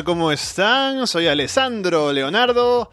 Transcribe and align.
¿cómo 0.00 0.32
están? 0.32 1.06
Soy 1.06 1.26
Alessandro 1.26 2.14
Leonardo 2.14 2.88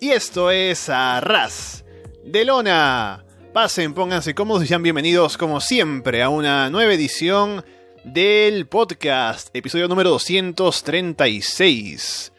y 0.00 0.10
esto 0.10 0.52
es 0.52 0.88
Arras 0.88 1.84
de 2.24 2.44
Lona. 2.44 3.24
Pasen, 3.52 3.92
pónganse 3.92 4.36
cómodos 4.36 4.62
y 4.62 4.68
sean 4.68 4.84
bienvenidos 4.84 5.36
como 5.36 5.60
siempre 5.60 6.22
a 6.22 6.28
una 6.28 6.70
nueva 6.70 6.94
edición 6.94 7.64
del 8.04 8.68
podcast, 8.68 9.48
episodio 9.52 9.88
número 9.88 10.10
236. 10.10 12.32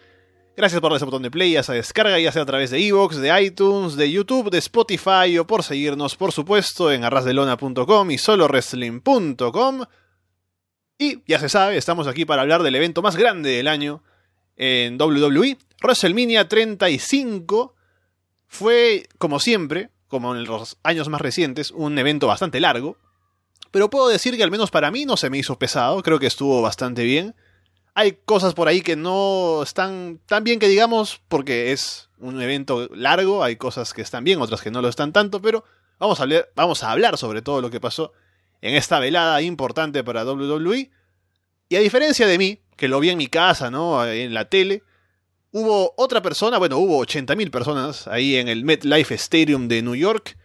Gracias 0.55 0.79
por 0.79 0.93
ese 0.93 1.03
botón 1.03 1.23
de 1.23 1.31
play, 1.31 1.51
ya 1.51 1.63
se 1.63 1.73
descarga, 1.73 2.17
ya 2.17 2.31
sea 2.31 2.43
a 2.43 2.45
través 2.45 2.71
de 2.71 2.87
Evox, 2.87 3.17
de 3.17 3.43
iTunes, 3.43 3.97
de 3.97 4.09
YouTube, 4.09 4.49
de 4.49 4.59
Spotify 4.59 5.37
o 5.37 5.45
por 5.45 5.61
seguirnos, 5.61 6.15
por 6.15 6.31
supuesto, 6.31 6.89
en 6.89 7.03
arrasdelona.com 7.03 8.11
y 8.11 8.17
solowrestling.com. 8.17 9.81
Y 10.97 11.21
ya 11.27 11.39
se 11.39 11.49
sabe, 11.49 11.77
estamos 11.77 12.07
aquí 12.07 12.23
para 12.25 12.41
hablar 12.41 12.63
del 12.63 12.75
evento 12.75 13.01
más 13.01 13.17
grande 13.17 13.49
del 13.49 13.67
año 13.67 14.01
en 14.55 14.99
WWE. 15.01 15.57
WrestleMania 15.81 16.47
35 16.47 17.75
fue, 18.47 19.07
como 19.17 19.41
siempre, 19.41 19.89
como 20.07 20.33
en 20.35 20.45
los 20.45 20.77
años 20.83 21.09
más 21.09 21.19
recientes, 21.19 21.71
un 21.71 21.97
evento 21.97 22.27
bastante 22.27 22.61
largo. 22.61 22.97
Pero 23.71 23.89
puedo 23.89 24.07
decir 24.07 24.37
que 24.37 24.43
al 24.43 24.51
menos 24.51 24.71
para 24.71 24.89
mí 24.89 25.05
no 25.05 25.17
se 25.17 25.29
me 25.29 25.37
hizo 25.37 25.59
pesado, 25.59 26.01
creo 26.01 26.17
que 26.17 26.27
estuvo 26.27 26.61
bastante 26.61 27.03
bien. 27.03 27.35
Hay 27.93 28.13
cosas 28.23 28.53
por 28.53 28.69
ahí 28.69 28.79
que 28.79 28.95
no 28.95 29.63
están 29.63 30.21
tan 30.25 30.45
bien 30.45 30.59
que 30.59 30.69
digamos, 30.69 31.21
porque 31.27 31.73
es 31.73 32.09
un 32.19 32.41
evento 32.41 32.87
largo, 32.93 33.43
hay 33.43 33.57
cosas 33.57 33.93
que 33.93 34.01
están 34.01 34.23
bien, 34.23 34.39
otras 34.41 34.61
que 34.61 34.71
no 34.71 34.81
lo 34.81 34.87
están 34.87 35.11
tanto, 35.11 35.41
pero 35.41 35.65
vamos 35.99 36.21
a 36.21 36.23
hablar, 36.23 36.49
vamos 36.55 36.83
a 36.83 36.91
hablar 36.91 37.17
sobre 37.17 37.41
todo 37.41 37.59
lo 37.59 37.69
que 37.69 37.81
pasó 37.81 38.13
en 38.65 38.73
esta 38.73 38.99
velada 38.99 39.43
importante 39.43 40.03
para 40.03 40.25
WWE. 40.25 40.89
Y 41.69 41.75
a 41.75 41.79
diferencia 41.79 42.25
de 42.25 42.39
mí, 42.39 42.59
que 42.75 42.87
lo 42.87 42.99
vi 42.99 43.11
en 43.11 43.17
mi 43.19 43.27
casa, 43.27 43.69
¿no? 43.69 44.03
En 44.03 44.33
la 44.33 44.49
tele, 44.49 44.81
hubo 45.51 45.93
otra 45.97 46.23
persona, 46.23 46.57
bueno, 46.57 46.79
hubo 46.79 47.05
80.000 47.05 47.51
personas 47.51 48.07
ahí 48.07 48.37
en 48.37 48.47
el 48.47 48.65
MetLife 48.65 49.13
Stadium 49.13 49.67
de 49.67 49.83
New 49.83 49.93
York. 49.93 50.35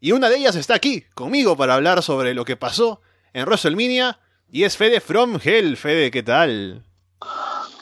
Y 0.00 0.12
una 0.12 0.28
de 0.28 0.36
ellas 0.36 0.54
está 0.56 0.74
aquí, 0.74 1.04
conmigo, 1.14 1.56
para 1.56 1.74
hablar 1.74 2.02
sobre 2.02 2.34
lo 2.34 2.44
que 2.44 2.58
pasó 2.58 3.00
en 3.32 3.46
WrestleMania. 3.46 4.20
Y 4.50 4.64
es 4.64 4.76
Fede 4.76 5.00
From 5.00 5.38
Hell. 5.42 5.78
Fede, 5.78 6.10
¿qué 6.10 6.22
tal? 6.22 6.84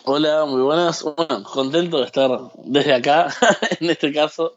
Hola, 0.05 0.45
muy 0.45 0.63
buenas. 0.63 1.03
Bueno, 1.03 1.43
contento 1.43 1.99
de 1.99 2.07
estar 2.07 2.31
desde 2.65 2.95
acá, 2.95 3.35
en 3.81 3.91
este 3.91 4.13
caso. 4.13 4.57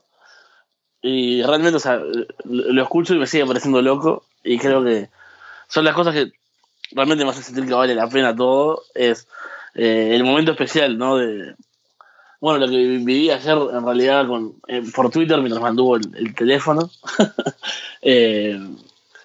Y 1.02 1.42
realmente, 1.42 1.78
o 1.78 1.80
sea, 1.80 2.00
lo 2.44 2.84
escucho 2.84 3.16
y 3.16 3.18
me 3.18 3.26
sigue 3.26 3.48
pareciendo 3.48 3.82
loco. 3.82 4.26
Y 4.44 4.60
creo 4.60 4.84
que 4.84 5.10
son 5.68 5.86
las 5.86 5.96
cosas 5.96 6.14
que 6.14 6.32
realmente 6.92 7.24
me 7.24 7.32
hacen 7.32 7.44
sentir 7.44 7.66
que 7.66 7.74
vale 7.74 7.96
la 7.96 8.08
pena 8.10 8.36
todo. 8.36 8.84
Es 8.94 9.28
eh, 9.76 10.12
el 10.14 10.24
momento 10.24 10.52
especial, 10.52 10.98
¿no? 10.98 11.18
De, 11.18 11.56
bueno, 12.40 12.60
lo 12.60 12.70
que 12.70 12.78
viví 12.78 13.32
ayer 13.32 13.58
en 13.74 13.86
realidad 13.86 14.28
con, 14.28 14.56
eh, 14.68 14.84
por 14.94 15.10
Twitter 15.10 15.38
mientras 15.40 15.62
mantuvo 15.62 15.96
el, 15.96 16.16
el 16.16 16.36
teléfono. 16.36 16.90
eh, 18.02 18.60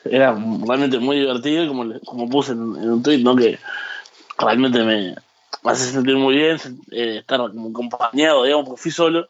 era 0.04 0.32
realmente 0.32 0.98
muy 0.98 1.18
divertido 1.18 1.66
como, 1.68 1.98
como 2.00 2.28
puse 2.28 2.52
en, 2.52 2.60
un 2.60 3.02
tweet, 3.02 3.18
¿no? 3.18 3.36
Que 3.36 3.58
realmente 4.38 4.82
me, 4.82 5.14
hace 5.64 5.90
sentir 5.90 6.16
muy 6.16 6.36
bien 6.36 6.58
eh, 6.90 7.18
estar 7.18 7.38
como 7.38 7.70
acompañado, 7.70 8.44
digamos, 8.44 8.66
porque 8.66 8.82
fui 8.82 8.90
solo. 8.90 9.28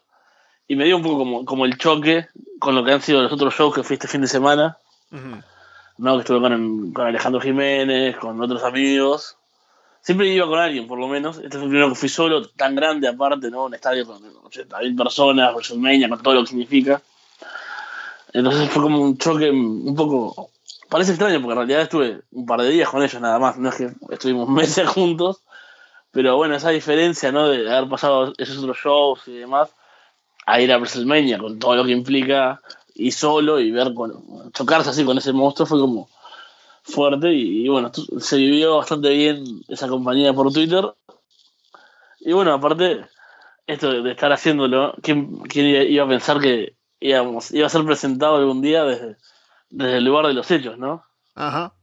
Y 0.67 0.75
me 0.75 0.85
dio 0.85 0.97
un 0.97 1.03
poco 1.03 1.17
como, 1.17 1.45
como 1.45 1.65
el 1.65 1.77
choque 1.77 2.27
con 2.59 2.75
lo 2.75 2.83
que 2.83 2.91
han 2.91 3.01
sido 3.01 3.23
los 3.23 3.31
otros 3.31 3.55
shows 3.55 3.73
que 3.73 3.83
fui 3.83 3.95
este 3.95 4.07
fin 4.07 4.21
de 4.21 4.27
semana. 4.27 4.77
Uh. 5.11 5.41
¿No? 5.99 6.15
Que 6.15 6.21
estuve 6.21 6.39
con, 6.39 6.93
con, 6.93 7.07
Alejandro 7.07 7.41
Jiménez, 7.41 8.17
con 8.17 8.41
otros 8.41 8.63
amigos. 8.63 9.35
Siempre 10.01 10.29
iba 10.29 10.47
con 10.47 10.57
alguien, 10.57 10.87
por 10.87 10.97
lo 10.97 11.07
menos. 11.07 11.37
Este 11.37 11.57
fue 11.57 11.63
el 11.63 11.69
primero 11.69 11.89
que 11.89 11.95
fui 11.95 12.09
solo, 12.09 12.47
tan 12.49 12.73
grande 12.73 13.07
aparte, 13.07 13.51
¿no? 13.51 13.65
Un 13.65 13.75
estadio 13.75 14.05
con 14.05 14.17
80.000 14.21 14.97
personas, 14.97 15.53
WrestleMania, 15.53 16.09
con 16.09 16.23
todo 16.23 16.35
lo 16.35 16.41
que 16.41 16.47
significa. 16.47 17.01
Entonces 18.31 18.69
fue 18.69 18.81
como 18.81 19.01
un 19.01 19.17
choque 19.17 19.49
un 19.49 19.95
poco... 19.95 20.49
Parece 20.87 21.11
extraño, 21.11 21.39
porque 21.41 21.51
en 21.51 21.57
realidad 21.57 21.81
estuve 21.81 22.21
un 22.31 22.45
par 22.45 22.61
de 22.61 22.69
días 22.69 22.89
con 22.89 23.03
ellos 23.03 23.21
nada 23.21 23.37
más, 23.37 23.57
no 23.57 23.69
es 23.69 23.75
que 23.75 23.91
estuvimos 24.09 24.49
meses 24.49 24.87
juntos. 24.87 25.41
Pero 26.11 26.37
bueno, 26.37 26.55
esa 26.55 26.69
diferencia, 26.69 27.31
¿no? 27.31 27.49
De 27.49 27.71
haber 27.71 27.89
pasado 27.89 28.33
esos 28.37 28.57
otros 28.57 28.77
shows 28.77 29.27
y 29.27 29.33
demás, 29.33 29.69
a 30.45 30.61
ir 30.61 30.71
a 30.71 30.77
WrestleMania 30.77 31.37
con 31.37 31.59
todo 31.59 31.75
lo 31.75 31.83
que 31.83 31.91
implica 31.91 32.61
y 32.99 33.11
solo 33.11 33.59
y 33.59 33.71
ver 33.71 33.93
con, 33.93 34.51
chocarse 34.51 34.89
así 34.89 35.05
con 35.05 35.17
ese 35.17 35.31
monstruo 35.31 35.65
fue 35.65 35.79
como 35.79 36.09
fuerte 36.83 37.33
y, 37.33 37.67
bueno, 37.67 37.91
se 38.19 38.37
vivió 38.37 38.77
bastante 38.77 39.09
bien 39.09 39.61
esa 39.67 39.87
compañía 39.87 40.33
por 40.33 40.51
Twitter 40.51 40.85
y 42.19 42.33
bueno, 42.33 42.53
aparte 42.53 43.05
esto 43.65 44.03
de, 44.03 44.11
estar 44.11 44.31
haciéndolo, 44.33 44.95
¿quién, 45.01 45.37
¿quién, 45.43 45.91
iba 45.91 46.03
a 46.03 46.09
pensar 46.09 46.39
que 46.39 46.73
íbamos, 46.99 47.51
iba 47.51 47.67
a 47.67 47.69
ser 47.69 47.85
presentado 47.85 48.35
algún 48.35 48.61
día 48.61 48.83
desde 48.83 49.17
el 49.97 50.03
lugar 50.03 50.27
de 50.27 50.33
los 50.33 50.49
hechos, 50.51 50.77
¿no? 50.77 51.03
Ajá. 51.35 51.73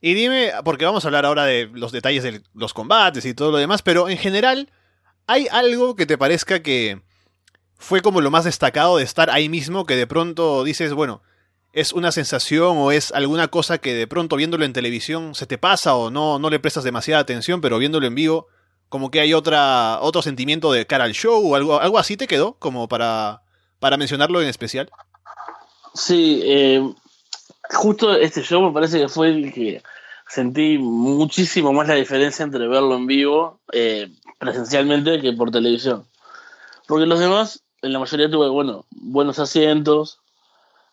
Y 0.00 0.14
dime, 0.14 0.52
porque 0.64 0.84
vamos 0.84 1.04
a 1.04 1.08
hablar 1.08 1.26
ahora 1.26 1.44
de 1.44 1.70
los 1.72 1.92
detalles 1.92 2.22
de 2.22 2.42
los 2.54 2.74
combates 2.74 3.24
y 3.24 3.34
todo 3.34 3.50
lo 3.52 3.58
demás, 3.58 3.82
pero 3.82 4.08
en 4.08 4.16
general, 4.16 4.70
¿hay 5.26 5.46
algo 5.50 5.94
que 5.94 6.06
te 6.06 6.18
parezca 6.18 6.62
que 6.62 7.02
fue 7.78 8.02
como 8.02 8.20
lo 8.20 8.30
más 8.30 8.44
destacado 8.44 8.98
de 8.98 9.04
estar 9.04 9.30
ahí 9.30 9.48
mismo, 9.48 9.86
que 9.86 9.96
de 9.96 10.06
pronto 10.06 10.64
dices, 10.64 10.92
bueno, 10.92 11.22
es 11.72 11.92
una 11.92 12.12
sensación 12.12 12.76
o 12.76 12.90
es 12.90 13.12
alguna 13.12 13.48
cosa 13.48 13.78
que 13.78 13.94
de 13.94 14.06
pronto 14.06 14.36
viéndolo 14.36 14.64
en 14.64 14.72
televisión 14.72 15.34
se 15.34 15.46
te 15.46 15.58
pasa 15.58 15.94
o 15.94 16.10
no, 16.10 16.38
no 16.38 16.50
le 16.50 16.58
prestas 16.58 16.84
demasiada 16.84 17.20
atención, 17.20 17.60
pero 17.60 17.78
viéndolo 17.78 18.06
en 18.06 18.14
vivo, 18.14 18.48
como 18.88 19.10
que 19.10 19.20
hay 19.20 19.32
otra, 19.32 20.00
otro 20.00 20.22
sentimiento 20.22 20.72
de 20.72 20.86
cara 20.86 21.04
al 21.04 21.12
show 21.12 21.40
o 21.46 21.54
algo, 21.54 21.80
algo 21.80 21.98
así 21.98 22.16
te 22.16 22.26
quedó, 22.26 22.54
como 22.54 22.88
para, 22.88 23.42
para 23.78 23.96
mencionarlo 23.96 24.42
en 24.42 24.48
especial. 24.48 24.90
Sí, 25.94 26.40
eh, 26.44 26.82
justo 27.70 28.14
este 28.14 28.42
show 28.42 28.62
me 28.62 28.72
parece 28.72 28.98
que 28.98 29.08
fue 29.08 29.28
el 29.28 29.52
que 29.52 29.82
sentí 30.26 30.78
muchísimo 30.78 31.72
más 31.72 31.86
la 31.86 31.94
diferencia 31.94 32.42
entre 32.42 32.66
verlo 32.66 32.96
en 32.96 33.06
vivo 33.06 33.60
eh, 33.72 34.10
presencialmente 34.38 35.20
que 35.20 35.32
por 35.32 35.50
televisión. 35.50 36.06
Porque 36.86 37.06
los 37.06 37.20
demás 37.20 37.62
en 37.82 37.92
la 37.92 37.98
mayoría 37.98 38.30
tuve, 38.30 38.48
bueno, 38.48 38.84
buenos 38.90 39.38
asientos, 39.38 40.20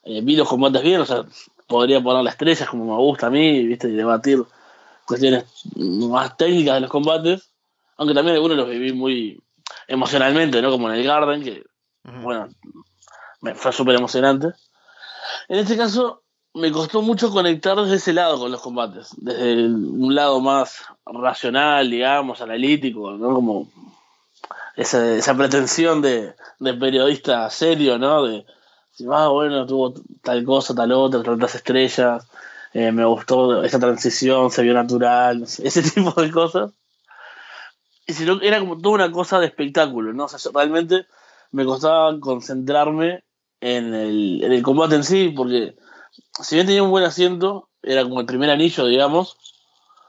eh, 0.03 0.21
vi 0.21 0.35
los 0.35 0.47
combates 0.47 0.83
bien, 0.83 1.01
o 1.01 1.05
sea, 1.05 1.25
podría 1.67 2.01
poner 2.01 2.23
las 2.23 2.33
estrellas 2.33 2.69
como 2.69 2.85
me 2.85 3.01
gusta 3.01 3.27
a 3.27 3.31
mí, 3.31 3.65
viste, 3.65 3.89
y 3.89 3.93
debatir 3.93 4.43
cuestiones 5.05 5.45
más 5.75 6.37
técnicas 6.37 6.75
de 6.75 6.81
los 6.81 6.89
combates, 6.89 7.49
aunque 7.97 8.13
también 8.13 8.35
algunos 8.35 8.57
los 8.57 8.69
viví 8.69 8.93
muy 8.93 9.41
emocionalmente, 9.87 10.61
¿no? 10.61 10.71
Como 10.71 10.89
en 10.89 10.95
el 10.95 11.03
Garden, 11.05 11.43
que, 11.43 11.63
uh 12.05 12.09
-huh. 12.09 12.21
bueno, 12.21 12.49
me 13.41 13.55
fue 13.55 13.71
súper 13.71 13.95
emocionante. 13.95 14.49
En 15.47 15.59
este 15.59 15.77
caso, 15.77 16.23
me 16.53 16.71
costó 16.71 17.01
mucho 17.01 17.31
conectar 17.31 17.77
desde 17.77 17.95
ese 17.95 18.13
lado 18.13 18.39
con 18.39 18.51
los 18.51 18.61
combates, 18.61 19.09
desde 19.17 19.53
el, 19.53 19.75
un 19.75 20.15
lado 20.15 20.39
más 20.39 20.85
racional, 21.05 21.89
digamos, 21.89 22.41
analítico, 22.41 23.11
¿no? 23.11 23.33
Como 23.33 23.67
esa, 24.75 25.15
esa 25.15 25.35
pretensión 25.35 26.01
de, 26.01 26.33
de, 26.59 26.73
periodista 26.73 27.49
serio, 27.49 27.97
¿no? 27.97 28.23
De, 28.25 28.45
ah, 29.11 29.29
bueno, 29.29 29.65
tuvo 29.65 29.93
tal 30.21 30.43
cosa, 30.43 30.75
tal 30.75 30.91
otra, 30.91 31.23
tantas 31.23 31.55
estrellas, 31.55 32.27
eh, 32.73 32.91
me 32.91 33.05
gustó 33.05 33.63
esa 33.63 33.79
transición, 33.79 34.51
se 34.51 34.63
vio 34.63 34.73
natural, 34.73 35.43
ese 35.43 35.81
tipo 35.93 36.21
de 36.21 36.31
cosas. 36.31 36.71
Y 38.07 38.13
si 38.13 38.25
no, 38.25 38.39
era 38.41 38.59
como 38.59 38.79
toda 38.79 38.95
una 38.95 39.11
cosa 39.11 39.39
de 39.39 39.47
espectáculo, 39.47 40.13
¿no? 40.13 40.25
O 40.25 40.27
sea, 40.27 40.39
realmente 40.53 41.07
me 41.51 41.65
costaba 41.65 42.19
concentrarme 42.19 43.23
en 43.61 43.93
el, 43.93 44.43
en 44.43 44.51
el 44.51 44.61
combate 44.61 44.95
en 44.95 45.03
sí, 45.03 45.33
porque 45.35 45.75
si 46.41 46.55
bien 46.55 46.67
tenía 46.67 46.83
un 46.83 46.91
buen 46.91 47.03
asiento, 47.03 47.69
era 47.81 48.03
como 48.03 48.19
el 48.19 48.25
primer 48.25 48.49
anillo, 48.49 48.85
digamos, 48.85 49.37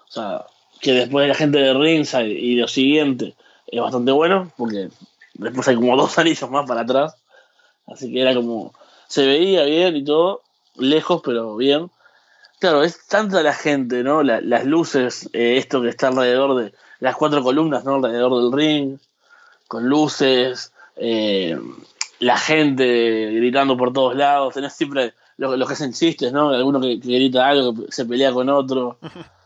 o 0.08 0.12
sea, 0.12 0.46
que 0.80 0.92
después 0.92 1.24
de 1.24 1.28
la 1.28 1.34
gente 1.34 1.58
de 1.58 1.72
ringside 1.72 2.32
y 2.32 2.56
lo 2.56 2.68
siguiente 2.68 3.34
es 3.66 3.80
bastante 3.80 4.12
bueno, 4.12 4.50
porque 4.56 4.88
después 5.34 5.68
hay 5.68 5.76
como 5.76 5.96
dos 5.96 6.18
anillos 6.18 6.50
más 6.50 6.66
para 6.66 6.82
atrás, 6.82 7.16
así 7.86 8.12
que 8.12 8.20
era 8.20 8.34
como, 8.34 8.72
se 9.08 9.26
veía 9.26 9.64
bien 9.64 9.96
y 9.96 10.04
todo, 10.04 10.42
lejos 10.76 11.22
pero 11.24 11.56
bien. 11.56 11.90
Claro, 12.58 12.82
es 12.82 13.06
tanta 13.06 13.42
la 13.42 13.52
gente, 13.52 14.02
¿no? 14.02 14.22
La, 14.22 14.40
las 14.40 14.64
luces, 14.64 15.28
eh, 15.34 15.58
esto 15.58 15.82
que 15.82 15.90
está 15.90 16.08
alrededor 16.08 16.56
de 16.56 16.72
las 17.00 17.14
cuatro 17.14 17.42
columnas, 17.42 17.84
¿no? 17.84 17.96
Alrededor 17.96 18.42
del 18.42 18.52
ring, 18.52 18.98
con 19.68 19.86
luces, 19.86 20.72
eh, 20.96 21.58
la 22.18 22.38
gente 22.38 23.32
gritando 23.32 23.76
por 23.76 23.92
todos 23.92 24.16
lados, 24.16 24.54
tenés 24.54 24.72
siempre 24.72 25.12
los, 25.36 25.58
los 25.58 25.68
que 25.68 25.74
hacen 25.74 25.92
chistes, 25.92 26.32
¿no? 26.32 26.48
Alguno 26.48 26.80
que, 26.80 26.98
que, 26.98 27.08
grita 27.08 27.46
algo, 27.46 27.74
que 27.74 27.92
se 27.92 28.04
pelea 28.04 28.32
con 28.32 28.48
otro. 28.48 28.98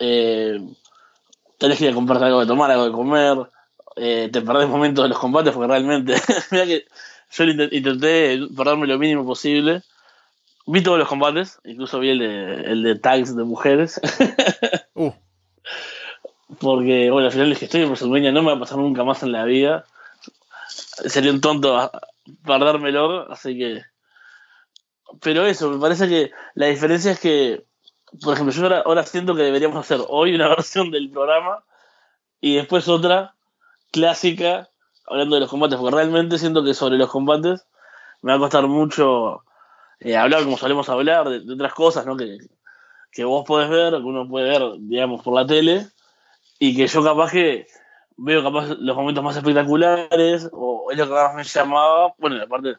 Eh, 0.00 0.60
tenés 1.58 1.78
que 1.78 1.84
ir 1.84 1.90
a 1.90 1.94
comprarte 1.94 2.26
algo 2.26 2.40
de 2.40 2.46
tomar, 2.46 2.70
algo 2.70 2.86
de 2.86 2.92
comer. 2.92 3.38
Eh, 3.96 4.30
te 4.32 4.40
perdés 4.42 4.68
momentos 4.68 5.04
de 5.04 5.08
los 5.08 5.18
combates 5.18 5.52
porque 5.52 5.68
realmente, 5.68 6.14
mira 6.50 6.66
que 6.66 6.86
yo 7.30 7.44
intenté 7.44 8.40
perderme 8.56 8.86
lo 8.86 8.98
mínimo 8.98 9.26
posible. 9.26 9.82
Vi 10.66 10.82
todos 10.82 10.98
los 10.98 11.08
combates, 11.08 11.58
incluso 11.64 11.98
vi 11.98 12.10
el 12.10 12.18
de, 12.18 12.54
el 12.72 12.82
de 12.82 12.94
tags 12.96 13.34
de 13.34 13.44
mujeres. 13.44 14.00
uh. 14.94 15.12
Porque, 16.60 17.10
bueno, 17.10 17.26
al 17.26 17.32
final 17.32 17.56
que 17.56 17.66
estoy 17.66 17.82
en 17.82 17.88
WrestleMania, 17.88 18.32
no 18.32 18.42
me 18.42 18.50
va 18.50 18.56
a 18.56 18.60
pasar 18.60 18.78
nunca 18.78 19.04
más 19.04 19.22
en 19.22 19.32
la 19.32 19.44
vida. 19.44 19.84
Sería 20.68 21.30
un 21.30 21.40
tonto 21.40 21.90
perdérmelo, 22.44 23.30
así 23.30 23.56
que. 23.56 23.82
Pero 25.20 25.46
eso, 25.46 25.70
me 25.70 25.78
parece 25.78 26.08
que 26.08 26.30
la 26.54 26.66
diferencia 26.66 27.12
es 27.12 27.20
que, 27.20 27.64
por 28.22 28.34
ejemplo, 28.34 28.54
yo 28.54 28.62
ahora, 28.62 28.82
ahora 28.84 29.04
siento 29.04 29.34
que 29.34 29.42
deberíamos 29.42 29.78
hacer 29.78 30.00
hoy 30.08 30.34
una 30.34 30.48
versión 30.56 30.90
del 30.90 31.10
programa 31.10 31.64
y 32.40 32.56
después 32.56 32.88
otra 32.88 33.34
clásica 33.90 34.68
hablando 35.08 35.36
de 35.36 35.40
los 35.40 35.50
combates, 35.50 35.78
porque 35.78 35.96
realmente 35.96 36.38
siento 36.38 36.62
que 36.62 36.74
sobre 36.74 36.98
los 36.98 37.10
combates 37.10 37.66
me 38.22 38.32
va 38.32 38.36
a 38.36 38.40
costar 38.40 38.66
mucho 38.66 39.42
eh, 40.00 40.16
hablar 40.16 40.44
como 40.44 40.58
solemos 40.58 40.88
hablar 40.88 41.28
de, 41.28 41.52
otras 41.52 41.74
cosas, 41.74 42.06
¿no? 42.06 42.16
Que, 42.16 42.38
que 43.10 43.24
vos 43.24 43.44
podés 43.46 43.70
ver, 43.70 43.94
que 43.94 44.02
uno 44.02 44.28
puede 44.28 44.48
ver, 44.50 44.62
digamos, 44.80 45.22
por 45.22 45.34
la 45.34 45.46
tele, 45.46 45.86
y 46.58 46.76
que 46.76 46.86
yo 46.86 47.02
capaz 47.02 47.32
que 47.32 47.66
veo 48.16 48.42
capaz 48.42 48.66
los 48.78 48.96
momentos 48.96 49.24
más 49.24 49.36
espectaculares, 49.36 50.48
o 50.52 50.90
es 50.90 50.98
que 50.98 51.06
más 51.06 51.34
me 51.34 51.44
llamaba, 51.44 52.14
bueno, 52.18 52.42
aparte, 52.42 52.76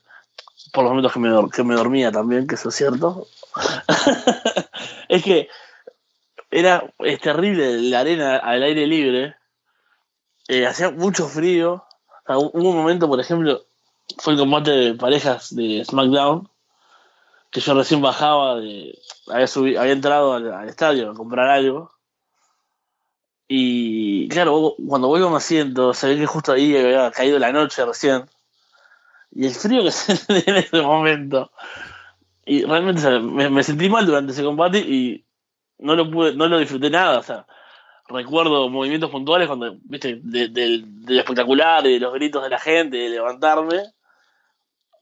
por 0.74 0.84
los 0.84 0.92
momentos 0.92 1.14
que 1.14 1.20
me, 1.20 1.50
que 1.50 1.64
me 1.64 1.76
dormía 1.76 2.12
también, 2.12 2.48
que 2.48 2.56
eso 2.56 2.70
es 2.70 2.76
cierto, 2.76 3.28
es 5.10 5.24
que 5.24 5.50
era 6.52 6.92
terrible 7.22 7.82
la 7.82 8.00
arena 8.00 8.38
al 8.38 8.64
aire 8.64 8.88
libre, 8.88 9.36
eh, 10.48 10.66
hacía 10.66 10.90
mucho 10.92 11.28
frío, 11.28 11.84
hubo 12.28 12.70
un 12.70 12.78
momento, 12.78 13.08
por 13.08 13.20
ejemplo, 13.20 13.66
fue 14.18 14.34
el 14.34 14.40
combate 14.40 14.72
de 14.72 14.94
parejas 14.96 15.56
de 15.56 15.84
SmackDown, 15.86 16.50
que 17.52 17.60
yo 17.60 17.74
recién 17.74 18.02
bajaba, 18.02 18.60
de, 18.60 18.98
había, 19.28 19.46
había 19.82 19.94
entrado 19.94 20.34
al, 20.34 20.70
estadio 20.70 21.12
a 21.12 21.16
comprar 21.16 21.50
algo. 21.50 21.92
Y 23.48 24.30
claro, 24.30 24.76
cuando 24.88 25.08
vuelvo 25.08 25.28
a 25.28 25.32
mi 25.32 25.38
asiento, 25.38 25.94
se 25.94 26.08
ve 26.08 26.18
que 26.18 26.28
justo 26.28 26.52
ahí 26.52 26.76
había 26.78 27.12
caído 27.12 27.40
la 27.40 27.52
noche 27.52 27.84
recién. 27.86 28.30
Y 29.32 29.48
el 29.48 29.54
frío 29.54 29.84
que 29.84 29.92
se 29.92 30.14
en 30.28 30.56
ese 30.56 30.82
momento. 30.82 31.52
Y 32.50 32.64
realmente 32.64 33.20
me, 33.20 33.64
sentí 33.64 33.90
mal 33.90 34.08
durante 34.08 34.32
ese 34.32 34.44
combate 34.44 34.80
y 34.80 35.24
no 35.78 35.96
lo 35.96 36.10
pude, 36.10 36.34
no 36.34 36.48
lo 36.48 36.58
disfruté 36.58 36.90
nada. 36.90 37.20
O 37.20 37.22
sea, 37.22 37.46
recuerdo 38.08 38.70
movimientos 38.70 39.12
puntuales 39.12 39.48
cuando, 39.48 39.78
viste, 39.84 40.20
del 40.24 41.06
espectacular, 41.08 41.84
de 41.84 42.00
los 42.00 42.12
gritos 42.12 42.42
de 42.42 42.50
la 42.50 42.58
gente, 42.58 42.98
de 42.98 43.10
levantarme. 43.10 43.84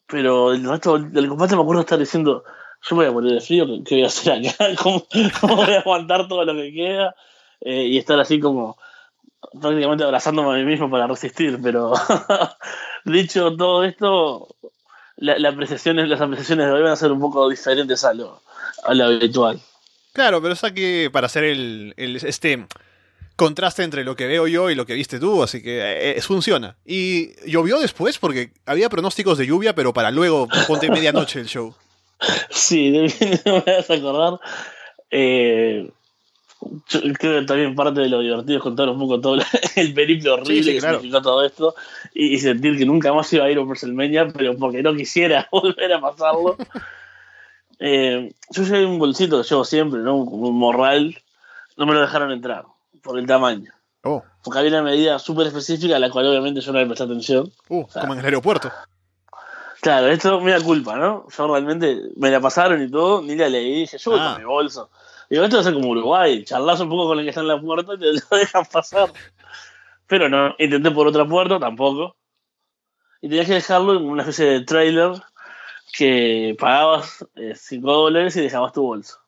Pero 0.07 0.51
el 0.51 0.67
resto 0.67 0.99
del 0.99 1.29
combate 1.29 1.55
me 1.55 1.61
acuerdo 1.61 1.83
estar 1.83 1.97
diciendo, 1.97 2.43
yo 2.81 2.95
voy 2.97 3.05
a 3.05 3.11
morir 3.13 3.31
de 3.31 3.39
frío, 3.39 3.65
¿qué 3.85 3.95
voy 3.95 4.03
a 4.03 4.07
hacer 4.07 4.45
acá? 4.45 4.65
¿Cómo, 4.83 5.55
voy 5.55 5.73
a 5.73 5.79
aguantar 5.79 6.27
todo 6.27 6.43
lo 6.43 6.53
que 6.53 6.73
queda? 6.73 7.15
Eh, 7.61 7.85
y 7.85 7.97
estar 7.97 8.19
así 8.19 8.41
como 8.41 8.77
prácticamente 9.61 10.03
abrazándome 10.03 10.49
a 10.49 10.57
mí 10.57 10.65
mismo 10.65 10.89
para 10.89 11.07
resistir. 11.07 11.61
Pero 11.63 11.93
dicho 13.05 13.55
todo 13.55 13.85
esto, 13.85 14.49
la, 15.17 15.49
apreciaciones, 15.49 16.07
las 16.07 16.21
apreciaciones 16.21 16.67
de 16.67 16.71
hoy 16.71 16.81
van 16.81 16.93
a 16.93 16.95
ser 16.95 17.11
un 17.11 17.19
poco 17.19 17.49
diferentes 17.49 18.03
a 18.03 18.13
lo, 18.13 18.41
a 18.83 18.93
lo 18.93 19.05
habitual. 19.05 19.59
Claro, 20.13 20.41
pero 20.41 20.53
es 20.53 20.61
que 20.73 21.09
para 21.11 21.27
hacer 21.27 21.43
el, 21.43 21.93
el 21.97 22.15
este 22.15 22.65
contraste 23.37 23.83
entre 23.83 24.03
lo 24.03 24.15
que 24.15 24.25
veo 24.25 24.47
yo 24.47 24.69
y 24.69 24.75
lo 24.75 24.85
que 24.85 24.95
viste 24.95 25.19
tú, 25.19 25.43
así 25.43 25.61
que 25.61 26.17
eh, 26.17 26.21
funciona. 26.21 26.75
Y 26.85 27.35
llovió 27.49 27.79
después 27.79 28.17
porque 28.17 28.51
había 28.65 28.89
pronósticos 28.89 29.37
de 29.37 29.45
lluvia, 29.45 29.75
pero 29.75 29.93
para 29.93 30.11
luego, 30.11 30.47
ponte 30.67 30.89
medianoche 30.89 31.39
el 31.39 31.47
show. 31.47 31.73
Sí, 32.49 32.89
no 33.45 33.53
me 33.53 33.77
vas 33.77 33.89
a 33.91 33.93
acordar. 33.93 34.39
Eh, 35.11 35.87
creo 36.87 37.39
que 37.39 37.45
también 37.45 37.75
parte 37.75 38.01
de 38.01 38.09
lo 38.09 38.19
divertido 38.19 38.57
es 38.57 38.63
contar 38.63 38.89
un 38.89 38.99
poco 38.99 39.19
todo 39.19 39.37
el 39.75 39.93
periplo 39.93 40.35
horrible 40.35 40.73
que 40.73 40.81
significó 40.81 41.21
todo 41.21 41.45
esto 41.45 41.75
y, 42.13 42.37
sentir 42.39 42.77
que 42.77 42.85
nunca 42.85 43.13
más 43.13 43.31
iba 43.33 43.45
a 43.45 43.51
ir 43.51 43.57
a 43.57 43.61
WrestleMania, 43.61 44.27
pero 44.29 44.57
porque 44.57 44.83
no 44.83 44.95
quisiera 44.95 45.47
volver 45.51 45.93
a 45.93 46.01
pasarlo. 46.01 46.57
Eh, 47.79 48.33
yo 48.49 48.63
llevé 48.63 48.87
un 48.87 48.97
bolsito 48.97 49.39
que 49.39 49.47
llevo 49.47 49.63
siempre, 49.63 49.99
¿no? 49.99 50.15
un 50.15 50.57
morral, 50.57 51.15
no 51.75 51.85
me 51.85 51.93
lo 51.93 52.01
dejaron 52.01 52.31
entrar 52.31 52.65
por 53.03 53.19
el 53.19 53.27
tamaño. 53.27 53.71
Oh. 54.01 54.23
Porque 54.43 54.57
había 54.57 54.71
una 54.71 54.81
medida 54.81 55.19
súper 55.19 55.45
específica 55.45 55.95
a 55.95 55.99
la 55.99 56.09
cual 56.09 56.25
obviamente 56.25 56.59
yo 56.61 56.71
no 56.71 56.79
le 56.79 56.87
presté 56.87 57.03
atención. 57.03 57.51
Uh, 57.69 57.85
como 57.85 58.13
en 58.13 58.19
el 58.19 58.25
aeropuerto. 58.25 58.71
Claro, 59.81 60.07
esto 60.07 60.41
me 60.41 60.51
da 60.51 60.61
culpa, 60.61 60.97
¿no? 60.97 61.27
Yo 61.29 61.47
realmente 61.47 62.01
me 62.15 62.31
la 62.31 62.41
pasaron 62.41 62.81
y 62.81 62.89
todo, 62.89 63.21
ni 63.21 63.35
la 63.35 63.47
leí, 63.47 63.81
dije, 63.81 63.97
yo 63.97 64.11
voy 64.11 64.19
con 64.19 64.27
ah. 64.27 64.37
mi 64.39 64.45
bolso. 64.45 64.89
Digo, 65.29 65.43
esto 65.43 65.61
ser 65.61 65.73
como 65.73 65.89
Uruguay, 65.89 66.43
charlas 66.43 66.79
un 66.79 66.89
poco 66.89 67.07
con 67.07 67.19
el 67.19 67.25
que 67.25 67.29
está 67.29 67.41
en 67.41 67.47
la 67.47 67.59
puerta 67.59 67.93
y 67.95 67.99
te 67.99 68.05
lo 68.31 68.37
dejan 68.37 68.65
pasar. 68.65 69.11
Pero 70.07 70.29
no, 70.29 70.55
intenté 70.57 70.91
por 70.91 71.07
otra 71.07 71.25
puerta, 71.25 71.59
tampoco. 71.59 72.15
Y 73.21 73.29
tenías 73.29 73.47
que 73.47 73.55
dejarlo 73.55 73.97
en 73.97 74.05
una 74.05 74.21
especie 74.23 74.45
de 74.45 74.61
trailer 74.61 75.11
que 75.91 76.55
pagabas 76.59 77.25
5 77.35 77.35
eh, 77.35 77.93
dólares 77.93 78.35
y 78.35 78.41
dejabas 78.41 78.73
tu 78.73 78.83
bolso. 78.83 79.19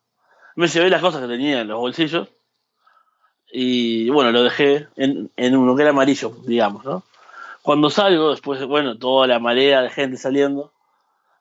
Me 0.55 0.67
llevé 0.67 0.89
las 0.89 1.01
cosas 1.01 1.21
que 1.21 1.27
tenía 1.27 1.61
en 1.61 1.67
los 1.67 1.79
bolsillos 1.79 2.27
y 3.51 4.09
bueno, 4.09 4.31
lo 4.31 4.43
dejé 4.43 4.87
en, 4.95 5.31
en 5.35 5.57
uno 5.57 5.75
que 5.75 5.81
era 5.81 5.91
amarillo, 5.91 6.31
digamos, 6.45 6.85
¿no? 6.85 7.03
Cuando 7.61 7.89
salgo, 7.89 8.31
después, 8.31 8.63
bueno, 8.65 8.97
toda 8.97 9.27
la 9.27 9.39
marea 9.39 9.81
de 9.81 9.89
gente 9.89 10.17
saliendo, 10.17 10.71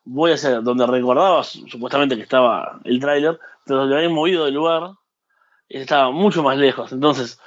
voy 0.09 0.33
hacia 0.33 0.61
donde 0.61 0.87
recordaba 0.87 1.45
supuestamente 1.45 2.17
que 2.17 2.23
estaba 2.23 2.81
el 2.85 2.99
tráiler, 2.99 3.39
pero 3.65 3.81
donde 3.81 3.97
habían 3.97 4.13
movido 4.13 4.47
del 4.47 4.55
lugar, 4.55 4.93
estaba 5.69 6.11
mucho 6.11 6.43
más 6.43 6.57
lejos. 6.57 6.93
Entonces, 6.93 7.39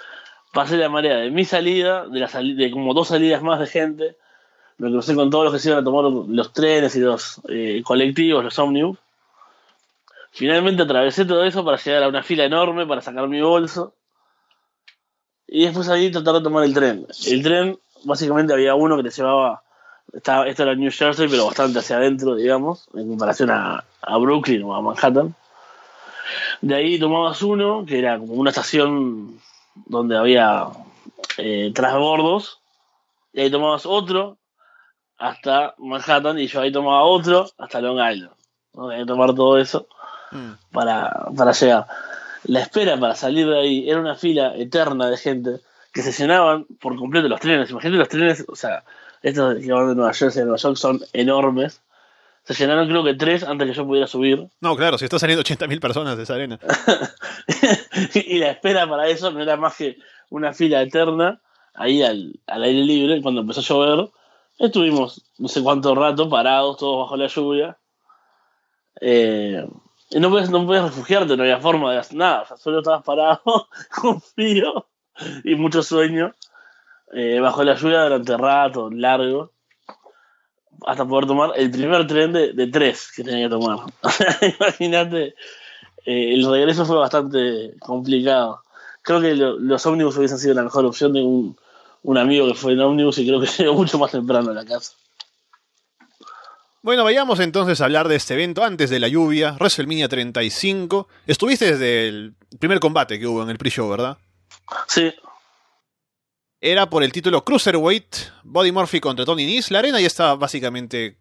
pasé 0.54 0.78
la 0.78 0.90
marea 0.90 1.18
de 1.18 1.32
mi 1.32 1.44
salida, 1.44 2.08
de, 2.08 2.20
la 2.20 2.28
de 2.28 2.72
como 2.72 2.94
dos 2.94 3.08
salidas 3.08 3.42
más 3.42 3.60
de 3.60 3.68
gente, 3.68 4.18
me 4.78 4.90
crucé 4.90 5.16
con 5.16 5.30
todos 5.30 5.46
los 5.46 5.54
que 5.54 5.60
se 5.60 5.70
iban 5.70 5.82
a 5.82 5.84
tomar 5.84 6.06
los 6.06 6.54
trenes 6.54 6.96
y 6.96 7.00
los 7.00 7.42
eh, 7.50 7.82
colectivos, 7.84 8.44
los 8.44 8.58
ómnibus. 8.60 8.98
Finalmente 10.32 10.84
atravesé 10.84 11.26
todo 11.26 11.44
eso 11.44 11.66
para 11.66 11.78
llegar 11.78 12.04
a 12.04 12.08
una 12.08 12.24
fila 12.24 12.46
enorme 12.46 12.86
para 12.86 13.02
sacar 13.02 13.28
mi 13.28 13.42
bolso 13.42 13.94
y 15.48 15.66
después 15.66 15.90
ahí 15.90 16.10
tratar 16.12 16.36
de 16.36 16.42
tomar 16.42 16.64
el 16.64 16.74
tren. 16.74 17.06
El 17.28 17.44
tren, 17.44 17.78
básicamente 18.06 18.54
había 18.54 18.74
uno 18.74 18.98
que 18.98 19.04
te 19.04 19.10
llevaba, 19.10 19.62
estaba, 20.14 20.48
esto 20.48 20.64
era 20.64 20.76
New 20.76 20.92
Jersey, 20.92 21.28
pero 21.28 21.46
bastante 21.46 21.80
hacia 21.80 21.98
adentro, 21.98 22.36
digamos, 22.36 22.88
en 22.94 23.10
comparación 23.10 23.50
a, 23.52 23.84
a 24.02 24.18
Brooklyn 24.18 24.64
o 24.64 24.76
a 24.76 24.82
Manhattan. 24.82 25.36
De 26.62 26.76
ahí 26.76 27.00
tomabas 27.00 27.42
uno, 27.42 27.86
que 27.86 28.00
era 28.00 28.18
como 28.18 28.34
una 28.34 28.52
estación 28.52 29.40
donde 29.86 30.18
había 30.18 30.68
eh, 31.38 31.72
transbordos, 31.74 32.60
y 33.34 33.42
ahí 33.42 33.52
tomabas 33.52 33.86
otro 33.86 34.38
hasta 35.18 35.76
Manhattan, 35.78 36.40
y 36.40 36.48
yo 36.48 36.62
ahí 36.62 36.72
tomaba 36.72 37.04
otro 37.04 37.50
hasta 37.58 37.82
Long 37.82 38.00
Island. 38.00 38.34
¿no? 38.74 38.90
Tenía 38.90 39.04
que 39.04 39.08
tomar 39.08 39.34
todo 39.34 39.58
eso 39.58 39.88
mm. 40.32 40.52
para, 40.72 41.28
para 41.36 41.52
llegar 41.52 41.88
la 42.44 42.62
espera 42.62 43.00
para 43.00 43.16
salir 43.16 43.48
de 43.48 43.60
ahí 43.60 43.90
era 43.90 44.00
una 44.00 44.16
fila 44.16 44.56
eterna 44.56 45.10
de 45.10 45.18
gente 45.18 45.60
que 45.94 46.02
se 46.02 46.12
llenaban 46.12 46.66
por 46.80 46.96
completo 46.96 47.28
los 47.28 47.40
trenes. 47.40 47.70
Imagínate 47.70 47.98
los 47.98 48.10
trenes, 48.10 48.46
o 48.48 48.56
sea, 48.56 48.84
estos 49.22 49.56
que 49.60 49.72
van 49.72 49.90
de 49.90 49.96
Nueva 49.96 50.14
Jersey 50.14 50.42
a 50.42 50.46
Nueva 50.46 50.58
York 50.58 50.78
son 50.78 51.02
enormes. 51.14 51.82
Se 52.44 52.56
llenaron 52.56 52.88
creo 52.88 53.04
que 53.04 53.14
tres 53.14 53.44
antes 53.44 53.68
que 53.68 53.74
yo 53.74 53.86
pudiera 53.86 54.08
subir. 54.08 54.48
No, 54.62 54.76
claro, 54.76 54.98
si 54.98 55.06
está 55.06 55.20
saliendo 55.20 55.44
80.000 55.44 55.80
personas 55.80 56.18
de 56.18 56.24
esa 56.24 56.34
arena. 56.34 56.60
y 58.16 58.40
la 58.40 58.50
espera 58.50 58.88
para 58.88 59.08
eso 59.08 59.30
no 59.32 59.42
era 59.42 59.58
más 59.58 59.76
que 59.76 59.98
una 60.30 60.52
fila 60.54 60.82
eterna 60.82 61.40
ahí 61.76 62.02
al, 62.02 62.40
al 62.48 62.64
aire 62.64 62.84
libre. 62.84 63.22
Cuando 63.22 63.42
empezó 63.42 63.62
a 63.62 63.64
llover, 63.64 64.10
estuvimos 64.58 65.24
no 65.38 65.48
sé 65.48 65.62
cuánto 65.62 65.94
rato 65.94 66.30
parados, 66.30 66.78
todos 66.78 67.06
bajo 67.06 67.18
la 67.18 67.28
lluvia. 67.28 67.78
Eh, 69.00 69.68
y 70.10 70.20
no 70.20 70.30
puedes, 70.30 70.50
no 70.50 70.66
puedes 70.66 70.84
refugiarte, 70.84 71.38
no 71.38 71.44
había 71.44 71.60
forma 71.60 71.92
de 71.92 72.00
hacer 72.00 72.18
nada. 72.18 72.42
O 72.42 72.46
sea, 72.46 72.58
solo 72.58 72.80
estabas 72.80 73.04
parado 73.04 73.42
con 74.02 74.22
frío 74.22 74.88
y 75.44 75.56
mucho 75.56 75.84
sueño. 75.84 76.34
Eh, 77.14 77.40
bajo 77.40 77.64
la 77.64 77.76
lluvia 77.76 78.04
durante 78.04 78.38
rato, 78.38 78.90
largo. 78.90 79.52
Hasta 80.86 81.06
poder 81.06 81.28
tomar 81.28 81.52
el 81.58 81.70
primer 81.70 82.08
tren 82.08 82.34
de, 82.34 82.54
de 82.54 82.68
tres 82.68 83.12
que 83.16 83.24
tenía 83.24 83.46
que 83.48 83.50
tomar. 83.50 83.80
Imagínate, 84.60 85.36
eh, 86.06 86.34
el 86.34 86.50
regreso 86.50 86.86
fue 86.86 86.98
bastante 86.98 87.76
complicado. 87.80 88.62
Creo 89.04 89.22
que 89.22 89.36
los 89.36 89.86
ómnibus 89.86 90.18
hubiesen 90.18 90.40
sido 90.40 90.54
la 90.54 90.64
mejor 90.64 90.86
opción 90.86 91.14
de 91.14 91.22
un, 91.22 91.58
un 92.04 92.18
amigo 92.18 92.48
que 92.48 92.54
fue 92.54 92.74
en 92.74 92.82
ómnibus 92.82 93.18
y 93.20 93.28
creo 93.28 93.40
que 93.40 93.48
llegó 93.58 93.74
mucho 93.74 94.00
más 94.00 94.12
temprano 94.12 94.52
a 94.52 94.54
la 94.54 94.66
casa. 94.66 94.94
Bueno, 96.84 97.04
vayamos 97.04 97.40
entonces 97.40 97.80
a 97.80 97.86
hablar 97.86 98.08
de 98.08 98.16
este 98.16 98.34
evento 98.34 98.64
antes 98.64 98.90
de 98.90 99.00
la 99.00 99.08
lluvia, 99.08 99.56
WrestleMania 99.60 100.10
35. 100.10 101.08
Estuviste 101.28 101.74
desde 101.74 102.08
el 102.08 102.34
primer 102.58 102.80
combate 102.80 103.20
que 103.20 103.28
hubo 103.28 103.44
en 103.44 103.52
el 103.52 103.60
pre-show, 103.60 103.88
¿verdad? 103.88 104.18
Sí. 104.88 105.14
Era 106.64 106.92
por 106.92 107.04
el 107.04 107.12
título 107.12 107.44
Cruiserweight, 107.44 108.16
Body 108.44 108.72
Murphy 108.72 109.00
contra 109.00 109.26
Tony 109.26 109.48
Nese. 109.48 109.74
La 109.74 109.80
arena 109.80 110.00
ya 110.00 110.06
estaba 110.06 110.36
básicamente 110.36 111.18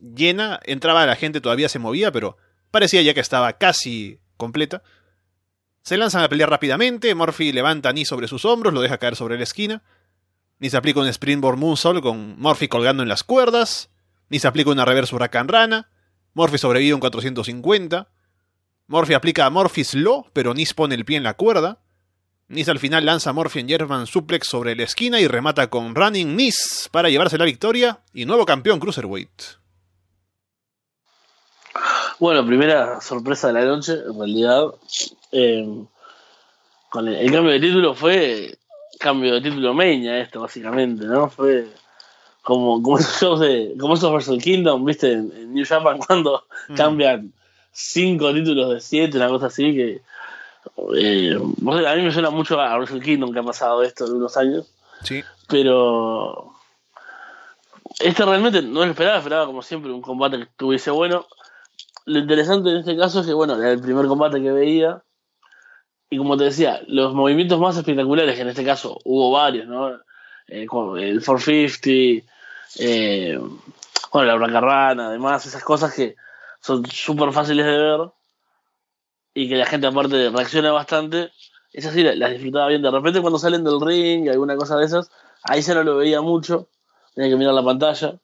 llena, 0.00 0.60
entraba 0.62 1.04
la 1.04 1.16
gente, 1.16 1.40
todavía 1.40 1.68
se 1.68 1.80
movía, 1.80 2.12
pero 2.12 2.36
parecía 2.70 3.02
ya 3.02 3.12
que 3.12 3.18
estaba 3.18 3.54
casi 3.54 4.20
completa. 4.36 4.84
Se 5.82 5.96
lanzan 5.96 6.22
a 6.22 6.28
pelear 6.28 6.48
rápidamente, 6.48 7.12
Murphy 7.16 7.50
levanta 7.50 7.88
a 7.88 8.04
sobre 8.04 8.28
sus 8.28 8.44
hombros, 8.44 8.72
lo 8.72 8.82
deja 8.82 8.98
caer 8.98 9.16
sobre 9.16 9.36
la 9.36 9.42
esquina. 9.42 9.82
Ni 10.60 10.70
se 10.70 10.76
aplica 10.76 11.00
un 11.00 11.08
Springboard 11.08 11.58
Moonsault 11.58 12.00
con 12.00 12.38
Murphy 12.38 12.68
colgando 12.68 13.02
en 13.02 13.08
las 13.08 13.24
cuerdas. 13.24 13.90
Ni 14.28 14.38
se 14.38 14.46
aplica 14.46 14.70
una 14.70 14.84
reverse 14.84 15.12
Huracán 15.12 15.48
Rana. 15.48 15.90
Murphy 16.34 16.56
sobrevive 16.56 16.94
un 16.94 17.00
450. 17.00 18.08
Murphy 18.86 19.14
aplica 19.14 19.44
a 19.44 19.50
Murphy's 19.50 19.94
Law, 19.94 20.30
pero 20.32 20.54
Nis 20.54 20.72
pone 20.72 20.94
el 20.94 21.04
pie 21.04 21.16
en 21.16 21.24
la 21.24 21.34
cuerda. 21.34 21.83
Nis 22.48 22.68
al 22.68 22.78
final 22.78 23.04
lanza 23.06 23.30
a 23.30 23.32
Murphy 23.32 23.60
en 23.60 23.68
German 23.68 24.06
Suplex 24.06 24.46
sobre 24.46 24.76
la 24.76 24.82
esquina 24.84 25.18
y 25.20 25.26
remata 25.26 25.68
con 25.70 25.94
Running 25.94 26.36
Nis 26.36 26.88
para 26.92 27.08
llevarse 27.08 27.38
la 27.38 27.44
victoria 27.46 28.00
y 28.12 28.26
nuevo 28.26 28.44
campeón 28.44 28.78
Cruiserweight. 28.80 29.30
Bueno, 32.20 32.46
primera 32.46 33.00
sorpresa 33.00 33.48
de 33.48 33.54
la 33.54 33.64
noche, 33.64 33.92
en 33.94 34.16
realidad. 34.18 34.66
eh, 35.32 35.66
con 36.90 37.08
el, 37.08 37.14
el 37.16 37.32
cambio 37.32 37.52
de 37.52 37.60
título 37.60 37.94
fue 37.94 38.56
cambio 39.00 39.34
de 39.34 39.40
título 39.40 39.74
Meña, 39.74 40.20
esto 40.20 40.40
básicamente, 40.40 41.04
¿no? 41.06 41.28
Fue 41.28 41.66
como, 42.42 42.80
como 42.82 42.98
esos 42.98 43.20
shows 43.20 43.40
de. 43.40 43.74
como 43.80 43.94
esos 43.94 44.12
Wrestle 44.12 44.38
Kingdom, 44.38 44.84
¿viste? 44.84 45.12
En, 45.12 45.32
en 45.36 45.54
New 45.54 45.64
Japan 45.66 45.98
cuando 46.06 46.44
Mm. 46.68 46.74
cambian 46.76 47.32
cinco 47.72 48.32
títulos 48.32 48.70
de 48.72 48.80
siete, 48.80 49.16
una 49.16 49.28
cosa 49.28 49.46
así 49.46 49.74
que. 49.74 50.00
Eh, 50.96 51.36
a 51.36 51.94
mí 51.94 52.02
me 52.02 52.12
suena 52.12 52.30
mucho 52.30 52.60
a 52.60 52.76
Wrestle 52.76 53.00
Kingdom 53.00 53.32
que 53.32 53.38
ha 53.38 53.44
pasado 53.44 53.82
esto 53.82 54.06
en 54.06 54.14
unos 54.14 54.36
años. 54.36 54.70
Sí. 55.02 55.22
Pero 55.48 56.54
este 57.98 58.24
realmente 58.24 58.62
no 58.62 58.84
lo 58.84 58.90
esperaba, 58.90 59.18
esperaba 59.18 59.46
como 59.46 59.62
siempre 59.62 59.92
un 59.92 60.02
combate 60.02 60.36
que 60.36 60.44
estuviese 60.44 60.90
bueno. 60.90 61.26
Lo 62.06 62.18
interesante 62.18 62.70
en 62.70 62.76
este 62.78 62.96
caso 62.96 63.20
es 63.20 63.26
que, 63.26 63.32
bueno, 63.32 63.56
era 63.56 63.72
el 63.72 63.80
primer 63.80 64.06
combate 64.06 64.42
que 64.42 64.52
veía. 64.52 65.02
Y 66.10 66.18
como 66.18 66.36
te 66.36 66.44
decía, 66.44 66.80
los 66.86 67.14
movimientos 67.14 67.58
más 67.58 67.76
espectaculares, 67.76 68.36
que 68.36 68.42
en 68.42 68.48
este 68.48 68.64
caso 68.64 68.98
hubo 69.04 69.30
varios, 69.32 69.66
¿no? 69.66 69.90
Eh, 70.48 70.62
el 70.62 70.68
450, 70.68 72.30
eh, 72.78 73.38
bueno, 74.12 74.28
la 74.28 74.34
bracarrana, 74.34 75.08
además, 75.08 75.46
esas 75.46 75.64
cosas 75.64 75.94
que 75.94 76.14
son 76.60 76.84
súper 76.86 77.32
fáciles 77.32 77.64
de 77.64 77.78
ver 77.78 78.00
y 79.34 79.48
que 79.48 79.56
la 79.56 79.66
gente 79.66 79.86
aparte 79.86 80.30
reacciona 80.30 80.72
bastante. 80.72 81.32
Esas 81.72 81.92
sí 81.92 82.02
las 82.02 82.16
las 82.16 82.30
disfrutaba 82.30 82.68
bien. 82.68 82.82
De 82.82 82.90
repente 82.90 83.20
cuando 83.20 83.38
salen 83.38 83.64
del 83.64 83.80
ring, 83.80 84.28
alguna 84.30 84.56
cosa 84.56 84.76
de 84.78 84.86
esas, 84.86 85.10
ahí 85.42 85.60
ya 85.60 85.74
no 85.74 85.82
lo 85.82 85.96
veía 85.96 86.20
mucho. 86.20 86.68
Tenía 87.14 87.30
que 87.30 87.36
mirar 87.36 87.54
la 87.54 87.64
pantalla. 87.64 88.18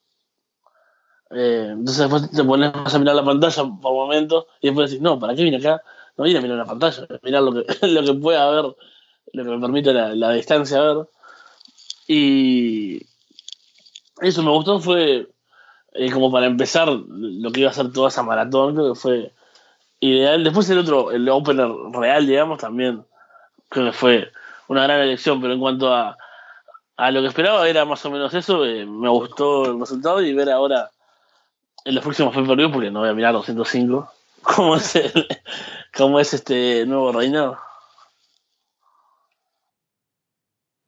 Eh, 1.30 1.68
entonces 1.72 1.98
después 1.98 2.30
te 2.30 2.44
pones 2.44 2.72
a 2.74 2.98
mirar 2.98 3.16
la 3.16 3.24
pantalla 3.24 3.62
por 3.80 3.92
momentos 3.92 4.46
y 4.60 4.68
después 4.68 4.90
decís, 4.90 5.02
no, 5.02 5.18
¿para 5.18 5.34
qué 5.34 5.42
vine 5.42 5.58
acá? 5.58 5.82
No 6.16 6.24
vine 6.24 6.38
a 6.38 6.42
mirar 6.42 6.58
la 6.58 6.64
pantalla, 6.64 7.06
mirar 7.22 7.42
lo 7.42 7.52
que, 7.52 7.86
lo 7.88 8.04
que 8.04 8.14
pueda 8.14 8.50
ver, 8.50 8.64
lo 9.32 9.44
que 9.44 9.50
me 9.50 9.60
permite 9.60 9.92
la, 9.92 10.14
la 10.14 10.32
distancia 10.32 10.80
ver. 10.80 11.08
Y 12.06 13.02
eso 14.20 14.42
me 14.42 14.50
gustó, 14.50 14.80
fue 14.80 15.28
eh, 15.92 16.10
como 16.12 16.30
para 16.30 16.46
empezar 16.46 16.88
lo 16.88 17.50
que 17.52 17.60
iba 17.60 17.70
a 17.70 17.74
ser 17.74 17.92
toda 17.92 18.08
esa 18.08 18.22
maratón, 18.22 18.74
creo 18.74 18.92
que 18.92 19.00
fue 19.00 19.32
ideal. 20.00 20.42
Después 20.42 20.68
el 20.70 20.78
otro, 20.78 21.10
el 21.12 21.28
opener 21.28 21.68
real, 21.92 22.26
digamos, 22.26 22.58
también 22.58 23.04
creo 23.68 23.86
que 23.86 23.92
fue 23.92 24.32
una 24.68 24.82
gran 24.84 25.00
elección, 25.00 25.40
pero 25.40 25.52
en 25.54 25.60
cuanto 25.60 25.92
a, 25.94 26.16
a 26.96 27.10
lo 27.10 27.20
que 27.22 27.28
esperaba 27.28 27.68
era 27.68 27.84
más 27.84 28.04
o 28.04 28.10
menos 28.10 28.32
eso, 28.34 28.64
eh, 28.64 28.84
me 28.86 29.08
gustó 29.08 29.66
el 29.66 29.78
resultado 29.80 30.22
y 30.22 30.32
ver 30.34 30.50
ahora 30.50 30.90
en 31.84 31.94
los 31.94 32.02
próximos 32.04 32.34
perdido 32.34 32.70
porque 32.70 32.90
no 32.90 33.00
voy 33.00 33.08
a 33.08 33.14
mirar 33.14 33.32
205 33.32 34.10
cómo 34.42 34.76
es 34.76 34.96
el- 34.96 35.26
cómo 35.96 36.20
es 36.20 36.32
este 36.34 36.84
nuevo 36.86 37.12
reinado. 37.12 37.58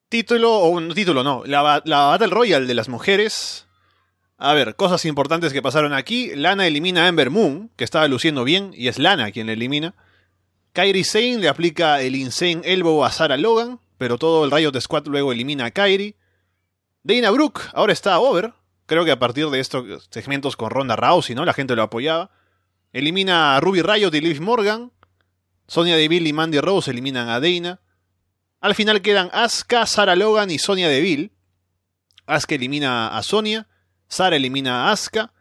Título, 0.08 0.52
o 0.52 0.68
un 0.68 0.92
título 0.92 1.22
no, 1.22 1.42
la, 1.46 1.80
la 1.86 2.06
Battle 2.08 2.26
Royale 2.28 2.66
de 2.66 2.74
las 2.74 2.88
mujeres. 2.90 3.66
A 4.44 4.54
ver, 4.54 4.74
cosas 4.74 5.04
importantes 5.04 5.52
que 5.52 5.62
pasaron 5.62 5.92
aquí. 5.92 6.34
Lana 6.34 6.66
elimina 6.66 7.04
a 7.04 7.08
Ember 7.08 7.30
Moon, 7.30 7.70
que 7.76 7.84
estaba 7.84 8.08
luciendo 8.08 8.42
bien, 8.42 8.72
y 8.74 8.88
es 8.88 8.98
Lana 8.98 9.30
quien 9.30 9.46
la 9.46 9.52
elimina. 9.52 9.94
Kairi 10.72 11.04
Sane 11.04 11.38
le 11.38 11.48
aplica 11.48 12.00
el 12.00 12.16
Insane 12.16 12.60
Elbow 12.64 13.04
a 13.04 13.12
Sarah 13.12 13.36
Logan, 13.36 13.78
pero 13.98 14.18
todo 14.18 14.44
el 14.44 14.50
Riot 14.50 14.80
Squad 14.80 15.06
luego 15.06 15.30
elimina 15.30 15.66
a 15.66 15.70
Kairi. 15.70 16.16
Dana 17.04 17.30
Brooke 17.30 17.60
ahora 17.72 17.92
está 17.92 18.18
over. 18.18 18.52
Creo 18.86 19.04
que 19.04 19.12
a 19.12 19.18
partir 19.20 19.48
de 19.48 19.60
estos 19.60 20.08
segmentos 20.10 20.56
con 20.56 20.70
Ronda 20.70 20.96
Rousey, 20.96 21.36
¿no? 21.36 21.44
La 21.44 21.52
gente 21.52 21.76
lo 21.76 21.84
apoyaba. 21.84 22.32
Elimina 22.92 23.54
a 23.54 23.60
Ruby 23.60 23.82
Riot 23.82 24.12
y 24.12 24.20
Liv 24.20 24.40
Morgan. 24.40 24.90
Sonia 25.68 25.96
Deville 25.96 26.28
y 26.28 26.32
Mandy 26.32 26.58
Rose 26.58 26.90
eliminan 26.90 27.28
a 27.28 27.38
Dana. 27.38 27.80
Al 28.60 28.74
final 28.74 29.02
quedan 29.02 29.30
Asuka, 29.32 29.86
Sarah 29.86 30.16
Logan 30.16 30.50
y 30.50 30.58
Sonia 30.58 30.88
Deville. 30.88 31.30
Asuka 32.26 32.56
elimina 32.56 33.16
a 33.16 33.22
Sonia, 33.22 33.68
Sarah 34.12 34.36
elimina 34.36 34.88
a 34.88 34.92
Asuka, 34.92 35.32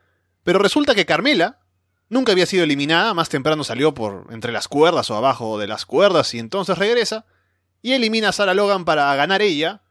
pero 0.44 0.58
resulta 0.58 0.96
que 0.96 1.06
Carmela 1.06 1.60
nunca 2.08 2.32
había 2.32 2.46
sido 2.46 2.64
eliminada, 2.64 3.14
más 3.14 3.28
temprano 3.28 3.66
salió 3.66 3.94
por 3.94 4.28
entre 4.30 4.54
las 4.54 4.70
cuerdas 4.70 5.12
o 5.12 5.18
abajo 5.18 5.60
de 5.60 5.68
las 5.68 5.86
cuerdas 5.86 6.34
y 6.34 6.40
entonces 6.40 6.78
regresa 6.78 7.26
y 7.82 7.92
elimina 7.92 8.30
a 8.30 8.32
Sarah 8.32 8.54
Logan 8.54 8.86
para 8.86 9.14
ganar 9.16 9.42
ella. 9.42 9.82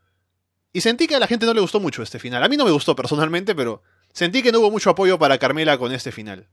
Y 0.72 0.80
sentí 0.80 1.06
que 1.06 1.16
a 1.16 1.18
la 1.18 1.26
gente 1.26 1.44
no 1.44 1.52
le 1.52 1.60
gustó 1.60 1.78
mucho 1.78 2.02
este 2.02 2.18
final. 2.18 2.42
A 2.42 2.48
mí 2.48 2.56
no 2.56 2.64
me 2.64 2.70
gustó 2.70 2.96
personalmente, 2.96 3.54
pero 3.54 3.82
sentí 4.14 4.42
que 4.42 4.50
no 4.50 4.60
hubo 4.60 4.70
mucho 4.70 4.88
apoyo 4.88 5.18
para 5.18 5.36
Carmela 5.36 5.76
con 5.76 5.92
este 5.92 6.10
final. 6.10 6.48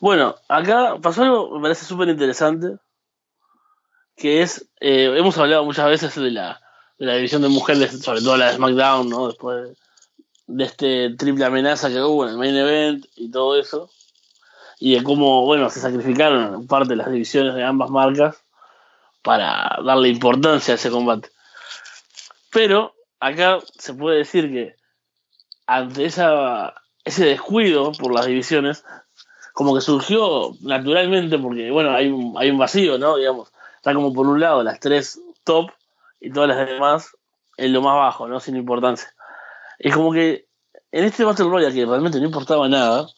Bueno, 0.00 0.34
acá 0.48 0.98
pasó 1.00 1.22
algo 1.22 1.48
que 1.48 1.56
me 1.56 1.62
parece 1.62 1.86
súper 1.86 2.08
interesante, 2.08 2.76
que 4.16 4.42
es, 4.42 4.68
eh, 4.80 5.14
hemos 5.16 5.38
hablado 5.38 5.64
muchas 5.64 5.86
veces 5.86 6.14
de 6.14 6.30
la, 6.30 6.60
de 6.98 7.06
la 7.06 7.14
división 7.14 7.40
de 7.40 7.48
mujeres, 7.48 8.02
sobre 8.02 8.20
todo 8.20 8.36
la 8.36 8.48
de 8.48 8.56
SmackDown, 8.56 9.08
¿no? 9.08 9.28
Después 9.28 9.78
de, 10.46 10.64
este 10.64 11.10
triple 11.16 11.44
amenaza 11.44 11.88
que 11.88 12.00
hubo 12.00 12.24
en 12.24 12.30
el 12.30 12.38
main 12.38 12.56
event 12.56 13.06
y 13.16 13.30
todo 13.30 13.58
eso, 13.58 13.90
y 14.78 14.96
de 14.96 15.02
cómo, 15.02 15.44
bueno, 15.44 15.70
se 15.70 15.80
sacrificaron 15.80 16.66
parte 16.66 16.90
de 16.90 16.96
las 16.96 17.10
divisiones 17.10 17.54
de 17.54 17.64
ambas 17.64 17.90
marcas 17.90 18.36
para 19.22 19.78
darle 19.84 20.08
importancia 20.08 20.72
a 20.72 20.76
ese 20.76 20.90
combate. 20.90 21.30
Pero 22.50 22.94
acá 23.20 23.58
se 23.78 23.94
puede 23.94 24.18
decir 24.18 24.50
que 24.52 24.76
ante 25.66 26.04
esa, 26.04 26.74
ese 27.04 27.24
descuido 27.24 27.92
por 27.92 28.12
las 28.12 28.26
divisiones, 28.26 28.84
como 29.54 29.74
que 29.74 29.80
surgió 29.80 30.52
naturalmente, 30.60 31.38
porque 31.38 31.70
bueno, 31.70 31.92
hay 31.92 32.08
un, 32.08 32.34
hay 32.36 32.50
un 32.50 32.58
vacío, 32.58 32.98
¿no? 32.98 33.16
Digamos, 33.16 33.50
está 33.76 33.94
como 33.94 34.12
por 34.12 34.26
un 34.26 34.40
lado 34.40 34.62
las 34.62 34.80
tres 34.80 35.20
top 35.44 35.70
y 36.20 36.30
todas 36.30 36.48
las 36.48 36.66
demás 36.66 37.16
en 37.56 37.72
lo 37.72 37.80
más 37.80 37.96
bajo, 37.96 38.28
¿no? 38.28 38.40
Sin 38.40 38.56
importancia. 38.56 39.13
Es 39.78 39.94
como 39.94 40.12
que 40.12 40.46
en 40.92 41.04
este 41.04 41.24
Battle 41.24 41.46
Royale 41.46 41.74
que 41.74 41.86
realmente 41.86 42.18
no 42.18 42.26
importaba 42.26 42.68
nada, 42.68 43.08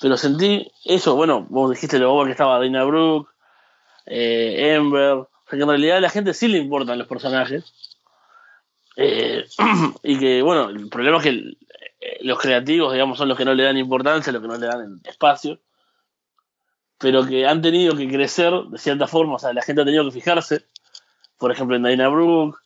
pero 0.00 0.16
sentí 0.16 0.70
eso, 0.84 1.14
bueno, 1.16 1.46
vos 1.48 1.70
dijiste 1.70 2.02
over 2.04 2.26
que 2.26 2.32
estaba 2.32 2.58
Dana 2.58 2.84
Brooke, 2.84 3.30
eh, 4.06 4.74
Ember, 4.74 5.12
o 5.12 5.30
sea 5.48 5.56
que 5.56 5.62
en 5.62 5.68
realidad 5.68 5.98
a 5.98 6.00
la 6.00 6.10
gente 6.10 6.34
sí 6.34 6.48
le 6.48 6.58
importan 6.58 6.98
los 6.98 7.06
personajes. 7.06 7.64
Eh, 8.96 9.44
y 10.02 10.18
que, 10.18 10.42
bueno, 10.42 10.68
el 10.68 10.88
problema 10.88 11.18
es 11.18 11.22
que 11.22 11.30
eh, 11.30 12.18
los 12.22 12.38
creativos, 12.38 12.92
digamos, 12.92 13.18
son 13.18 13.28
los 13.28 13.36
que 13.36 13.44
no 13.44 13.54
le 13.54 13.64
dan 13.64 13.76
importancia, 13.76 14.32
los 14.32 14.42
que 14.42 14.48
no 14.48 14.56
le 14.56 14.66
dan 14.66 15.00
espacio, 15.04 15.60
pero 16.98 17.26
que 17.26 17.46
han 17.46 17.62
tenido 17.62 17.96
que 17.96 18.08
crecer 18.08 18.52
de 18.68 18.78
cierta 18.78 19.06
forma, 19.06 19.36
o 19.36 19.38
sea, 19.38 19.52
la 19.52 19.62
gente 19.62 19.82
ha 19.82 19.84
tenido 19.86 20.04
que 20.04 20.12
fijarse, 20.12 20.66
por 21.38 21.50
ejemplo, 21.50 21.76
en 21.76 21.82
Dana 21.82 22.08
Brooke, 22.08 22.58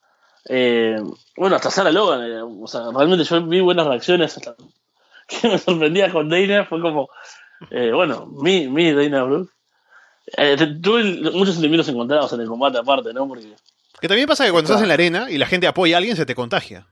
eh, 0.49 1.01
bueno, 1.37 1.57
hasta 1.57 1.71
Sarah 1.71 1.91
Logan, 1.93 2.23
eh, 2.25 2.43
o 2.43 2.67
sea, 2.67 2.91
realmente 2.95 3.25
yo 3.25 3.43
vi 3.47 3.61
buenas 3.61 3.87
reacciones, 3.87 4.37
hasta 4.37 4.55
que 5.29 5.49
me 5.49 5.59
sorprendía 5.59 6.11
con 6.13 6.29
Dana, 6.29 6.65
fue 6.67 6.81
como, 6.81 7.09
eh, 7.71 7.93
bueno, 7.93 8.27
mi, 8.27 8.69
mi 8.69 8.93
Dana 8.93 9.25
Brooke. 9.25 9.51
Eh, 10.39 10.57
tuve 10.83 11.05
muchos 11.33 11.55
sentimientos 11.55 11.89
encontrados 11.89 12.33
en 12.33 12.41
el 12.41 12.49
combate 12.49 12.79
aparte, 12.79 13.13
¿no? 13.13 13.29
Porque 13.29 13.55
Que 14.01 14.09
también 14.09 14.27
pasa 14.27 14.45
que 14.47 14.53
cuando 14.53 14.71
estás 14.71 14.83
en 14.83 14.89
la 14.89 14.95
arena 14.95 15.31
y 15.31 15.37
la 15.39 15.47
gente 15.47 15.67
apoya 15.67 15.97
a 15.97 15.99
alguien, 15.99 16.17
se 16.17 16.25
te 16.25 16.35
contagia. 16.35 16.87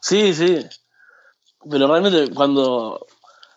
Sí, 0.00 0.32
sí. 0.32 0.64
Pero 1.70 1.86
realmente 1.86 2.32
cuando. 2.34 3.06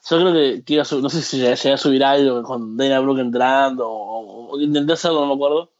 Yo 0.09 0.17
creo 0.19 0.33
que, 0.33 0.63
que 0.63 0.73
iba 0.75 0.81
a 0.83 0.85
sub- 0.85 1.01
no 1.01 1.09
sé 1.09 1.21
si 1.21 1.37
llegué 1.37 1.73
a 1.73 1.77
subir 1.77 2.03
algo 2.03 2.43
con 2.43 2.77
Dana 2.77 2.99
Brooke 3.01 3.19
entrando 3.21 3.89
o, 3.89 4.51
o 4.53 4.59
intenté 4.59 4.93
hacerlo, 4.93 5.21
no 5.21 5.27
me 5.27 5.33
acuerdo. 5.35 5.71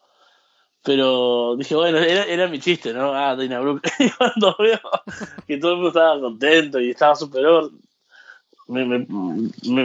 Pero 0.88 1.58
dije, 1.58 1.76
bueno, 1.76 1.98
era, 1.98 2.24
era 2.24 2.48
mi 2.48 2.60
chiste, 2.62 2.94
¿no? 2.94 3.14
Ah, 3.14 3.36
Dana 3.36 3.60
Brooke. 3.60 3.90
Y 4.00 4.10
cuando 4.10 4.56
veo 4.58 4.80
que 5.46 5.58
todo 5.58 5.72
el 5.72 5.78
mundo 5.80 5.90
estaba 5.90 6.18
contento 6.22 6.80
y 6.80 6.92
estaba 6.92 7.14
superior, 7.14 7.70
me, 8.70 8.86
me, 8.86 9.06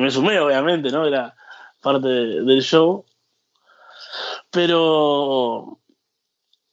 me, 0.00 0.10
sumé, 0.12 0.38
obviamente, 0.38 0.90
¿no? 0.92 1.04
Era 1.04 1.34
parte 1.82 2.06
de- 2.06 2.42
del 2.44 2.62
show. 2.62 3.04
Pero 4.50 5.78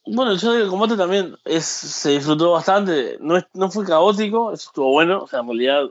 bueno, 0.06 0.32
el 0.32 0.68
combate 0.68 0.96
también 0.96 1.36
se 1.60 2.10
disfrutó 2.10 2.52
bastante. 2.52 3.16
No, 3.20 3.40
no 3.54 3.70
fue 3.70 3.84
caótico, 3.84 4.52
eso 4.52 4.70
estuvo 4.70 4.92
bueno. 4.92 5.24
O 5.24 5.26
sea, 5.26 5.40
en 5.40 5.46
realidad, 5.46 5.90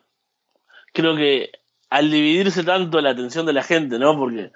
creo 0.93 1.15
que 1.15 1.51
al 1.89 2.12
dividirse 2.12 2.63
tanto 2.63 3.01
la 3.01 3.12
atención 3.12 3.46
de 3.46 3.53
la 3.53 3.63
gente, 3.63 4.00
¿no? 4.00 4.17
Porque 4.17 4.51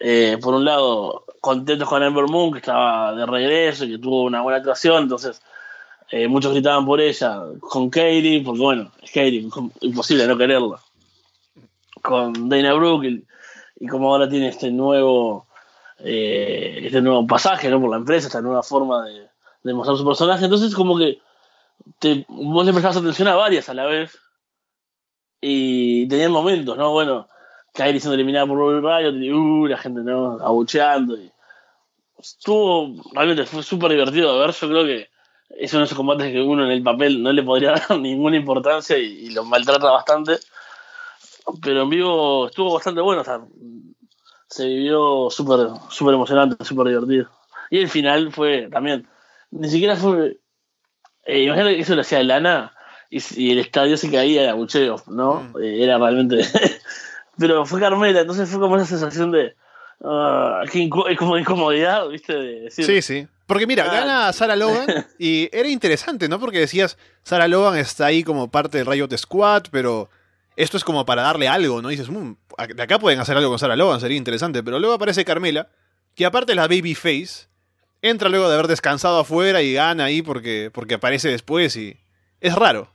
eh, 0.00 0.38
por 0.40 0.54
un 0.54 0.64
lado, 0.64 1.26
contentos 1.40 1.86
con 1.86 2.02
Ember 2.02 2.24
Moon, 2.24 2.52
que 2.52 2.58
estaba 2.58 3.14
de 3.14 3.26
regreso 3.26 3.84
y 3.84 3.92
que 3.92 3.98
tuvo 3.98 4.24
una 4.24 4.40
buena 4.40 4.58
actuación, 4.58 5.02
entonces 5.02 5.42
eh, 6.10 6.26
muchos 6.26 6.52
gritaban 6.52 6.86
por 6.86 7.00
ella, 7.00 7.42
con 7.60 7.90
Katie, 7.90 8.42
porque 8.42 8.60
bueno, 8.60 8.90
es 9.02 9.10
Katie, 9.10 9.46
imposible 9.82 10.26
no 10.26 10.38
quererla. 10.38 10.80
Con 12.02 12.48
Dana 12.48 12.72
Brooke 12.72 13.22
y, 13.78 13.86
como 13.86 14.10
ahora 14.10 14.28
tiene 14.28 14.48
este 14.48 14.70
nuevo 14.70 15.46
eh, 15.98 16.80
este 16.84 17.02
nuevo 17.02 17.26
pasaje 17.26 17.68
¿no? 17.68 17.78
por 17.78 17.90
la 17.90 17.98
empresa, 17.98 18.28
esta 18.28 18.40
nueva 18.40 18.62
forma 18.62 19.04
de, 19.04 19.28
de 19.62 19.74
mostrar 19.74 19.98
su 19.98 20.04
personaje, 20.06 20.44
entonces 20.44 20.74
como 20.74 20.96
que 20.96 21.20
te, 21.98 22.24
vos 22.28 22.64
le 22.64 22.72
prestabas 22.72 22.96
atención 22.96 23.28
a 23.28 23.34
varias 23.34 23.68
a 23.68 23.74
la 23.74 23.84
vez 23.84 24.18
y 25.40 26.08
tenían 26.08 26.32
momentos, 26.32 26.76
¿no? 26.76 26.92
Bueno, 26.92 27.28
Kairi 27.72 28.00
siendo 28.00 28.14
eliminada 28.14 28.46
por 28.46 28.58
Robert 28.58 28.84
Riot 28.84 29.22
y 29.22 29.32
uh, 29.32 29.66
la 29.66 29.78
gente 29.78 30.00
no 30.00 30.38
abucheando 30.40 31.16
y 31.16 31.30
estuvo 32.18 33.02
realmente 33.12 33.46
fue 33.46 33.62
súper 33.62 33.92
divertido 33.92 34.34
de 34.34 34.46
ver 34.46 34.54
yo 34.54 34.68
creo 34.68 34.84
que 34.84 35.10
es 35.50 35.72
uno 35.72 35.80
de 35.80 35.84
esos 35.86 35.96
combates 35.96 36.32
que 36.32 36.40
uno 36.40 36.64
en 36.64 36.70
el 36.70 36.82
papel 36.82 37.22
no 37.22 37.32
le 37.32 37.42
podría 37.42 37.72
dar 37.88 37.98
ninguna 37.98 38.36
importancia 38.36 38.98
y, 38.98 39.26
y 39.26 39.30
lo 39.30 39.44
maltrata 39.44 39.90
bastante 39.90 40.38
pero 41.62 41.82
en 41.82 41.90
vivo 41.90 42.48
estuvo 42.48 42.74
bastante 42.74 43.00
bueno 43.00 43.22
o 43.22 43.24
sea, 43.24 43.40
se 44.48 44.66
vivió 44.66 45.30
súper 45.30 45.68
super 45.90 46.14
emocionante 46.14 46.64
súper 46.64 46.88
divertido 46.88 47.30
y 47.70 47.78
el 47.78 47.88
final 47.88 48.32
fue 48.32 48.68
también 48.70 49.08
ni 49.50 49.68
siquiera 49.68 49.96
fue 49.96 50.38
eh, 51.24 51.44
imagínate 51.44 51.76
que 51.76 51.82
eso 51.82 51.94
lo 51.94 52.00
hacía 52.00 52.22
Lana 52.22 52.72
y, 53.08 53.20
y, 53.36 53.52
el 53.52 53.58
estadio 53.58 53.96
se 53.96 54.10
caía 54.10 54.42
de 54.42 54.48
abucheos 54.48 55.08
¿no? 55.08 55.42
Mm. 55.54 55.62
Eh, 55.62 55.84
era 55.84 55.98
realmente 55.98 56.44
pero 57.40 57.66
fue 57.66 57.80
Carmela, 57.80 58.20
entonces 58.20 58.48
fue 58.48 58.60
como 58.60 58.76
esa 58.76 58.86
sensación 58.86 59.32
de. 59.32 59.56
Uh, 60.02 60.64
inco 60.74 61.04
como 61.18 61.36
incomodidad, 61.36 62.08
¿viste? 62.08 62.32
De 62.32 62.60
decir, 62.60 62.84
Sí, 62.86 63.02
sí. 63.02 63.26
Porque 63.46 63.66
mira, 63.66 63.84
Ah. 63.90 63.92
gana 63.92 64.32
Sarah 64.32 64.54
Logan 64.86 64.86
y 65.18 65.48
era 65.52 65.68
interesante, 65.68 66.28
¿no? 66.28 66.38
Porque 66.38 66.58
decías, 66.60 66.96
Sarah 67.22 67.48
Logan 67.48 67.76
está 67.78 68.06
ahí 68.06 68.22
como 68.22 68.50
parte 68.50 68.78
del 68.78 68.86
Riot 68.86 69.08
Squad, 69.18 69.64
pero 69.72 70.08
esto 70.56 70.76
es 70.76 70.84
como 70.84 71.04
para 71.04 71.22
darle 71.22 71.48
algo, 71.48 71.82
¿no? 71.82 71.90
Y 71.90 71.96
dices, 71.96 72.08
"Mm, 72.10 72.34
de 72.76 72.82
acá 72.82 72.98
pueden 72.98 73.18
hacer 73.20 73.36
algo 73.36 73.50
con 73.50 73.58
Sarah 73.58 73.76
Logan, 73.76 74.00
sería 74.00 74.16
interesante. 74.16 74.62
Pero 74.62 74.78
luego 74.78 74.94
aparece 74.94 75.24
Carmela, 75.24 75.68
que 76.14 76.24
aparte 76.24 76.52
es 76.52 76.56
la 76.56 76.68
babyface, 76.68 77.48
entra 78.02 78.28
luego 78.30 78.48
de 78.48 78.54
haber 78.54 78.68
descansado 78.68 79.18
afuera 79.20 79.60
y 79.60 79.74
gana 79.74 80.04
ahí 80.04 80.22
porque, 80.22 80.70
porque 80.72 80.94
aparece 80.94 81.28
después 81.28 81.76
y 81.76 81.98
es 82.40 82.54
raro. 82.54 82.90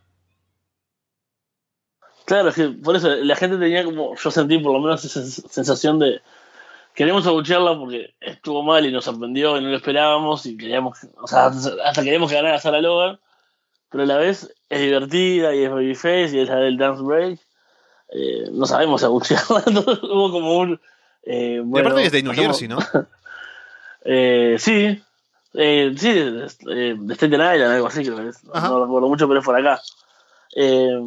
Claro, 2.25 2.49
es 2.49 2.55
que 2.55 2.69
por 2.69 2.95
eso 2.95 3.09
la 3.09 3.35
gente 3.35 3.57
tenía 3.57 3.83
como. 3.83 4.15
Yo 4.15 4.31
sentí 4.31 4.57
por 4.57 4.73
lo 4.73 4.79
menos 4.79 5.05
esa 5.05 5.21
sensación 5.23 5.99
de. 5.99 6.21
Queremos 6.95 7.27
abuchearla 7.27 7.77
porque 7.77 8.15
estuvo 8.21 8.63
mal 8.63 8.85
y 8.85 8.91
nos 8.91 9.05
sorprendió 9.05 9.57
y 9.57 9.63
no 9.63 9.69
lo 9.69 9.75
esperábamos 9.75 10.45
y 10.45 10.57
queríamos. 10.57 10.97
O 11.21 11.27
sea, 11.27 11.47
hasta 11.47 12.03
queríamos 12.03 12.29
que 12.29 12.37
ganara 12.37 12.59
Sarah 12.59 12.81
Logan, 12.81 13.19
pero 13.91 14.03
a 14.03 14.07
la 14.07 14.17
vez 14.17 14.49
es 14.69 14.79
divertida 14.79 15.53
y 15.53 15.63
es 15.63 15.69
babyface 15.69 16.29
y 16.33 16.39
es 16.39 16.49
la 16.49 16.55
del 16.55 16.77
dance 16.77 17.03
break. 17.03 17.39
Eh, 18.09 18.49
no 18.51 18.65
sabemos 18.65 19.03
abuchearla, 19.03 19.63
entonces 19.67 20.03
hubo 20.03 20.31
como 20.31 20.57
un. 20.57 20.79
Eh, 21.23 21.61
bueno, 21.63 21.89
aparte 21.89 22.07
es 22.07 22.11
de 22.11 22.23
New 22.23 22.33
Jersey, 22.33 22.67
¿no? 22.67 22.79
Eh, 24.07 24.57
sí, 24.59 25.01
eh, 25.55 25.95
sí, 25.97 26.13
de, 26.13 26.47
Staten 27.15 27.41
Island, 27.41 27.63
algo 27.63 27.87
así, 27.87 28.03
creo 28.03 28.17
que 28.17 28.29
es. 28.29 28.39
Ajá. 28.53 28.69
No 28.69 28.85
recuerdo 28.85 29.07
mucho, 29.07 29.27
pero 29.27 29.39
es 29.39 29.45
por 29.45 29.55
acá. 29.55 29.81
Eh, 30.53 30.99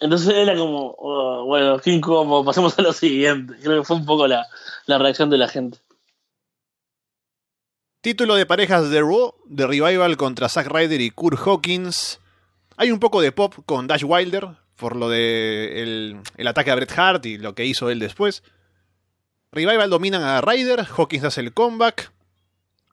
entonces 0.00 0.34
era 0.34 0.56
como, 0.56 0.94
oh, 0.98 1.44
bueno, 1.44 1.78
qué 1.78 1.90
incómodo, 1.90 2.44
pasemos 2.44 2.78
a 2.78 2.82
lo 2.82 2.92
siguiente. 2.92 3.54
Creo 3.62 3.80
que 3.80 3.86
fue 3.86 3.96
un 3.96 4.06
poco 4.06 4.26
la, 4.26 4.46
la 4.86 4.98
reacción 4.98 5.30
de 5.30 5.38
la 5.38 5.48
gente. 5.48 5.78
Título 8.00 8.36
de 8.36 8.46
parejas 8.46 8.90
de 8.90 9.00
Raw, 9.00 9.34
de 9.46 9.66
Revival 9.66 10.16
contra 10.16 10.48
Zack 10.48 10.68
Ryder 10.68 11.00
y 11.00 11.10
Kurt 11.10 11.40
Hawkins. 11.44 12.20
Hay 12.76 12.92
un 12.92 13.00
poco 13.00 13.20
de 13.20 13.32
pop 13.32 13.54
con 13.66 13.86
Dash 13.86 14.04
Wilder, 14.04 14.48
por 14.76 14.94
lo 14.94 15.08
de 15.08 15.82
el, 15.82 16.20
el 16.36 16.46
ataque 16.46 16.70
a 16.70 16.76
Bret 16.76 16.96
Hart 16.96 17.26
y 17.26 17.38
lo 17.38 17.54
que 17.54 17.64
hizo 17.64 17.90
él 17.90 17.98
después. 17.98 18.42
Revival 19.50 19.90
dominan 19.90 20.22
a 20.22 20.40
Ryder, 20.40 20.86
Hawkins 20.96 21.24
hace 21.24 21.40
el 21.40 21.52
comeback. 21.54 22.12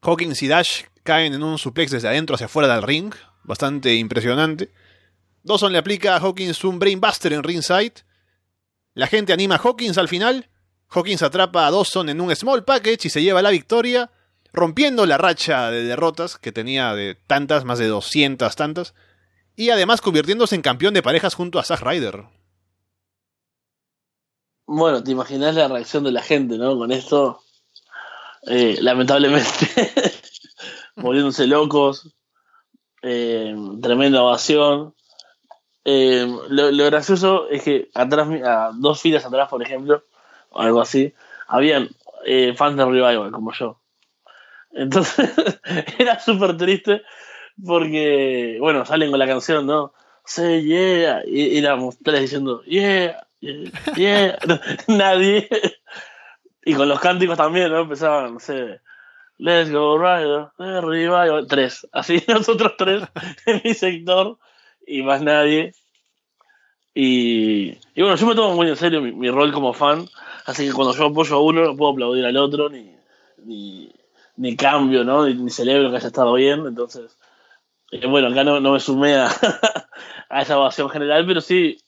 Hawkins 0.02 0.42
y 0.42 0.48
Dash 0.48 0.84
caen 1.04 1.34
en 1.34 1.44
un 1.44 1.58
suplex 1.58 1.92
desde 1.92 2.08
adentro 2.08 2.36
hacia 2.36 2.46
afuera 2.46 2.74
del 2.74 2.84
ring, 2.84 3.14
bastante 3.44 3.94
impresionante. 3.96 4.72
Dawson 5.44 5.72
le 5.72 5.78
aplica 5.78 6.16
a 6.16 6.20
Hawkins 6.20 6.64
un 6.64 6.80
Brainbuster 6.80 7.34
en 7.34 7.44
ringside. 7.44 8.06
La 8.94 9.08
gente 9.08 9.34
anima 9.34 9.56
a 9.56 9.58
Hawkins 9.60 9.98
al 9.98 10.08
final. 10.08 10.50
Hawkins 10.90 11.22
atrapa 11.22 11.68
a 11.68 11.72
Dawson 11.72 12.10
en 12.10 12.22
un 12.22 12.34
small 12.36 12.64
package 12.64 13.08
y 13.08 13.10
se 13.10 13.22
lleva 13.22 13.42
la 13.42 13.50
victoria, 13.50 14.12
rompiendo 14.54 15.06
la 15.06 15.18
racha 15.18 15.70
de 15.72 15.84
derrotas 15.84 16.38
que 16.38 16.52
tenía 16.52 16.94
de 16.94 17.16
tantas, 17.16 17.66
más 17.66 17.80
de 17.80 17.88
200 17.88 18.56
tantas, 18.56 18.94
y 19.56 19.72
además 19.72 20.02
convirtiéndose 20.02 20.56
en 20.56 20.62
campeón 20.62 20.94
de 20.94 21.04
parejas 21.04 21.34
junto 21.34 21.60
a 21.60 21.64
Zack 21.64 21.82
Ryder. 21.82 22.26
Bueno, 24.66 25.04
te 25.04 25.12
imaginas 25.12 25.56
la 25.56 25.68
reacción 25.68 26.04
de 26.04 26.12
la 26.12 26.22
gente, 26.22 26.58
¿no? 26.58 26.78
Con 26.78 26.92
esto, 26.92 27.42
eh, 28.48 28.78
lamentablemente, 28.80 29.92
volviéndose 30.96 31.48
locos, 31.48 32.16
eh, 33.02 33.54
tremenda 33.82 34.24
ovación. 34.24 34.96
Eh, 35.86 36.26
lo, 36.50 36.72
lo 36.72 36.86
gracioso 36.86 37.50
es 37.50 37.64
que 37.64 37.90
atrás, 37.94 38.28
a 38.46 38.72
dos 38.76 39.02
filas 39.02 39.26
atrás, 39.26 39.50
por 39.50 39.62
ejemplo, 39.62 40.04
o 40.50 40.62
algo 40.62 40.82
así, 40.82 41.14
habían 41.48 41.90
eh, 42.26 42.54
fans 42.56 42.78
de 42.78 42.86
Revival, 42.86 43.32
como 43.32 43.52
yo. 43.54 43.80
Entonces, 44.72 45.30
era 46.00 46.20
súper 46.20 46.58
triste 46.58 47.04
porque, 47.64 48.58
bueno, 48.60 48.86
salen 48.86 49.12
con 49.12 49.20
la 49.20 49.28
canción, 49.28 49.66
¿no? 49.68 49.94
Say 50.26 50.64
yeah, 50.64 51.22
y, 51.26 51.48
y 51.48 51.58
éramos 51.58 51.98
tres 52.04 52.22
diciendo, 52.22 52.64
yeah, 52.64 53.28
yeah, 53.96 54.38
nadie. 54.88 55.50
Y 56.66 56.76
con 56.76 56.88
los 56.88 57.00
cánticos 57.00 57.38
también, 57.38 57.72
¿no? 57.72 57.80
Empezaban, 57.82 58.36
no 58.36 58.40
sé, 58.40 58.80
let's 59.38 59.72
go 59.72 59.98
Rider, 59.98 60.48
Revival, 60.58 61.48
tres. 61.48 61.88
Así 61.92 62.24
nosotros 62.30 62.74
tres 62.78 63.04
en 63.46 63.62
mi 63.64 63.74
sector 63.74 64.40
y 64.88 65.04
más 65.04 65.22
nadie. 65.22 65.74
Y, 66.94 67.78
y 67.96 68.02
bueno, 68.02 68.16
yo 68.16 68.28
me 68.28 68.36
tomo 68.36 68.56
muy 68.56 68.70
en 68.70 68.76
serio 68.76 69.02
mi, 69.02 69.30
rol 69.30 69.52
como 69.52 69.74
fan, 69.74 70.08
así 70.46 70.68
que 70.68 70.74
cuando 70.74 70.94
yo 70.94 71.06
apoyo 71.06 71.36
a 71.36 71.42
uno 71.42 71.64
no 71.64 71.76
puedo 71.76 71.92
aplaudir 71.92 72.26
al 72.26 72.38
otro, 72.38 72.70
ni, 72.70 72.96
ni, 73.38 73.92
ni 74.38 74.56
cambio, 74.56 75.04
¿no? 75.04 75.26
Ni, 75.26 75.50
celebro 75.50 75.90
que 75.90 75.98
haya 75.98 76.08
estado 76.08 76.34
bien, 76.34 76.66
entonces, 76.68 77.18
eh, 77.92 78.06
bueno, 78.06 78.28
acá 78.28 78.44
no, 78.44 78.60
no 78.60 78.74
me 78.74 78.80
sumé 78.80 79.16
a, 79.16 79.28
a 80.30 80.42
esa 80.42 80.60
ovación 80.60 80.90
general, 80.90 81.26
pero 81.26 81.42
sí, 81.42 81.80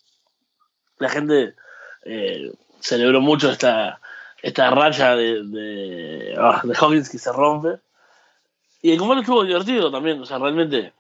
la 0.97 1.09
gente 1.09 1.55
eh, 2.03 2.51
celebró 2.79 3.21
mucho 3.21 3.51
esta, 3.51 3.99
esta 4.41 5.15
de, 5.15 5.43
de, 5.43 6.35
ah, 6.37 6.61
de 6.63 6.75
Hawkins 6.75 7.09
que 7.09 7.17
se 7.17 7.31
rompe. 7.31 7.79
Y 8.81 8.91
el 8.91 8.99
combate 8.99 9.21
estuvo 9.21 9.43
divertido 9.43 9.91
también, 9.91 10.21
o 10.21 10.25
sea, 10.25 10.37
realmente 10.37 10.93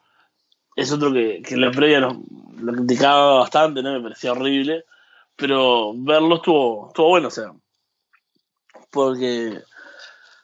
es 0.75 0.91
otro 0.91 1.13
que, 1.13 1.41
que 1.41 1.53
en 1.55 1.61
la 1.61 1.71
previa 1.71 1.99
lo, 1.99 2.21
criticaba 2.73 3.39
bastante, 3.39 3.81
¿no? 3.81 3.93
Me 3.93 4.01
parecía 4.01 4.31
horrible, 4.31 4.85
pero 5.35 5.93
verlo 5.95 6.35
estuvo, 6.35 6.87
estuvo 6.87 7.09
bueno, 7.09 7.27
o 7.29 7.31
sea, 7.31 7.53
porque 8.91 9.61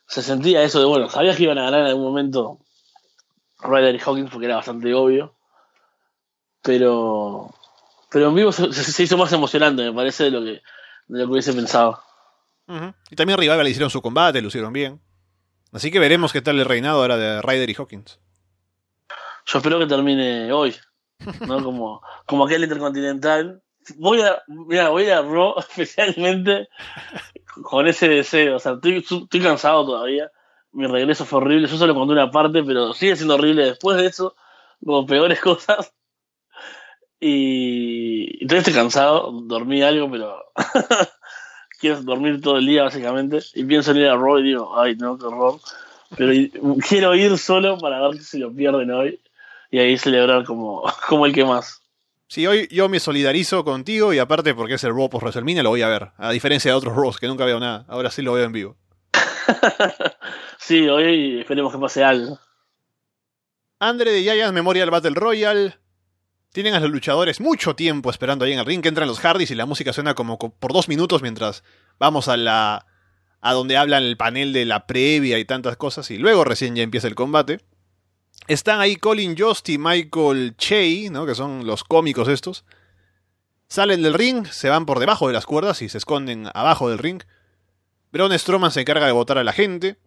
se 0.07 0.21
sentía 0.21 0.63
eso 0.63 0.79
de, 0.79 0.85
bueno, 0.85 1.09
sabías 1.09 1.37
que 1.37 1.43
iban 1.43 1.57
a 1.57 1.63
ganar 1.63 1.81
en 1.81 1.87
algún 1.87 2.03
momento 2.03 2.59
Ryder 3.59 3.95
y 3.95 3.99
Hawkins 3.99 4.29
porque 4.29 4.45
era 4.45 4.57
bastante 4.57 4.93
obvio, 4.93 5.35
pero 6.61 7.53
pero 8.11 8.27
en 8.27 8.35
vivo 8.35 8.51
se, 8.51 9.03
hizo 9.03 9.17
más 9.17 9.31
emocionante, 9.31 9.83
me 9.83 9.93
parece, 9.93 10.25
de 10.25 10.31
lo 10.31 10.43
que, 10.43 10.61
de 11.07 11.25
lo 11.25 11.31
hubiese 11.31 11.53
pensado. 11.53 12.03
Ujú. 12.67 12.93
Y 13.09 13.15
también 13.15 13.39
Revival 13.39 13.67
hicieron 13.69 13.89
su 13.89 14.01
combate, 14.01 14.41
lo 14.41 14.49
hicieron 14.49 14.73
bien. 14.73 14.99
Así 15.71 15.91
que 15.91 15.99
veremos 15.99 16.33
qué 16.33 16.41
tal 16.41 16.59
el 16.59 16.65
reinado 16.65 16.99
ahora 16.99 17.15
de 17.15 17.41
Ryder 17.41 17.69
y 17.69 17.75
Hawkins. 17.75 18.19
Yo 19.51 19.57
espero 19.57 19.79
que 19.79 19.87
termine 19.87 20.51
hoy, 20.53 20.73
¿no? 21.45 21.61
Como, 21.63 22.01
como 22.25 22.45
aquel 22.45 22.63
intercontinental. 22.63 23.61
Voy 23.97 24.21
a, 24.21 24.41
mira, 24.47 24.89
voy 24.89 25.09
a 25.09 25.21
Raw 25.21 25.55
especialmente 25.59 26.69
con 27.63 27.87
ese 27.87 28.07
deseo. 28.07 28.55
O 28.55 28.59
sea, 28.59 28.73
estoy, 28.73 28.97
estoy 28.97 29.41
cansado 29.41 29.85
todavía. 29.85 30.31
Mi 30.71 30.87
regreso 30.87 31.25
fue 31.25 31.39
horrible. 31.39 31.67
Yo 31.67 31.77
solo 31.77 31.93
conté 31.93 32.13
una 32.13 32.31
parte, 32.31 32.63
pero 32.63 32.93
sigue 32.93 33.15
siendo 33.15 33.35
horrible 33.35 33.65
después 33.65 33.97
de 33.97 34.05
eso. 34.05 34.35
Como 34.83 35.05
peores 35.05 35.39
cosas. 35.41 35.93
Y, 37.19 38.39
todavía 38.45 38.59
estoy 38.59 38.73
cansado. 38.73 39.31
Dormí 39.43 39.81
algo, 39.81 40.09
pero 40.09 40.45
quiero 41.79 42.01
dormir 42.03 42.39
todo 42.39 42.57
el 42.57 42.67
día, 42.67 42.83
básicamente. 42.83 43.39
Y 43.55 43.65
pienso 43.65 43.91
en 43.91 43.97
ir 43.97 44.07
a 44.07 44.15
Raw 44.15 44.39
y 44.39 44.43
digo, 44.43 44.79
ay, 44.79 44.95
no, 44.95 45.17
qué 45.17 45.25
horror. 45.25 45.59
Pero 46.15 46.31
quiero 46.87 47.15
ir 47.15 47.37
solo 47.37 47.77
para 47.77 48.07
ver 48.07 48.21
si 48.21 48.39
lo 48.39 48.53
pierden 48.53 48.91
hoy. 48.91 49.19
Y 49.71 49.79
ahí 49.79 49.97
celebrar 49.97 50.43
como, 50.43 50.84
como 51.07 51.25
el 51.25 51.34
que 51.34 51.45
más. 51.45 51.81
Sí, 52.27 52.47
hoy 52.47 52.67
yo 52.71 52.88
me 52.88 52.99
solidarizo 52.99 53.65
contigo 53.65 54.13
y 54.13 54.19
aparte 54.19 54.53
porque 54.53 54.75
es 54.75 54.84
el 54.84 54.93
Raw 54.93 55.10
post 55.10 55.23
WrestleMania 55.23 55.63
lo 55.63 55.69
voy 55.69 55.81
a 55.81 55.89
ver. 55.89 56.12
A 56.17 56.31
diferencia 56.31 56.71
de 56.71 56.77
otros 56.77 56.95
Raws 56.95 57.17
que 57.17 57.27
nunca 57.27 57.43
veo 57.43 57.60
nada. 57.60 57.86
Ahora 57.89 58.12
sí 58.12 58.21
lo 58.21 58.34
veo 58.34 58.45
en 58.45 58.53
vivo. 58.53 58.77
sí, 60.57 60.88
hoy 60.88 61.41
esperemos 61.41 61.73
que 61.73 61.79
pase 61.79 62.03
algo. 62.03 62.39
Andre 63.79 64.12
de 64.12 64.21
Giants 64.21 64.53
Memorial 64.53 64.91
Battle 64.91 65.15
Royale. 65.15 65.77
Tienen 66.53 66.73
a 66.73 66.79
los 66.79 66.89
luchadores 66.89 67.41
mucho 67.41 67.75
tiempo 67.75 68.10
esperando 68.10 68.45
ahí 68.45 68.53
en 68.53 68.60
el 68.60 68.65
ring, 68.65 68.81
que 68.81 68.89
entran 68.89 69.07
los 69.07 69.19
Hardys 69.19 69.51
y 69.51 69.55
la 69.55 69.65
música 69.65 69.91
suena 69.91 70.13
como 70.13 70.38
por 70.38 70.71
dos 70.71 70.88
minutos 70.88 71.21
mientras 71.21 71.63
vamos 71.97 72.27
a 72.27 72.38
la. 72.38 72.86
a 73.41 73.53
donde 73.53 73.77
hablan 73.77 74.03
el 74.03 74.17
panel 74.17 74.53
de 74.53 74.65
la 74.65 74.86
previa 74.86 75.39
y 75.39 75.45
tantas 75.45 75.77
cosas, 75.77 76.12
y 76.12 76.17
luego 76.17 76.43
recién 76.43 76.75
ya 76.75 76.84
empieza 76.84 77.07
el 77.07 77.15
combate. 77.15 77.60
Están 78.47 78.80
ahí 78.80 78.95
Colin 78.95 79.36
Jost 79.38 79.69
y 79.69 79.77
Michael 79.77 80.56
Che, 80.58 81.10
¿no? 81.10 81.25
que 81.25 81.36
son 81.36 81.65
los 81.65 81.84
cómicos 81.84 82.27
estos. 82.27 82.65
Salen 83.67 84.01
del 84.01 84.13
ring, 84.13 84.45
se 84.47 84.69
van 84.69 84.86
por 84.86 84.99
debajo 84.99 85.27
de 85.27 85.34
las 85.34 85.45
cuerdas 85.45 85.82
y 85.82 85.89
se 85.89 85.97
esconden 85.97 86.49
abajo 86.54 86.89
del 86.89 86.97
ring. 86.97 87.21
Braun 88.12 88.38
Strowman 88.38 88.71
se 88.71 88.82
encarga 88.82 89.06
de 89.06 89.13
votar 89.13 89.38
a 89.38 89.43
la 89.43 89.54
gente, 89.54 89.97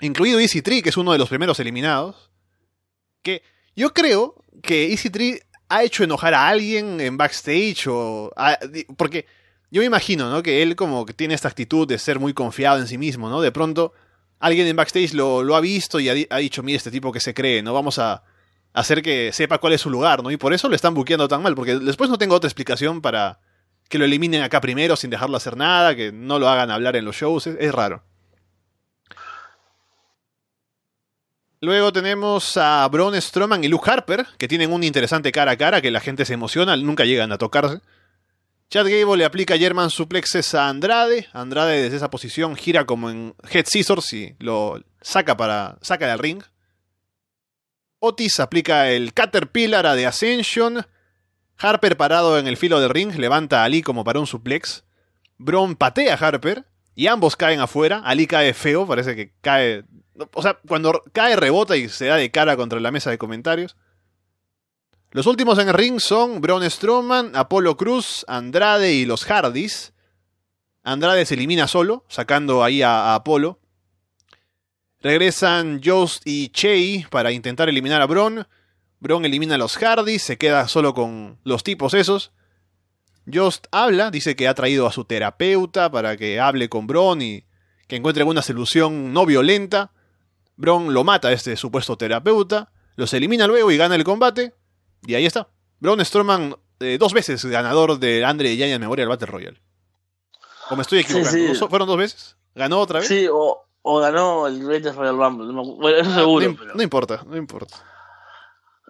incluido 0.00 0.38
Easy 0.40 0.60
Tree, 0.60 0.82
que 0.82 0.90
es 0.90 0.96
uno 0.98 1.12
de 1.12 1.18
los 1.18 1.28
primeros 1.30 1.58
eliminados. 1.60 2.30
Que 3.22 3.42
yo 3.74 3.94
creo 3.94 4.34
que 4.62 4.90
Easy 4.90 5.08
Tree 5.08 5.40
ha 5.68 5.82
hecho 5.82 6.04
enojar 6.04 6.34
a 6.34 6.48
alguien 6.48 7.00
en 7.00 7.16
backstage 7.16 7.86
o. 7.88 8.30
porque 8.98 9.26
yo 9.70 9.80
me 9.80 9.86
imagino, 9.86 10.30
¿no? 10.30 10.42
Que 10.42 10.62
él 10.62 10.76
como 10.76 11.06
que 11.06 11.14
tiene 11.14 11.34
esta 11.34 11.48
actitud 11.48 11.88
de 11.88 11.98
ser 11.98 12.18
muy 12.20 12.34
confiado 12.34 12.78
en 12.78 12.86
sí 12.86 12.98
mismo, 12.98 13.30
¿no? 13.30 13.40
De 13.40 13.52
pronto 13.52 13.94
alguien 14.38 14.66
en 14.66 14.76
backstage 14.76 15.14
lo, 15.14 15.54
ha 15.54 15.60
visto 15.60 16.00
y 16.00 16.08
ha, 16.08 16.36
dicho, 16.36 16.62
mira, 16.62 16.76
este 16.76 16.90
tipo 16.90 17.12
que 17.12 17.20
se 17.20 17.34
cree, 17.34 17.62
¿no? 17.62 17.74
Vamos 17.74 17.98
a 17.98 18.22
hacer 18.72 19.02
que 19.02 19.32
sepa 19.32 19.58
cuál 19.58 19.72
es 19.72 19.80
su 19.80 19.90
lugar, 19.90 20.22
¿no? 20.22 20.30
Y 20.30 20.36
por 20.36 20.52
eso 20.52 20.68
lo 20.68 20.76
están 20.76 20.94
buqueando 20.94 21.28
tan 21.28 21.42
mal, 21.42 21.54
porque 21.54 21.78
después 21.78 22.10
no 22.10 22.18
tengo 22.18 22.34
otra 22.34 22.48
explicación 22.48 23.00
para 23.00 23.40
que 23.88 23.98
lo 23.98 24.04
eliminen 24.04 24.42
acá 24.42 24.60
primero 24.60 24.96
sin 24.96 25.10
dejarlo 25.10 25.36
hacer 25.36 25.56
nada, 25.56 25.94
que 25.94 26.12
no 26.12 26.38
lo 26.38 26.48
hagan 26.48 26.70
hablar 26.70 26.96
en 26.96 27.04
los 27.04 27.16
shows, 27.16 27.46
es, 27.46 27.72
raro. 27.72 28.02
Luego 31.60 31.92
tenemos 31.92 32.56
a 32.58 32.86
Braun 32.88 33.20
Strowman 33.20 33.64
y 33.64 33.68
Luke 33.68 33.90
Harper, 33.90 34.26
que 34.36 34.46
tienen 34.46 34.72
un 34.72 34.84
interesante 34.84 35.32
cara 35.32 35.52
a 35.52 35.56
cara, 35.56 35.80
que 35.80 35.90
la 35.90 36.00
gente 36.00 36.24
se 36.24 36.34
emociona, 36.34 36.76
nunca 36.76 37.04
llegan 37.04 37.32
a 37.32 37.38
tocarse. 37.38 37.80
Chad 38.68 38.86
Gable 38.86 39.16
le 39.16 39.24
aplica 39.24 39.56
German 39.56 39.90
suplexes 39.90 40.54
a 40.54 40.68
Andrade. 40.68 41.28
Andrade 41.32 41.82
desde 41.82 41.96
esa 41.96 42.10
posición 42.10 42.56
gira 42.56 42.84
como 42.84 43.10
en 43.10 43.34
Head 43.48 43.66
Scissors 43.66 44.12
y 44.12 44.34
lo 44.40 44.82
saca, 45.00 45.36
para, 45.36 45.78
saca 45.82 46.08
del 46.08 46.18
ring. 46.18 46.42
Otis 48.00 48.40
aplica 48.40 48.90
el 48.90 49.14
Caterpillar 49.14 49.86
a 49.86 49.94
The 49.94 50.06
Ascension. 50.06 50.84
Harper 51.58 51.96
parado 51.96 52.38
en 52.38 52.46
el 52.48 52.56
filo 52.56 52.80
del 52.80 52.90
ring 52.90 53.14
levanta 53.14 53.62
a 53.62 53.64
Ali 53.64 53.82
como 53.82 54.02
para 54.02 54.18
un 54.20 54.26
suplex. 54.26 54.84
Braun 55.38 55.76
patea 55.76 56.14
a 56.14 56.16
Harper 56.16 56.64
y 56.96 57.06
ambos 57.06 57.36
caen 57.36 57.60
afuera. 57.60 58.02
Ali 58.04 58.26
cae 58.26 58.52
feo, 58.52 58.86
parece 58.86 59.14
que 59.14 59.32
cae... 59.40 59.84
O 60.32 60.42
sea, 60.42 60.58
cuando 60.66 61.02
cae 61.12 61.36
rebota 61.36 61.76
y 61.76 61.88
se 61.88 62.06
da 62.06 62.16
de 62.16 62.30
cara 62.30 62.56
contra 62.56 62.80
la 62.80 62.90
mesa 62.90 63.10
de 63.10 63.18
comentarios. 63.18 63.76
Los 65.16 65.24
últimos 65.24 65.58
en 65.58 65.68
el 65.68 65.72
ring 65.72 65.98
son 65.98 66.42
Braun 66.42 66.70
Strowman, 66.70 67.34
Apolo 67.34 67.78
Cruz, 67.78 68.22
Andrade 68.28 68.92
y 68.92 69.06
los 69.06 69.24
Hardys. 69.24 69.94
Andrade 70.82 71.24
se 71.24 71.32
elimina 71.32 71.68
solo, 71.68 72.04
sacando 72.06 72.62
ahí 72.62 72.82
a, 72.82 73.14
Apolo. 73.14 73.58
Regresan 75.00 75.80
Jost 75.82 76.20
y 76.26 76.50
Che 76.50 77.06
para 77.08 77.32
intentar 77.32 77.70
eliminar 77.70 78.02
a 78.02 78.06
Braun. 78.06 78.46
Braun 79.00 79.24
elimina 79.24 79.54
a 79.54 79.58
los 79.58 79.78
Hardys, 79.78 80.22
se 80.22 80.36
queda 80.36 80.68
solo 80.68 80.92
con 80.92 81.38
los 81.44 81.64
tipos 81.64 81.94
esos. 81.94 82.32
Jost 83.24 83.68
habla, 83.72 84.10
dice 84.10 84.36
que 84.36 84.48
ha 84.48 84.54
traído 84.54 84.86
a 84.86 84.92
su 84.92 85.06
terapeuta 85.06 85.90
para 85.90 86.18
que 86.18 86.40
hable 86.40 86.68
con 86.68 86.86
Braun 86.86 87.22
y 87.22 87.46
que 87.88 87.96
encuentre 87.96 88.22
una 88.22 88.42
solución 88.42 89.14
no 89.14 89.24
violenta. 89.24 89.92
Braun 90.56 90.92
lo 90.92 91.04
mata 91.04 91.28
a 91.28 91.32
este 91.32 91.56
supuesto 91.56 91.96
terapeuta, 91.96 92.70
los 92.96 93.14
elimina 93.14 93.46
luego 93.46 93.70
y 93.70 93.78
gana 93.78 93.94
el 93.94 94.04
combate. 94.04 94.52
Y 95.04 95.14
ahí 95.14 95.26
está. 95.26 95.48
Braun 95.80 96.04
Strowman, 96.04 96.56
eh, 96.80 96.96
dos 96.98 97.12
veces 97.12 97.44
ganador 97.44 97.98
de 97.98 98.24
Andre 98.24 98.52
y 98.52 98.56
Giant 98.56 98.80
Memorial 98.80 99.08
Battle 99.08 99.26
Royale. 99.26 99.60
¿O 100.70 100.76
me 100.76 100.82
estoy 100.82 101.00
equivocando? 101.00 101.68
¿Fueron 101.68 101.88
dos 101.88 101.98
veces? 101.98 102.36
¿Ganó 102.54 102.80
otra 102.80 103.00
vez? 103.00 103.08
Sí, 103.08 103.26
o, 103.30 103.62
ganó 104.00 104.46
el 104.46 104.64
Greatest 104.64 104.96
Royal 104.96 105.16
Rumble. 105.16 105.52
Bueno, 105.52 105.98
eso 105.98 106.14
seguro. 106.14 106.56
No, 106.74 106.82
importa, 106.82 107.22
no 107.26 107.36
importa. 107.36 107.76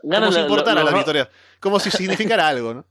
Como 0.02 0.32
si 0.32 0.40
importara 0.40 0.84
la, 0.84 0.92
victoria. 0.92 1.28
Como 1.60 1.80
si 1.80 1.90
significara 1.90 2.48
algo, 2.48 2.74
¿no? 2.74 2.84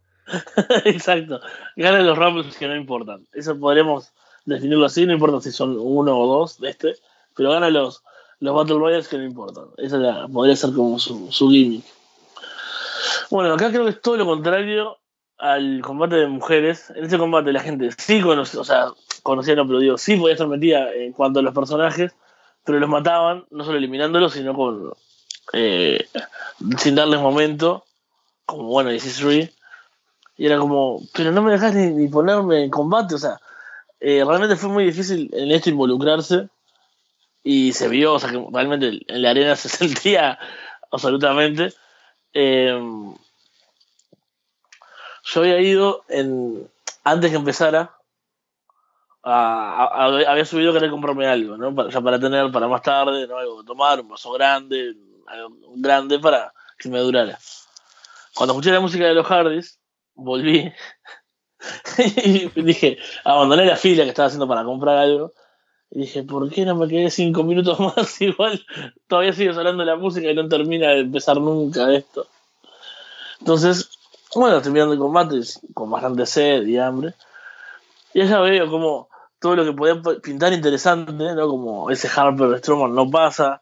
Exacto. 0.86 1.39
Ganan 1.75 2.06
los 2.06 2.17
Rumbles 2.17 2.58
que 2.58 2.67
no 2.67 2.75
importan. 2.75 3.25
Eso 3.34 3.58
podríamos 3.58 4.12
definirlo 4.45 4.86
así. 4.86 5.06
No 5.06 5.13
importa 5.13 5.41
si 5.41 5.51
son 5.51 5.78
uno 5.80 6.17
o 6.17 6.39
dos 6.39 6.60
de 6.60 6.69
este. 6.71 6.95
Pero 7.36 7.51
ganan 7.51 7.73
los, 7.73 8.04
los 8.39 8.56
Battle 8.56 8.78
Royals 8.78 9.08
que 9.08 9.17
no 9.17 9.23
importan. 9.23 9.65
Esa 9.78 10.28
podría 10.28 10.56
ser 10.56 10.73
como 10.73 10.99
su, 10.99 11.32
su 11.32 11.49
gimmick. 11.49 11.86
Bueno, 13.29 13.53
acá 13.53 13.69
creo 13.69 13.85
que 13.85 13.91
es 13.91 14.01
todo 14.01 14.17
lo 14.17 14.25
contrario 14.25 14.97
al 15.38 15.81
combate 15.81 16.15
de 16.15 16.27
mujeres. 16.27 16.91
En 16.95 17.05
ese 17.05 17.17
combate 17.17 17.51
la 17.53 17.61
gente 17.61 17.89
sí 17.97 18.21
conocía, 18.21 18.59
o 18.59 18.63
sea, 18.63 18.88
conocía, 19.23 19.55
no, 19.55 19.65
pero 19.67 19.79
digo, 19.79 19.97
sí 19.97 20.15
podía 20.15 20.33
estar 20.33 20.47
metida 20.47 20.93
en 20.93 21.11
cuanto 21.13 21.39
a 21.39 21.43
los 21.43 21.53
personajes, 21.53 22.13
pero 22.63 22.79
los 22.79 22.89
mataban, 22.89 23.45
no 23.51 23.63
solo 23.63 23.77
eliminándolos, 23.77 24.33
sino 24.33 24.53
con 24.53 24.93
eh, 25.53 26.07
sin 26.77 26.95
darles 26.95 27.19
momento, 27.19 27.85
como 28.45 28.63
bueno, 28.65 28.89
16 28.89 29.51
y 30.38 30.45
era 30.45 30.57
como, 30.57 31.01
pero 31.13 31.31
no 31.31 31.41
me 31.41 31.51
dejas 31.51 31.73
ni, 31.73 32.07
ponerme 32.09 32.63
en 32.63 32.69
combate, 32.69 33.15
o 33.15 33.17
sea, 33.17 33.39
eh, 33.99 34.23
realmente 34.25 34.57
fue 34.57 34.69
muy 34.69 34.83
difícil 34.83 35.29
en 35.33 35.51
esto 35.51 35.69
involucrarse 35.69 36.49
y 37.43 37.71
se 37.73 37.88
vio, 37.88 38.13
o 38.15 38.19
sea, 38.19 38.31
que 38.31 38.45
realmente 38.51 39.01
en 39.07 39.21
la 39.21 39.29
arena 39.29 39.55
se 39.55 39.69
sentía 39.69 40.38
absolutamente. 40.91 41.73
Eh, 42.36 42.78
yo 45.24 45.39
había 45.39 45.60
ido 45.62 46.04
en, 46.10 46.69
antes 47.04 47.32
que 47.32 47.38
empezara, 47.38 47.95
había 49.24 50.45
subido 50.45 50.71
a 50.71 50.74
querer 50.74 50.91
comprarme 50.91 51.28
algo, 51.28 51.58
¿no? 51.58 51.74
Para, 51.74 51.89
ya 51.89 52.02
para 52.02 52.19
tener 52.19 52.52
para 52.52 52.67
más 52.67 52.82
tarde, 52.82 53.26
¿no? 53.26 53.38
Algo 53.38 53.62
que 53.62 53.65
tomar, 53.65 54.02
un 54.02 54.10
vaso 54.10 54.32
grande, 54.34 54.95
algo 55.28 55.56
grande 55.78 56.19
para 56.19 56.54
que 56.78 56.89
me 56.89 57.00
durara. 57.00 57.39
Cuando 58.36 58.54
escuché 58.54 58.71
la 58.71 58.82
música 58.82 59.06
de 59.06 59.13
los 59.13 59.26
Hardys, 59.26 59.80
volví 60.13 60.71
y 61.98 62.62
dije, 62.62 62.98
abandoné 63.24 63.65
la 63.65 63.78
fila 63.78 64.04
que 64.04 64.10
estaba 64.10 64.28
haciendo 64.28 64.48
para 64.48 64.65
comprar 64.65 64.98
algo. 64.98 65.34
Y 65.91 66.02
dije, 66.02 66.24
¿por 66.24 66.50
qué 66.50 66.65
no 66.65 66.76
me 66.76 66.88
quedé 66.88 67.10
cinco 67.10 67.43
minutos 67.43 67.80
más? 67.98 68.21
Igual 68.21 68.63
todavía 69.08 69.34
sigue 69.34 69.54
sonando 69.54 69.84
la 69.86 69.95
música 69.95 70.30
y 70.30 70.36
no 70.36 70.48
termina 70.48 70.89
de 70.89 71.02
empezar 71.02 71.38
nunca 71.39 71.93
esto. 71.93 72.28
Entonces, 73.39 73.89
bueno, 74.36 74.58
estoy 74.58 74.71
mirando 74.71 74.93
el 74.93 75.00
combate 75.00 75.39
con 75.74 75.89
bastante 75.89 76.26
sed 76.26 76.65
y 76.65 76.78
hambre. 76.78 77.13
Y 78.13 78.26
ya 78.26 78.39
veo 78.39 78.69
como 78.69 79.10
todo 79.39 79.56
lo 79.56 79.65
que 79.65 79.74
podía 79.74 80.02
pintar 80.21 80.54
interesante, 80.54 81.13
¿no? 81.13 81.48
Como 81.48 81.89
ese 81.91 82.10
Harper 82.13 82.58
Strowman 82.60 82.95
no 82.95 83.10
pasa, 83.10 83.62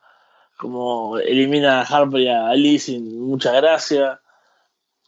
como 0.57 1.17
elimina 1.17 1.81
a 1.81 1.83
Harper 1.83 2.21
y 2.21 2.27
a 2.29 2.47
Ali 2.47 2.79
sin 2.79 3.19
mucha 3.19 3.51
gracia. 3.51 4.21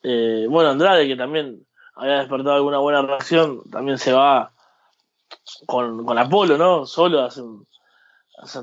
Eh, 0.03 0.47
bueno, 0.49 0.71
Andrade, 0.71 1.07
que 1.07 1.15
también 1.15 1.65
había 1.95 2.19
despertado 2.19 2.55
alguna 2.55 2.79
buena 2.79 3.01
reacción, 3.03 3.61
también 3.71 3.97
se 3.97 4.13
va 4.13 4.54
con, 5.65 6.05
con 6.05 6.17
Apolo, 6.17 6.57
¿no? 6.57 6.85
Solo 6.85 7.29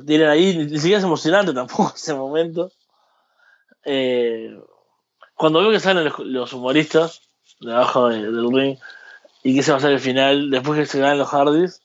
tienen 0.06 0.28
ahí, 0.28 0.56
ni 0.56 0.78
siquiera 0.78 0.98
es 0.98 1.04
emocionante 1.04 1.52
tampoco 1.54 1.92
ese 1.94 2.14
momento. 2.14 2.70
Eh, 3.84 4.56
cuando 5.34 5.60
veo 5.60 5.70
que 5.70 5.80
salen 5.80 6.10
los, 6.18 6.52
humoristas 6.52 7.22
debajo 7.60 8.08
del 8.08 8.52
ring 8.52 8.78
y 9.42 9.54
que 9.54 9.62
se 9.62 9.72
va 9.72 9.76
a 9.76 9.78
hacer 9.78 9.92
el 9.92 10.00
final, 10.00 10.50
después 10.50 10.78
que 10.78 10.86
se 10.86 11.00
ganan 11.00 11.18
los 11.18 11.28
Hardys, 11.28 11.82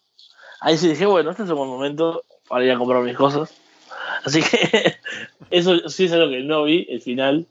ahí 0.59 0.77
sí 0.77 0.89
dije, 0.89 1.05
bueno, 1.05 1.31
este 1.31 1.43
es 1.43 1.49
un 1.49 1.57
buen 1.57 1.69
momento 1.69 2.23
para 2.47 2.65
ir 2.65 2.71
a 2.71 2.77
comprar 2.77 3.01
mis 3.01 3.17
cosas. 3.17 3.53
Así 4.23 4.41
que 4.41 4.97
eso 5.49 5.89
sí 5.89 6.05
es 6.05 6.13
algo 6.13 6.29
que 6.29 6.41
no 6.41 6.63
vi, 6.63 6.85
el 6.89 7.01
final 7.01 7.47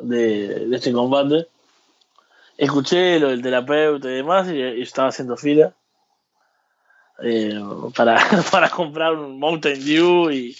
de, 0.00 0.68
este 0.74 0.92
combate. 0.92 1.48
Escuché 2.58 3.18
lo 3.18 3.28
del 3.28 3.42
terapeuta 3.42 4.08
y 4.08 4.14
demás 4.14 4.48
y, 4.48 4.60
estaba 4.60 5.08
haciendo 5.08 5.36
fila 5.36 5.74
eh, 7.22 7.60
para, 7.94 8.18
para 8.50 8.70
comprar 8.70 9.14
un 9.14 9.38
Mountain 9.38 9.84
Dew 9.84 10.30
y, 10.30 10.56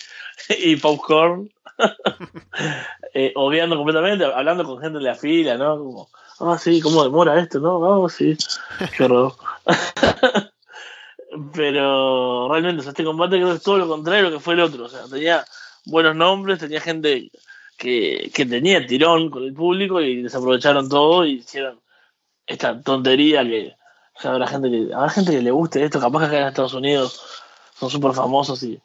y 0.58 0.76
popcorn. 0.76 1.50
eh, 3.14 3.32
obviando 3.34 3.76
completamente, 3.76 4.24
hablando 4.24 4.64
con 4.64 4.80
gente 4.80 4.98
de 4.98 5.04
la 5.04 5.14
fila, 5.14 5.56
¿no? 5.56 5.78
Como, 5.78 6.08
ah, 6.40 6.58
sí, 6.58 6.80
¿cómo 6.80 7.04
demora 7.04 7.38
esto, 7.38 7.60
no? 7.60 8.04
Ah, 8.04 8.08
sí, 8.08 8.36
qué 8.96 9.04
horror. 9.04 9.34
Pero 11.54 12.48
realmente, 12.50 12.88
este 12.88 13.04
combate 13.04 13.36
creo 13.36 13.48
que 13.48 13.56
es 13.56 13.62
todo 13.62 13.76
lo 13.78 13.88
contrario 13.88 14.30
que 14.30 14.40
fue 14.40 14.54
el 14.54 14.60
otro. 14.60 14.84
O 14.84 14.88
sea, 14.88 15.04
tenía 15.10 15.44
buenos 15.84 16.16
nombres, 16.16 16.58
tenía 16.58 16.80
gente 16.80 17.30
que, 17.76 18.30
que 18.34 18.46
tenía 18.46 18.86
tirón 18.86 19.30
con 19.30 19.44
el 19.44 19.52
público 19.52 20.00
y 20.00 20.22
desaprovecharon 20.22 20.88
todo 20.88 21.26
y 21.26 21.34
hicieron 21.34 21.80
esta 22.46 22.80
tontería 22.80 23.42
que 23.44 23.74
o 24.24 24.28
habrá 24.28 24.46
gente 24.46 24.70
que 24.70 24.94
habrá 24.94 25.08
gente 25.10 25.32
que 25.32 25.42
le 25.42 25.50
guste 25.50 25.84
esto, 25.84 26.00
capaz 26.00 26.20
que 26.20 26.26
acá 26.26 26.40
en 26.40 26.48
Estados 26.48 26.74
Unidos 26.74 27.20
son 27.74 27.90
súper 27.90 28.12
famosos 28.12 28.62
y, 28.62 28.80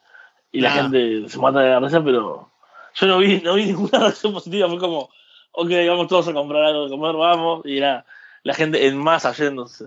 y 0.50 0.60
la 0.60 0.70
gente 0.70 1.28
se 1.28 1.38
mata 1.38 1.60
de 1.60 1.70
la 1.70 1.80
risa, 1.80 2.02
pero 2.04 2.50
yo 2.94 3.06
no 3.06 3.18
vi, 3.18 3.40
no 3.40 3.54
vi 3.54 3.66
ninguna 3.66 3.98
reacción 3.98 4.32
positiva, 4.32 4.68
fue 4.68 4.78
como, 4.78 5.08
ok, 5.52 5.70
vamos 5.88 6.08
todos 6.08 6.28
a 6.28 6.32
comprar 6.32 6.64
algo 6.64 6.84
de 6.84 6.90
comer, 6.90 7.14
vamos, 7.14 7.62
y 7.64 7.78
era 7.78 8.04
la 8.42 8.54
gente 8.54 8.86
en 8.86 8.96
masa 8.96 9.32
yéndose. 9.32 9.86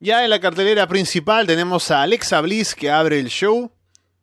Ya 0.00 0.22
en 0.22 0.30
la 0.30 0.40
cartelera 0.40 0.86
principal 0.86 1.46
tenemos 1.46 1.90
a 1.90 2.02
Alexa 2.02 2.40
Bliss 2.40 2.74
que 2.76 2.90
abre 2.90 3.18
el 3.18 3.28
show. 3.28 3.72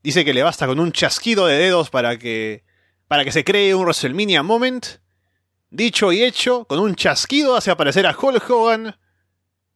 Dice 0.01 0.23
que 0.23 0.33
le 0.33 0.41
basta 0.41 0.67
con 0.67 0.79
un 0.79 0.93
chasquido 0.93 1.47
de 1.47 1.57
dedos 1.57 1.89
para 1.89 2.17
que, 2.17 2.63
para 3.09 3.25
que 3.25 3.33
se 3.33 3.43
cree 3.43 3.75
un 3.75 3.81
WrestleMania 3.81 4.41
Moment. 4.41 4.85
Dicho 5.69 6.11
y 6.11 6.23
hecho, 6.23 6.65
con 6.65 6.79
un 6.79 6.95
chasquido 6.95 7.55
hace 7.55 7.71
aparecer 7.71 8.05
a 8.05 8.15
Hulk 8.17 8.49
Hogan. 8.49 8.95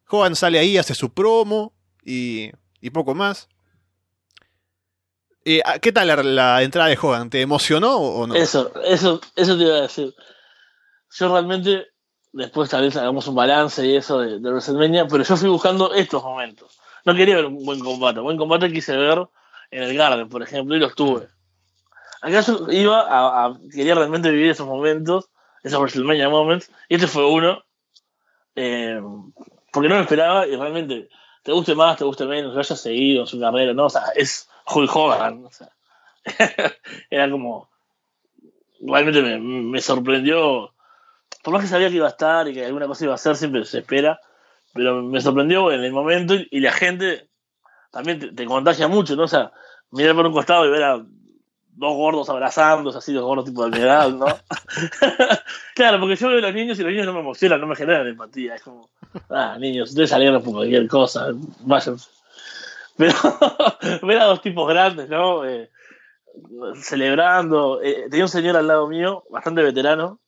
Hogan 0.07 0.35
sale 0.35 0.59
ahí, 0.59 0.77
hace 0.77 0.95
su 0.95 1.13
promo 1.13 1.73
y, 2.03 2.51
y 2.81 2.89
poco 2.89 3.15
más. 3.15 3.49
Eh, 5.45 5.61
¿Qué 5.81 5.91
tal 5.91 6.35
la, 6.35 6.61
entrada 6.61 6.89
de 6.89 6.97
Hogan? 7.01 7.29
¿Te 7.29 7.41
emocionó 7.41 7.97
o 7.97 8.27
no? 8.27 8.35
Eso, 8.35 8.71
eso, 8.83 9.19
eso 9.35 9.57
te 9.57 9.63
iba 9.63 9.77
a 9.77 9.81
decir. 9.81 10.13
Yo 11.11 11.31
realmente, 11.31 11.87
después 12.31 12.69
tal 12.69 12.83
vez 12.83 12.95
hagamos 12.95 13.27
un 13.27 13.35
balance 13.35 13.85
y 13.85 13.95
eso 13.95 14.19
de, 14.19 14.39
de 14.39 14.49
WrestleMania, 14.49 15.07
pero 15.07 15.23
yo 15.23 15.37
fui 15.37 15.49
buscando 15.49 15.93
estos 15.93 16.23
momentos. 16.23 16.79
No 17.05 17.15
quería 17.15 17.37
ver 17.37 17.45
un 17.45 17.65
buen 17.65 17.79
combate. 17.79 18.19
Buen 18.19 18.37
combate 18.37 18.71
quise 18.71 18.95
ver 18.95 19.27
en 19.71 19.83
el 19.83 19.95
Garden, 19.97 20.29
por 20.29 20.43
ejemplo, 20.43 20.75
y 20.75 20.79
los 20.79 20.95
tuve. 20.95 21.29
Acá 22.21 22.41
yo 22.41 22.67
iba 22.69 23.05
a, 23.07 23.57
quería 23.71 23.95
realmente 23.95 24.29
vivir 24.29 24.51
esos 24.51 24.67
momentos, 24.67 25.28
esos 25.63 25.79
WrestleMania 25.79 26.29
moments, 26.29 26.71
y 26.87 26.95
este 26.95 27.07
fue 27.07 27.25
uno, 27.25 27.63
eh, 28.55 29.01
porque 29.71 29.89
no 29.89 29.95
lo 29.95 30.01
esperaba 30.01 30.47
y 30.47 30.55
realmente 30.55 31.09
te 31.43 31.51
guste 31.51 31.75
más, 31.75 31.97
te 31.97 32.03
guste 32.03 32.25
menos, 32.25 32.53
lo 32.53 32.59
haya 32.59 32.75
seguido 32.75 33.21
en 33.21 33.27
su 33.27 33.39
carrera, 33.39 33.73
¿no? 33.73 33.85
O 33.85 33.89
sea, 33.89 34.03
es 34.15 34.49
Hulk 34.73 34.95
Hogan, 34.95 35.45
o 35.45 35.51
sea, 35.51 35.69
era 37.09 37.29
como, 37.29 37.69
realmente 38.81 39.21
me, 39.21 39.39
me, 39.39 39.81
sorprendió, 39.81 40.73
por 41.43 41.53
más 41.53 41.63
que 41.63 41.69
sabía 41.69 41.89
que 41.89 41.95
iba 41.95 42.07
a 42.07 42.11
estar 42.11 42.47
y 42.47 42.53
que 42.53 42.65
alguna 42.65 42.87
cosa 42.87 43.05
iba 43.05 43.13
a 43.13 43.15
hacer, 43.15 43.35
siempre 43.35 43.65
se 43.65 43.79
espera, 43.79 44.19
pero 44.73 45.01
me 45.01 45.21
sorprendió 45.21 45.71
en 45.71 45.83
el 45.83 45.91
momento 45.91 46.35
y, 46.35 46.59
la 46.59 46.71
gente 46.71 47.29
también 47.91 48.35
te, 48.35 48.45
contagia 48.45 48.87
mucho, 48.87 49.15
¿no? 49.15 49.23
O 49.23 49.27
sea, 49.27 49.51
mirar 49.91 50.15
por 50.15 50.27
un 50.27 50.33
costado 50.33 50.65
y 50.65 50.69
ver 50.69 50.83
a 50.83 51.05
dos 51.79 51.95
gordos 51.95 52.29
abrazándose, 52.29 52.97
así 52.97 53.13
dos 53.13 53.23
gordos 53.23 53.45
tipo 53.45 53.67
de 53.69 53.79
edad, 53.79 54.09
¿no? 54.09 54.25
claro, 55.75 55.99
porque 55.99 56.17
yo 56.17 56.27
veo 56.27 56.39
a 56.39 56.41
los 56.41 56.53
niños 56.53 56.77
y 56.77 56.83
los 56.83 56.91
niños 56.91 57.05
no 57.05 57.13
me 57.13 57.21
emocionan, 57.21 57.61
no 57.61 57.67
me 57.67 57.75
generan 57.75 58.05
empatía, 58.05 58.55
es 58.55 58.61
como, 58.61 58.89
ah, 59.29 59.55
niños, 59.57 59.89
ustedes 59.89 60.09
salieron 60.09 60.43
por 60.43 60.55
cualquier 60.55 60.87
cosa, 60.89 61.27
váyanse. 61.61 62.09
Pero 62.97 63.13
ver 64.03 64.19
a 64.19 64.25
dos 64.25 64.41
tipos 64.41 64.67
grandes, 64.67 65.07
¿no? 65.07 65.45
Eh, 65.45 65.69
celebrando. 66.81 67.81
Eh, 67.81 68.07
tenía 68.09 68.25
un 68.25 68.29
señor 68.29 68.57
al 68.57 68.67
lado 68.67 68.87
mío, 68.89 69.23
bastante 69.29 69.63
veterano, 69.63 70.19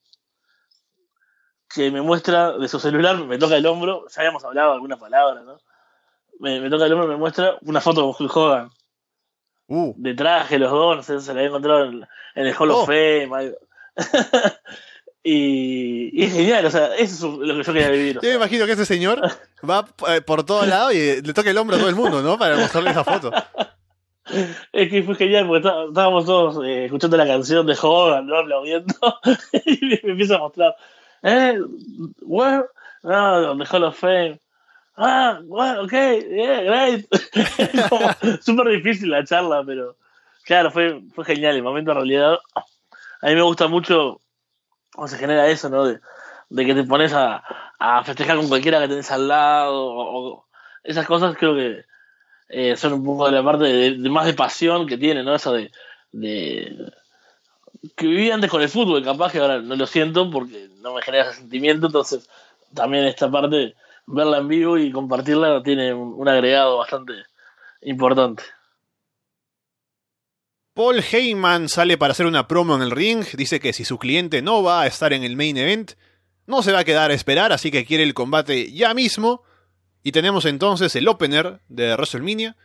que 1.67 1.91
me 1.91 2.01
muestra 2.01 2.57
de 2.57 2.67
su 2.69 2.79
celular, 2.79 3.17
me 3.25 3.37
toca 3.37 3.57
el 3.57 3.65
hombro, 3.65 4.05
ya 4.07 4.21
habíamos 4.21 4.45
hablado 4.45 4.71
algunas 4.71 4.99
palabras, 4.99 5.43
¿no? 5.43 5.57
Me, 6.39 6.69
toca 6.69 6.85
el 6.85 6.93
hombro 6.93 7.09
me 7.09 7.17
muestra 7.17 7.57
una 7.63 7.81
foto 7.81 8.09
con 8.09 8.25
Hulk 8.25 8.37
Hogan. 8.37 8.69
Uh. 9.71 9.93
De 9.95 10.13
traje, 10.13 10.59
los 10.59 10.69
dos, 10.69 10.97
no 10.97 11.03
sé, 11.03 11.21
se 11.21 11.33
la 11.33 11.39
había 11.39 11.47
encontrado 11.47 11.85
en, 11.85 12.05
el 12.35 12.53
Hall 12.53 12.71
of 12.71 12.83
oh. 12.83 12.85
Fame. 12.85 13.53
Y, 15.23 16.23
es 16.23 16.33
genial, 16.33 16.65
o 16.65 16.71
sea, 16.71 16.95
eso 16.95 17.43
es 17.43 17.47
lo 17.47 17.55
que 17.55 17.63
yo 17.63 17.73
quería 17.73 17.89
vivir. 17.91 18.19
Yo 18.23 18.29
me 18.29 18.35
imagino 18.37 18.65
que 18.65 18.71
ese 18.71 18.87
señor 18.87 19.21
va 19.69 19.85
eh, 20.09 20.21
por 20.21 20.43
todos 20.43 20.67
lados 20.67 20.95
y 20.95 21.21
le 21.21 21.33
toca 21.33 21.51
el 21.51 21.57
hombro 21.59 21.75
a 21.75 21.79
todo 21.79 21.89
el 21.89 21.95
mundo, 21.95 22.23
¿no? 22.23 22.39
Para 22.39 22.57
mostrarle 22.57 22.89
esa 22.89 23.03
foto. 23.03 23.31
Es 24.73 24.89
que 24.89 25.03
fue 25.03 25.13
genial 25.15 25.45
porque 25.45 25.67
estábamos 25.67 26.25
todos 26.25 26.65
eh, 26.65 26.85
escuchando 26.85 27.17
la 27.17 27.27
canción 27.27 27.67
de 27.67 27.77
Hogan, 27.79 28.25
¿no? 28.25 28.39
Aplaudiendo, 28.39 28.95
y 29.65 29.85
me, 29.85 29.99
empieza 30.11 30.37
a 30.37 30.39
mostrar, 30.39 30.75
¿eh? 31.21 31.59
Where? 32.21 32.65
No, 33.03 33.55
the 33.55 33.65
Hall 33.69 33.83
of 33.83 33.99
Fame. 33.99 34.40
Ah, 35.03 35.39
bueno, 35.43 35.81
ok, 35.83 35.91
yeah, 35.91 36.61
great. 36.61 37.05
súper 38.43 38.67
difícil 38.67 39.09
la 39.09 39.25
charla, 39.25 39.63
pero 39.65 39.97
claro, 40.43 40.69
fue, 40.69 41.01
fue 41.15 41.25
genial. 41.25 41.55
El 41.55 41.63
momento 41.63 41.89
en 41.89 41.97
realidad, 41.97 42.37
a 42.53 43.27
mí 43.27 43.33
me 43.33 43.41
gusta 43.41 43.67
mucho 43.67 44.21
cómo 44.93 45.07
se 45.07 45.17
genera 45.17 45.47
eso, 45.47 45.69
¿no? 45.69 45.85
De, 45.85 45.99
que 46.55 46.75
te 46.75 46.83
pones 46.83 47.13
a, 47.13 47.43
a, 47.79 48.03
festejar 48.03 48.37
con 48.37 48.47
cualquiera 48.47 48.79
que 48.79 48.89
tenés 48.89 49.09
al 49.09 49.27
lado, 49.27 49.73
o, 49.73 50.45
esas 50.83 51.07
cosas 51.07 51.35
creo 51.35 51.55
que 51.55 51.83
eh, 52.49 52.75
son 52.77 52.93
un 52.93 53.03
poco 53.03 53.25
de 53.25 53.31
la 53.31 53.43
parte 53.43 53.63
de, 53.63 54.09
más 54.09 54.27
de 54.27 54.35
pasión 54.35 54.85
que 54.85 54.99
tiene, 54.99 55.23
¿no? 55.23 55.33
Eso 55.33 55.53
de, 55.53 55.71
de 56.11 56.91
que 57.95 58.05
viví 58.05 58.29
antes 58.29 58.51
con 58.51 58.61
el 58.61 58.69
fútbol, 58.69 59.03
capaz 59.03 59.31
que 59.31 59.39
ahora 59.39 59.61
no 59.61 59.75
lo 59.75 59.87
siento 59.87 60.29
porque 60.29 60.69
no 60.81 60.93
me 60.93 61.01
genera 61.01 61.29
ese 61.29 61.39
sentimiento, 61.39 61.87
entonces 61.87 62.29
también 62.75 63.05
esta 63.05 63.31
parte, 63.31 63.75
verla 64.07 64.37
en 64.39 64.47
vivo 64.47 64.77
y 64.77 64.91
compartirla 64.91 65.61
tiene 65.63 65.93
un 65.93 66.27
agregado 66.27 66.77
bastante 66.77 67.13
importante. 67.81 68.43
Paul 70.73 71.03
Heyman 71.03 71.67
sale 71.67 71.97
para 71.97 72.11
hacer 72.11 72.25
una 72.25 72.47
promo 72.47 72.75
en 72.75 72.81
el 72.81 72.91
ring, 72.91 73.25
dice 73.33 73.59
que 73.59 73.73
si 73.73 73.83
su 73.83 73.97
cliente 73.99 74.41
no 74.41 74.63
va 74.63 74.81
a 74.81 74.87
estar 74.87 75.11
en 75.11 75.23
el 75.23 75.35
main 75.35 75.57
event, 75.57 75.93
no 76.47 76.63
se 76.63 76.71
va 76.71 76.79
a 76.79 76.83
quedar 76.85 77.11
a 77.11 77.13
esperar, 77.13 77.51
así 77.51 77.71
que 77.71 77.85
quiere 77.85 78.03
el 78.03 78.13
combate 78.13 78.71
ya 78.71 78.93
mismo. 78.93 79.43
Y 80.01 80.13
tenemos 80.13 80.45
entonces 80.45 80.95
el 80.95 81.07
opener 81.07 81.61
de 81.67 81.93
WrestleMania 81.93 82.55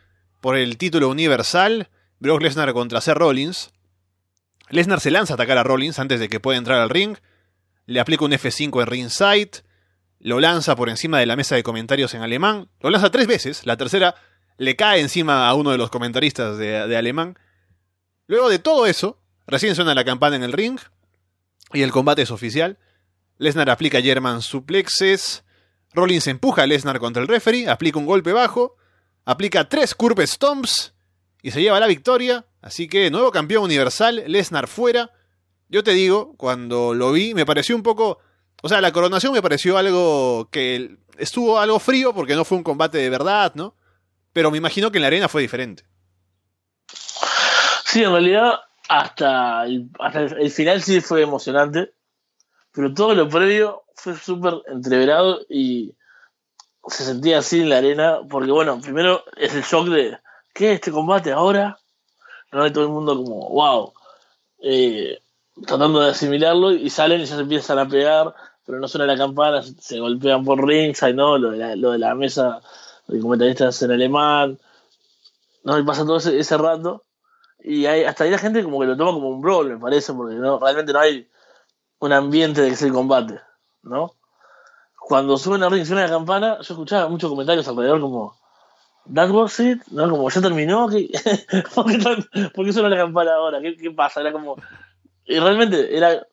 por 0.40 0.56
el 0.56 0.78
título 0.78 1.08
universal, 1.08 1.90
Brock 2.18 2.42
Lesnar 2.42 2.72
contra 2.72 3.00
Seth 3.00 3.16
Rollins. 3.16 3.72
Lesnar 4.70 5.00
se 5.00 5.10
lanza 5.10 5.34
a 5.34 5.36
atacar 5.36 5.58
a 5.58 5.64
Rollins 5.64 5.98
antes 5.98 6.20
de 6.20 6.28
que 6.28 6.40
pueda 6.40 6.58
entrar 6.58 6.80
al 6.80 6.90
ring, 6.90 7.16
le 7.86 8.00
aplica 8.00 8.24
un 8.24 8.32
F5 8.32 8.80
en 8.80 8.86
ringside, 8.86 9.64
lo 10.18 10.40
lanza 10.40 10.76
por 10.76 10.88
encima 10.88 11.18
de 11.18 11.26
la 11.26 11.36
mesa 11.36 11.54
de 11.54 11.62
comentarios 11.62 12.14
en 12.14 12.22
alemán, 12.22 12.68
lo 12.80 12.90
lanza 12.90 13.10
tres 13.10 13.26
veces, 13.26 13.66
la 13.66 13.76
tercera 13.76 14.14
le 14.58 14.76
cae 14.76 15.00
encima 15.00 15.48
a 15.48 15.54
uno 15.54 15.70
de 15.70 15.78
los 15.78 15.90
comentaristas 15.90 16.56
de 16.58 16.96
alemán, 16.96 17.36
Luego 18.28 18.48
de 18.48 18.58
todo 18.58 18.86
eso, 18.86 19.20
recién 19.46 19.74
suena 19.74 19.94
la 19.94 20.04
campana 20.04 20.36
en 20.36 20.42
el 20.42 20.52
ring 20.52 20.78
y 21.72 21.82
el 21.82 21.92
combate 21.92 22.22
es 22.22 22.30
oficial. 22.30 22.78
Lesnar 23.38 23.70
aplica 23.70 24.02
German 24.02 24.42
suplexes. 24.42 25.44
Rollins 25.94 26.26
empuja 26.26 26.62
a 26.62 26.66
Lesnar 26.66 26.98
contra 26.98 27.22
el 27.22 27.28
referee, 27.28 27.68
aplica 27.68 27.98
un 27.98 28.06
golpe 28.06 28.32
bajo, 28.32 28.76
aplica 29.24 29.68
tres 29.68 29.94
curve 29.94 30.26
stomps 30.26 30.94
y 31.42 31.52
se 31.52 31.62
lleva 31.62 31.80
la 31.80 31.86
victoria. 31.86 32.46
Así 32.60 32.88
que 32.88 33.10
nuevo 33.10 33.30
campeón 33.30 33.64
universal, 33.64 34.24
Lesnar 34.26 34.66
fuera. 34.66 35.12
Yo 35.68 35.84
te 35.84 35.92
digo, 35.92 36.34
cuando 36.36 36.94
lo 36.94 37.12
vi, 37.12 37.34
me 37.34 37.46
pareció 37.46 37.76
un 37.76 37.82
poco. 37.82 38.18
O 38.66 38.68
sea, 38.68 38.80
la 38.80 38.90
coronación 38.90 39.32
me 39.32 39.40
pareció 39.40 39.78
algo 39.78 40.48
que 40.50 40.96
estuvo 41.18 41.60
algo 41.60 41.78
frío 41.78 42.12
porque 42.12 42.34
no 42.34 42.44
fue 42.44 42.58
un 42.58 42.64
combate 42.64 42.98
de 42.98 43.08
verdad, 43.08 43.52
¿no? 43.54 43.76
Pero 44.32 44.50
me 44.50 44.58
imagino 44.58 44.90
que 44.90 44.98
en 44.98 45.02
la 45.02 45.06
arena 45.06 45.28
fue 45.28 45.40
diferente. 45.40 45.84
Sí, 47.84 48.02
en 48.02 48.10
realidad 48.10 48.58
hasta 48.88 49.66
el, 49.66 49.88
hasta 50.00 50.22
el 50.22 50.50
final 50.50 50.82
sí 50.82 51.00
fue 51.00 51.22
emocionante, 51.22 51.92
pero 52.72 52.92
todo 52.92 53.14
lo 53.14 53.28
previo 53.28 53.84
fue 53.94 54.16
súper 54.16 54.54
entreverado 54.66 55.42
y 55.48 55.94
se 56.88 57.04
sentía 57.04 57.38
así 57.38 57.60
en 57.60 57.68
la 57.68 57.78
arena, 57.78 58.18
porque 58.28 58.50
bueno, 58.50 58.80
primero 58.80 59.22
es 59.36 59.54
el 59.54 59.62
shock 59.62 59.86
de, 59.90 60.18
¿qué 60.52 60.72
es 60.72 60.74
este 60.74 60.90
combate 60.90 61.30
ahora? 61.30 61.78
No 62.50 62.64
hay 62.64 62.72
todo 62.72 62.82
el 62.82 62.90
mundo 62.90 63.14
como, 63.14 63.48
wow, 63.48 63.92
eh, 64.60 65.20
tratando 65.64 66.00
de 66.00 66.10
asimilarlo 66.10 66.72
y 66.72 66.90
salen 66.90 67.20
y 67.20 67.26
ya 67.26 67.36
se 67.36 67.42
empiezan 67.42 67.78
a 67.78 67.88
pegar, 67.88 68.34
pero 68.66 68.80
no 68.80 68.88
suena 68.88 69.06
la 69.06 69.16
campana, 69.16 69.62
se 69.62 70.00
golpean 70.00 70.44
por 70.44 70.66
ringside, 70.66 71.14
¿no? 71.14 71.38
Lo 71.38 71.52
de 71.52 71.58
la, 71.58 71.76
lo 71.76 71.92
de 71.92 71.98
la 71.98 72.14
mesa 72.14 72.60
de 73.06 73.20
comentaristas 73.20 73.80
en 73.82 73.92
alemán, 73.92 74.58
¿no? 75.64 75.78
Y 75.78 75.84
pasa 75.84 76.04
todo 76.04 76.16
ese, 76.18 76.38
ese 76.38 76.56
rato 76.58 77.04
y 77.60 77.86
hay, 77.86 78.04
hasta 78.04 78.24
ahí 78.24 78.30
la 78.30 78.38
gente 78.38 78.62
como 78.62 78.80
que 78.80 78.86
lo 78.86 78.96
toma 78.96 79.12
como 79.12 79.28
un 79.28 79.40
brawl, 79.40 79.68
me 79.68 79.78
parece, 79.78 80.12
porque 80.12 80.34
no, 80.36 80.58
realmente 80.58 80.92
no 80.92 81.00
hay 81.00 81.28
un 81.98 82.12
ambiente 82.12 82.60
de 82.60 82.70
que 82.70 82.76
sea 82.76 82.88
el 82.88 82.94
combate, 82.94 83.40
¿no? 83.82 84.14
Cuando 85.00 85.38
suben 85.38 85.62
a 85.62 85.68
ring, 85.68 85.84
suena 85.84 86.02
la 86.02 86.10
campana, 86.10 86.58
yo 86.60 86.74
escuchaba 86.74 87.08
muchos 87.08 87.30
comentarios 87.30 87.66
alrededor 87.66 88.00
como, 88.00 88.36
¿That 89.12 89.30
was 89.30 89.60
it? 89.60 89.82
¿No? 89.90 90.08
Como, 90.10 90.28
¿ya 90.30 90.40
terminó? 90.40 90.88
¿Qué? 90.90 91.10
¿Por, 91.74 91.86
qué, 91.86 92.72
suena 92.72 92.88
la 92.88 92.96
campana 92.96 93.34
ahora? 93.34 93.60
¿Qué, 93.60 93.76
¿Qué, 93.76 93.90
pasa? 93.90 94.20
Era 94.20 94.32
como... 94.32 94.56
Y 95.24 95.38
realmente 95.38 95.96
era... 95.96 96.26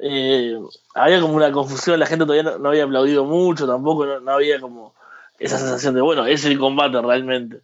Eh, 0.00 0.56
había 0.94 1.20
como 1.20 1.34
una 1.34 1.50
confusión, 1.50 1.98
la 1.98 2.06
gente 2.06 2.24
todavía 2.24 2.58
no, 2.58 2.68
había 2.68 2.84
aplaudido 2.84 3.24
mucho, 3.24 3.66
tampoco 3.66 4.06
no, 4.06 4.32
había 4.32 4.60
como 4.60 4.94
esa 5.38 5.58
sensación 5.58 5.94
de, 5.94 6.00
bueno, 6.00 6.26
es 6.26 6.44
el 6.44 6.58
combate 6.58 7.00
realmente. 7.00 7.62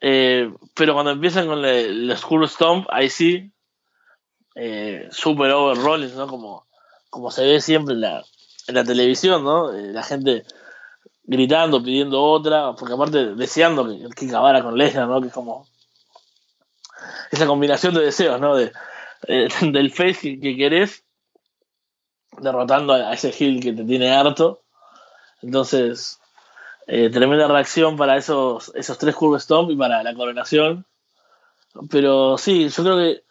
Eh, 0.00 0.52
pero 0.74 0.94
cuando 0.94 1.12
empiezan 1.12 1.46
con 1.46 1.64
el, 1.64 2.16
School 2.16 2.48
Stomp, 2.48 2.86
ahí 2.90 3.10
sí, 3.10 3.50
eh, 4.54 5.08
super 5.10 5.50
overrolling, 5.50 6.14
¿no? 6.14 6.28
Como, 6.28 6.66
como 7.10 7.30
se 7.30 7.44
ve 7.44 7.60
siempre 7.60 7.94
en 7.94 8.02
la, 8.02 8.24
en 8.68 8.74
la 8.74 8.84
televisión, 8.84 9.44
¿no? 9.44 9.72
Eh, 9.72 9.92
la 9.92 10.02
gente 10.02 10.44
gritando, 11.24 11.82
pidiendo 11.82 12.22
otra, 12.22 12.74
porque 12.74 12.94
aparte 12.94 13.34
deseando 13.34 13.88
que, 13.88 14.08
que 14.14 14.28
acabara 14.28 14.62
con 14.62 14.76
Lesnar, 14.76 15.08
¿no? 15.08 15.20
Que 15.20 15.28
es 15.28 15.32
como 15.32 15.66
esa 17.30 17.46
combinación 17.46 17.94
de 17.94 18.02
deseos, 18.04 18.40
¿no? 18.40 18.56
De, 18.56 18.72
eh, 19.28 19.48
del 19.72 19.90
face 19.90 20.40
que, 20.40 20.56
querés, 20.56 21.04
derrotando 22.40 22.94
a, 22.94 23.12
ese 23.12 23.30
heel 23.30 23.60
que 23.60 23.72
te 23.72 23.84
tiene 23.84 24.10
harto. 24.10 24.62
Entonces, 25.42 26.20
eh, 26.86 27.10
tremenda 27.10 27.48
reacción 27.48 27.96
para 27.96 28.16
esos, 28.16 28.72
esos 28.74 28.98
tres 28.98 29.14
curve 29.14 29.40
stomp 29.40 29.70
y 29.70 29.76
para 29.76 30.02
la 30.02 30.14
coronación. 30.14 30.86
Pero 31.90 32.38
sí, 32.38 32.68
yo 32.68 32.82
creo 32.82 32.96
que 32.96 33.24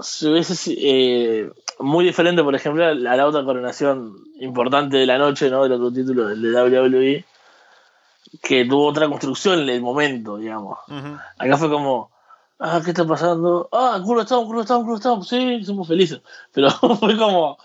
si 0.00 0.28
hubiese 0.28 0.74
eh, 0.78 1.50
muy 1.78 2.04
diferente, 2.04 2.42
por 2.42 2.54
ejemplo, 2.54 2.84
a 2.84 2.94
la, 2.94 3.26
otra 3.26 3.44
coronación 3.44 4.16
importante 4.38 4.96
de 4.96 5.06
la 5.06 5.18
noche, 5.18 5.50
¿no? 5.50 5.62
Del 5.62 5.72
otro 5.72 5.92
título, 5.92 6.28
del 6.28 6.42
de 6.42 6.80
WWE, 6.80 7.24
que 8.42 8.64
tuvo 8.64 8.86
otra 8.86 9.08
construcción 9.08 9.60
en 9.60 9.68
el 9.68 9.80
momento, 9.82 10.36
digamos. 10.36 10.78
Acá 11.38 11.56
fue 11.56 11.70
como, 11.70 12.10
ah, 12.58 12.80
¿qué 12.84 12.90
está 12.90 13.06
pasando? 13.06 13.68
Ah, 13.72 14.00
culo 14.04 14.22
estamos, 14.22 14.46
culo 14.46 14.62
estamos, 14.62 14.84
culo 14.84 14.96
estamos, 14.96 15.28
sí, 15.28 15.64
somos 15.64 15.88
felices. 15.88 16.20
Pero 16.52 16.70
fue 17.00 17.16
como, 17.16 17.58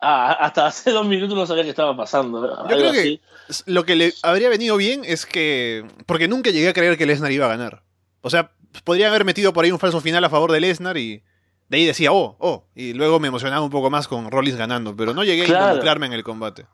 ah, 0.00 0.32
hasta 0.32 0.66
hace 0.66 0.90
dos 0.90 1.06
minutos 1.06 1.36
no 1.36 1.46
sabía 1.46 1.64
qué 1.64 1.70
estaba 1.70 1.96
pasando. 1.96 2.68
Yo 2.68 2.76
creo 2.76 2.92
que 2.92 3.20
lo 3.66 3.84
que 3.84 3.96
le 3.96 4.14
habría 4.22 4.48
venido 4.48 4.76
bien 4.76 5.02
es 5.04 5.26
que, 5.26 5.86
porque 6.06 6.28
nunca 6.28 6.50
llegué 6.50 6.68
a 6.68 6.72
creer 6.72 6.96
que 6.96 7.06
Lesnar 7.06 7.32
iba 7.32 7.46
a 7.46 7.50
ganar. 7.56 7.82
O 8.20 8.30
sea, 8.30 8.52
podría 8.84 9.08
haber 9.08 9.24
metido 9.24 9.52
por 9.52 9.64
ahí 9.64 9.72
un 9.72 9.78
falso 9.78 10.00
final 10.00 10.24
a 10.24 10.30
favor 10.30 10.52
de 10.52 10.60
Lesnar 10.60 10.96
y 10.96 11.22
de 11.68 11.78
ahí 11.78 11.86
decía, 11.86 12.12
oh, 12.12 12.36
oh, 12.38 12.66
y 12.74 12.92
luego 12.92 13.18
me 13.18 13.28
emocionaba 13.28 13.64
un 13.64 13.70
poco 13.70 13.90
más 13.90 14.06
con 14.06 14.30
Rollins 14.30 14.58
ganando, 14.58 14.94
pero 14.94 15.14
no 15.14 15.24
llegué 15.24 15.44
a 15.44 15.62
involucrarme 15.62 16.06
en 16.06 16.12
el 16.12 16.22
combate. 16.22 16.66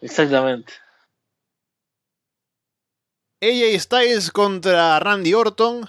Exactamente. 0.00 0.72
AJ 3.40 3.80
Styles 3.80 4.30
contra 4.30 4.98
Randy 5.00 5.32
Orton. 5.34 5.88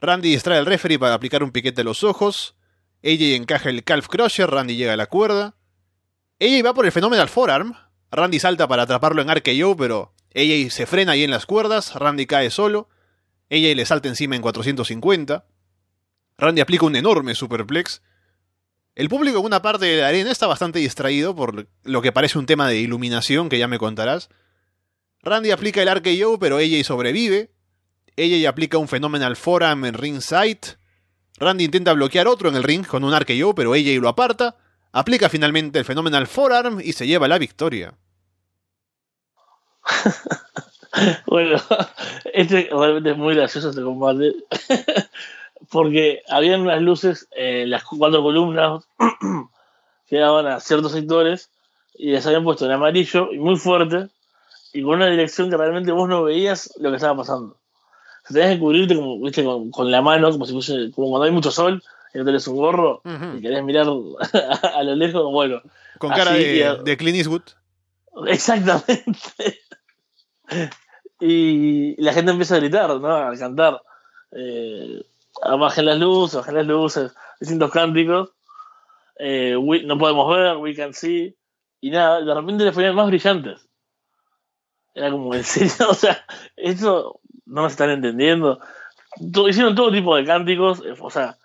Randy 0.00 0.30
distrae 0.30 0.58
al 0.58 0.66
referee 0.66 0.98
para 0.98 1.14
aplicar 1.14 1.42
un 1.42 1.52
piquete 1.52 1.80
a 1.80 1.84
los 1.84 2.04
ojos. 2.04 2.54
AJ 3.02 3.36
encaja 3.36 3.70
el 3.70 3.84
Calf 3.84 4.08
Crusher, 4.08 4.50
Randy 4.50 4.76
llega 4.76 4.92
a 4.92 4.96
la 4.96 5.06
cuerda. 5.06 5.56
AJ 6.40 6.64
va 6.64 6.74
por 6.74 6.86
el 6.86 6.92
Phenomenal 6.92 7.28
Forearm. 7.28 7.74
Randy 8.10 8.38
salta 8.38 8.68
para 8.68 8.82
atraparlo 8.82 9.22
en 9.22 9.34
RKO, 9.34 9.76
pero 9.76 10.12
AJ 10.34 10.70
se 10.70 10.86
frena 10.86 11.12
ahí 11.12 11.24
en 11.24 11.30
las 11.30 11.46
cuerdas. 11.46 11.94
Randy 11.94 12.26
cae 12.26 12.50
solo. 12.50 12.88
AJ 13.50 13.74
le 13.74 13.86
salta 13.86 14.08
encima 14.08 14.36
en 14.36 14.42
450. 14.42 15.46
Randy 16.38 16.60
aplica 16.60 16.86
un 16.86 16.96
enorme 16.96 17.34
superplex. 17.34 18.02
El 18.94 19.08
público 19.08 19.38
en 19.38 19.44
una 19.44 19.62
parte 19.62 19.86
de 19.86 20.00
la 20.00 20.08
arena 20.08 20.30
está 20.30 20.46
bastante 20.46 20.78
distraído 20.78 21.36
por 21.36 21.68
lo 21.84 22.02
que 22.02 22.12
parece 22.12 22.38
un 22.38 22.46
tema 22.46 22.66
de 22.68 22.78
iluminación 22.78 23.48
que 23.48 23.58
ya 23.58 23.68
me 23.68 23.78
contarás. 23.78 24.30
Randy 25.22 25.50
aplica 25.50 25.82
el 25.82 25.94
RKO, 25.94 26.38
pero 26.38 26.56
AJ 26.56 26.84
sobrevive. 26.84 27.50
AJ 28.16 28.46
aplica 28.48 28.78
un 28.78 28.88
Phenomenal 28.88 29.36
Forearm 29.36 29.84
en 29.84 29.94
ringside. 29.94 30.78
Randy 31.38 31.64
intenta 31.64 31.92
bloquear 31.92 32.28
otro 32.28 32.48
en 32.48 32.56
el 32.56 32.62
ring 32.62 32.86
con 32.86 33.04
un 33.04 33.14
RKO, 33.14 33.54
pero 33.54 33.74
AJ 33.74 34.00
lo 34.00 34.08
aparta. 34.08 34.56
Aplica 34.92 35.28
finalmente 35.28 35.78
el 35.78 35.84
Phenomenal 35.84 36.26
Forearm 36.26 36.80
y 36.80 36.92
se 36.92 37.06
lleva 37.06 37.28
la 37.28 37.38
victoria. 37.38 37.94
bueno, 41.26 41.60
este 42.32 42.68
realmente 42.72 43.10
es 43.10 43.16
muy 43.16 43.34
gracioso 43.34 43.70
este 43.70 43.82
combate. 43.82 44.34
porque 45.70 46.22
habían 46.28 46.62
unas 46.62 46.80
luces 46.80 47.28
en 47.32 47.70
las 47.70 47.84
cuatro 47.84 48.22
columnas 48.22 48.84
que 50.06 50.16
daban 50.16 50.46
a 50.46 50.60
ciertos 50.60 50.92
sectores 50.92 51.50
y 51.94 52.12
les 52.12 52.26
habían 52.26 52.44
puesto 52.44 52.66
en 52.66 52.72
amarillo 52.72 53.32
y 53.32 53.38
muy 53.38 53.56
fuerte 53.56 54.08
y 54.72 54.82
con 54.82 54.96
una 54.96 55.08
dirección 55.08 55.50
que 55.50 55.56
realmente 55.56 55.92
vos 55.92 56.08
no 56.08 56.24
veías 56.24 56.72
lo 56.78 56.90
que 56.90 56.96
estaba 56.96 57.16
pasando. 57.16 57.56
O 58.28 58.32
tenías 58.32 58.54
que 58.54 58.58
cubrirte 58.58 58.96
como, 58.96 59.20
¿viste? 59.20 59.44
Con, 59.44 59.90
la 59.90 60.02
mano, 60.02 60.30
como 60.30 60.46
si 60.46 60.52
fuese, 60.52 60.90
como 60.92 61.10
cuando 61.10 61.24
hay 61.24 61.30
mucho 61.30 61.50
sol 61.50 61.82
y 62.12 62.18
no 62.18 62.24
tenés 62.24 62.46
un 62.48 62.56
gorro 62.56 63.02
y 63.36 63.40
querés 63.40 63.62
mirar 63.62 63.86
a, 64.74 64.82
lo 64.82 64.94
lejos, 64.94 65.30
bueno. 65.30 65.62
Con 65.98 66.10
cara 66.10 66.32
de, 66.32 66.78
de 66.84 66.96
Clint 66.96 67.18
Eastwood. 67.18 67.42
Exactamente. 68.26 69.60
y 71.20 72.00
la 72.02 72.12
gente 72.12 72.32
empieza 72.32 72.56
a 72.56 72.58
gritar, 72.58 73.00
¿no? 73.00 73.14
A 73.14 73.36
cantar. 73.36 73.82
Eh, 74.32 75.02
bajen 75.42 75.86
las 75.86 75.98
luces, 75.98 76.36
bajen 76.36 76.54
las 76.54 76.66
luces, 76.66 77.14
distintos 77.40 77.70
cánticos. 77.70 78.32
Eh, 79.18 79.56
no 79.84 79.98
podemos 79.98 80.34
ver, 80.34 80.56
we 80.56 80.74
can 80.74 80.92
see. 80.92 81.36
Y 81.80 81.90
nada, 81.90 82.20
de 82.22 82.34
repente 82.34 82.64
le 82.64 82.72
ponían 82.72 82.94
más 82.94 83.06
brillantes. 83.06 83.68
Era 84.94 85.10
como, 85.10 85.34
en 85.34 85.44
serio, 85.44 85.72
o 85.90 85.94
sea, 85.94 86.24
esto 86.56 87.20
no 87.46 87.62
me 87.62 87.68
están 87.68 87.90
entendiendo. 87.90 88.60
hicieron 89.48 89.74
todo 89.74 89.90
tipo 89.90 90.16
de 90.16 90.24
cánticos, 90.24 90.82
eh, 90.84 90.94
o 91.00 91.10
sea, 91.10 91.36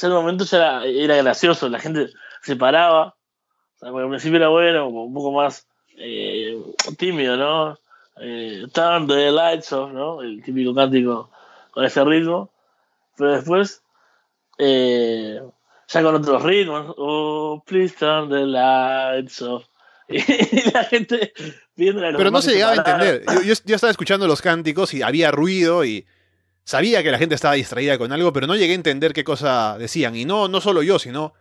en 0.00 0.08
el 0.08 0.14
momento 0.14 0.44
ya 0.44 0.84
era, 0.84 1.16
gracioso, 1.16 1.68
la 1.68 1.78
gente 1.78 2.08
se 2.42 2.56
paraba. 2.56 3.16
Sea, 3.76 3.90
al 3.90 4.08
principio 4.08 4.36
era 4.36 4.48
bueno, 4.48 4.88
un 4.88 5.12
poco 5.12 5.32
más 5.32 5.66
eh, 5.96 6.62
tímido, 6.98 7.36
¿no? 7.36 7.78
Eh, 8.16 8.66
turn 8.72 9.06
the 9.06 9.30
lights 9.30 9.72
off, 9.72 9.92
¿no? 9.92 10.22
El 10.22 10.42
típico 10.42 10.74
cántico 10.74 11.30
con 11.70 11.84
ese 11.84 12.04
ritmo. 12.04 12.50
Pero 13.16 13.32
después, 13.32 13.82
eh, 14.58 15.40
ya 15.88 16.02
con 16.02 16.14
otros 16.14 16.42
ritmos, 16.42 16.94
oh, 16.96 17.62
please 17.66 17.94
turn 17.96 18.28
the 18.28 18.46
lights 18.46 19.42
off. 19.42 19.64
Y 20.52 20.70
la 20.70 20.84
gente 20.84 21.32
viendo 21.74 22.00
Pero 22.00 22.30
no 22.30 22.42
se 22.42 22.52
llegaba 22.52 22.72
a 22.72 22.76
entender. 22.76 23.24
Yo, 23.44 23.54
yo, 23.64 23.74
estaba 23.74 23.90
escuchando 23.90 24.26
los 24.26 24.42
cánticos 24.42 24.94
y 24.94 25.02
había 25.02 25.30
ruido 25.30 25.84
y 25.84 26.06
sabía 26.64 27.02
que 27.02 27.10
la 27.10 27.18
gente 27.18 27.34
estaba 27.34 27.54
distraída 27.54 27.98
con 27.98 28.12
algo, 28.12 28.32
pero 28.32 28.46
no 28.46 28.56
llegué 28.56 28.72
a 28.72 28.76
entender 28.76 29.12
qué 29.12 29.24
cosa 29.24 29.76
decían. 29.78 30.14
Y 30.16 30.24
no, 30.24 30.48
no 30.48 30.60
solo 30.60 30.82
yo, 30.82 30.98
sino 30.98 31.34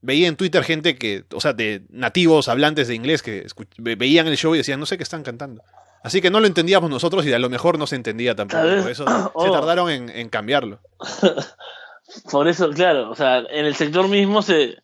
veía 0.00 0.28
en 0.28 0.36
Twitter 0.36 0.62
gente 0.62 0.96
que, 0.96 1.24
o 1.32 1.40
sea, 1.40 1.52
de 1.52 1.84
nativos 1.90 2.48
hablantes 2.48 2.88
de 2.88 2.94
inglés 2.94 3.22
que 3.22 3.46
veían 3.78 4.26
el 4.26 4.36
show 4.36 4.54
y 4.54 4.58
decían, 4.58 4.80
no 4.80 4.86
sé 4.86 4.96
qué 4.96 5.02
están 5.02 5.22
cantando. 5.22 5.62
Así 6.02 6.20
que 6.20 6.30
no 6.30 6.40
lo 6.40 6.46
entendíamos 6.46 6.90
nosotros 6.90 7.26
y 7.26 7.32
a 7.32 7.38
lo 7.38 7.50
mejor 7.50 7.78
no 7.78 7.86
se 7.86 7.96
entendía 7.96 8.34
tampoco. 8.34 8.62
Por 8.62 8.90
eso 8.90 9.04
se 9.06 9.30
oh. 9.34 9.50
tardaron 9.50 9.90
en, 9.90 10.28
cambiarlo. 10.28 10.80
por 12.30 12.48
eso, 12.48 12.70
claro, 12.70 13.10
o 13.10 13.14
sea, 13.14 13.38
en 13.38 13.66
el 13.66 13.74
sector 13.74 14.08
mismo 14.08 14.42
se 14.42 14.76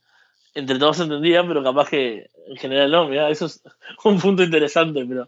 entre 0.55 0.79
todos 0.79 0.99
se 0.99 1.03
entendía, 1.05 1.47
pero 1.47 1.63
capaz 1.63 1.89
que 1.91 2.31
en 2.47 2.57
general 2.57 2.91
no, 2.91 3.09
mira, 3.09 3.29
eso 3.31 3.47
es 3.47 3.63
un 4.05 4.21
punto 4.21 4.43
interesante, 4.43 5.05
pero 5.07 5.27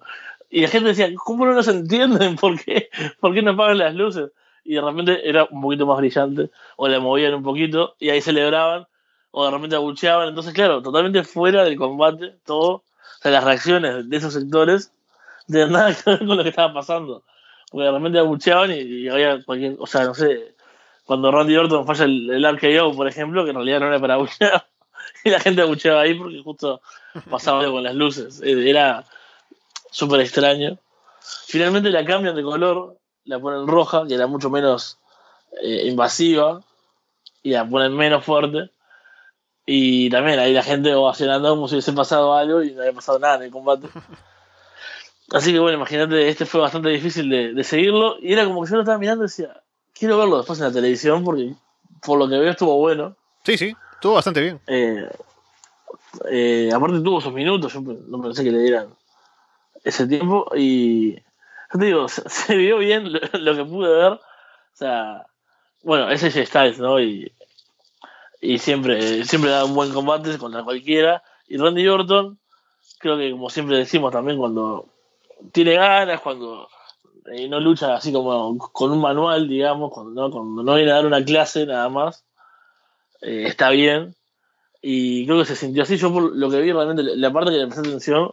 y 0.51 0.62
la 0.62 0.69
gente 0.69 0.89
decía, 0.89 1.12
¿cómo 1.25 1.47
no 1.47 1.55
nos 1.55 1.69
entienden? 1.69 2.37
¿Por 2.37 2.62
qué? 2.62 2.89
¿Por 3.21 3.35
qué 3.35 3.43
no 3.43 3.53
apagan 3.53 3.79
las 3.79 3.95
luces? 3.95 4.31
Y 4.65 4.75
de 4.75 4.81
repente 4.81 5.29
era 5.29 5.45
un 5.45 5.61
poquito 5.61 5.87
más 5.87 5.99
brillante, 5.99 6.51
o 6.77 6.89
le 6.89 6.99
movían 6.99 7.35
un 7.35 7.43
poquito, 7.43 7.95
y 7.99 8.11
ahí 8.11 8.20
celebraban, 8.20 8.87
o 9.31 9.45
de 9.45 9.51
repente 9.51 9.77
abucheaban. 9.77 10.29
Entonces, 10.29 10.53
claro, 10.55 10.83
totalmente 10.83 11.22
fuera 11.24 11.64
del 11.64 11.77
combate, 11.77 12.37
todo, 12.45 12.70
o 12.70 12.85
sea, 13.20 13.31
las 13.33 13.45
reacciones 13.45 14.09
de 14.09 14.16
esos 14.16 14.35
sectores 14.35 14.93
de 15.47 15.68
nada 15.68 15.95
que 15.95 16.11
ver 16.11 16.18
con 16.20 16.37
lo 16.37 16.43
que 16.43 16.51
estaba 16.51 16.72
pasando. 16.72 17.22
Porque 17.70 17.89
realmente 17.89 18.18
abucheaban 18.18 18.70
y, 18.72 19.09
había 19.09 19.43
cualquier, 19.45 19.77
o 19.79 19.87
sea, 19.87 20.05
no 20.05 20.14
sé, 20.14 20.55
cuando 21.05 21.31
Randy 21.31 21.57
Orton 21.57 21.87
falla 21.87 22.05
el, 22.05 22.31
el 22.31 22.45
RKO, 22.45 22.97
por 22.97 23.09
ejemplo, 23.09 23.45
que 23.45 23.51
en 23.51 23.57
realidad 23.57 23.81
no 23.81 23.87
era 23.87 24.01
para 24.01 24.14
abuchear, 24.14 24.66
y 25.24 25.30
la 25.30 25.40
gente 25.40 25.62
abucheaba 25.62 26.02
ahí 26.02 26.14
porque 26.14 26.42
justo 26.42 26.80
pasaba 27.30 27.61
algo 27.61 27.74
con 27.74 27.84
las 27.84 27.94
luces. 27.94 28.40
Eh, 28.42 28.68
era 28.68 29.04
súper 29.90 30.20
extraño. 30.20 30.78
Finalmente 31.46 31.90
la 31.90 32.04
cambian 32.04 32.36
de 32.36 32.42
color, 32.42 32.98
la 33.24 33.38
ponen 33.38 33.66
roja, 33.66 34.07
que 34.07 34.14
era 34.14 34.26
mucho 34.26 34.50
menos 34.50 34.98
eh, 35.62 35.86
invasiva, 35.86 36.62
y 37.42 37.50
la 37.50 37.68
ponen 37.68 37.96
menos 37.96 38.24
fuerte. 38.24 38.70
Y 39.64 40.11
también 40.11 40.38
ahí 40.38 40.52
la 40.52 40.62
gente 40.62 40.94
ovacionando 40.94 41.50
como 41.50 41.66
si 41.66 41.74
hubiese 41.74 41.92
pasado 41.92 42.34
algo 42.34 42.62
y 42.62 42.72
no 42.72 42.82
había 42.82 42.92
pasado 42.92 43.18
nada 43.18 43.36
en 43.36 43.42
el 43.44 43.50
combate. 43.50 43.88
Así 45.32 45.52
que 45.52 45.59
bueno, 45.59 45.76
imagínate, 45.76 46.28
este 46.28 46.46
fue 46.46 46.61
bastante 46.61 46.88
difícil 46.88 47.28
de, 47.28 47.64
seguirlo. 47.64 48.16
Y 48.20 48.32
era 48.32 48.44
como 48.44 48.62
que 48.62 48.70
yo 48.70 48.76
lo 48.76 48.82
estaba 48.82 48.98
mirando 48.98 49.24
y 49.24 49.26
decía, 49.26 49.61
quiero 49.92 50.18
verlo 50.18 50.36
después 50.38 50.59
en 50.61 50.66
la 50.66 50.72
televisión 50.72 51.24
porque 51.24 51.54
por 52.00 52.18
lo 52.18 52.28
que 52.28 52.38
veo 52.38 52.50
estuvo 52.50 52.78
bueno. 52.78 53.16
Sí, 53.44 53.59
sí, 53.59 53.74
estuvo 54.07 54.14
bastante 54.14 54.40
bien. 54.40 54.61
Eh, 54.68 55.11
eh, 56.30 56.70
aparte 56.72 57.00
tuvo 57.00 57.20
sus 57.20 57.32
minutos, 57.32 57.72
yo 57.72 57.80
no 57.80 58.22
pensé 58.22 58.44
que 58.44 58.52
le 58.52 58.61
dieran 58.61 58.94
ese 59.82 60.07
tiempo. 60.07 60.46
Y 60.54 61.14
yo 61.14 61.78
te 61.78 61.86
digo, 61.86 62.09
se, 62.09 62.57
vio 62.57 62.78
bien 62.78 63.12
lo, 63.12 63.57
que 63.57 63.64
pude 63.64 63.88
ver. 63.88 64.12
O 64.12 64.20
sea, 64.74 65.26
bueno, 65.82 66.09
ese 66.11 66.28
es 66.28 66.48
Styles, 66.48 66.78
¿no? 66.78 67.00
Y, 67.00 67.32
y 68.40 68.59
siempre, 68.59 69.24
siempre 69.24 69.50
da 69.50 69.64
un 69.64 69.74
buen 69.74 69.92
combate 69.92 70.38
contra 70.38 70.62
cualquiera. 70.62 71.24
Y 71.48 71.57
Randy 71.57 71.88
Orton, 71.88 72.38
creo 72.98 73.16
que 73.16 73.32
como 73.32 73.50
siempre 73.50 73.76
decimos 73.76 74.12
también 74.12 74.38
cuando 74.38 74.88
tiene 75.50 75.74
ganas, 75.74 76.20
cuando 76.20 76.68
eh, 77.32 77.48
no 77.48 77.59
lucha 77.59 77.96
así 77.96 78.12
como 78.12 78.57
con 78.57 78.92
un 78.92 79.00
manual, 79.00 79.48
digamos, 79.48 79.90
cuando 79.92 80.28
no, 80.28 80.62
no 80.62 80.74
viene 80.76 80.92
a 80.92 80.96
dar 80.96 81.07
una 81.07 81.24
clase 81.24 81.66
nada 81.66 81.88
más, 81.88 82.26
eh, 83.23 83.45
está 83.47 83.71
bien. 83.71 84.14
Y 84.83 85.27
creo 85.27 85.39
que 85.39 85.47
se 85.47 85.57
sintió 85.57 85.83
así. 85.83 85.97
Yo 85.97 86.12
por 86.12 86.35
lo 86.35 86.51
que 86.51 86.61
vi 86.61 86.73
realmente, 86.73 87.03
la 87.03 87.33
parte 87.33 87.51
que 87.51 87.59
le 87.59 87.67
presté 87.67 87.89
atención 87.89 88.31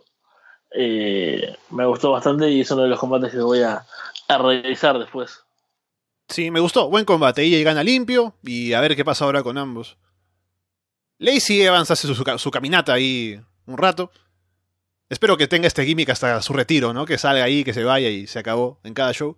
eh, 0.76 1.56
me 1.70 1.86
gustó 1.86 2.12
bastante 2.12 2.50
y 2.50 2.62
es 2.62 2.72
uno 2.72 2.84
de 2.84 2.90
los 2.90 3.00
combates 3.00 3.32
que 3.32 3.40
voy 3.40 3.62
a, 3.62 3.86
a 4.28 4.38
revisar 4.38 5.00
después. 5.00 5.44
Sí, 6.28 6.52
me 6.52 6.60
gustó. 6.60 6.90
Buen 6.90 7.06
combate. 7.06 7.46
y 7.46 7.64
gana 7.64 7.84
limpio 7.84 8.36
y 8.44 8.74
a 8.74 8.82
ver 8.82 8.96
qué 8.96 9.06
pasa 9.06 9.26
ahora 9.26 9.44
con 9.44 9.58
ambos. 9.58 9.98
Lacey 11.20 11.62
Evans 11.62 11.92
hace 11.92 12.08
su, 12.08 12.16
su, 12.16 12.52
caminata 12.52 12.94
ahí 12.94 13.40
un 13.66 13.78
rato. 13.78 14.12
Espero 15.10 15.38
que 15.38 15.48
tenga 15.48 15.68
este 15.68 15.86
gimmick 15.86 16.10
hasta 16.10 16.42
su 16.42 16.54
retiro, 16.54 16.94
¿no? 16.94 17.06
Que 17.06 17.18
salga 17.18 17.44
ahí, 17.44 17.64
que 17.64 17.74
se 17.74 17.84
vaya 17.84 18.10
y 18.10 18.26
se 18.26 18.40
acabó 18.40 18.80
en 18.84 18.94
cada 18.94 19.14
show. 19.14 19.38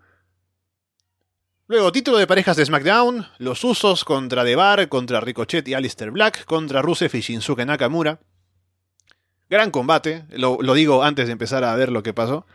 Luego, 1.68 1.92
título 1.92 2.20
de 2.20 2.28
parejas 2.28 2.58
de 2.58 2.66
SmackDown, 2.66 3.26
los 3.40 3.64
usos 3.64 4.06
contra 4.06 4.44
Debar, 4.44 4.88
contra 4.88 5.20
Ricochet 5.20 5.68
y 5.68 5.74
Alistair 5.74 6.12
Black, 6.12 6.46
contra 6.46 6.84
Rusev 6.84 7.10
y 7.16 7.22
Shinsuke 7.22 7.66
Nakamura. 7.66 8.20
Gran 9.50 9.72
combate, 9.72 10.26
lo, 10.30 10.60
lo, 10.62 10.76
digo 10.76 11.04
antes 11.04 11.26
de 11.26 11.32
empezar 11.32 11.64
a 11.64 11.76
ver 11.76 11.92
lo 11.92 12.04
que 12.04 12.14
pasó. 12.14 12.46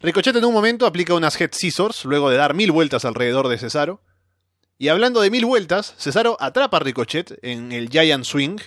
Ricochet 0.00 0.36
en 0.36 0.44
un 0.44 0.54
momento 0.54 0.86
aplica 0.86 1.14
unas 1.14 1.40
Head 1.40 1.54
Scissors, 1.54 2.04
luego 2.04 2.30
de 2.30 2.36
dar 2.36 2.54
mil 2.54 2.70
vueltas 2.70 3.04
alrededor 3.04 3.48
de 3.48 3.58
Cesaro. 3.58 4.00
Y 4.78 4.88
hablando 4.88 5.22
de 5.22 5.32
mil 5.32 5.44
vueltas, 5.44 5.96
Cesaro 5.98 6.36
atrapa 6.38 6.76
a 6.76 6.80
Ricochet 6.80 7.40
en 7.42 7.72
el 7.72 7.88
Giant 7.88 8.24
Swing 8.24 8.58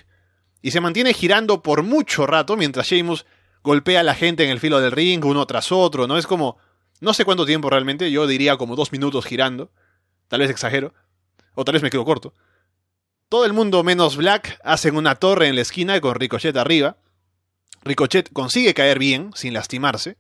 y 0.61 0.71
se 0.71 0.81
mantiene 0.81 1.13
girando 1.13 1.63
por 1.63 1.83
mucho 1.83 2.27
rato 2.27 2.57
mientras 2.57 2.87
Sheamus 2.87 3.25
golpea 3.63 4.01
a 4.01 4.03
la 4.03 4.15
gente 4.15 4.43
en 4.43 4.49
el 4.49 4.59
filo 4.59 4.81
del 4.81 4.91
ring 4.91 5.23
uno 5.23 5.45
tras 5.45 5.71
otro, 5.71 6.05
¿no? 6.05 6.17
Es 6.17 6.27
como 6.27 6.57
no 6.99 7.13
sé 7.13 7.25
cuánto 7.25 7.45
tiempo 7.45 7.69
realmente, 7.69 8.11
yo 8.11 8.27
diría 8.27 8.57
como 8.57 8.75
dos 8.75 8.91
minutos 8.91 9.25
girando. 9.25 9.71
Tal 10.27 10.41
vez 10.41 10.49
exagero. 10.49 10.93
O 11.55 11.65
tal 11.65 11.73
vez 11.73 11.83
me 11.83 11.89
quedo 11.89 12.05
corto. 12.05 12.33
Todo 13.29 13.45
el 13.45 13.53
mundo 13.53 13.83
menos 13.83 14.17
Black 14.17 14.59
hacen 14.63 14.95
una 14.95 15.15
torre 15.15 15.47
en 15.47 15.55
la 15.55 15.61
esquina 15.61 15.99
con 16.01 16.15
Ricochet 16.15 16.55
arriba. 16.57 16.97
Ricochet 17.83 18.31
consigue 18.33 18.73
caer 18.73 18.99
bien, 18.99 19.31
sin 19.35 19.53
lastimarse. 19.53 20.17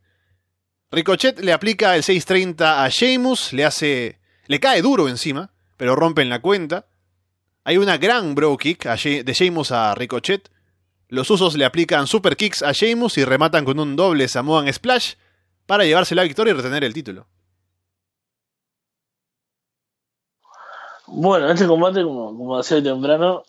Ricochet 0.91 1.39
le 1.39 1.53
aplica 1.53 1.95
el 1.95 2.03
630 2.03 2.83
a 2.83 2.89
Sheamus, 2.89 3.53
le 3.53 3.65
hace. 3.65 4.19
le 4.47 4.59
cae 4.59 4.81
duro 4.81 5.09
encima, 5.09 5.51
pero 5.75 5.95
rompen 5.95 6.29
la 6.29 6.41
cuenta. 6.41 6.87
Hay 7.63 7.77
una 7.77 7.97
gran 7.97 8.35
bro 8.35 8.57
kick 8.57 8.85
de 8.85 9.33
Sheamus 9.33 9.71
a 9.71 9.93
Ricochet. 9.95 10.49
Los 11.07 11.29
usos 11.29 11.55
le 11.55 11.65
aplican 11.65 12.07
super 12.07 12.37
kicks 12.37 12.61
a 12.61 12.71
Sheamus 12.71 13.17
y 13.17 13.25
rematan 13.25 13.65
con 13.65 13.79
un 13.79 13.95
doble 13.95 14.27
Samoan 14.27 14.71
Splash 14.71 15.15
para 15.69 15.83
llevarse 15.83 16.15
la 16.15 16.23
victoria 16.23 16.49
y 16.49 16.55
retener 16.55 16.83
el 16.83 16.95
título. 16.95 17.27
Bueno, 21.05 21.51
este 21.51 21.67
combate, 21.67 22.01
como, 22.01 22.35
como 22.35 22.57
decía 22.57 22.77
hoy 22.77 22.83
temprano, 22.83 23.43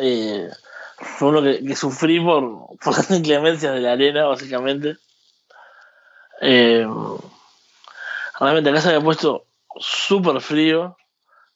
eh, 0.00 0.50
fue 0.96 1.28
uno 1.28 1.42
que, 1.44 1.76
sufrí 1.76 2.18
por, 2.18 2.76
por 2.82 2.96
las 2.96 3.08
inclemencias 3.12 3.72
de 3.72 3.82
la 3.82 3.92
arena, 3.92 4.24
básicamente. 4.26 4.96
Eh, 6.40 6.84
realmente 8.40 8.70
acá 8.70 8.80
se 8.80 8.88
había 8.88 9.00
puesto 9.00 9.46
súper 9.78 10.40
frío, 10.40 10.96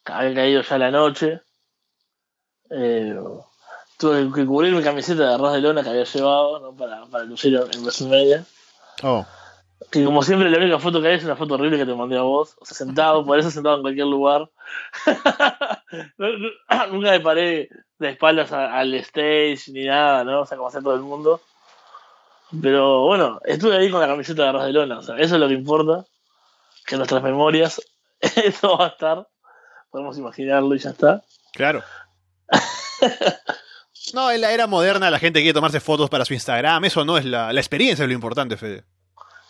había 0.04 0.32
caído 0.32 0.62
ya 0.62 0.78
la 0.78 0.92
noche. 0.92 1.40
Eh, 2.70 3.18
tuve 3.98 4.32
que 4.32 4.46
cubrir 4.46 4.72
mi 4.72 4.82
camiseta 4.84 5.26
de 5.26 5.34
arroz 5.34 5.54
de 5.54 5.60
lona 5.60 5.82
que 5.82 5.88
había 5.88 6.04
llevado 6.04 6.60
¿no? 6.60 6.76
para, 6.76 7.04
para 7.06 7.24
lucir 7.24 7.56
en 7.56 7.82
WrestleMania. 7.82 8.44
Oh. 9.02 9.26
Que 9.94 10.04
como 10.04 10.24
siempre 10.24 10.50
la 10.50 10.58
única 10.58 10.80
foto 10.80 11.00
que 11.00 11.06
hay 11.06 11.14
es 11.14 11.24
una 11.24 11.36
foto 11.36 11.54
horrible 11.54 11.78
que 11.78 11.86
te 11.86 11.94
mandé 11.94 12.18
a 12.18 12.22
vos. 12.22 12.56
O 12.60 12.64
sea, 12.64 12.76
sentado, 12.76 13.24
por 13.24 13.38
eso 13.38 13.48
sentado 13.52 13.76
en 13.76 13.82
cualquier 13.82 14.08
lugar. 14.08 14.50
Nunca 16.18 17.10
me 17.12 17.20
paré 17.20 17.68
de 18.00 18.08
espaldas 18.10 18.50
al 18.50 18.92
stage 18.94 19.60
ni 19.68 19.84
nada, 19.84 20.24
¿no? 20.24 20.40
O 20.40 20.46
sea, 20.46 20.56
como 20.56 20.66
hace 20.66 20.82
todo 20.82 20.96
el 20.96 21.02
mundo. 21.02 21.40
Pero 22.60 23.04
bueno, 23.04 23.40
estuve 23.44 23.76
ahí 23.76 23.88
con 23.88 24.00
la 24.00 24.08
camiseta 24.08 24.42
de 24.42 24.48
arroz 24.48 24.64
de 24.64 24.72
lona. 24.72 24.98
O 24.98 25.02
sea, 25.02 25.16
eso 25.16 25.36
es 25.36 25.40
lo 25.40 25.46
que 25.46 25.54
importa. 25.54 26.04
Que 26.84 26.96
nuestras 26.96 27.22
memorias, 27.22 27.80
eso 28.20 28.76
va 28.76 28.86
a 28.86 28.88
estar. 28.88 29.28
Podemos 29.90 30.18
imaginarlo 30.18 30.74
y 30.74 30.78
ya 30.80 30.90
está. 30.90 31.22
Claro. 31.52 31.84
no, 34.12 34.28
en 34.28 34.40
la 34.40 34.50
era 34.50 34.66
moderna 34.66 35.08
la 35.08 35.20
gente 35.20 35.38
quiere 35.38 35.54
tomarse 35.54 35.78
fotos 35.78 36.10
para 36.10 36.24
su 36.24 36.34
Instagram. 36.34 36.84
Eso 36.84 37.04
no 37.04 37.16
es 37.16 37.24
la, 37.24 37.52
la 37.52 37.60
experiencia, 37.60 38.02
es 38.02 38.08
lo 38.08 38.14
importante, 38.14 38.56
Fede. 38.56 38.82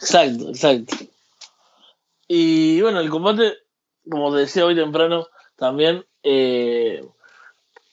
Exacto, 0.00 0.48
exacto. 0.48 0.96
Y 2.28 2.80
bueno, 2.80 3.00
el 3.00 3.10
combate, 3.10 3.54
como 4.08 4.32
te 4.32 4.40
decía 4.40 4.64
hoy 4.64 4.74
temprano, 4.74 5.26
también 5.56 6.04
eh, 6.22 7.06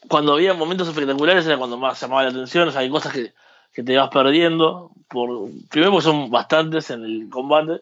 cuando 0.08 0.34
había 0.34 0.54
momentos 0.54 0.88
espectaculares 0.88 1.45
era 1.45 1.58
cuando 1.58 1.78
más 1.78 1.99
llamaba 1.99 2.24
la 2.24 2.30
atención, 2.30 2.68
o 2.68 2.72
sea, 2.72 2.82
hay 2.82 2.89
cosas 2.89 3.14
que, 3.14 3.34
te 3.84 3.97
vas 3.97 4.10
perdiendo, 4.10 4.91
por 5.08 5.49
primero 5.70 5.91
porque 5.91 6.04
son 6.04 6.30
bastantes 6.30 6.89
en 6.89 7.04
el 7.04 7.30
combate, 7.30 7.82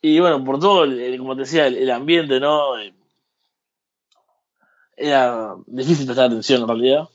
y 0.00 0.20
bueno, 0.20 0.44
por 0.44 0.60
todo, 0.60 0.84
el, 0.84 1.18
como 1.18 1.34
te 1.34 1.42
decía, 1.42 1.66
el, 1.66 1.90
ambiente, 1.90 2.40
¿no? 2.40 2.78
Eh, 2.78 2.94
era 4.96 5.54
difícil 5.66 6.06
prestar 6.06 6.26
atención 6.26 6.62
en 6.62 6.68
realidad. 6.68 7.08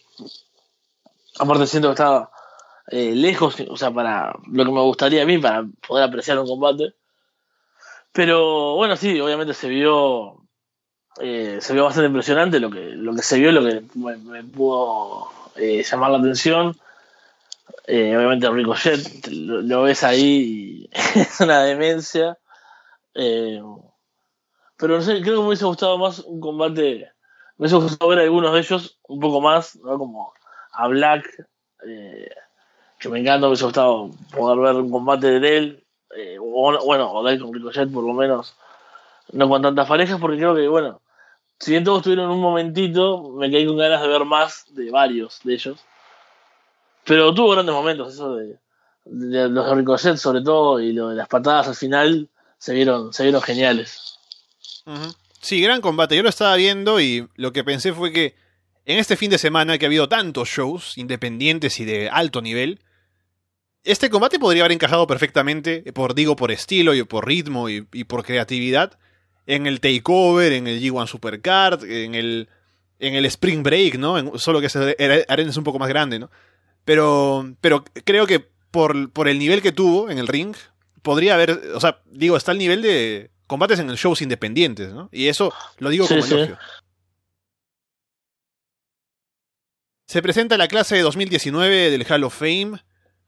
Aparte 1.39 1.67
siento 1.67 1.89
que 1.89 1.93
estaba 1.93 2.31
eh, 2.91 3.13
lejos, 3.15 3.55
o 3.69 3.77
sea, 3.77 3.91
para 3.91 4.33
lo 4.51 4.65
que 4.65 4.71
me 4.71 4.81
gustaría 4.81 5.21
a 5.21 5.25
mí, 5.25 5.37
para 5.37 5.63
poder 5.87 6.05
apreciar 6.05 6.39
un 6.39 6.47
combate. 6.47 6.95
Pero 8.11 8.75
bueno, 8.75 8.95
sí, 8.95 9.19
obviamente 9.19 9.53
se 9.53 9.69
vio 9.69 10.41
eh, 11.21 11.59
se 11.61 11.73
vio 11.73 11.83
bastante 11.85 12.07
impresionante 12.07 12.59
lo 12.59 12.71
que, 12.71 12.79
lo 12.79 13.13
que 13.13 13.21
se 13.21 13.37
vio, 13.39 13.51
lo 13.51 13.63
que 13.63 13.83
me, 13.95 14.43
pudo 14.43 15.27
eh, 15.55 15.83
llamar 15.83 16.11
la 16.11 16.17
atención. 16.17 16.75
obviamente 17.87 18.49
Ricochet, 18.49 19.27
lo, 19.27 19.83
ves 19.83 20.03
ahí 20.03 20.89
y 20.89 20.89
es 21.19 21.39
una 21.41 21.61
demencia. 21.63 22.39
pero 23.13 24.95
no 24.97 25.01
sé, 25.01 25.21
creo 25.21 25.35
que 25.35 25.41
me 25.41 25.47
hubiese 25.47 25.65
gustado 25.65 25.97
más 25.99 26.19
un 26.19 26.39
combate, 26.39 27.11
me 27.57 27.67
hubiese 27.67 27.75
gustado 27.75 28.09
ver 28.09 28.19
algunos 28.19 28.53
de 28.53 28.59
ellos 28.59 28.99
un 29.07 29.19
poco 29.19 29.41
más, 29.41 29.75
¿no? 29.75 29.99
como 29.99 30.33
a 30.71 30.87
Black, 30.87 31.27
que 32.99 33.09
me 33.09 33.19
encanta, 33.19 33.41
me 33.41 33.47
hubiese 33.47 33.63
gustado 33.63 34.11
poder 34.35 34.59
ver 34.59 34.75
un 34.75 34.91
combate 34.91 35.39
de 35.39 35.57
él, 35.57 35.83
eh, 36.15 36.37
bueno, 36.37 37.11
o 37.11 37.23
de 37.23 37.33
él 37.33 37.39
con 37.39 37.53
Ricochet 37.53 37.91
por 37.91 38.03
lo 38.03 38.13
menos, 38.13 38.55
no 39.31 39.47
con 39.47 39.61
tantas 39.61 39.87
parejas, 39.87 40.19
porque 40.19 40.37
creo 40.37 40.53
que, 40.53 40.67
bueno, 40.67 41.01
si 41.59 41.71
bien 41.71 41.83
todos 41.83 42.03
tuvieron 42.03 42.29
un 42.29 42.41
momentito, 42.41 43.29
me 43.31 43.49
quedé 43.49 43.65
con 43.65 43.77
ganas 43.77 44.01
de 44.01 44.07
ver 44.07 44.25
más 44.25 44.65
de 44.69 44.91
varios 44.91 45.39
de 45.43 45.53
ellos. 45.53 45.79
Pero 47.05 47.33
tuvo 47.33 47.51
grandes 47.51 47.73
momentos, 47.73 48.13
eso 48.13 48.35
de, 48.35 48.59
los 49.05 49.65
de 49.65 49.75
Ricochet 49.75 50.17
sobre 50.17 50.41
todo, 50.41 50.79
y 50.79 50.91
lo 50.91 51.09
de 51.09 51.15
las 51.15 51.27
patadas 51.27 51.69
al 51.69 51.75
final, 51.75 52.29
se 52.57 52.73
vieron, 52.73 53.13
se 53.13 53.23
vieron 53.23 53.41
geniales. 53.41 54.19
Sí, 55.41 55.61
gran 55.61 55.81
combate. 55.81 56.15
Yo 56.15 56.23
lo 56.23 56.29
estaba 56.29 56.55
viendo 56.55 56.99
y 56.99 57.27
lo 57.35 57.53
que 57.53 57.63
pensé 57.63 57.93
fue 57.93 58.11
que 58.11 58.35
en 58.85 58.97
este 58.97 59.15
fin 59.15 59.29
de 59.29 59.37
semana 59.37 59.77
que 59.77 59.85
ha 59.85 59.87
habido 59.87 60.09
tantos 60.09 60.49
shows 60.49 60.97
independientes 60.97 61.79
y 61.79 61.85
de 61.85 62.09
alto 62.09 62.41
nivel, 62.41 62.81
este 63.91 64.11
combate 64.11 64.37
podría 64.37 64.61
haber 64.63 64.73
encajado 64.73 65.07
perfectamente, 65.07 65.81
por 65.93 66.13
digo, 66.13 66.35
por 66.35 66.51
estilo 66.51 66.93
y 66.93 67.03
por 67.03 67.25
ritmo 67.25 67.69
y, 67.69 67.81
por 67.81 68.23
creatividad, 68.23 68.99
en 69.47 69.65
el 69.65 69.79
Takeover, 69.79 70.53
en 70.53 70.67
el 70.67 70.79
G1 70.79 71.07
Supercard, 71.07 71.83
en 71.85 72.13
el, 72.13 72.49
en 72.99 73.15
el 73.15 73.25
Spring 73.25 73.63
Break, 73.63 73.95
¿no? 73.95 74.37
solo 74.37 74.61
que 74.61 74.67
arena 75.27 75.49
es 75.49 75.57
un 75.57 75.63
poco 75.63 75.79
más 75.79 75.89
grande, 75.89 76.19
¿no? 76.19 76.29
Pero, 76.85 77.55
pero 77.61 77.83
creo 78.05 78.27
que 78.27 78.39
por, 78.39 79.11
por 79.11 79.27
el 79.27 79.39
nivel 79.39 79.63
que 79.63 79.71
tuvo 79.71 80.11
en 80.11 80.19
el 80.19 80.27
ring, 80.27 80.55
podría 81.01 81.33
haber, 81.33 81.59
o 81.73 81.79
sea, 81.79 82.01
digo, 82.11 82.37
está 82.37 82.51
el 82.51 82.59
nivel 82.59 82.83
de 82.83 83.31
combates 83.47 83.79
en 83.79 83.89
el 83.89 83.95
shows 83.95 84.21
independientes, 84.21 84.93
¿no? 84.93 85.09
Y 85.11 85.27
eso 85.27 85.51
lo 85.79 85.89
digo 85.89 86.07
como 86.07 86.23
elogio. 86.23 86.59
Se 90.05 90.21
presenta 90.21 90.57
la 90.57 90.67
clase 90.67 90.95
de 90.95 91.01
2019 91.01 91.89
del 91.89 92.05
Hall 92.07 92.23
of 92.23 92.37
Fame, 92.37 92.79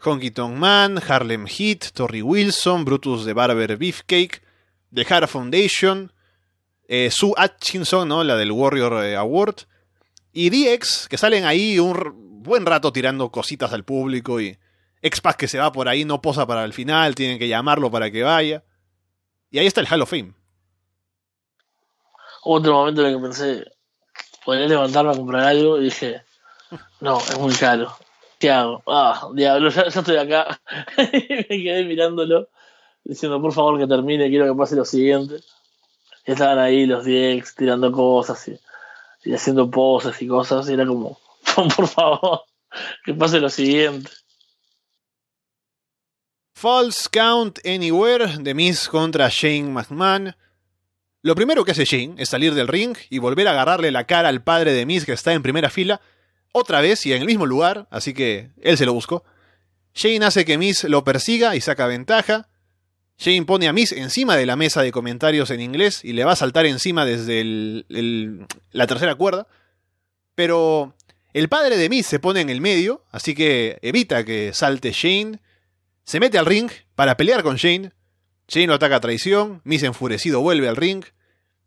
Honky 0.04 0.32
Tonk 0.32 0.56
Man, 0.56 0.99
Harlem 1.08 1.45
Heat, 1.47 1.91
Torrey 1.93 2.22
Wilson, 2.22 2.86
Brutus 2.86 3.26
de 3.26 3.34
Barber 3.34 3.78
Beefcake, 3.78 4.41
The 4.93 5.06
Hara 5.10 5.28
Foundation, 5.28 6.12
eh, 6.88 7.10
Sue 7.12 7.34
Atkinson, 7.38 8.08
¿no? 8.08 8.24
la 8.24 8.36
del 8.36 8.52
Warrior 8.52 9.06
eh, 9.06 9.16
Award, 9.16 9.68
y 10.34 10.49
DX, 10.49 11.08
que 11.08 11.18
salen 11.18 11.45
ahí 11.45 11.80
un 11.80 12.41
buen 12.43 12.66
rato 12.66 12.91
tirando 12.91 13.30
cositas 13.30 13.74
al 13.74 13.84
público 13.84 14.39
y 14.41 14.58
Expas 15.02 15.36
que 15.36 15.47
se 15.47 15.58
va 15.58 15.72
por 15.72 15.88
ahí 15.88 16.06
no 16.06 16.22
posa 16.22 16.45
para 16.45 16.64
el 16.64 16.74
final, 16.74 17.16
tienen 17.16 17.39
que 17.39 17.47
llamarlo 17.47 17.89
para 17.89 18.12
que 18.12 18.22
vaya. 18.22 18.64
Y 19.49 19.58
ahí 19.58 19.66
está 19.66 19.82
el 19.82 19.88
Hall 19.88 20.04
of 20.04 20.10
Fame. 20.10 20.34
Otro 22.43 22.74
momento 22.74 23.02
en 23.02 23.08
el 23.08 23.16
que 23.16 23.22
pensé, 23.22 23.72
podría 24.45 24.68
levantarme 24.68 25.12
a 25.12 25.16
comprar 25.16 25.43
algo 25.43 25.80
y 25.80 25.86
dije, 25.86 26.22
no, 26.99 27.18
es 27.20 27.38
muy 27.39 27.54
caro. 27.54 27.95
¿Qué 28.42 28.50
hago? 28.50 28.82
Ah, 28.88 29.30
diablo, 29.36 29.70
ya, 29.70 29.84
estoy 29.84 30.18
acá. 30.18 30.60
me 30.98 31.46
quedé 31.48 31.86
mirándolo, 31.86 32.50
diciendo 33.04 33.39
por 33.39 33.54
favor 33.54 33.80
que 33.80 33.86
termine, 33.86 34.30
quiero 34.30 34.52
que 34.52 34.58
pase 34.58 34.76
lo 34.76 34.84
siguiente. 34.84 35.36
Y 36.26 36.32
estaban 36.32 36.58
ahí 36.58 36.88
los 36.88 37.06
DX 37.06 37.54
tirando 37.54 37.92
cosas 37.92 38.50
y, 39.24 39.32
haciendo 39.32 39.70
poses 39.70 40.20
y 40.24 40.28
cosas, 40.28 40.68
y 40.68 40.74
era 40.74 40.88
como, 40.88 41.20
por 41.76 41.88
favor, 41.88 42.42
que 43.06 43.14
pase 43.14 43.39
lo 43.39 43.50
siguiente. 43.50 44.10
False 46.56 47.08
Count 47.12 47.60
Anywhere 47.64 48.38
de 48.39 48.56
Miz 48.56 48.89
contra 48.89 49.30
Shane 49.30 49.70
McMahon. 49.70 50.36
Lo 51.22 51.36
primero 51.36 51.64
que 51.64 51.74
hace 51.74 51.86
Shane 51.86 52.16
es 52.18 52.30
salir 52.30 52.56
del 52.56 52.68
ring 52.68 52.98
y 53.12 53.20
volver 53.20 53.48
a 53.48 53.52
agarrarle 53.52 53.92
la 53.92 54.08
cara 54.08 54.30
al 54.30 54.44
padre 54.44 54.74
de 54.74 54.88
Miz 54.88 55.06
que 55.06 55.14
está 55.14 55.34
en 55.34 55.44
primera 55.44 55.70
fila, 55.70 56.02
otra 56.52 56.82
vez 56.82 57.06
y 57.06 57.14
en 57.14 57.22
el 57.22 57.28
mismo 57.28 57.45
lugar, 57.45 57.88
así 57.91 58.14
que 58.14 58.49
él 58.62 58.78
se 58.78 58.86
lo 58.86 58.93
buscó. 58.93 59.24
Shane 59.93 60.26
hace 60.26 60.45
que 60.45 60.58
Miz 60.58 60.84
lo 60.86 61.04
persiga 61.04 61.56
y 61.56 61.62
saca 61.62 61.88
ventaja. 61.88 62.47
Shane 63.18 63.45
pone 63.45 63.68
a 63.68 63.74
Miz 63.74 63.91
encima 63.91 64.36
de 64.36 64.45
la 64.45 64.56
mesa 64.56 64.82
de 64.82 64.91
comentarios 64.91 65.52
en 65.52 65.62
inglés 65.62 66.04
y 66.04 66.14
le 66.14 66.24
va 66.24 66.32
a 66.32 66.38
saltar 66.38 66.66
encima 66.66 67.06
desde 67.06 67.43
la 68.72 68.88
tercera 68.88 69.16
cuerda. 69.16 69.47
Pero 70.34 70.95
el 71.34 71.49
padre 71.49 71.78
de 71.78 71.89
Miz 71.89 72.08
se 72.08 72.20
pone 72.20 72.41
en 72.41 72.49
el 72.49 72.62
medio, 72.62 73.04
así 73.12 73.36
que 73.36 73.78
evita 73.82 74.24
que 74.26 74.54
salte 74.54 74.91
Shane. 74.91 75.39
Se 76.04 76.20
mete 76.20 76.38
al 76.38 76.45
ring 76.45 76.72
para 76.95 77.16
pelear 77.16 77.43
con 77.43 77.58
Shane. 77.58 77.91
Shane 78.47 78.68
lo 78.68 78.74
ataca 78.74 78.95
a 78.97 79.02
traición. 79.02 79.62
Miz 79.64 79.84
enfurecido 79.84 80.41
vuelve 80.41 80.68
al 80.68 80.76
ring. 80.76 81.04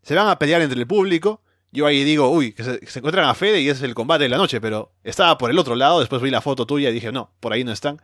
Se 0.01 0.13
van 0.13 0.27
a 0.27 0.37
pelear 0.37 0.61
entre 0.61 0.79
el 0.79 0.87
público. 0.87 1.41
Yo 1.71 1.85
ahí 1.87 2.03
digo, 2.03 2.29
uy, 2.29 2.53
que 2.53 2.63
se, 2.63 2.79
encuentran 2.99 3.27
a 3.27 3.33
Fede 3.33 3.59
y 3.59 3.69
es 3.69 3.81
el 3.81 3.93
combate 3.93 4.23
de 4.23 4.29
la 4.29 4.37
noche, 4.37 4.61
pero 4.61 4.93
estaba 5.03 5.37
por 5.37 5.51
el 5.51 5.59
otro 5.59 5.75
lado. 5.75 5.99
Después 5.99 6.21
vi 6.21 6.29
la 6.29 6.41
foto 6.41 6.65
tuya 6.65 6.89
y 6.89 6.93
dije, 6.93 7.11
no, 7.11 7.31
por 7.39 7.53
ahí 7.53 7.63
no 7.63 7.71
están. 7.71 8.01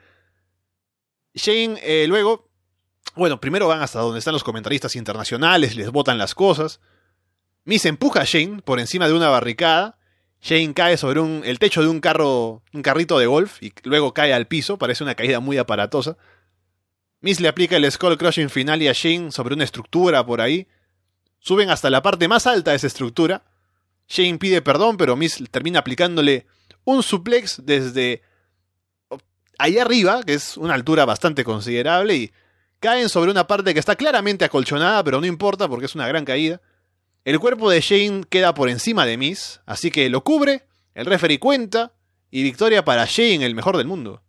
Shane 1.34 1.80
eh, 1.82 2.06
luego, 2.08 2.50
bueno, 3.16 3.40
primero 3.40 3.68
van 3.68 3.82
hasta 3.82 4.00
donde 4.00 4.20
están 4.20 4.34
los 4.34 4.44
comentaristas 4.44 4.96
internacionales, 4.96 5.76
les 5.76 5.90
botan 5.92 6.18
las 6.18 6.36
cosas. 6.36 6.82
Miz 7.64 7.86
empuja 7.86 8.22
a 8.22 8.26
Shane 8.26 8.62
por 8.62 8.80
encima 8.80 9.08
de 9.08 9.14
una 9.14 9.30
barricada 9.30 9.98
Shane 10.42 10.74
cae 10.74 10.98
sobre 10.98 11.20
un, 11.20 11.44
el 11.46 11.60
techo 11.60 11.82
de 11.82 11.88
un 11.88 12.00
carro, 12.00 12.64
un 12.74 12.82
carrito 12.82 13.20
de 13.20 13.28
golf 13.28 13.62
y 13.62 13.72
luego 13.84 14.14
cae 14.14 14.34
al 14.34 14.48
piso, 14.48 14.78
parece 14.78 15.04
una 15.04 15.16
caída 15.16 15.40
muy 15.40 15.58
aparatosa. 15.58 16.18
Miss 17.22 17.40
le 17.40 17.48
aplica 17.48 17.78
el 17.78 17.90
Skull 17.90 18.18
Crushing 18.18 18.50
final 18.50 18.82
y 18.82 18.88
a 18.88 18.94
Shane 18.94 19.32
sobre 19.32 19.54
una 19.54 19.64
estructura 19.64 20.26
por 20.26 20.42
ahí. 20.42 20.68
Suben 21.40 21.70
hasta 21.70 21.92
la 21.92 22.02
parte 22.02 22.28
más 22.28 22.48
alta 22.48 22.72
de 22.72 22.78
esa 22.78 22.88
estructura. 22.88 23.44
Shane 24.08 24.38
pide 24.38 24.62
perdón, 24.62 24.98
pero 24.98 25.16
Miss 25.16 25.44
termina 25.52 25.80
aplicándole 25.80 26.46
un 26.84 27.04
suplex 27.04 27.66
desde 27.66 28.22
ahí 29.58 29.78
arriba, 29.78 30.24
que 30.24 30.34
es 30.34 30.58
una 30.58 30.74
altura 30.74 31.06
bastante 31.06 31.44
considerable, 31.44 32.16
y 32.16 32.32
caen 32.80 33.10
sobre 33.10 33.32
una 33.32 33.48
parte 33.48 33.74
que 33.74 33.80
está 33.80 33.96
claramente 33.96 34.44
acolchonada, 34.44 35.04
pero 35.04 35.22
no 35.22 35.28
importa 35.28 35.68
porque 35.68 35.86
es 35.86 35.96
una 35.96 36.08
gran 36.08 36.26
caída. 36.26 36.62
El 37.24 37.40
cuerpo 37.40 37.70
de 37.70 37.80
Shane 37.80 38.24
queda 38.28 38.54
por 38.54 38.70
encima 38.70 39.06
de 39.06 39.18
Miss, 39.18 39.62
así 39.66 39.92
que 39.92 40.10
lo 40.10 40.24
cubre, 40.24 40.66
el 40.96 41.06
referee 41.06 41.40
cuenta 41.40 41.94
y 42.32 42.42
victoria 42.42 42.84
para 42.84 43.06
Shane, 43.06 43.46
el 43.46 43.54
mejor 43.54 43.78
del 43.78 43.88
mundo. 43.88 44.24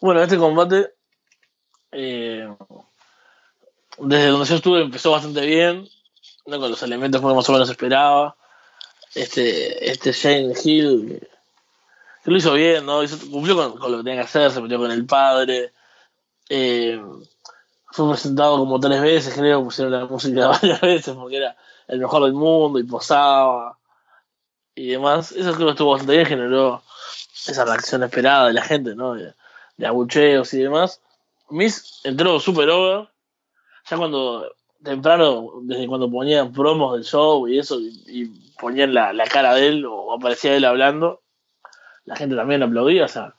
Bueno, 0.00 0.22
este 0.22 0.36
combate, 0.36 0.94
eh, 1.92 2.48
desde 3.98 4.26
donde 4.26 4.46
yo 4.46 4.56
estuve, 4.56 4.82
empezó 4.82 5.12
bastante 5.12 5.46
bien, 5.46 5.88
¿no? 6.46 6.60
con 6.60 6.70
los 6.70 6.82
elementos 6.82 7.20
que 7.20 7.26
más 7.26 7.48
o 7.48 7.52
menos 7.52 7.70
esperaba. 7.70 8.36
Este, 9.14 9.90
este 9.90 10.12
Shane 10.12 10.52
Hill, 10.62 11.26
que 12.24 12.30
lo 12.30 12.36
hizo 12.36 12.52
bien, 12.52 12.84
¿no? 12.84 13.00
cumplió 13.30 13.56
con, 13.56 13.90
lo 13.90 13.98
que 13.98 14.04
tenía 14.04 14.20
que 14.20 14.26
hacer, 14.26 14.50
se 14.50 14.60
metió 14.60 14.78
con 14.78 14.90
el 14.90 15.06
padre. 15.06 15.72
Eh, 16.48 17.00
fue 17.96 18.10
presentado 18.10 18.58
como 18.58 18.78
tres 18.78 19.00
veces, 19.00 19.34
creo, 19.34 19.64
pusieron 19.64 19.92
la 19.92 20.04
música 20.04 20.48
varias 20.62 20.80
veces 20.80 21.14
porque 21.14 21.38
era 21.38 21.56
el 21.88 21.98
mejor 21.98 22.24
del 22.24 22.34
mundo 22.34 22.78
y 22.78 22.84
posaba 22.84 23.78
y 24.74 24.88
demás. 24.88 25.32
Eso 25.32 25.54
creo 25.54 25.70
estuvo 25.70 25.92
bastante 25.92 26.12
bien, 26.14 26.26
generó 26.26 26.82
esa 27.46 27.64
reacción 27.64 28.02
esperada 28.02 28.48
de 28.48 28.52
la 28.52 28.62
gente, 28.62 28.94
¿no? 28.94 29.14
De, 29.14 29.34
abucheos 29.86 30.52
y 30.54 30.58
demás. 30.58 31.00
Miss 31.48 32.00
entró 32.04 32.38
super 32.40 32.68
over, 32.70 33.08
ya 33.88 33.96
cuando 33.96 34.52
temprano, 34.86 35.50
desde 35.62 35.86
cuando 35.86 36.10
ponían 36.10 36.52
promos 36.52 36.94
del 36.94 37.04
show 37.04 37.46
y 37.48 37.58
eso, 37.58 37.78
y, 37.80 38.30
ponían 38.58 38.94
la, 38.94 39.12
la, 39.12 39.26
cara 39.26 39.52
de 39.54 39.68
él 39.68 39.84
o 39.84 40.14
aparecía 40.14 40.56
él 40.56 40.64
hablando, 40.64 41.20
la 42.06 42.16
gente 42.16 42.34
también 42.34 42.62
aplaudía, 42.62 43.04
o 43.04 43.08
sea, 43.08 43.34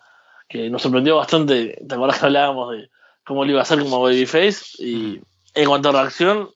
que 0.48 0.70
nos 0.70 0.84
sorprendió 0.84 1.16
bastante, 1.16 1.84
¿te 1.88 1.96
acuerdas 1.96 2.20
que 2.20 2.26
hablábamos 2.28 2.72
de 2.78 2.90
cómo 3.28 3.44
lo 3.44 3.52
iba 3.52 3.60
a 3.60 3.64
hacer 3.64 3.80
como 3.80 4.02
Babyface. 4.02 4.82
Y 4.84 5.22
en 5.54 5.66
cuanto 5.68 5.90
a 5.90 5.92
reacción, 5.92 6.50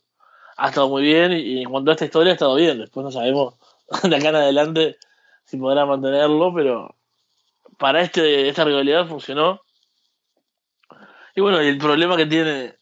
ha 0.58 0.70
estado 0.70 0.88
muy 0.88 1.04
bien. 1.04 1.34
Y 1.34 1.62
en 1.62 1.70
cuanto 1.70 1.92
a 1.92 1.94
esta 1.94 2.06
historia, 2.06 2.32
ha 2.32 2.34
estado 2.34 2.56
bien. 2.56 2.80
Después 2.80 3.04
no 3.04 3.12
sabemos 3.12 3.56
de 4.04 4.16
acá 4.16 4.30
en 4.30 4.36
adelante 4.36 4.98
si 5.44 5.58
podrá 5.58 5.86
mantenerlo, 5.86 6.54
pero 6.56 6.96
para 7.78 8.02
este, 8.02 8.48
esta 8.48 8.64
rivalidad 8.64 9.06
funcionó. 9.06 9.62
Y 11.36 11.42
bueno, 11.42 11.60
el 11.60 11.78
problema 11.78 12.16
que 12.16 12.26
tiene 12.26 12.76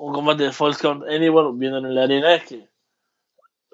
un 0.00 0.14
combate 0.14 0.44
de 0.44 0.52
False 0.52 0.80
Count 0.80 1.04
Anywhere 1.04 1.50
viendo 1.52 1.78
en 1.78 1.94
la 1.94 2.04
arena 2.04 2.34
es 2.34 2.44
que 2.44 2.68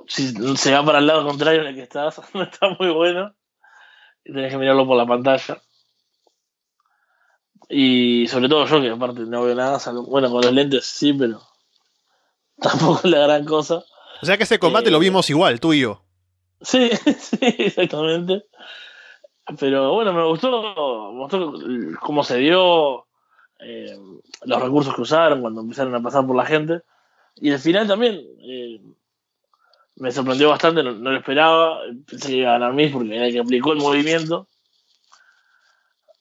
si 0.09 0.33
se 0.57 0.73
va 0.73 0.85
para 0.85 0.99
el 0.99 1.07
lado 1.07 1.25
contrario 1.25 1.61
en 1.61 1.69
el 1.69 1.75
que 1.75 1.83
estás, 1.83 2.21
no 2.35 2.43
está 2.43 2.69
muy 2.79 2.91
bueno. 2.91 3.35
Y 4.25 4.33
tenés 4.33 4.51
que 4.51 4.59
mirarlo 4.59 4.87
por 4.87 4.97
la 4.97 5.07
pantalla. 5.07 5.63
Y 7.69 8.27
sobre 8.27 8.49
todo 8.49 8.67
yo, 8.67 8.81
que 8.81 8.91
aparte 8.91 9.21
no 9.21 9.45
veo 9.45 9.55
nada, 9.55 9.79
bueno, 10.07 10.31
con 10.31 10.43
los 10.43 10.53
lentes 10.53 10.85
sí, 10.85 11.13
pero 11.13 11.41
tampoco 12.61 13.01
es 13.05 13.11
la 13.11 13.21
gran 13.21 13.45
cosa. 13.45 13.85
O 14.21 14.27
sea 14.27 14.37
que 14.37 14.45
ese 14.45 14.59
combate 14.59 14.91
lo 14.91 14.99
eh, 14.99 15.01
vimos 15.01 15.31
igual, 15.31 15.61
tú 15.61 15.73
y 15.73 15.81
yo. 15.81 16.03
Sí, 16.61 16.91
sí, 17.19 17.39
exactamente. 17.41 18.47
Pero 19.61 19.93
bueno, 19.95 20.13
me 20.13 20.25
gustó, 20.25 21.13
me 21.13 21.21
gustó 21.21 21.53
cómo 22.01 22.25
se 22.25 22.39
dio, 22.39 23.07
eh, 23.61 23.97
los 24.45 24.63
recursos 24.63 24.95
que 24.95 25.03
usaron 25.03 25.41
cuando 25.41 25.61
empezaron 25.61 25.95
a 25.95 26.03
pasar 26.03 26.27
por 26.27 26.37
la 26.37 26.47
gente. 26.47 26.83
Y 27.37 27.51
al 27.51 27.59
final 27.59 27.87
también 27.87 28.23
eh, 28.41 28.81
me 29.97 30.13
sorprendió 30.13 30.51
bastante, 30.51 30.83
no, 30.83 30.93
lo 30.93 31.17
esperaba. 31.17 31.81
Pensé 32.09 32.29
que 32.29 32.37
iba 32.37 32.51
a 32.51 32.59
ganar 32.59 32.75
mis 32.75 32.93
porque 32.93 33.17
era 33.17 33.27
el 33.27 33.33
que 33.33 33.41
aplicó 33.41 33.73
el 33.73 33.79
movimiento. 33.79 34.49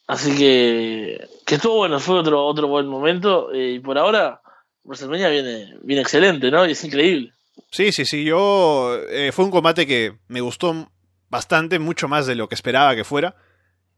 Así 0.07 0.37
que, 0.37 1.27
que 1.45 1.55
estuvo 1.55 1.77
bueno, 1.77 1.99
fue 1.99 2.19
otro, 2.19 2.45
otro 2.45 2.67
buen 2.67 2.87
momento. 2.87 3.51
Eh, 3.53 3.73
y 3.73 3.79
por 3.79 3.97
ahora, 3.97 4.41
WrestleMania 4.83 5.29
viene, 5.29 5.77
viene 5.81 6.01
excelente, 6.01 6.51
¿no? 6.51 6.65
Y 6.65 6.71
es 6.71 6.83
increíble. 6.83 7.33
Sí, 7.71 7.91
sí, 7.91 8.05
sí. 8.05 8.23
Yo. 8.23 8.97
Fue 9.31 9.45
un 9.45 9.51
combate 9.51 9.87
que 9.87 10.17
me 10.27 10.41
gustó 10.41 10.89
bastante, 11.29 11.79
mucho 11.79 12.07
más 12.07 12.27
de 12.27 12.35
lo 12.35 12.47
que 12.47 12.55
esperaba 12.55 12.95
que 12.95 13.03
fuera. 13.03 13.35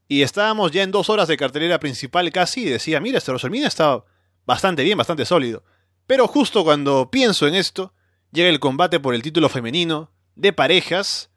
Y 0.07 0.21
estábamos 0.21 0.71
ya 0.71 0.83
en 0.83 0.91
dos 0.91 1.09
horas 1.09 1.27
de 1.27 1.37
cartelera 1.37 1.79
principal 1.79 2.31
casi 2.31 2.61
y 2.61 2.69
decía, 2.69 2.99
mira, 2.99 3.17
este 3.17 3.31
WrestleMania 3.31 3.67
está 3.67 4.03
bastante 4.45 4.83
bien, 4.83 4.97
bastante 4.97 5.25
sólido. 5.25 5.63
Pero 6.05 6.27
justo 6.27 6.63
cuando 6.63 7.11
pienso 7.11 7.47
en 7.47 7.55
esto, 7.55 7.93
llega 8.31 8.49
el 8.49 8.59
combate 8.59 8.99
por 8.99 9.13
el 9.13 9.21
título 9.21 9.49
femenino 9.49 10.11
de 10.35 10.53
parejas. 10.53 11.29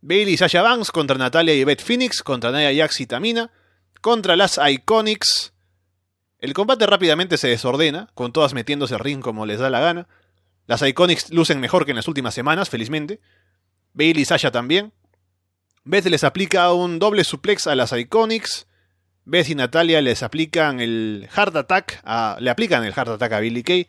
Bailey 0.00 0.34
y 0.34 0.36
Sasha 0.36 0.62
Banks 0.62 0.90
contra 0.90 1.16
Natalia 1.16 1.54
y 1.54 1.64
Beth 1.64 1.82
Phoenix 1.82 2.22
contra 2.22 2.50
Nia 2.50 2.74
Jax 2.74 3.00
y 3.00 3.06
Tamina 3.06 3.50
contra 4.00 4.36
las 4.36 4.58
Iconics. 4.62 5.54
El 6.38 6.52
combate 6.52 6.86
rápidamente 6.86 7.38
se 7.38 7.48
desordena, 7.48 8.10
con 8.12 8.32
todas 8.32 8.52
metiéndose 8.52 8.94
al 8.94 9.00
ring 9.00 9.22
como 9.22 9.46
les 9.46 9.58
da 9.60 9.70
la 9.70 9.80
gana. 9.80 10.08
Las 10.66 10.82
Iconics 10.82 11.30
lucen 11.30 11.58
mejor 11.58 11.86
que 11.86 11.92
en 11.92 11.96
las 11.96 12.08
últimas 12.08 12.34
semanas, 12.34 12.68
felizmente. 12.68 13.20
Bailey 13.94 14.22
y 14.22 14.24
Sasha 14.26 14.50
también. 14.50 14.92
Beth 15.86 16.06
les 16.06 16.24
aplica 16.24 16.72
un 16.72 16.98
doble 16.98 17.24
suplex 17.24 17.66
a 17.66 17.74
las 17.74 17.92
Iconics. 17.92 18.66
Beth 19.26 19.50
y 19.50 19.54
Natalia 19.54 20.00
les 20.00 20.22
aplican 20.22 20.80
el 20.80 21.28
Heart 21.30 21.56
Attack 21.56 22.00
a, 22.04 22.38
le 22.40 22.48
aplican 22.48 22.84
el 22.84 22.94
Heart 22.94 23.10
Attack 23.10 23.32
a 23.32 23.40
Billy 23.40 23.62
Kay. 23.62 23.86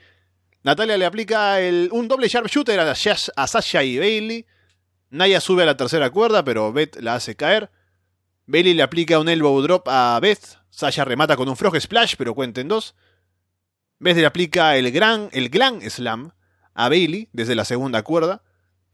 Natalia 0.64 0.98
le 0.98 1.06
aplica 1.06 1.58
un 1.92 2.08
doble 2.10 2.28
sharpshooter 2.28 2.80
a, 2.82 2.92
a 2.92 3.48
Sasha 3.48 3.84
y 3.84 3.98
Bailey. 3.98 4.46
Naya 5.10 5.40
sube 5.40 5.64
a 5.64 5.66
la 5.66 5.78
tercera 5.78 6.10
cuerda, 6.10 6.44
pero 6.44 6.74
Beth 6.74 6.98
la 7.00 7.16
hace 7.16 7.36
caer. 7.36 7.72
Bailey 8.46 8.74
le 8.74 8.84
aplica 8.84 9.18
un 9.18 9.30
elbow 9.30 9.62
drop 9.62 9.88
a 9.88 10.20
Beth. 10.22 10.60
Sasha 10.70 11.06
remata 11.06 11.38
con 11.38 11.48
un 11.48 11.56
frog 11.56 11.80
splash, 11.80 12.16
pero 12.18 12.36
cuenta 12.36 12.60
en 12.60 12.68
dos. 12.68 12.94
Beth 14.00 14.18
le 14.18 14.26
aplica 14.26 14.76
el 14.76 14.92
gran, 14.92 15.30
el 15.32 15.50
Glam 15.50 15.80
Slam 15.90 16.34
a 16.74 16.90
Bailey 16.90 17.30
desde 17.32 17.56
la 17.56 17.64
segunda 17.64 18.02
cuerda. 18.02 18.44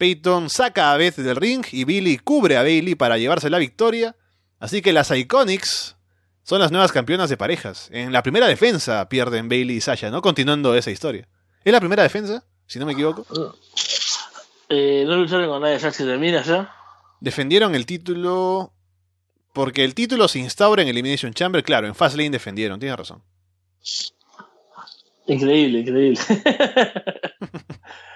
Peyton 0.02 0.50
saca 0.50 0.92
a 0.92 0.98
Beth 0.98 1.18
del 1.18 1.36
ring 1.36 1.64
y 1.72 1.84
Billy 1.84 2.18
cubre 2.18 2.58
a 2.58 2.64
Bailey 2.64 2.96
para 2.96 3.20
llevarse 3.20 3.52
la 3.52 3.60
victoria. 3.60 4.16
Así 4.58 4.82
que 4.82 4.94
las 4.94 5.12
Iconics 5.12 5.96
son 6.42 6.60
las 6.60 6.72
nuevas 6.72 6.92
campeonas 6.92 7.30
de 7.30 7.38
parejas. 7.38 7.88
En 7.92 8.12
la 8.12 8.24
primera 8.24 8.48
defensa 8.48 9.08
pierden 9.10 9.48
Bailey 9.48 9.76
y 9.76 9.82
Sasha, 9.82 10.10
¿no? 10.10 10.24
Continuando 10.24 10.74
esa 10.74 10.90
historia. 10.90 11.28
¿Es 11.64 11.72
la 11.72 11.80
primera 11.80 12.02
defensa? 12.02 12.44
Si 12.66 12.80
no 12.80 12.88
me 12.88 12.94
equivoco. 12.94 13.28
Eh, 14.70 15.04
¿No 15.06 15.18
lucharon 15.18 15.48
con 15.48 15.62
nadie 15.62 15.78
Jax 15.78 16.00
y 16.00 16.06
termina 16.06 16.42
ya? 16.42 16.74
Defendieron 17.20 17.76
el 17.76 17.86
título 17.86 18.74
porque 19.54 19.84
el 19.84 19.94
título 19.94 20.28
se 20.28 20.40
instaura 20.40 20.82
en 20.82 20.88
Elimination 20.88 21.32
Chamber, 21.32 21.62
claro, 21.62 21.86
en 21.86 21.94
Fastlane 21.94 22.32
defendieron, 22.32 22.80
tienes 22.80 22.98
razón. 22.98 23.22
Increíble, 25.28 25.82
increíble. 25.82 26.20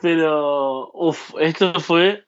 Pero, 0.00 0.90
uff, 0.92 1.34
esto 1.40 1.78
fue 1.80 2.24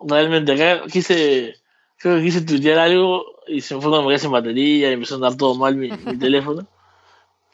realmente 0.00 0.52
acá 0.52 0.86
quise, 0.86 1.54
creo 1.98 2.16
que 2.16 2.22
quise 2.22 2.40
tuitear 2.42 2.78
algo 2.78 3.24
y 3.46 3.60
se 3.60 3.74
me 3.74 3.80
fue 3.80 3.90
cuando 3.90 4.08
me 4.08 4.12
quedé 4.12 4.20
sin 4.20 4.30
batería 4.32 4.90
y 4.90 4.92
empezó 4.94 5.14
a 5.14 5.16
andar 5.16 5.36
todo 5.36 5.54
mal 5.54 5.76
mi, 5.76 5.90
mi 5.90 6.18
teléfono. 6.18 6.66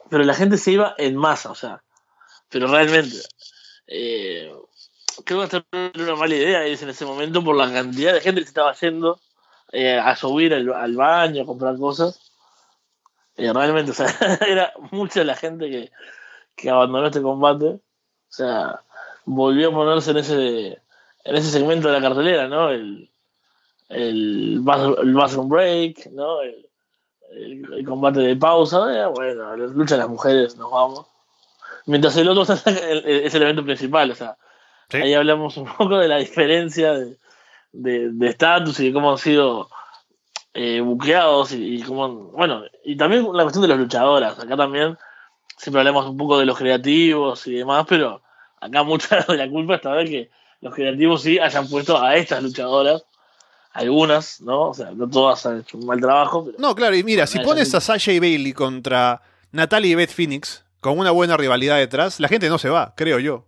Pero 0.09 0.25
la 0.25 0.35
gente 0.35 0.57
se 0.59 0.73
iba 0.73 0.95
en 0.99 1.17
masa, 1.17 1.51
o 1.51 1.55
sea, 1.55 1.83
pero 2.49 2.69
realmente. 2.69 3.17
Eh, 3.89 4.53
creo 5.25 5.39
que 5.41 5.45
esta 5.45 5.65
era 5.71 6.05
una 6.05 6.17
mala 6.17 6.35
idea 6.35 6.69
irse 6.69 6.85
en 6.85 6.91
ese 6.91 7.05
momento 7.05 7.43
por 7.43 7.57
la 7.57 7.73
cantidad 7.73 8.13
de 8.13 8.21
gente 8.21 8.41
que 8.41 8.47
se 8.47 8.51
estaba 8.51 8.75
yendo 8.75 9.21
eh, 9.73 9.99
a 9.99 10.15
subir 10.17 10.55
al, 10.55 10.73
al 10.73 10.95
baño, 10.95 11.43
a 11.43 11.47
comprar 11.47 11.77
cosas. 11.77 12.33
Eh, 13.37 13.53
realmente, 13.53 13.91
o 13.91 13.95
sea, 13.95 14.07
era 14.47 14.73
mucha 14.93 15.25
la 15.25 15.35
gente 15.35 15.71
que, 15.71 15.93
que 16.55 16.71
abandonó 16.71 17.07
este 17.07 17.23
combate. 17.23 17.67
O 17.67 17.81
sea, 18.29 18.83
volvió 19.27 19.69
a 19.69 19.73
ponerse 19.73 20.13
en 20.13 20.17
ese 20.17 20.79
en 21.25 21.35
ese 21.37 21.51
segmento 21.51 21.89
de 21.89 21.95
la 21.95 22.01
cartelera, 22.01 22.49
¿no? 22.49 22.71
El, 22.71 23.11
el, 23.89 24.63
el 25.03 25.15
bathroom 25.15 25.49
break, 25.49 26.07
¿no? 26.13 26.41
El, 26.43 26.67
el- 27.33 27.73
el 27.75 27.85
combate 27.85 28.21
de 28.21 28.37
pausa, 28.37 28.79
eh, 28.93 29.07
bueno, 29.07 29.57
la 29.57 29.67
lucha 29.67 29.97
de 29.97 30.01
las 30.03 30.09
mujeres, 30.09 30.57
nos 30.57 30.71
vamos. 30.71 31.07
Mientras 31.87 32.17
el 32.17 32.29
otro 32.29 32.43
es 32.55 33.35
el, 33.35 33.43
evento 33.43 33.65
principal, 33.65 34.11
o 34.11 34.15
sea, 34.15 34.37
Sí. 34.89 34.99
ahí 34.99 35.15
hablamos 35.15 35.57
un 35.57 35.67
poco 35.67 35.99
de 35.99 36.07
la 36.09 36.19
diferencia 36.19 36.93
de 36.95 37.17
de 37.73 38.11
de 38.13 38.29
estatus 38.29 38.79
y 38.81 38.87
de 38.87 38.93
cómo 38.95 39.11
han 39.11 39.19
sido 39.19 39.69
eh, 40.55 40.81
buqueados 40.81 41.53
y, 41.53 41.77
y 41.77 41.83
cómo, 41.83 42.09
bueno, 42.31 42.63
y 42.85 42.97
también 42.97 43.27
la 43.35 43.43
cuestión 43.43 43.63
de 43.63 43.69
las 43.69 43.79
luchadoras, 43.79 44.39
acá 44.39 44.57
también 44.57 44.97
siempre 45.59 45.81
hablamos 45.81 46.07
un 46.07 46.17
poco 46.17 46.39
de 46.39 46.47
los 46.47 46.57
creativos 46.57 47.47
y 47.49 47.55
demás, 47.57 47.85
pero 47.89 48.23
acá 48.61 48.83
mucha 48.83 49.25
de 49.29 49.37
la 49.37 49.49
culpa 49.49 49.77
está 49.77 49.95
de 49.95 50.05
que 50.05 50.31
los 50.61 50.75
creativos 50.75 51.23
sí 51.23 51.39
hayan 51.39 51.69
puesto 51.69 52.01
a 52.01 52.17
estas 52.17 52.43
luchadoras, 52.43 53.05
algunas, 53.73 54.41
¿no? 54.41 54.71
O 54.71 54.75
sea, 54.75 54.91
no 54.93 55.09
todas 55.09 55.45
han 55.45 55.61
hecho 55.61 55.77
un 55.77 55.87
mal 55.87 56.01
trabajo, 56.01 56.45
pero 56.45 56.57
No, 56.59 56.75
claro, 56.75 56.97
y 56.97 57.05
mira, 57.05 57.27
si 57.27 57.39
pones 57.41 57.75
a 57.75 57.81
Sasha 57.81 58.13
y 58.13 58.19
Bailey 58.21 58.53
contra 58.53 59.21
Natalia 59.53 59.93
y 59.93 59.95
Beth 59.95 60.13
Phoenix, 60.13 60.65
con 60.81 60.99
una 60.99 61.11
buena 61.11 61.37
rivalidad 61.37 61.77
detrás, 61.77 62.19
la 62.21 62.29
gente 62.29 62.49
no 62.49 62.59
se 62.59 62.71
va, 62.71 62.95
creo 62.97 63.19
yo. 63.19 63.47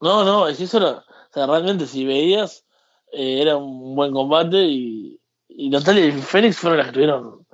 no, 0.00 0.24
no, 0.24 0.48
es 0.48 0.60
eso 0.60 0.78
era, 0.78 0.90
o 0.90 1.32
sea, 1.32 1.46
realmente 1.46 1.86
si 1.86 2.04
veías, 2.04 2.64
eh, 3.12 3.40
era 3.40 3.56
un 3.56 3.94
buen 3.94 4.12
combate 4.12 4.58
y, 4.64 5.18
y 5.48 5.70
Natalia 5.70 6.06
y 6.06 6.12
Fénix 6.12 6.58
fueron 6.58 6.78
las 6.78 6.88
que 6.88 6.92
tuvieron, 6.92 7.46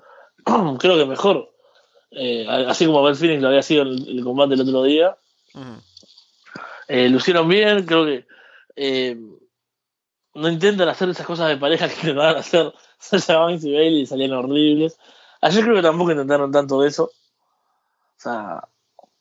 creo 0.78 0.96
que 0.96 1.06
mejor. 1.06 1.52
Eh, 2.10 2.46
así 2.48 2.86
como 2.86 3.02
Beth 3.02 3.16
Phoenix 3.16 3.42
lo 3.42 3.48
había 3.48 3.62
sido 3.62 3.82
en 3.82 3.88
el, 3.88 4.18
el 4.18 4.24
combate 4.24 4.54
el 4.54 4.62
otro 4.62 4.82
día, 4.82 5.16
Ujú. 5.54 5.82
Eh, 6.88 7.08
lucieron 7.08 7.48
bien, 7.48 7.84
creo 7.84 8.04
que 8.06 8.26
eh, 8.76 9.16
no 10.34 10.48
intentan 10.48 10.88
hacer 10.88 11.08
esas 11.10 11.26
cosas 11.26 11.48
de 11.48 11.56
pareja 11.56 11.88
que 11.88 11.94
intentaban 11.94 12.36
hacer 12.36 12.72
Sasha 12.98 13.38
Banks 13.38 13.64
y 13.64 13.74
Bailey 13.74 14.00
y 14.00 14.06
salían 14.06 14.32
horribles. 14.32 14.98
Ayer 15.40 15.62
creo 15.62 15.76
que 15.76 15.82
tampoco 15.82 16.10
intentaron 16.10 16.50
tanto 16.50 16.80
de 16.80 16.88
eso. 16.88 17.04
O 17.04 18.20
sea, 18.20 18.66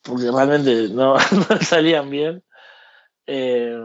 porque 0.01 0.31
realmente 0.31 0.89
no, 0.89 1.15
no 1.49 1.57
salían 1.61 2.09
bien. 2.09 2.43
Eh, 3.27 3.77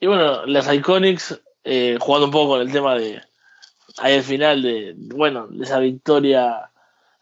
y 0.00 0.06
bueno, 0.06 0.46
las 0.46 0.72
Iconics, 0.72 1.40
jugando 2.00 2.26
un 2.26 2.32
poco 2.32 2.52
con 2.52 2.60
el 2.62 2.72
tema 2.72 2.94
de 2.94 3.20
ahí 3.98 4.16
al 4.16 4.22
final 4.22 4.62
de, 4.62 4.94
bueno, 4.96 5.46
de 5.48 5.64
esa 5.64 5.78
victoria. 5.78 6.70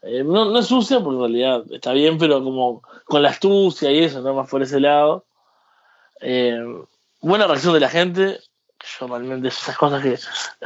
Eh, 0.03 0.23
no, 0.23 0.45
no 0.45 0.59
es 0.59 0.67
sucia, 0.67 0.99
porque 0.99 1.15
en 1.15 1.21
realidad 1.21 1.63
está 1.71 1.91
bien, 1.93 2.17
pero 2.17 2.43
como 2.43 2.81
con 3.05 3.21
la 3.21 3.29
astucia 3.29 3.91
y 3.91 4.03
eso, 4.03 4.21
no 4.21 4.33
más 4.33 4.49
por 4.49 4.61
ese 4.61 4.79
lado. 4.79 5.25
Eh, 6.21 6.57
buena 7.21 7.47
reacción 7.47 7.73
de 7.73 7.79
la 7.79 7.89
gente. 7.89 8.39
Yo 8.99 9.07
realmente 9.07 9.47
esas 9.47 9.77
cosas 9.77 10.01
que 10.03 10.17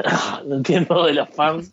no 0.46 0.56
entiendo 0.56 1.04
de 1.04 1.14
los 1.14 1.28
fans, 1.30 1.70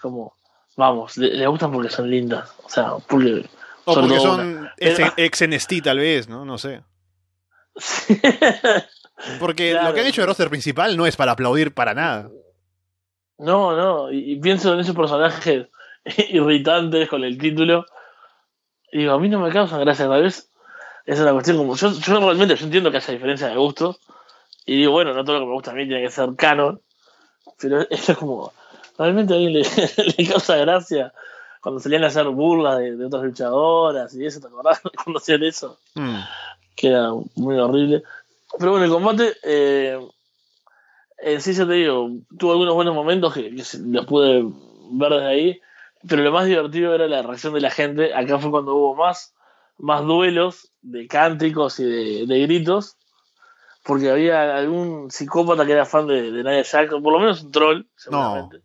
como, 0.00 0.34
vamos, 0.76 1.16
le- 1.18 1.46
gustan 1.46 1.72
porque 1.72 1.90
son 1.90 2.10
lindas. 2.10 2.52
O 2.64 2.68
sea, 2.68 2.94
porque. 3.08 3.48
O 3.84 3.94
porque 3.94 4.18
son 4.20 4.40
una- 4.40 4.74
ex, 4.78 5.00
ex 5.18 5.42
NXT 5.48 5.82
tal 5.84 5.98
vez, 5.98 6.28
¿no? 6.28 6.44
No 6.44 6.56
sé. 6.58 6.82
Porque 9.38 9.70
Claro. 9.70 9.88
lo 9.88 9.94
que 9.94 10.00
han 10.00 10.06
hecho 10.06 10.20
de 10.22 10.26
roster 10.26 10.48
principal 10.50 10.96
no 10.96 11.06
es 11.06 11.16
para 11.16 11.32
aplaudir 11.32 11.72
para 11.72 11.94
nada. 11.94 12.30
No, 13.38 13.76
no, 13.76 14.12
y, 14.12 14.32
y 14.32 14.36
pienso 14.40 14.74
en 14.74 14.80
esos 14.80 14.94
personajes 14.94 15.68
irritantes 16.28 17.08
con 17.08 17.24
el 17.24 17.38
título. 17.38 17.86
Y 18.92 18.98
digo, 18.98 19.12
a 19.12 19.18
mí 19.18 19.28
no 19.28 19.40
me 19.40 19.50
causan 19.50 19.80
gracia, 19.80 20.08
tal 20.08 20.22
vez 20.22 20.50
es 21.04 21.20
una 21.20 21.32
cuestión 21.32 21.56
como. 21.56 21.76
Yo, 21.76 21.92
yo 21.92 22.20
realmente 22.20 22.56
yo 22.56 22.64
entiendo 22.64 22.90
que 22.90 22.98
haya 22.98 23.12
diferencia 23.12 23.48
de 23.48 23.56
gustos. 23.56 24.00
Y 24.66 24.78
digo, 24.78 24.92
bueno, 24.92 25.12
no 25.12 25.24
todo 25.24 25.34
lo 25.34 25.40
que 25.40 25.46
me 25.46 25.52
gusta 25.52 25.72
a 25.72 25.74
mí 25.74 25.86
tiene 25.86 26.02
que 26.02 26.10
ser 26.10 26.34
canon. 26.36 26.80
Pero 27.58 27.82
eso 27.90 28.12
es 28.12 28.18
como. 28.18 28.52
Realmente 28.96 29.32
a 29.32 29.36
alguien 29.36 29.54
le, 29.54 29.62
le 30.16 30.28
causa 30.28 30.56
gracia 30.56 31.12
cuando 31.64 31.80
salían 31.80 32.04
a 32.04 32.08
hacer 32.08 32.28
burlas 32.28 32.78
de, 32.78 32.94
de 32.94 33.06
otras 33.06 33.22
luchadoras 33.22 34.14
y 34.14 34.26
eso, 34.26 34.38
¿te 34.38 34.48
acordás 34.48 34.82
cuando 35.02 35.18
hacían 35.18 35.42
eso? 35.44 35.78
Mm. 35.94 36.18
que 36.76 36.88
era 36.88 37.08
muy 37.36 37.56
horrible. 37.56 38.02
Pero 38.58 38.72
bueno, 38.72 38.84
el 38.84 38.90
combate, 38.90 39.34
eh, 39.42 39.98
en 41.18 41.40
sí 41.40 41.54
ya 41.54 41.66
te 41.66 41.72
digo, 41.72 42.10
tuvo 42.38 42.52
algunos 42.52 42.74
buenos 42.74 42.94
momentos 42.94 43.32
que, 43.32 43.54
que 43.56 43.64
los 43.78 44.04
pude 44.04 44.44
ver 44.90 45.12
desde 45.12 45.26
ahí, 45.26 45.60
pero 46.08 46.22
lo 46.22 46.32
más 46.32 46.46
divertido 46.46 46.94
era 46.94 47.06
la 47.06 47.22
reacción 47.22 47.54
de 47.54 47.60
la 47.60 47.70
gente. 47.70 48.14
Acá 48.14 48.38
fue 48.38 48.50
cuando 48.50 48.74
hubo 48.74 48.94
más, 48.94 49.34
más 49.78 50.02
duelos 50.04 50.72
de 50.82 51.06
cánticos 51.06 51.80
y 51.80 51.84
de, 51.84 52.26
de 52.26 52.40
gritos, 52.42 52.96
porque 53.84 54.10
había 54.10 54.56
algún 54.56 55.10
psicópata 55.10 55.66
que 55.66 55.72
era 55.72 55.84
fan 55.84 56.06
de, 56.06 56.30
de 56.32 56.42
Nia 56.44 56.64
Jax, 56.64 56.92
o 56.92 57.02
por 57.02 57.12
lo 57.12 57.20
menos 57.20 57.42
un 57.42 57.52
troll, 57.52 57.82
seguramente. 57.96 58.60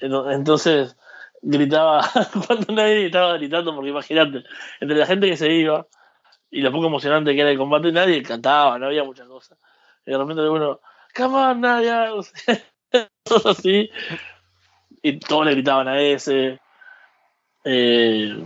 Ento- 0.00 0.30
Entonces 0.32 0.96
gritaba, 1.42 2.02
cuando 2.46 2.72
nadie 2.74 3.06
estaba 3.06 3.34
gritando, 3.36 3.74
porque 3.74 3.90
imagínate, 3.90 4.44
entre 4.80 4.96
la 4.96 5.06
gente 5.06 5.28
que 5.28 5.36
se 5.36 5.52
iba, 5.52 5.86
y 6.50 6.60
lo 6.60 6.72
poco 6.72 6.86
emocionante 6.86 7.34
que 7.34 7.40
era 7.40 7.50
el 7.50 7.58
combate, 7.58 7.92
nadie 7.92 8.22
cantaba, 8.22 8.78
no 8.78 8.86
había 8.86 9.04
muchas 9.04 9.28
cosas. 9.28 9.58
Y 10.06 10.12
de 10.12 10.18
repente 10.18 10.48
uno, 10.48 10.80
come 11.14 11.34
on, 11.36 11.60
Nadia, 11.60 12.10
todo 13.24 13.50
así. 13.50 13.90
Y 15.06 15.20
todos 15.20 15.46
le 15.46 15.52
gritaban 15.52 15.86
a 15.86 16.00
ese. 16.00 16.58
Eh, 17.62 18.36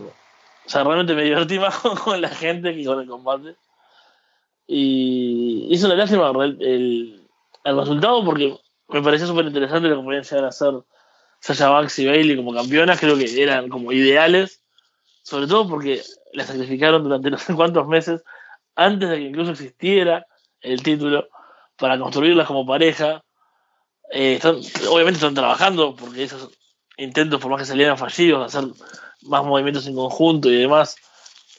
o 0.66 0.68
sea, 0.68 0.84
realmente 0.84 1.14
me 1.14 1.24
divertí 1.24 1.58
más 1.58 1.78
con, 1.78 2.20
la 2.20 2.28
gente 2.28 2.76
que 2.76 2.84
con 2.84 3.00
el 3.00 3.08
combate. 3.08 3.56
Y 4.66 5.68
hizo 5.70 5.86
una 5.86 5.96
lástima 5.96 6.30
el, 6.44 6.60
el, 6.60 7.28
el 7.64 7.76
resultado 7.78 8.22
porque 8.26 8.58
me 8.88 9.00
pareció 9.00 9.26
súper 9.26 9.46
interesante 9.46 9.88
lo 9.88 9.96
que 9.96 10.04
podían 10.04 10.22
llegar 10.22 10.44
a 10.44 10.48
hacer 10.48 10.74
Sasha 11.40 11.70
Banks 11.70 11.98
y 11.98 12.06
Bailey 12.06 12.36
como 12.36 12.52
campeonas. 12.52 13.00
Creo 13.00 13.16
que 13.16 13.42
eran 13.42 13.70
como 13.70 13.90
ideales. 13.90 14.62
Sobre 15.22 15.46
todo 15.46 15.66
porque 15.66 16.02
la 16.34 16.44
sacrificaron 16.44 17.02
durante 17.02 17.30
no 17.30 17.38
sé 17.38 17.54
cuántos 17.54 17.88
meses 17.88 18.22
antes 18.76 19.08
de 19.08 19.16
que 19.16 19.22
incluso 19.22 19.52
existiera 19.52 20.26
el 20.60 20.82
título 20.82 21.26
para 21.78 21.98
construirlas 21.98 22.46
como 22.46 22.66
pareja. 22.66 23.24
Eh, 24.10 24.34
están, 24.34 24.56
obviamente 24.88 25.18
están 25.18 25.34
trabajando 25.34 25.94
porque 25.94 26.24
esos 26.24 26.50
intentos, 26.96 27.40
por 27.40 27.50
más 27.50 27.60
que 27.60 27.66
salieran 27.66 27.96
fallidos, 27.96 28.54
hacer 28.54 28.68
más 29.22 29.44
movimientos 29.44 29.86
en 29.86 29.94
conjunto 29.94 30.50
y 30.50 30.56
demás, 30.56 30.96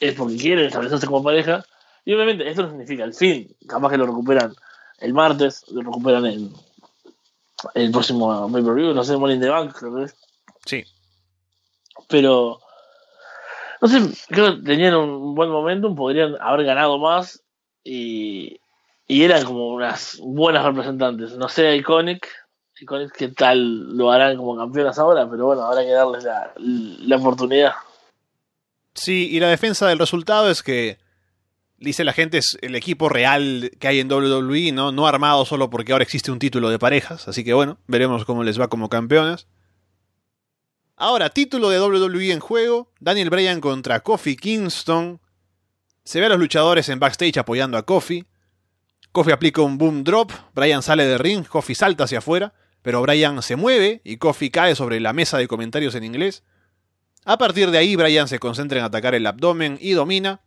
es 0.00 0.14
porque 0.14 0.36
quieren 0.36 0.66
establecerse 0.66 1.06
como 1.06 1.22
pareja. 1.22 1.64
Y 2.04 2.12
obviamente 2.14 2.48
esto 2.48 2.62
no 2.62 2.70
significa 2.70 3.04
el 3.04 3.14
fin. 3.14 3.54
Capaz 3.66 3.90
que 3.90 3.98
lo 3.98 4.06
recuperan 4.06 4.54
el 4.98 5.14
martes, 5.14 5.64
lo 5.68 5.82
recuperan 5.82 6.26
el, 6.26 6.50
el 7.74 7.90
próximo 7.90 8.50
pay-per-view, 8.50 8.94
no 8.94 9.04
sé, 9.04 9.16
Money 9.16 9.36
in 9.36 9.40
the 9.40 9.48
Bank, 9.48 9.74
creo 9.78 9.96
que 9.96 10.04
es. 10.04 10.16
Sí. 10.66 10.84
Pero 12.08 12.60
no 13.80 13.88
sé, 13.88 14.00
creo 14.28 14.56
que 14.56 14.62
tenían 14.62 14.94
un 14.94 15.34
buen 15.34 15.50
momentum, 15.50 15.96
podrían 15.96 16.36
haber 16.40 16.66
ganado 16.66 16.98
más 16.98 17.42
y, 17.82 18.60
y 19.08 19.24
eran 19.24 19.44
como 19.44 19.68
unas 19.68 20.18
buenas 20.22 20.64
representantes. 20.64 21.32
No 21.32 21.48
sé, 21.48 21.76
Iconic 21.76 22.28
qué 23.16 23.28
tal 23.28 23.96
lo 23.96 24.10
harán 24.10 24.36
como 24.36 24.56
campeonas 24.56 24.98
ahora, 24.98 25.28
pero 25.30 25.46
bueno, 25.46 25.62
habrá 25.62 25.82
que 25.82 25.90
darles 25.90 26.24
la, 26.24 26.52
la 26.56 27.16
oportunidad. 27.16 27.72
Sí, 28.94 29.28
y 29.30 29.40
la 29.40 29.48
defensa 29.48 29.86
del 29.88 29.98
resultado 29.98 30.50
es 30.50 30.62
que 30.62 30.98
dice 31.78 32.04
la 32.04 32.12
gente 32.12 32.38
es 32.38 32.58
el 32.60 32.74
equipo 32.74 33.08
real 33.08 33.70
que 33.78 33.88
hay 33.88 34.00
en 34.00 34.10
WWE, 34.10 34.72
¿no? 34.72 34.92
No 34.92 35.06
armado 35.06 35.44
solo 35.44 35.70
porque 35.70 35.92
ahora 35.92 36.04
existe 36.04 36.30
un 36.30 36.38
título 36.38 36.70
de 36.70 36.78
parejas, 36.78 37.28
así 37.28 37.44
que 37.44 37.54
bueno, 37.54 37.78
veremos 37.86 38.24
cómo 38.24 38.44
les 38.44 38.60
va 38.60 38.68
como 38.68 38.88
campeonas. 38.88 39.46
Ahora, 40.96 41.30
título 41.30 41.70
de 41.70 41.80
WWE 41.80 42.32
en 42.32 42.40
juego, 42.40 42.92
Daniel 43.00 43.30
Bryan 43.30 43.60
contra 43.60 44.00
Kofi 44.00 44.36
Kingston. 44.36 45.20
Se 46.04 46.20
ve 46.20 46.26
a 46.26 46.28
los 46.28 46.38
luchadores 46.38 46.88
en 46.88 47.00
backstage 47.00 47.38
apoyando 47.38 47.76
a 47.78 47.84
Kofi. 47.84 48.24
Kofi 49.10 49.32
aplica 49.32 49.62
un 49.62 49.78
boom 49.78 50.04
drop, 50.04 50.30
Bryan 50.54 50.82
sale 50.82 51.06
del 51.06 51.18
ring, 51.18 51.46
Kofi 51.46 51.74
salta 51.74 52.04
hacia 52.04 52.18
afuera, 52.18 52.54
pero 52.82 53.00
Bryan 53.00 53.42
se 53.42 53.56
mueve 53.56 54.00
y 54.04 54.16
Kofi 54.16 54.50
cae 54.50 54.74
sobre 54.74 55.00
la 55.00 55.12
mesa 55.12 55.38
de 55.38 55.48
comentarios 55.48 55.94
en 55.94 56.04
inglés. 56.04 56.42
A 57.24 57.38
partir 57.38 57.70
de 57.70 57.78
ahí, 57.78 57.94
Bryan 57.96 58.28
se 58.28 58.40
concentra 58.40 58.80
en 58.80 58.84
atacar 58.84 59.14
el 59.14 59.26
abdomen 59.26 59.78
y 59.80 59.92
domina. 59.92 60.40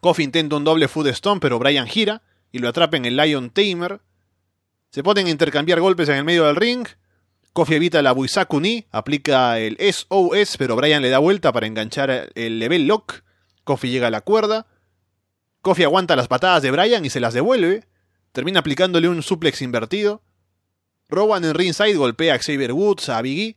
Kofi 0.00 0.22
intenta 0.22 0.56
un 0.56 0.64
doble 0.64 0.88
foot 0.88 1.08
stomp, 1.08 1.42
pero 1.42 1.58
Bryan 1.58 1.86
gira 1.86 2.22
y 2.52 2.58
lo 2.58 2.68
atrapa 2.68 2.96
en 2.96 3.06
el 3.06 3.16
Lion 3.16 3.50
Tamer. 3.50 4.00
Se 4.90 5.02
ponen 5.02 5.26
a 5.26 5.30
intercambiar 5.30 5.80
golpes 5.80 6.08
en 6.08 6.16
el 6.16 6.24
medio 6.24 6.44
del 6.46 6.56
ring. 6.56 6.86
Kofi 7.52 7.74
evita 7.74 8.02
la 8.02 8.12
Buisakuni, 8.12 8.86
aplica 8.90 9.58
el 9.58 9.76
SOS, 9.78 10.56
pero 10.56 10.76
Brian 10.76 11.02
le 11.02 11.10
da 11.10 11.18
vuelta 11.18 11.52
para 11.52 11.66
enganchar 11.66 12.30
el 12.34 12.58
level 12.58 12.86
lock. 12.86 13.22
Kofi 13.64 13.88
llega 13.88 14.08
a 14.08 14.10
la 14.10 14.20
cuerda. 14.20 14.66
Kofi 15.62 15.84
aguanta 15.84 16.16
las 16.16 16.28
patadas 16.28 16.62
de 16.62 16.70
Brian 16.70 17.04
y 17.04 17.10
se 17.10 17.20
las 17.20 17.34
devuelve. 17.34 17.86
Termina 18.32 18.60
aplicándole 18.60 19.08
un 19.08 19.22
suplex 19.22 19.62
invertido. 19.62 20.22
Rowan 21.10 21.44
en 21.44 21.54
ringside 21.54 21.94
golpea 21.94 22.34
a 22.34 22.38
Xavier 22.38 22.72
Woods, 22.72 23.08
a 23.08 23.22
Biggie. 23.22 23.56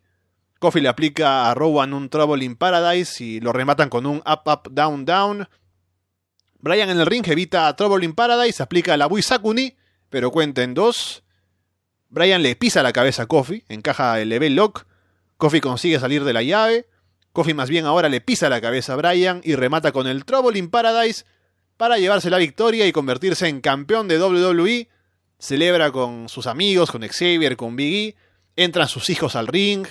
Kofi 0.59 0.79
le 0.79 0.89
aplica 0.89 1.49
a 1.49 1.53
Rowan 1.53 1.93
un 1.93 2.09
Trouble 2.09 2.43
in 2.43 2.55
Paradise 2.55 3.23
y 3.23 3.39
lo 3.39 3.51
rematan 3.51 3.89
con 3.89 4.05
un 4.05 4.17
Up, 4.25 4.41
Up, 4.45 4.71
Down, 4.71 5.05
Down. 5.05 5.49
Brian 6.59 6.89
en 6.89 6.99
el 6.99 7.05
ring 7.05 7.27
evita 7.27 7.67
a 7.67 7.75
Trouble 7.75 8.05
in 8.05 8.13
Paradise, 8.13 8.63
aplica 8.63 8.95
la 8.95 9.07
Buisakuni, 9.07 9.75
pero 10.09 10.31
cuenta 10.31 10.63
en 10.63 10.73
dos. 10.73 11.23
Brian 12.09 12.41
le 12.41 12.55
pisa 12.55 12.83
la 12.83 12.93
cabeza 12.93 13.23
a 13.23 13.25
Kofi, 13.25 13.65
encaja 13.67 14.21
el 14.21 14.29
level 14.29 14.55
lock. 14.55 14.85
Kofi 15.37 15.59
consigue 15.59 15.99
salir 15.99 16.23
de 16.23 16.31
la 16.31 16.43
llave. 16.43 16.87
Kofi 17.33 17.53
más 17.53 17.69
bien 17.69 17.85
ahora 17.85 18.07
le 18.07 18.21
pisa 18.21 18.47
la 18.47 18.61
cabeza 18.61 18.93
a 18.93 18.95
Brian 18.95 19.41
y 19.43 19.55
remata 19.55 19.91
con 19.91 20.07
el 20.07 20.23
Trouble 20.23 20.57
in 20.57 20.69
Paradise 20.69 21.25
para 21.75 21.97
llevarse 21.97 22.29
la 22.29 22.37
victoria 22.37 22.87
y 22.87 22.93
convertirse 22.93 23.47
en 23.49 23.59
campeón 23.59 24.07
de 24.07 24.21
WWE. 24.21 24.87
Celebra 25.43 25.91
con 25.91 26.29
sus 26.29 26.47
amigos, 26.47 26.89
con 26.89 27.01
Xavier, 27.01 27.57
con 27.57 27.75
Biggie. 27.75 28.15
Entran 28.55 28.87
sus 28.87 29.09
hijos 29.09 29.35
al 29.35 29.47
ring. 29.47 29.85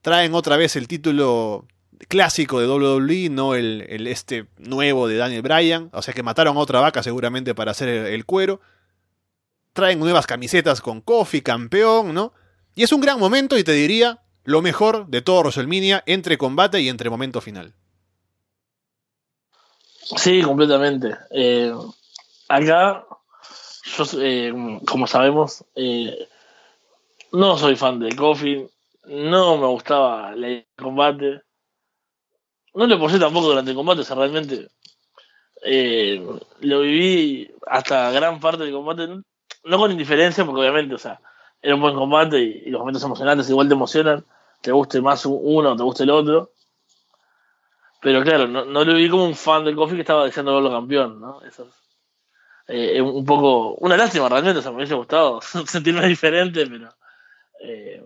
Traen 0.00 0.32
otra 0.34 0.56
vez 0.56 0.76
el 0.76 0.88
título 0.88 1.66
clásico 2.08 2.60
de 2.60 2.68
WWE, 2.68 3.28
no 3.28 3.54
el, 3.54 4.06
este 4.06 4.46
nuevo 4.56 5.06
de 5.06 5.16
Daniel 5.16 5.42
Bryan. 5.42 5.90
O 5.92 6.00
sea 6.00 6.14
que 6.14 6.22
mataron 6.22 6.56
a 6.56 6.60
otra 6.60 6.80
vaca 6.80 7.02
seguramente 7.02 7.54
para 7.54 7.72
hacer 7.72 7.88
el, 7.88 8.06
el 8.06 8.24
cuero 8.24 8.60
traen 9.78 10.00
nuevas 10.00 10.26
camisetas 10.26 10.80
con 10.80 11.00
Kofi, 11.00 11.40
campeón, 11.40 12.12
¿no? 12.12 12.32
Y 12.74 12.82
es 12.82 12.90
un 12.90 13.00
gran 13.00 13.20
momento 13.20 13.56
y 13.56 13.62
te 13.62 13.70
diría 13.70 14.22
lo 14.42 14.60
mejor 14.60 15.06
de 15.06 15.22
todo 15.22 15.40
WrestleMania 15.40 16.02
entre 16.04 16.36
combate 16.36 16.80
y 16.80 16.88
entre 16.88 17.10
momento 17.10 17.40
final. 17.40 17.74
Sí, 20.16 20.42
completamente. 20.42 21.16
Eh, 21.30 21.72
acá, 22.48 23.04
yo, 23.96 24.04
eh, 24.20 24.52
como 24.86 25.06
sabemos, 25.06 25.64
eh, 25.74 26.28
no 27.32 27.56
soy 27.56 27.76
fan 27.76 27.98
de 27.98 28.14
Kofi, 28.14 28.66
no 29.06 29.56
me 29.58 29.66
gustaba 29.66 30.32
el 30.32 30.66
combate, 30.76 31.42
no 32.74 32.86
lo 32.86 32.98
posé 32.98 33.18
tampoco 33.18 33.48
durante 33.48 33.70
el 33.70 33.76
combate, 33.76 34.00
o 34.02 34.04
sea, 34.04 34.16
realmente 34.16 34.68
lo 36.60 36.80
viví 36.80 37.50
hasta 37.66 38.10
gran 38.12 38.38
parte 38.40 38.64
del 38.64 38.72
combate, 38.72 39.08
no 39.64 39.78
con 39.78 39.90
indiferencia, 39.90 40.44
porque 40.44 40.60
obviamente, 40.60 40.94
o 40.94 40.98
sea, 40.98 41.20
era 41.60 41.74
un 41.74 41.80
buen 41.80 41.94
combate 41.94 42.40
y, 42.40 42.70
los 42.70 42.80
momentos 42.80 43.02
emocionantes 43.02 43.50
igual 43.50 43.68
te 43.68 43.74
emocionan, 43.74 44.24
te 44.60 44.72
guste 44.72 45.00
más 45.00 45.24
uno 45.26 45.72
o 45.72 45.76
te 45.76 45.82
guste 45.82 46.02
el 46.04 46.10
otro. 46.10 46.52
Pero 48.00 48.22
claro, 48.22 48.46
no, 48.46 48.64
no 48.64 48.84
lo 48.84 48.94
vi 48.94 49.08
como 49.08 49.24
un 49.24 49.34
fan 49.34 49.64
del 49.64 49.74
Kofi 49.74 49.96
que 49.96 50.02
estaba 50.02 50.24
deseando 50.24 50.54
verlo 50.54 50.70
campeón, 50.70 51.20
¿no? 51.20 51.42
Eso 51.42 51.64
es 51.64 51.87
eh, 52.68 53.00
un 53.00 53.24
poco, 53.24 53.74
una 53.76 53.96
lástima 53.96 54.28
realmente, 54.28 54.58
o 54.58 54.62
sea, 54.62 54.70
me 54.70 54.76
hubiese 54.76 54.94
gustado 54.94 55.40
sentirme 55.66 56.06
diferente, 56.06 56.66
pero 56.66 56.94
eh, 57.60 58.04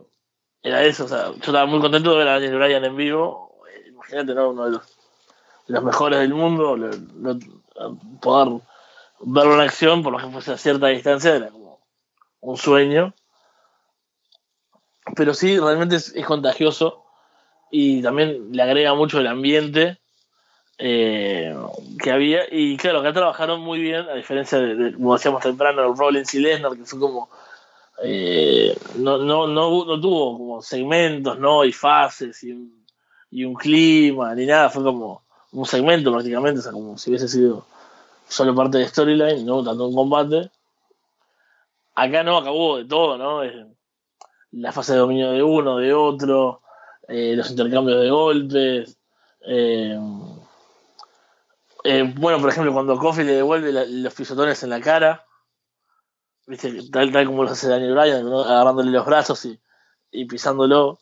era 0.62 0.84
eso, 0.84 1.04
o 1.04 1.08
sea, 1.08 1.26
yo 1.32 1.38
estaba 1.38 1.66
muy 1.66 1.80
contento 1.80 2.12
de 2.12 2.18
ver 2.18 2.28
a 2.28 2.34
Daniel 2.34 2.56
Bryan 2.56 2.84
en 2.84 2.96
vivo, 2.96 3.60
eh, 3.68 3.88
imagínate, 3.88 4.34
¿no? 4.34 4.50
Uno 4.50 4.66
de 4.66 4.70
los, 4.70 4.82
los 5.66 5.82
mejores 5.82 6.20
del 6.20 6.34
mundo, 6.34 6.76
lo, 6.76 6.90
poder 8.20 8.62
verlo 9.20 9.54
en 9.54 9.60
acción, 9.60 10.02
por 10.04 10.12
lo 10.12 10.18
que 10.18 10.32
fuese 10.32 10.52
a 10.52 10.58
cierta 10.58 10.86
distancia, 10.86 11.34
era 11.34 11.48
como 11.48 11.80
un 12.40 12.56
sueño. 12.56 13.14
Pero 15.16 15.34
sí, 15.34 15.58
realmente 15.58 15.96
es, 15.96 16.14
es 16.14 16.24
contagioso 16.24 17.04
y 17.72 18.02
también 18.02 18.52
le 18.52 18.62
agrega 18.62 18.94
mucho 18.94 19.18
el 19.18 19.26
ambiente 19.26 20.01
eh, 20.78 21.54
que 22.02 22.10
había. 22.10 22.42
Y 22.50 22.76
claro, 22.76 23.00
acá 23.00 23.12
trabajaron 23.12 23.60
muy 23.60 23.80
bien, 23.80 24.08
a 24.08 24.14
diferencia 24.14 24.58
de, 24.58 24.94
como 24.94 25.14
decíamos 25.14 25.42
temprano, 25.42 25.94
Rollins 25.94 26.34
y 26.34 26.40
Lesnar, 26.40 26.72
que 26.76 26.84
fue 26.84 26.98
como. 26.98 27.28
Eh, 28.04 28.76
no, 28.96 29.18
no, 29.18 29.46
no, 29.46 30.00
tuvo 30.00 30.36
como 30.36 30.62
segmentos, 30.62 31.38
¿no? 31.38 31.64
Y 31.64 31.72
fases 31.72 32.42
y 32.42 32.52
un, 32.52 32.84
y 33.30 33.44
un 33.44 33.54
clima, 33.54 34.34
ni 34.34 34.46
nada, 34.46 34.70
fue 34.70 34.82
como 34.82 35.22
un 35.52 35.66
segmento 35.66 36.10
prácticamente, 36.12 36.60
o 36.60 36.62
sea, 36.62 36.72
como 36.72 36.98
si 36.98 37.10
hubiese 37.10 37.28
sido 37.28 37.64
solo 38.26 38.54
parte 38.54 38.78
de 38.78 38.88
storyline, 38.88 39.44
no 39.44 39.62
tanto 39.62 39.86
un 39.86 39.94
combate. 39.94 40.50
Acá 41.94 42.22
no 42.22 42.38
acabó 42.38 42.78
de 42.78 42.86
todo, 42.86 43.18
¿no? 43.18 43.42
La 44.52 44.72
fase 44.72 44.94
de 44.94 44.98
dominio 44.98 45.30
de 45.30 45.42
uno, 45.42 45.76
de 45.76 45.92
otro, 45.92 46.62
eh, 47.06 47.34
los 47.36 47.50
intercambios 47.50 48.00
de 48.00 48.10
golpes. 48.10 48.96
Eh, 49.46 49.98
eh, 51.84 52.12
bueno, 52.16 52.40
por 52.40 52.50
ejemplo, 52.50 52.72
cuando 52.72 52.98
Kofi 52.98 53.24
le 53.24 53.32
devuelve 53.32 53.72
los 53.86 54.14
pisotones 54.14 54.62
en 54.62 54.70
la 54.70 54.80
cara, 54.80 55.26
¿viste? 56.46 56.90
Tal, 56.90 57.12
tal 57.12 57.26
como 57.26 57.44
lo 57.44 57.50
hace 57.50 57.68
Daniel 57.68 57.94
Bryan, 57.94 58.26
agarrándole 58.26 58.90
los 58.90 59.06
brazos 59.06 59.48
y, 60.10 60.24
pisándolo. 60.26 60.98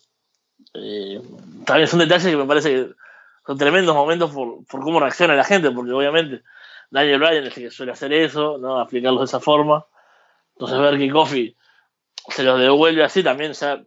Eh, 0.74 1.20
también 1.64 1.88
son 1.88 2.00
detalles 2.00 2.26
que 2.26 2.36
me 2.36 2.46
parece 2.46 2.70
que 2.70 2.94
son 3.46 3.58
tremendos 3.58 3.94
momentos 3.94 4.30
por, 4.30 4.64
por 4.66 4.80
cómo 4.82 5.00
reacciona 5.00 5.34
la 5.34 5.44
gente, 5.44 5.70
porque 5.70 5.92
obviamente 5.92 6.42
Daniel 6.90 7.18
Bryan 7.18 7.44
es 7.44 7.56
el 7.56 7.64
que 7.64 7.70
suele 7.70 7.92
hacer 7.92 8.12
eso, 8.12 8.58
¿no? 8.58 8.80
Aplicarlos 8.80 9.20
de 9.20 9.24
esa 9.26 9.40
forma. 9.40 9.86
Entonces 10.54 10.78
ver 10.78 10.98
que 10.98 11.10
Kofi 11.10 11.56
se 12.28 12.42
los 12.42 12.60
devuelve 12.60 13.02
así 13.02 13.22
también 13.22 13.52
ya 13.52 13.82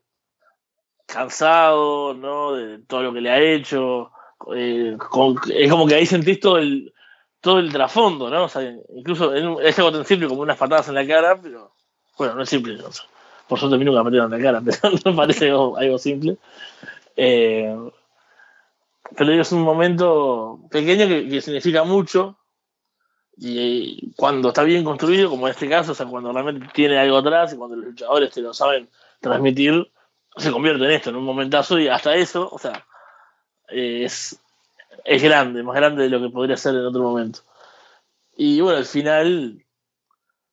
cansado, 1.06 2.14
¿no? 2.14 2.54
De 2.54 2.80
todo 2.80 3.04
lo 3.04 3.14
que 3.14 3.22
le 3.22 3.30
ha 3.30 3.40
hecho. 3.40 4.12
Eh, 4.56 4.98
con, 4.98 5.38
es 5.54 5.72
como 5.72 5.88
que 5.88 5.96
ahí 5.96 6.06
sentís 6.06 6.40
todo 6.40 6.58
el 6.58 6.94
todo 7.42 7.60
el 7.60 7.72
trasfondo, 7.74 8.30
¿no? 8.30 8.46
O 8.46 8.50
sea, 8.50 8.62
incluso 8.96 9.34
es 9.34 9.78
algo 9.78 9.92
tan 9.92 10.06
simple 10.06 10.30
como 10.30 10.42
unas 10.42 10.58
patadas 10.58 10.88
en 10.88 10.96
la 10.96 11.06
cara, 11.06 11.40
pero 11.42 11.74
bueno, 12.18 12.36
no 12.36 12.44
es 12.44 12.50
simple. 12.50 12.78
¿no? 12.78 12.86
Por 13.48 13.60
suerte 13.60 13.76
a 13.76 13.78
mí 13.78 13.84
nunca 13.84 14.00
me 14.00 14.06
metieron 14.06 14.34
en 14.34 14.40
la 14.40 14.46
cara, 14.46 14.62
pero 14.82 14.96
no 15.04 15.16
parece 15.16 15.50
algo, 15.50 15.78
algo 15.78 15.98
simple. 15.98 16.38
Eh, 17.18 17.76
pero 19.18 19.34
es 19.34 19.52
un 19.52 19.62
momento 19.62 20.60
pequeño 20.72 21.08
que, 21.08 21.28
que 21.28 21.42
significa 21.42 21.84
mucho 21.84 22.38
y 23.38 24.14
cuando 24.16 24.50
está 24.50 24.64
bien 24.64 24.84
construido, 24.84 25.30
como 25.30 25.48
en 25.48 25.52
este 25.52 25.68
caso, 25.68 25.94
o 25.94 25.96
sea, 25.96 26.06
cuando 26.06 26.32
realmente 26.32 26.68
tiene 26.74 26.98
algo 26.98 27.18
atrás 27.18 27.54
y 27.54 27.58
cuando 27.58 27.76
los 27.76 27.86
luchadores 27.86 28.32
te 28.32 28.42
lo 28.42 28.54
saben 28.54 28.90
transmitir, 29.20 29.92
se 30.38 30.52
convierte 30.52 30.86
en 30.86 30.92
esto, 30.92 31.10
en 31.10 31.16
un 31.16 31.26
momentazo, 31.26 31.80
y 31.80 31.88
hasta 31.88 32.16
eso, 32.16 32.48
o 32.52 32.60
sea, 32.60 32.86
es, 33.68 34.40
es 35.06 35.24
grande, 35.24 35.64
más 35.64 35.76
grande 35.76 36.04
de 36.04 36.10
lo 36.10 36.22
que 36.22 36.30
podría 36.30 36.58
ser 36.58 36.76
en 36.76 36.86
otro 36.86 37.02
momento. 37.02 37.42
Y 38.36 38.62
bueno, 38.62 38.78
al 38.80 38.86
final, 38.86 39.64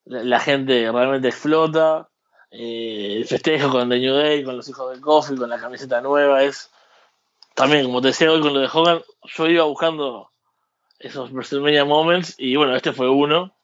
la, 0.05 0.25
la 0.25 0.41
gente 0.41 0.91
realmente 0.91 1.29
explota, 1.29 2.11
eh, 2.51 3.15
el 3.17 3.27
festejo 3.27 3.71
con 3.71 3.89
The 3.89 3.99
New 3.99 4.15
Day, 4.15 4.45
con 4.45 4.57
los 4.57 4.69
hijos 4.69 4.95
de 4.95 5.01
Coffee, 5.01 5.37
con 5.37 5.49
la 5.49 5.61
camiseta 5.61 6.01
nueva, 6.01 6.43
es 6.43 6.71
también, 7.55 7.85
como 7.85 8.01
te 8.01 8.09
decía 8.09 8.31
hoy 8.31 8.41
con 8.41 8.55
lo 8.55 8.61
de 8.61 8.69
Hogan, 8.73 9.03
yo 9.25 9.47
iba 9.47 9.65
buscando 9.65 10.31
esos 10.99 11.31
WrestleMania 11.33 11.85
Moments, 11.85 12.35
y 12.39 12.57
bueno, 12.57 12.75
este 12.75 12.93
fue 12.93 13.09
uno. 13.09 13.55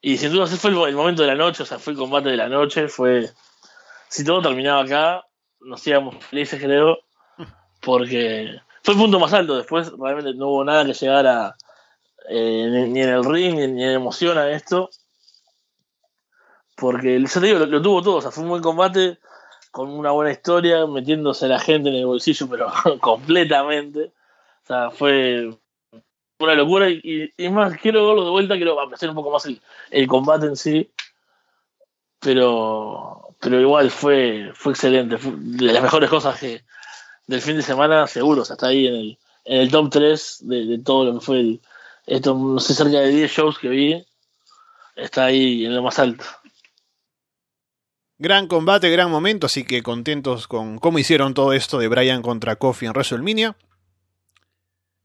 Y 0.00 0.16
sin 0.16 0.32
duda 0.32 0.44
ese 0.44 0.56
fue 0.56 0.70
el, 0.70 0.78
el, 0.88 0.96
momento 0.96 1.22
de 1.22 1.28
la 1.28 1.34
noche, 1.34 1.62
o 1.62 1.66
sea, 1.66 1.78
fue 1.78 1.92
el 1.92 1.98
combate 1.98 2.30
de 2.30 2.36
la 2.36 2.48
noche, 2.48 2.88
fue... 2.88 3.30
Si 4.08 4.24
todo 4.24 4.40
terminaba 4.40 4.82
acá, 4.82 5.26
nos 5.60 5.86
íbamos 5.86 6.24
felices, 6.24 6.60
creo, 6.62 6.98
porque 7.80 8.60
fue 8.82 8.94
el 8.94 9.00
punto 9.00 9.20
más 9.20 9.32
alto, 9.32 9.56
después 9.56 9.92
realmente 9.98 10.34
no 10.34 10.48
hubo 10.48 10.64
nada 10.64 10.84
que 10.84 10.94
llegara 10.94 11.56
eh, 12.28 12.86
ni, 12.88 13.00
en 13.00 13.08
el 13.08 13.24
ring, 13.24 13.56
ni, 13.56 13.84
en 13.84 13.90
emoción 13.90 14.38
a 14.38 14.50
esto, 14.50 14.90
porque, 16.76 17.20
yo 17.20 17.40
te 17.40 17.46
digo, 17.46 17.58
lo, 17.66 17.82
tuvo 17.82 18.02
todo, 18.02 18.16
o 18.16 18.22
sea, 18.22 18.30
fue 18.30 18.44
un 18.44 18.50
buen 18.50 18.62
combate, 18.62 19.18
con 19.70 19.90
una 19.90 20.10
buena 20.12 20.32
historia, 20.32 20.86
metiéndose 20.86 21.48
la 21.48 21.58
gente 21.58 21.88
en 21.88 21.96
el 21.96 22.06
bolsillo, 22.06 22.48
pero 22.48 22.72
completamente. 23.00 24.12
O 24.64 24.66
sea, 24.66 24.90
fue 24.90 25.50
una 26.38 26.54
locura. 26.54 26.88
Y, 26.88 27.30
y, 27.36 27.48
más 27.48 27.76
quiero 27.78 28.06
verlo 28.06 28.24
de 28.24 28.30
vuelta, 28.30 28.56
quiero 28.56 28.80
apreciar 28.80 29.10
un 29.10 29.16
poco 29.16 29.30
más 29.30 29.46
el, 29.46 29.60
el, 29.90 30.06
combate 30.06 30.46
en 30.46 30.56
sí, 30.56 30.90
pero 32.20 33.34
pero 33.40 33.60
igual 33.60 33.90
fue 33.90 34.50
fue 34.54 34.72
excelente, 34.72 35.18
fue 35.18 35.32
de 35.36 35.72
las 35.72 35.82
mejores 35.82 36.10
cosas 36.10 36.38
que 36.38 36.62
del 37.28 37.40
fin 37.40 37.56
de 37.56 37.62
semana 37.62 38.06
seguro, 38.08 38.42
o 38.42 38.44
sea, 38.44 38.54
está 38.54 38.68
ahí 38.68 38.88
en 38.88 38.94
el, 38.94 39.18
en 39.44 39.60
el 39.60 39.70
top 39.70 39.90
3 39.90 40.38
de, 40.40 40.66
de 40.66 40.78
todo 40.78 41.04
lo 41.04 41.18
que 41.18 41.24
fue 41.24 41.40
el, 41.40 41.60
esto, 42.06 42.34
no 42.34 42.58
sé, 42.58 42.74
cerca 42.74 43.00
de 43.00 43.10
10 43.10 43.30
shows 43.30 43.58
que 43.58 43.68
vi, 43.68 44.06
está 44.96 45.26
ahí 45.26 45.64
en 45.64 45.76
lo 45.76 45.82
más 45.82 45.98
alto. 45.98 46.24
Gran 48.16 48.48
combate, 48.48 48.90
gran 48.90 49.10
momento, 49.10 49.46
así 49.46 49.62
que 49.62 49.82
contentos 49.82 50.48
con 50.48 50.78
cómo 50.78 50.98
hicieron 50.98 51.34
todo 51.34 51.52
esto 51.52 51.78
de 51.78 51.86
Brian 51.86 52.22
contra 52.22 52.56
Kofi 52.56 52.86
en 52.86 52.92
WrestleMania. 52.92 53.56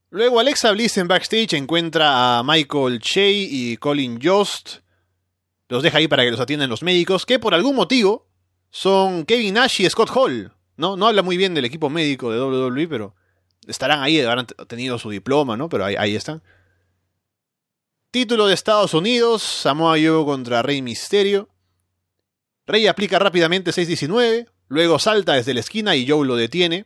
Luego 0.09 0.39
Alexa 0.39 0.71
Bliss 0.71 0.97
en 0.97 1.07
backstage 1.07 1.53
encuentra 1.53 2.39
a 2.39 2.43
Michael 2.43 2.99
Che 2.99 3.29
y 3.31 3.77
Colin 3.77 4.19
Jost. 4.21 4.77
Los 5.67 5.83
deja 5.83 5.97
ahí 5.97 6.07
para 6.07 6.23
que 6.23 6.31
los 6.31 6.39
atiendan 6.39 6.69
los 6.69 6.83
médicos, 6.83 7.25
que 7.25 7.37
por 7.37 7.53
algún 7.53 7.75
motivo 7.75 8.27
son 8.71 9.25
Kevin 9.25 9.55
Nash 9.55 9.81
y 9.81 9.89
Scott 9.89 10.09
Hall. 10.15 10.51
¿No? 10.77 10.97
no 10.97 11.07
habla 11.07 11.21
muy 11.21 11.37
bien 11.37 11.53
del 11.53 11.65
equipo 11.65 11.89
médico 11.89 12.31
de 12.31 12.39
WWE, 12.41 12.87
pero 12.87 13.15
estarán 13.67 14.01
ahí, 14.01 14.19
habrán 14.21 14.47
tenido 14.67 14.97
su 14.99 15.09
diploma, 15.09 15.57
¿no? 15.57 15.69
Pero 15.69 15.85
ahí, 15.85 16.15
están. 16.15 16.41
Título 18.11 18.47
de 18.47 18.53
Estados 18.53 18.93
Unidos, 18.93 19.41
Samoa 19.41 19.97
Joe 19.97 20.25
contra 20.25 20.61
Rey 20.61 20.81
Misterio. 20.81 21.49
Rey 22.65 22.87
aplica 22.87 23.19
rápidamente 23.19 23.71
6-19, 23.71 24.47
luego 24.67 24.99
salta 24.99 25.33
desde 25.33 25.53
la 25.53 25.59
esquina 25.61 25.95
y 25.95 26.07
Joe 26.07 26.25
lo 26.25 26.35
detiene. 26.35 26.85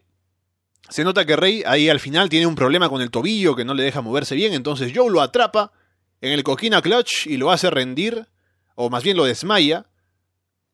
Se 0.89 1.03
nota 1.03 1.25
que 1.25 1.35
Rey 1.35 1.63
ahí 1.65 1.89
al 1.89 1.99
final 1.99 2.29
tiene 2.29 2.47
un 2.47 2.55
problema 2.55 2.89
con 2.89 3.01
el 3.01 3.11
tobillo 3.11 3.55
que 3.55 3.65
no 3.65 3.73
le 3.73 3.83
deja 3.83 4.01
moverse 4.01 4.35
bien, 4.35 4.53
entonces 4.53 4.93
Joe 4.95 5.11
lo 5.11 5.21
atrapa 5.21 5.73
en 6.21 6.31
el 6.31 6.43
coquina 6.43 6.81
clutch 6.81 7.27
y 7.27 7.37
lo 7.37 7.51
hace 7.51 7.69
rendir, 7.69 8.27
o 8.75 8.89
más 8.89 9.03
bien 9.03 9.17
lo 9.17 9.25
desmaya, 9.25 9.85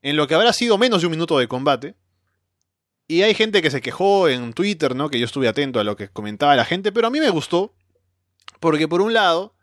en 0.02 0.16
lo 0.16 0.28
que 0.28 0.34
habrá 0.34 0.52
sido 0.52 0.78
menos 0.78 1.00
de 1.00 1.06
un 1.08 1.12
minuto 1.12 1.38
de 1.38 1.48
combate. 1.48 1.96
Y 3.06 3.22
hay 3.22 3.34
gente 3.34 3.60
que 3.60 3.70
se 3.70 3.82
quejó 3.82 4.28
en 4.28 4.52
Twitter, 4.54 4.96
¿no? 4.96 5.10
Que 5.10 5.18
yo 5.18 5.26
estuve 5.26 5.48
atento 5.48 5.78
a 5.78 5.84
lo 5.84 5.96
que 5.96 6.08
comentaba 6.08 6.56
la 6.56 6.64
gente, 6.64 6.90
pero 6.90 7.06
a 7.06 7.10
mí 7.10 7.20
me 7.20 7.30
gustó, 7.30 7.74
porque 8.60 8.88
por 8.88 9.02
un 9.02 9.12
lado, 9.12 9.54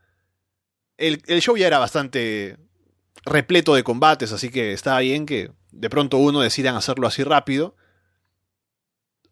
el, 0.98 1.22
el 1.26 1.42
show 1.42 1.58
ya 1.58 1.68
era 1.68 1.80
bastante 1.80 2.58
repleto 3.26 3.74
de 3.74 3.84
combates, 3.84 4.32
así 4.32 4.50
que 4.50 4.74
estaba 4.74 5.00
bien 5.00 5.26
que 5.26 5.52
de 5.72 5.90
pronto 5.90 6.18
uno 6.18 6.42
decidan 6.42 6.76
hacerlo 6.76 7.08
así 7.08 7.24
rápido. 7.24 7.76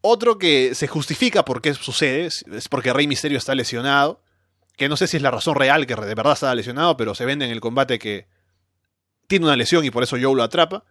Otro 0.01 0.37
que 0.39 0.73
se 0.75 0.87
justifica 0.87 1.43
por 1.43 1.61
qué 1.61 1.73
sucede, 1.73 2.25
es 2.25 2.69
porque 2.69 2.93
Rey 2.93 3.05
Misterio 3.07 3.37
está 3.37 3.53
lesionado, 3.53 4.23
que 4.77 4.87
no 4.87 4.95
sé 4.95 5.07
si 5.07 5.17
es 5.17 5.23
la 5.23 5.31
razón 5.31 5.55
real 5.55 5.85
que 5.85 5.95
de 5.95 6.15
verdad 6.15 6.33
está 6.33 6.55
lesionado, 6.55 6.95
pero 6.95 7.13
se 7.13 7.25
vende 7.25 7.45
en 7.45 7.51
el 7.51 7.59
combate 7.59 7.99
que 7.99 8.27
tiene 9.27 9.45
una 9.45 9.57
lesión 9.57 9.83
y 9.83 9.91
por 9.91 10.03
eso 10.03 10.17
Joe 10.19 10.35
lo 10.35 10.43
atrapa. 10.43 10.85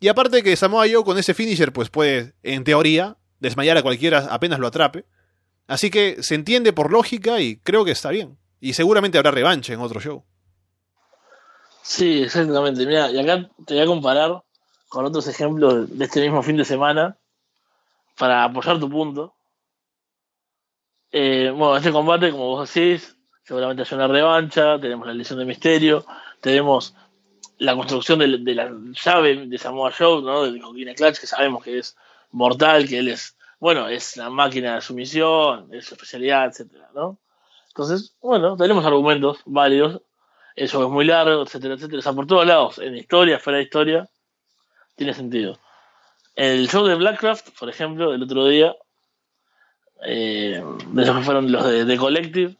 Y 0.00 0.08
aparte 0.08 0.42
que 0.42 0.56
Samoa 0.56 0.86
Joe 0.90 1.04
con 1.04 1.18
ese 1.18 1.34
finisher 1.34 1.72
pues 1.72 1.90
puede, 1.90 2.34
en 2.42 2.64
teoría, 2.64 3.16
desmayar 3.40 3.76
a 3.76 3.82
cualquiera 3.82 4.28
apenas 4.30 4.58
lo 4.58 4.68
atrape. 4.68 5.04
Así 5.66 5.90
que 5.90 6.22
se 6.22 6.34
entiende 6.34 6.72
por 6.72 6.90
lógica 6.90 7.40
y 7.40 7.58
creo 7.58 7.84
que 7.84 7.90
está 7.90 8.10
bien. 8.10 8.38
Y 8.60 8.72
seguramente 8.72 9.18
habrá 9.18 9.30
revancha 9.30 9.72
en 9.72 9.80
otro 9.80 10.00
show. 10.00 10.24
Sí, 11.82 12.22
exactamente. 12.22 12.86
Mira, 12.86 13.10
y 13.10 13.18
acá 13.18 13.48
te 13.66 13.74
voy 13.74 13.82
a 13.82 13.86
comparar 13.86 14.42
con 14.88 15.04
otros 15.04 15.26
ejemplos 15.28 15.96
de 15.96 16.04
este 16.04 16.20
mismo 16.20 16.42
fin 16.42 16.56
de 16.56 16.64
semana 16.64 17.16
para 18.16 18.44
apoyar 18.44 18.78
tu 18.78 18.90
punto. 18.90 19.34
Eh, 21.10 21.50
bueno, 21.50 21.76
este 21.76 21.92
combate, 21.92 22.30
como 22.30 22.48
vos 22.48 22.72
decís, 22.72 23.16
seguramente 23.44 23.82
hay 23.82 23.94
una 23.94 24.08
revancha, 24.08 24.78
tenemos 24.78 25.06
la 25.06 25.14
lesión 25.14 25.38
de 25.38 25.44
Misterio, 25.44 26.04
tenemos 26.40 26.94
la 27.58 27.74
construcción 27.74 28.20
de, 28.20 28.54
la 28.54 28.72
llave 29.04 29.46
de 29.46 29.58
Samoa 29.58 29.92
Joe, 29.96 30.22
¿no? 30.22 30.44
Del 30.44 30.60
Coquina 30.60 30.94
Clutch, 30.94 31.18
que 31.18 31.26
sabemos 31.26 31.62
que 31.62 31.78
es 31.78 31.96
mortal, 32.30 32.88
que 32.88 32.98
él 32.98 33.08
es, 33.08 33.36
bueno, 33.58 33.88
es 33.88 34.16
la 34.16 34.30
máquina 34.30 34.76
de 34.76 34.80
sumisión, 34.80 35.68
es 35.72 35.86
su 35.86 35.94
especialidad, 35.94 36.46
etcétera, 36.46 36.88
¿no? 36.94 37.18
Entonces, 37.68 38.14
bueno, 38.20 38.56
tenemos 38.56 38.84
argumentos 38.84 39.38
válidos, 39.44 40.00
eso 40.56 40.82
es 40.82 40.90
muy 40.90 41.04
largo, 41.04 41.42
etcétera, 41.42 41.74
etcétera. 41.74 41.98
O 41.98 42.02
sea, 42.02 42.12
por 42.12 42.26
todos 42.26 42.46
lados, 42.46 42.78
en 42.78 42.96
historia, 42.96 43.38
fuera 43.38 43.58
de 43.58 43.64
historia, 43.64 44.08
tiene 44.96 45.14
sentido. 45.14 45.58
El 46.34 46.68
show 46.68 46.86
de 46.86 46.94
Blackcraft, 46.94 47.50
por 47.58 47.68
ejemplo, 47.68 48.12
del 48.12 48.22
otro 48.22 48.46
día, 48.46 48.74
eh, 50.04 50.62
de 50.88 51.02
esos 51.02 51.16
que 51.16 51.22
fueron 51.22 51.50
los 51.50 51.64
de, 51.64 51.96
Collective, 51.96 52.56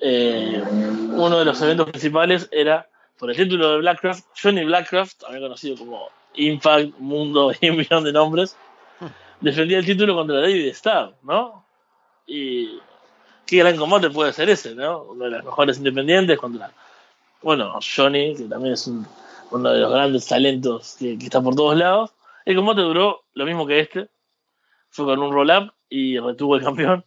eh, 0.00 0.62
uno 0.66 1.38
de 1.38 1.44
los 1.44 1.60
eventos 1.62 1.90
principales 1.90 2.48
era 2.50 2.88
por 3.18 3.30
el 3.30 3.36
título 3.36 3.72
de 3.72 3.78
Blackcraft, 3.78 4.24
Johnny 4.40 4.64
Blackcraft, 4.64 5.20
también 5.20 5.42
conocido 5.42 5.76
como 5.76 6.08
Impact, 6.34 6.98
Mundo 6.98 7.52
y 7.60 7.70
un 7.70 7.76
millón 7.76 8.04
de 8.04 8.12
nombres, 8.12 8.56
defendía 9.40 9.78
el 9.78 9.86
título 9.86 10.14
contra 10.14 10.40
David 10.40 10.66
Starr, 10.68 11.14
¿no? 11.22 11.64
Y 12.26 12.80
qué 13.46 13.58
gran 13.58 13.76
combate 13.76 14.10
puede 14.10 14.32
ser 14.32 14.48
ese, 14.50 14.74
¿no? 14.74 15.02
Uno 15.02 15.24
de 15.24 15.30
los 15.30 15.44
mejores 15.44 15.78
independientes 15.78 16.38
contra, 16.38 16.72
bueno, 17.42 17.78
Johnny, 17.80 18.34
que 18.34 18.44
también 18.44 18.74
es 18.74 18.86
uno 18.86 19.70
de 19.70 19.80
los 19.80 19.92
grandes 19.92 20.26
talentos 20.26 20.96
que, 20.98 21.12
está 21.14 21.42
por 21.42 21.54
todos 21.54 21.76
lados. 21.76 22.14
El 22.44 22.56
combate 22.56 22.80
duró 22.80 23.24
lo 23.34 23.44
mismo 23.44 23.66
que 23.66 23.80
este, 23.80 24.08
fue 24.90 25.04
con 25.04 25.20
un 25.20 25.32
roll-up 25.32 25.72
y 25.88 26.18
retuvo 26.18 26.56
el 26.56 26.64
campeón. 26.64 27.04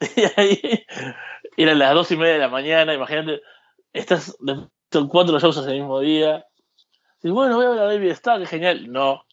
y 0.16 0.40
ahí 0.40 0.84
eran 1.56 1.78
las 1.78 1.94
dos 1.94 2.10
y 2.10 2.16
media 2.16 2.34
de 2.34 2.38
la 2.40 2.48
mañana, 2.48 2.94
imagínate, 2.94 3.42
estás 3.92 4.36
son 4.92 5.08
cuatro 5.08 5.38
shows 5.40 5.56
ese 5.56 5.72
mismo 5.72 6.00
día. 6.00 6.46
Y 7.22 7.30
bueno, 7.30 7.56
voy 7.56 7.66
a 7.66 7.70
ver 7.70 7.78
a 7.78 7.84
David 7.84 8.10
Starr, 8.10 8.40
que 8.40 8.46
genial. 8.46 8.92
No. 8.92 9.24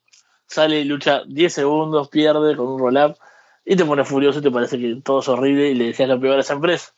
Sale 0.47 0.83
lucha 0.85 1.23
10 1.27 1.53
segundos, 1.53 2.09
pierde 2.09 2.55
con 2.55 2.67
un 2.67 2.79
roll-up 2.79 3.17
y 3.65 3.75
te 3.75 3.85
pone 3.85 4.03
furioso 4.03 4.39
y 4.39 4.41
te 4.41 4.49
parece 4.49 4.79
que 4.79 4.99
todo 5.03 5.19
es 5.19 5.27
horrible 5.27 5.69
y 5.69 5.75
le 5.75 5.85
decías 5.85 6.09
lo 6.09 6.19
peor 6.19 6.37
a 6.37 6.41
esa 6.41 6.53
empresa. 6.53 6.91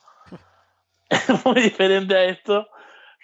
es 1.09 1.45
muy 1.45 1.55
diferente 1.55 2.15
a 2.15 2.23
esto, 2.25 2.69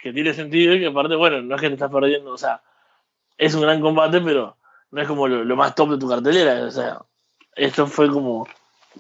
que 0.02 0.12
tiene 0.12 0.34
sentido 0.34 0.76
y 0.76 0.80
que 0.80 0.88
aparte, 0.88 1.16
bueno, 1.16 1.42
no 1.42 1.56
es 1.56 1.62
que 1.62 1.68
te 1.70 1.76
estás 1.76 1.90
perdiendo, 1.90 2.32
o 2.32 2.38
sea, 2.38 2.62
es 3.38 3.56
un 3.56 3.62
gran 3.62 3.80
combate, 3.80 4.20
pero 4.20 4.58
no 4.92 5.02
es 5.02 5.08
como 5.08 5.28
lo, 5.28 5.56
más 5.56 5.76
top 5.76 5.92
de 5.92 5.98
tu 5.98 6.10
cartelera, 6.10 6.66
o 6.66 6.72
sea, 6.72 7.02
esto 7.56 7.88
fue 7.88 8.10
como, 8.10 8.48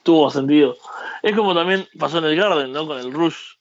tuvo 0.03 0.29
sentido. 0.29 0.77
Es 1.21 1.35
como 1.35 1.53
también 1.53 1.87
pasó 1.99 2.19
en 2.19 2.25
el 2.25 2.35
Garden, 2.35 2.71
¿no? 2.71 2.87
Con 2.87 2.99
el 2.99 3.11
Rush 3.11 3.55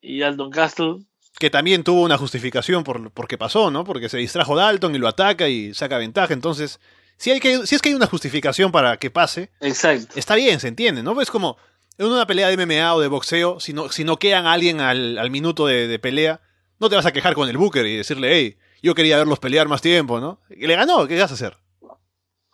y 0.00 0.22
Alton 0.22 0.50
Castle, 0.50 1.00
que 1.38 1.50
también 1.50 1.84
tuvo 1.84 2.02
una 2.02 2.18
justificación 2.18 2.84
por, 2.84 3.10
por 3.12 3.28
qué 3.28 3.38
pasó, 3.38 3.70
¿no? 3.70 3.84
Porque 3.84 4.08
se 4.08 4.18
distrajo 4.18 4.56
Dalton 4.56 4.94
y 4.94 4.98
lo 4.98 5.08
ataca 5.08 5.48
y 5.48 5.74
saca 5.74 5.98
ventaja. 5.98 6.34
Entonces, 6.34 6.80
si, 7.16 7.30
hay 7.30 7.40
que, 7.40 7.66
si 7.66 7.74
es 7.74 7.82
que 7.82 7.90
hay 7.90 7.94
una 7.94 8.06
justificación 8.06 8.72
para 8.72 8.96
que 8.98 9.10
pase, 9.10 9.50
Exacto. 9.60 10.18
está 10.18 10.34
bien, 10.34 10.60
se 10.60 10.68
entiende, 10.68 11.02
¿no? 11.02 11.20
Es 11.20 11.30
como 11.30 11.56
en 11.98 12.06
una 12.06 12.26
pelea 12.26 12.48
de 12.48 12.56
MMA 12.56 12.94
o 12.94 13.00
de 13.00 13.08
boxeo, 13.08 13.60
si 13.60 13.72
no, 13.72 13.90
si 13.90 14.04
no 14.04 14.18
quedan 14.18 14.46
a 14.46 14.52
alguien 14.52 14.80
al, 14.80 15.30
minuto 15.30 15.66
de, 15.66 15.98
pelea, 15.98 16.40
no 16.78 16.88
te 16.88 16.96
vas 16.96 17.06
a 17.06 17.12
quejar 17.12 17.34
con 17.34 17.48
el 17.48 17.58
Booker 17.58 17.84
y 17.84 17.96
decirle, 17.96 18.34
hey, 18.34 18.58
yo 18.82 18.94
quería 18.94 19.18
verlos 19.18 19.38
pelear 19.38 19.68
más 19.68 19.82
tiempo, 19.82 20.18
¿no? 20.18 20.40
Y 20.48 20.66
le 20.66 20.76
ganó, 20.76 21.06
¿qué 21.06 21.20
vas 21.20 21.30
a 21.30 21.34
hacer? 21.34 21.58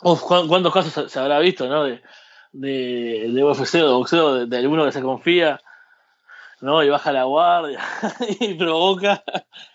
Uf, 0.03 0.23
¿cuántos 0.23 0.73
casos 0.73 1.11
se 1.11 1.19
habrá 1.19 1.39
visto, 1.39 1.69
¿no? 1.69 1.85
De, 1.85 2.03
de, 2.53 3.31
de 3.33 3.45
UFC 3.45 3.75
o 3.77 3.87
de 3.87 3.93
boxeo, 3.95 4.35
de, 4.35 4.47
de 4.47 4.57
alguno 4.57 4.85
que 4.85 4.93
se 4.93 5.01
confía 5.01 5.61
¿no? 6.67 6.83
Y 6.83 6.91
baja 6.91 7.13
la 7.13 7.23
guardia 7.23 7.79
y 8.41 8.55
provoca 8.55 9.23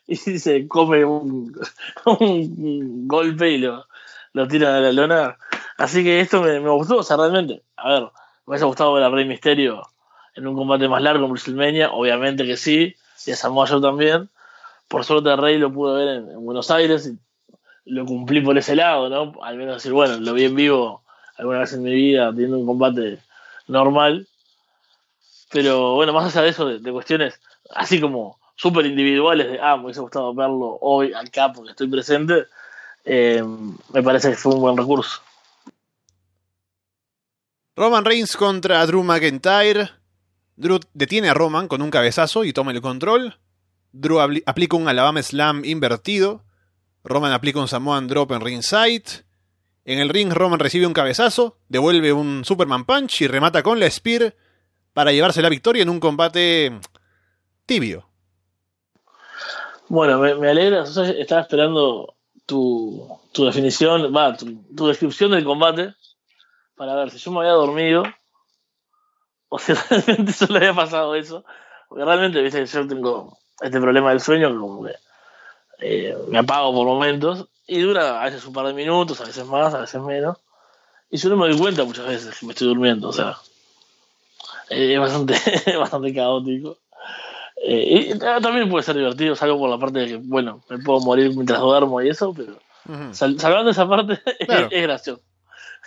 y 0.05 0.17
se 0.17 0.67
come 0.67 1.05
un, 1.05 1.55
golpe 3.07 3.51
y 3.51 3.59
lo, 3.59 3.85
lo 4.33 4.47
tira 4.47 4.73
de 4.73 4.81
la 4.81 4.91
lona. 4.91 5.37
Así 5.77 6.03
que 6.03 6.19
esto 6.19 6.41
me, 6.41 6.59
gustó, 6.59 6.97
o 6.97 7.03
sea, 7.03 7.15
realmente, 7.15 7.63
a 7.77 7.93
ver, 7.93 8.01
me 8.01 8.09
hubiese 8.45 8.65
gustado 8.65 8.93
ver 8.93 9.03
a 9.03 9.09
Rey 9.09 9.23
Misterio 9.23 9.83
en 10.35 10.47
un 10.47 10.55
combate 10.55 10.89
más 10.89 11.01
largo 11.01 11.23
en 11.23 11.31
WrestleMania, 11.31 11.91
obviamente 11.91 12.45
que 12.45 12.57
sí, 12.57 12.93
y 13.25 13.31
a 13.31 13.37
Samoa 13.37 13.67
Joe 13.67 13.81
también. 13.81 14.29
Por 14.89 15.05
suerte 15.05 15.33
Rey 15.37 15.57
lo 15.57 15.71
pude 15.71 15.97
ver 15.97 16.17
en, 16.17 16.43
Buenos 16.43 16.71
Aires 16.71 17.07
y 17.85 17.93
lo 17.93 18.05
cumplí 18.05 18.41
por 18.41 18.57
ese 18.57 18.75
lado, 18.75 19.07
¿no? 19.07 19.41
Al 19.43 19.55
menos 19.55 19.75
decir, 19.75 19.93
bueno, 19.93 20.17
lo 20.17 20.33
vi 20.33 20.43
en 20.43 20.55
vivo 20.55 21.03
alguna 21.37 21.59
vez 21.59 21.71
en 21.71 21.83
mi 21.83 21.93
vida 21.93 22.31
teniendo 22.31 22.59
un 22.59 22.65
combate 22.65 23.19
normal 23.67 24.27
pero 25.51 25.95
bueno, 25.95 26.13
más 26.13 26.35
allá 26.35 26.43
de 26.43 26.49
eso, 26.49 26.65
de, 26.65 26.91
cuestiones 26.91 27.39
así 27.75 27.99
como 27.99 28.39
súper 28.55 28.85
individuales, 28.85 29.51
de, 29.51 29.59
ah, 29.61 29.77
me 29.77 29.85
hubiese 29.85 30.01
gustado 30.01 30.33
verlo 30.33 30.77
hoy 30.81 31.13
acá 31.13 31.51
porque 31.53 31.71
estoy 31.71 31.89
presente, 31.89 32.45
eh, 33.05 33.43
me 33.93 34.03
parece 34.03 34.29
que 34.29 34.35
fue 34.35 34.53
un 34.53 34.61
buen 34.61 34.77
recurso. 34.77 35.21
Roman 37.75 38.05
Reigns 38.05 38.35
contra 38.35 38.85
Drew 38.85 39.03
McIntyre. 39.03 39.89
Drew 40.55 40.79
detiene 40.93 41.29
a 41.29 41.33
Roman 41.33 41.67
con 41.67 41.81
un 41.81 41.89
cabezazo 41.89 42.43
y 42.43 42.53
toma 42.53 42.71
el 42.71 42.81
control. 42.81 43.37
Drew 43.93 44.19
aplica 44.19 44.77
un 44.77 44.87
Alabama 44.87 45.23
Slam 45.23 45.65
invertido. 45.65 46.43
Roman 47.03 47.31
aplica 47.31 47.59
un 47.59 47.67
Samoan 47.67 48.07
Drop 48.07 48.31
en 48.31 48.41
ringside. 48.41 49.25
En 49.85 49.99
el 49.99 50.09
ring, 50.09 50.31
Roman 50.31 50.59
recibe 50.59 50.85
un 50.85 50.93
cabezazo, 50.93 51.57
devuelve 51.67 52.13
un 52.13 52.45
Superman 52.45 52.85
Punch 52.85 53.21
y 53.21 53.27
remata 53.27 53.63
con 53.63 53.79
la 53.79 53.89
Spear 53.89 54.35
para 54.93 55.11
llevarse 55.11 55.41
la 55.41 55.49
victoria 55.49 55.83
en 55.83 55.89
un 55.89 55.99
combate 55.99 56.79
tibio. 57.65 58.05
Bueno, 59.87 60.19
me, 60.19 60.49
alegra, 60.49 60.83
estaba 60.83 61.41
esperando 61.41 62.15
tu, 62.45 63.19
definición, 63.37 64.13
va, 64.15 64.35
tu, 64.37 64.87
descripción 64.87 65.31
del 65.31 65.43
combate 65.43 65.95
para 66.75 66.95
ver 66.95 67.11
si 67.11 67.17
yo 67.17 67.31
me 67.31 67.39
había 67.39 67.51
dormido 67.51 68.03
o 69.49 69.59
si 69.59 69.73
realmente 69.89 70.31
solo 70.31 70.57
había 70.57 70.73
pasado 70.73 71.15
eso. 71.15 71.43
Porque 71.89 72.05
realmente, 72.05 72.41
viste 72.41 72.59
que 72.59 72.65
yo 72.67 72.87
tengo 72.87 73.37
este 73.59 73.81
problema 73.81 74.11
del 74.11 74.21
sueño, 74.21 74.57
como 74.57 74.85
que 74.85 74.95
eh, 75.79 76.17
me 76.29 76.39
apago 76.39 76.73
por 76.73 76.87
momentos 76.87 77.47
y 77.67 77.79
dura 77.81 78.21
a 78.21 78.25
veces 78.25 78.45
un 78.45 78.53
par 78.53 78.67
de 78.67 78.73
minutos, 78.73 79.19
a 79.19 79.25
veces 79.25 79.45
más, 79.45 79.73
a 79.73 79.81
veces 79.81 80.01
menos. 80.01 80.37
Y 81.09 81.17
yo 81.17 81.29
no 81.29 81.35
me 81.35 81.49
doy 81.49 81.59
cuenta 81.59 81.83
muchas 81.83 82.07
veces 82.07 82.39
que 82.39 82.45
me 82.45 82.53
estoy 82.53 82.69
durmiendo, 82.69 83.09
o 83.09 83.13
sea, 83.13 83.37
es 84.71 84.99
bastante, 84.99 85.35
bastante 85.77 86.13
caótico. 86.13 86.77
Eh, 87.63 88.13
y 88.15 88.19
también 88.19 88.69
puede 88.69 88.83
ser 88.83 88.95
divertido, 88.95 89.35
salvo 89.35 89.59
por 89.59 89.69
la 89.69 89.77
parte 89.77 89.99
de 89.99 90.07
que, 90.07 90.15
bueno, 90.17 90.63
me 90.69 90.79
puedo 90.79 90.99
morir 91.01 91.29
mientras 91.35 91.59
duermo 91.59 92.01
y 92.01 92.09
eso, 92.09 92.33
pero 92.33 92.53
Ujú. 92.87 93.13
Sal- 93.13 93.39
salvando 93.39 93.71
esa 93.71 93.87
parte, 93.87 94.19
Claro. 94.45 94.67
es, 94.71 94.81
gracioso. 94.81 95.21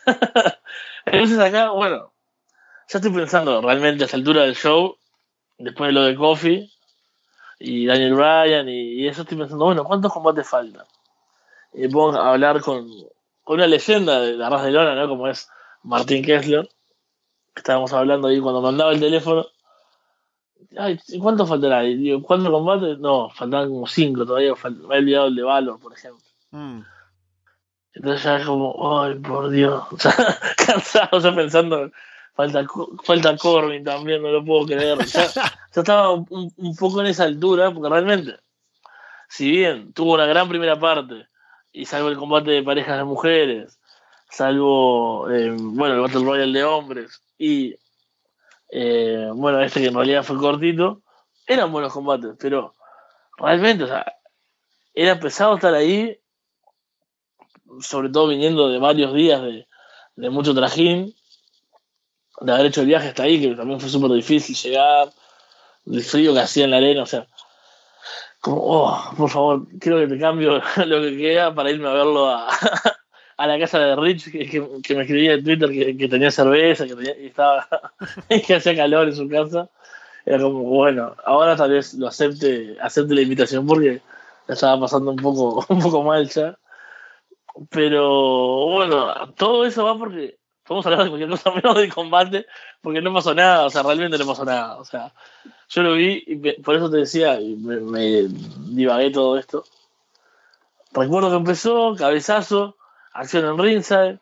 Entonces 1.07 1.39
acá, 1.39 1.71
bueno, 1.71 2.13
ya 2.89 2.99
estoy 2.99 3.13
pensando 3.13 3.61
realmente 3.61 4.05
a 4.05 4.07
esta 4.07 4.17
altura 4.17 4.43
del 4.43 4.55
show, 4.55 4.97
después 5.59 5.89
de 5.89 5.93
lo 5.93 6.03
de 6.05 6.15
Kofi 6.15 6.71
y 7.59 7.87
Daniel 7.87 8.15
Bryan 8.15 8.69
y, 8.69 9.03
y 9.03 9.09
eso, 9.09 9.23
estoy 9.23 9.39
pensando, 9.39 9.65
bueno, 9.65 9.85
¿cuántos 9.85 10.13
combates 10.13 10.49
faltan? 10.49 10.87
Y 11.73 11.83
me 11.83 11.89
pongo 11.89 12.19
a 12.19 12.33
hablar 12.33 12.61
con, 12.61 12.87
con 13.43 13.57
una 13.57 13.67
leyenda 13.67 14.21
de 14.21 14.35
la 14.35 14.49
raza 14.51 14.67
de 14.67 14.73
lona, 14.73 14.95
¿no? 14.95 15.09
Como 15.09 15.27
es 15.27 15.49
Martín 15.83 16.25
Kessler, 16.25 16.69
estábamos 17.55 17.93
hablando 17.93 18.29
ahí 18.29 18.41
cuando 18.41 18.61
mandaba 18.61 18.93
el 18.93 19.01
teléfono. 19.01 19.47
Ay, 20.77 20.99
¿y 21.09 21.19
¿cuánto 21.19 21.47
faltará? 21.47 21.83
Digo, 21.83 22.23
¿cuántos 22.23 22.51
combates? 22.51 22.99
No, 22.99 23.31
faltaban 23.31 23.69
como 23.69 23.87
cinco 23.87 24.27
todavía, 24.27 24.55
me 24.89 24.95
he 24.95 24.99
olvidado 24.99 25.27
el 25.27 25.37
de 25.37 25.43
Valor, 25.43 25.79
por 25.79 25.93
ejemplo. 25.93 26.25
Mm. 26.51 26.81
Entonces 27.95 28.25
ya 28.25 28.39
es 28.39 28.47
como, 28.47 29.01
ay, 29.01 29.15
por 29.17 29.51
Dios, 29.51 29.85
o 29.93 29.99
sea, 29.99 30.15
cansado 30.57 31.21
ya 31.21 31.35
pensando, 31.35 31.91
falta, 32.35 32.67
falta 33.05 33.37
Corbin 33.37 33.85
también, 33.85 34.23
no 34.23 34.31
lo 34.31 34.45
puedo 34.45 34.67
creer. 34.67 34.99
Ya, 35.05 35.27
ya 35.33 35.53
estaba 35.75 36.11
un, 36.11 36.53
un 36.57 36.77
poco 36.77 37.01
en 37.01 37.07
esa 37.07 37.25
altura, 37.25 37.71
porque 37.71 37.89
realmente, 37.89 38.37
si 39.29 39.51
bien 39.51 39.93
tuvo 39.93 40.15
una 40.15 40.27
gran 40.27 40.49
primera 40.49 40.79
parte, 40.79 41.29
y 41.73 41.87
salvo 41.87 42.09
el 42.09 42.17
combate 42.17 42.53
de 42.53 42.63
parejas 42.63 42.99
de 42.99 43.05
mujeres, 43.05 43.79
salvo, 44.31 45.29
eh, 45.31 45.55
bueno, 45.57 45.97
el 45.97 46.01
Battle 46.01 46.25
Royale 46.25 46.59
de 46.59 46.65
hombres, 46.65 47.21
y, 47.45 47.79
eh, 48.71 49.29
bueno, 49.35 49.61
este 49.61 49.81
que 49.81 49.89
en 49.89 49.95
realidad 49.95 50.23
fue 50.23 50.39
cortito, 50.39 51.03
eran 51.47 51.71
buenos 51.71 51.93
combates, 51.93 52.33
pero 52.39 52.75
realmente, 53.37 53.85
o 53.85 53.87
sea, 53.87 54.07
era 54.95 55.21
pesado 55.21 55.57
estar 55.57 55.75
ahí 55.75 56.19
sobre 57.81 58.09
todo 58.09 58.29
viniendo 58.29 58.69
de 58.69 58.79
varios 58.79 59.13
días 59.13 59.43
de, 59.43 60.31
mucho 60.31 60.55
trajín, 60.55 61.15
de 62.41 62.53
haber 62.53 62.67
hecho 62.67 62.81
el 62.81 62.87
viaje 62.87 63.09
hasta 63.09 63.25
ahí, 63.25 63.41
que 63.41 63.55
también 63.55 63.79
fue 63.79 63.91
súper 63.91 64.13
difícil 64.13 64.57
llegar, 64.57 65.13
el 65.87 66.03
frío 66.03 66.33
que 66.33 66.41
hacía 66.41 66.65
en 66.65 66.71
la 66.71 66.79
arena, 66.79 67.03
o 67.03 67.07
sea, 67.07 67.27
como, 68.41 68.61
oh, 68.63 69.15
por 69.19 69.29
favor, 69.29 69.67
quiero 69.81 69.99
que 69.99 70.07
te 70.07 70.19
cambio 70.19 70.63
lo 70.87 71.01
que 71.03 71.17
queda 71.19 71.55
para 71.55 71.71
irme 71.71 71.89
a 71.89 71.93
verlo 71.93 72.31
a, 72.31 72.49
a 73.37 73.47
la 73.47 73.59
casa 73.59 73.79
de 73.79 73.97
Rich, 73.97 74.31
que, 74.33 74.47
que- 74.83 74.95
me 74.95 75.03
escribía 75.03 75.35
en 75.35 75.45
Twitter 75.45 75.71
que, 75.71 75.97
que 75.97 76.09
tenía 76.09 76.31
cerveza, 76.31 76.87
que, 76.87 76.95
tenía, 76.95 77.19
y 77.19 77.27
estaba, 77.27 77.67
que 78.47 78.55
hacía 78.55 78.77
calor 78.77 79.09
en 79.09 79.17
su 79.17 79.29
casa. 79.29 79.69
Era 80.27 80.41
como, 80.43 80.63
bueno, 80.65 81.15
ahora 81.25 81.57
tal 81.57 81.71
vez 81.73 81.95
lo 81.95 82.09
acepte, 82.09 82.77
acepte 82.81 83.15
la 83.15 83.23
invitación 83.23 83.67
porque 83.67 84.01
la 84.49 84.55
estaba 84.55 84.81
pasando 84.81 85.11
un 85.13 85.19
poco, 85.19 85.65
un 85.71 85.81
poco 85.81 86.03
mal 86.03 86.29
ya. 86.31 86.59
Pero 87.71 88.67
bueno, 88.67 89.33
todo 89.35 89.65
eso 89.65 89.85
va 89.85 89.97
porque 89.97 90.39
podemos 90.65 90.87
hablar 90.87 91.05
de 91.05 91.09
cualquier 91.11 91.31
cosa 91.31 91.51
menos 91.55 91.77
del 91.77 91.93
combate, 91.95 92.47
porque 92.81 93.01
no 93.01 93.13
pasó 93.13 93.35
nada, 93.35 93.67
o 93.67 93.71
sea, 93.71 93.83
realmente 93.83 94.19
no 94.19 94.27
pasó 94.27 94.45
nada. 94.45 94.77
O 94.79 94.85
sea, 94.85 95.13
yo 95.69 95.83
lo 95.83 95.95
vi 95.95 96.23
y 96.27 96.37
me- 96.37 96.55
por 96.55 96.75
eso 96.77 96.91
te 96.91 96.99
decía, 96.99 97.41
y 97.41 97.57
me, 97.57 97.77
me 97.81 98.29
divagué 98.71 99.11
todo 99.11 99.39
esto. 99.39 99.65
Recuerdo 100.93 101.31
que 101.31 101.37
empezó, 101.37 101.95
cabezazo, 101.97 102.77
acción 103.15 103.47
en 103.47 103.59
ringside. 103.59 104.19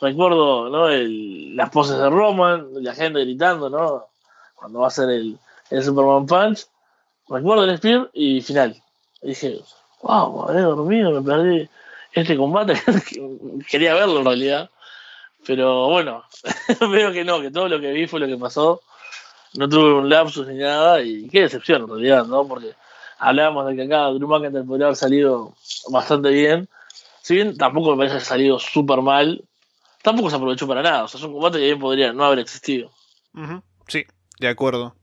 Recuerdo 0.00 0.70
¿no? 0.70 0.88
el, 0.88 1.54
las 1.54 1.68
poses 1.68 1.98
de 1.98 2.08
Roman, 2.08 2.68
la 2.82 2.94
gente 2.94 3.20
gritando, 3.20 3.68
¿no? 3.68 4.06
Cuando 4.54 4.80
va 4.80 4.86
a 4.86 4.88
hacer 4.88 5.10
el, 5.10 5.38
el 5.68 5.84
Superman 5.84 6.26
Punch. 6.26 6.66
Recuerdo 7.28 7.64
el 7.64 7.76
Spear 7.76 8.10
y 8.14 8.40
final. 8.40 8.82
Y 9.22 9.28
dije, 9.28 9.60
wow, 10.02 10.42
habré 10.42 10.62
dormido, 10.62 11.10
me 11.12 11.22
perdí 11.22 11.68
este 12.12 12.36
combate. 12.36 12.74
Quería 13.70 13.94
verlo 13.94 14.20
en 14.20 14.24
realidad. 14.24 14.70
Pero 15.46 15.88
bueno, 15.88 16.24
veo 16.90 17.12
que 17.12 17.24
no, 17.24 17.40
que 17.40 17.50
todo 17.50 17.68
lo 17.68 17.80
que 17.80 17.92
vi 17.92 18.06
fue 18.06 18.20
lo 18.20 18.26
que 18.26 18.36
pasó. 18.36 18.80
No 19.54 19.68
tuve 19.68 19.92
un 19.94 20.08
lapsus 20.08 20.46
ni 20.46 20.58
nada. 20.58 21.02
Y 21.02 21.28
qué 21.28 21.42
decepción 21.42 21.82
en 21.82 21.88
realidad, 21.88 22.24
¿no? 22.24 22.46
Porque 22.46 22.74
hablábamos 23.18 23.66
de 23.66 23.76
que 23.76 23.82
acá 23.82 24.06
Drew 24.08 24.28
McIntyre 24.28 24.64
podría 24.64 24.86
haber 24.86 24.96
salido 24.96 25.54
bastante 25.90 26.30
bien. 26.30 26.68
Si 27.30 27.36
bien 27.36 27.56
tampoco 27.56 27.92
me 27.92 27.96
parece 27.96 28.14
que 28.14 28.16
haya 28.16 28.28
salido 28.28 28.58
súper 28.58 29.02
mal, 29.02 29.44
tampoco 30.02 30.30
se 30.30 30.34
aprovechó 30.34 30.66
para 30.66 30.82
nada. 30.82 31.04
O 31.04 31.06
sea, 31.06 31.18
es 31.18 31.24
un 31.24 31.32
combate 31.32 31.58
que 31.58 31.64
bien 31.66 31.78
podría 31.78 32.12
no 32.12 32.24
haber 32.24 32.40
existido. 32.40 32.90
Sí, 33.86 34.04
de 34.40 34.48
acuerdo. 34.48 34.96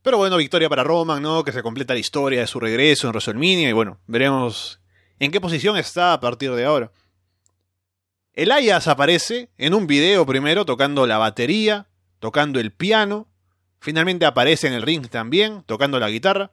Pero 0.00 0.16
bueno, 0.16 0.36
victoria 0.36 0.68
para 0.68 0.84
Roman, 0.84 1.20
¿no? 1.20 1.42
Que 1.42 1.50
se 1.50 1.64
completa 1.64 1.92
la 1.92 1.98
historia 1.98 2.38
de 2.38 2.46
su 2.46 2.60
regreso 2.60 3.08
en 3.08 3.10
WrestleMania 3.10 3.68
y 3.68 3.72
bueno, 3.72 3.98
veremos 4.06 4.78
en 5.18 5.32
qué 5.32 5.40
posición 5.40 5.76
está 5.76 6.12
a 6.12 6.20
partir 6.20 6.52
de 6.52 6.64
ahora. 6.64 6.92
Elias 8.32 8.86
aparece 8.86 9.50
en 9.58 9.74
un 9.74 9.88
video 9.88 10.24
primero 10.24 10.66
tocando 10.66 11.04
la 11.04 11.18
batería, 11.18 11.88
tocando 12.20 12.60
el 12.60 12.70
piano, 12.70 13.26
finalmente 13.80 14.24
aparece 14.24 14.68
en 14.68 14.74
el 14.74 14.82
ring 14.82 15.08
también, 15.08 15.64
tocando 15.64 15.98
la 15.98 16.10
guitarra, 16.10 16.52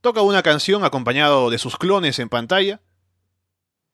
toca 0.00 0.22
una 0.22 0.42
canción 0.42 0.82
acompañado 0.82 1.50
de 1.50 1.58
sus 1.58 1.76
clones 1.76 2.18
en 2.20 2.30
pantalla. 2.30 2.80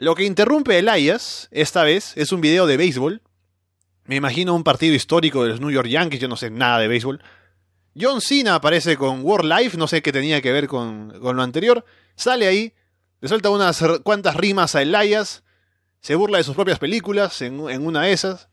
Lo 0.03 0.17
que 0.17 0.25
interrumpe 0.25 0.81
Elias, 0.81 1.47
esta 1.53 1.85
vez, 1.85 2.17
es 2.17 2.33
un 2.33 2.41
video 2.41 2.67
de 2.67 2.77
béisbol. 2.77 3.23
Me 4.05 4.17
imagino 4.17 4.53
un 4.53 4.65
partido 4.65 4.97
histórico 4.97 5.45
de 5.45 5.51
los 5.51 5.61
New 5.61 5.71
York 5.71 5.87
Yankees, 5.87 6.19
yo 6.19 6.27
no 6.27 6.35
sé 6.35 6.51
nada 6.51 6.81
de 6.81 6.89
béisbol. 6.89 7.23
John 7.97 8.21
Cena 8.21 8.57
aparece 8.57 8.97
con 8.97 9.23
World 9.23 9.53
Life, 9.57 9.79
no 9.79 9.87
sé 9.87 10.03
qué 10.03 10.11
tenía 10.11 10.43
que 10.43 10.51
ver 10.51 10.67
con, 10.67 11.17
con 11.21 11.37
lo 11.37 11.43
anterior. 11.45 11.85
Sale 12.17 12.49
ahí, 12.49 12.73
le 13.21 13.29
suelta 13.29 13.51
unas 13.51 13.81
cuantas 14.03 14.35
rimas 14.35 14.75
a 14.75 14.83
Elias, 14.83 15.45
se 16.01 16.17
burla 16.17 16.39
de 16.39 16.45
sus 16.45 16.57
propias 16.57 16.81
películas 16.81 17.41
en, 17.41 17.71
en 17.71 17.87
una 17.87 18.03
de 18.03 18.13
esas, 18.13 18.49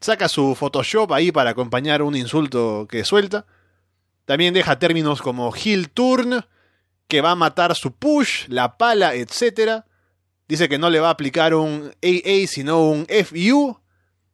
saca 0.00 0.28
su 0.28 0.56
Photoshop 0.56 1.12
ahí 1.12 1.30
para 1.30 1.50
acompañar 1.50 2.02
un 2.02 2.16
insulto 2.16 2.88
que 2.90 3.04
suelta. 3.04 3.46
También 4.24 4.54
deja 4.54 4.80
términos 4.80 5.22
como 5.22 5.54
heel 5.54 5.88
turn, 5.90 6.44
que 7.06 7.20
va 7.20 7.30
a 7.30 7.36
matar 7.36 7.76
su 7.76 7.92
push, 7.92 8.48
la 8.48 8.76
pala, 8.76 9.14
etc. 9.14 9.84
Dice 10.50 10.68
que 10.68 10.78
no 10.78 10.90
le 10.90 10.98
va 10.98 11.06
a 11.06 11.12
aplicar 11.12 11.54
un 11.54 11.92
AA 12.02 12.48
sino 12.48 12.82
un 12.82 13.06
FU 13.06 13.78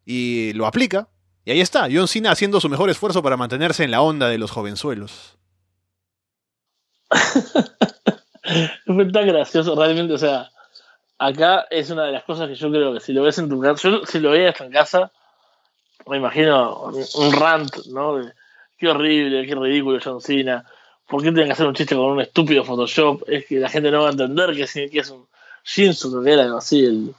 y 0.07 0.55
lo 0.55 0.67
aplica. 0.67 1.11
Y 1.45 1.51
ahí 1.51 1.61
está, 1.61 1.89
John 1.93 2.09
Cena 2.09 2.31
haciendo 2.31 2.59
su 2.59 2.71
mejor 2.71 2.89
esfuerzo 2.89 3.23
para 3.23 3.37
mantenerse 3.37 3.85
en 3.85 3.91
la 3.91 4.01
onda 4.01 4.31
de 4.31 4.39
los 4.39 4.51
jovenzuelos. 4.51 5.37
Fue 8.87 9.13
tan 9.13 9.27
gracioso, 9.27 9.77
realmente, 9.77 10.15
o 10.15 10.19
sea, 10.19 10.49
acá 11.19 11.67
es 11.69 11.91
una 11.91 12.05
de 12.05 12.13
las 12.13 12.25
cosas 12.25 12.49
que 12.49 12.55
yo 12.55 12.71
creo 12.71 12.95
que 12.95 13.01
si 13.01 13.13
lo 13.13 13.23
ves 13.23 13.37
en 13.37 13.51
tu 13.51 13.61
casa, 13.61 13.87
yo 13.87 14.07
si 14.07 14.19
lo 14.19 14.31
veía 14.31 14.55
en 14.59 14.73
casa, 14.73 15.13
me 16.07 16.17
imagino 16.17 16.93
un, 17.15 17.33
rant, 17.33 17.77
¿no? 17.89 18.17
De, 18.17 18.33
qué 18.79 18.89
horrible, 18.89 19.47
qué 19.47 19.55
ridículo 19.55 20.01
John 20.03 20.23
Cena, 20.23 20.65
¿por 21.07 21.21
qué 21.21 21.29
tienen 21.29 21.49
que 21.49 21.53
hacer 21.53 21.67
un 21.67 21.75
chiste 21.75 21.95
con 21.95 22.07
un 22.07 22.23
estúpido 22.23 22.65
Photoshop? 22.65 23.25
Es 23.29 23.45
que 23.45 23.61
la 23.61 23.69
gente 23.69 23.91
no 23.91 24.01
va 24.01 24.09
a 24.09 24.13
entender 24.13 24.57
que 24.57 24.63
es 24.63 25.11
un 25.11 25.29
Shinsu, 25.67 26.11
creo 26.13 26.23
que 26.23 26.33
era 26.33 26.57
así, 26.57 26.85
el, 26.85 27.15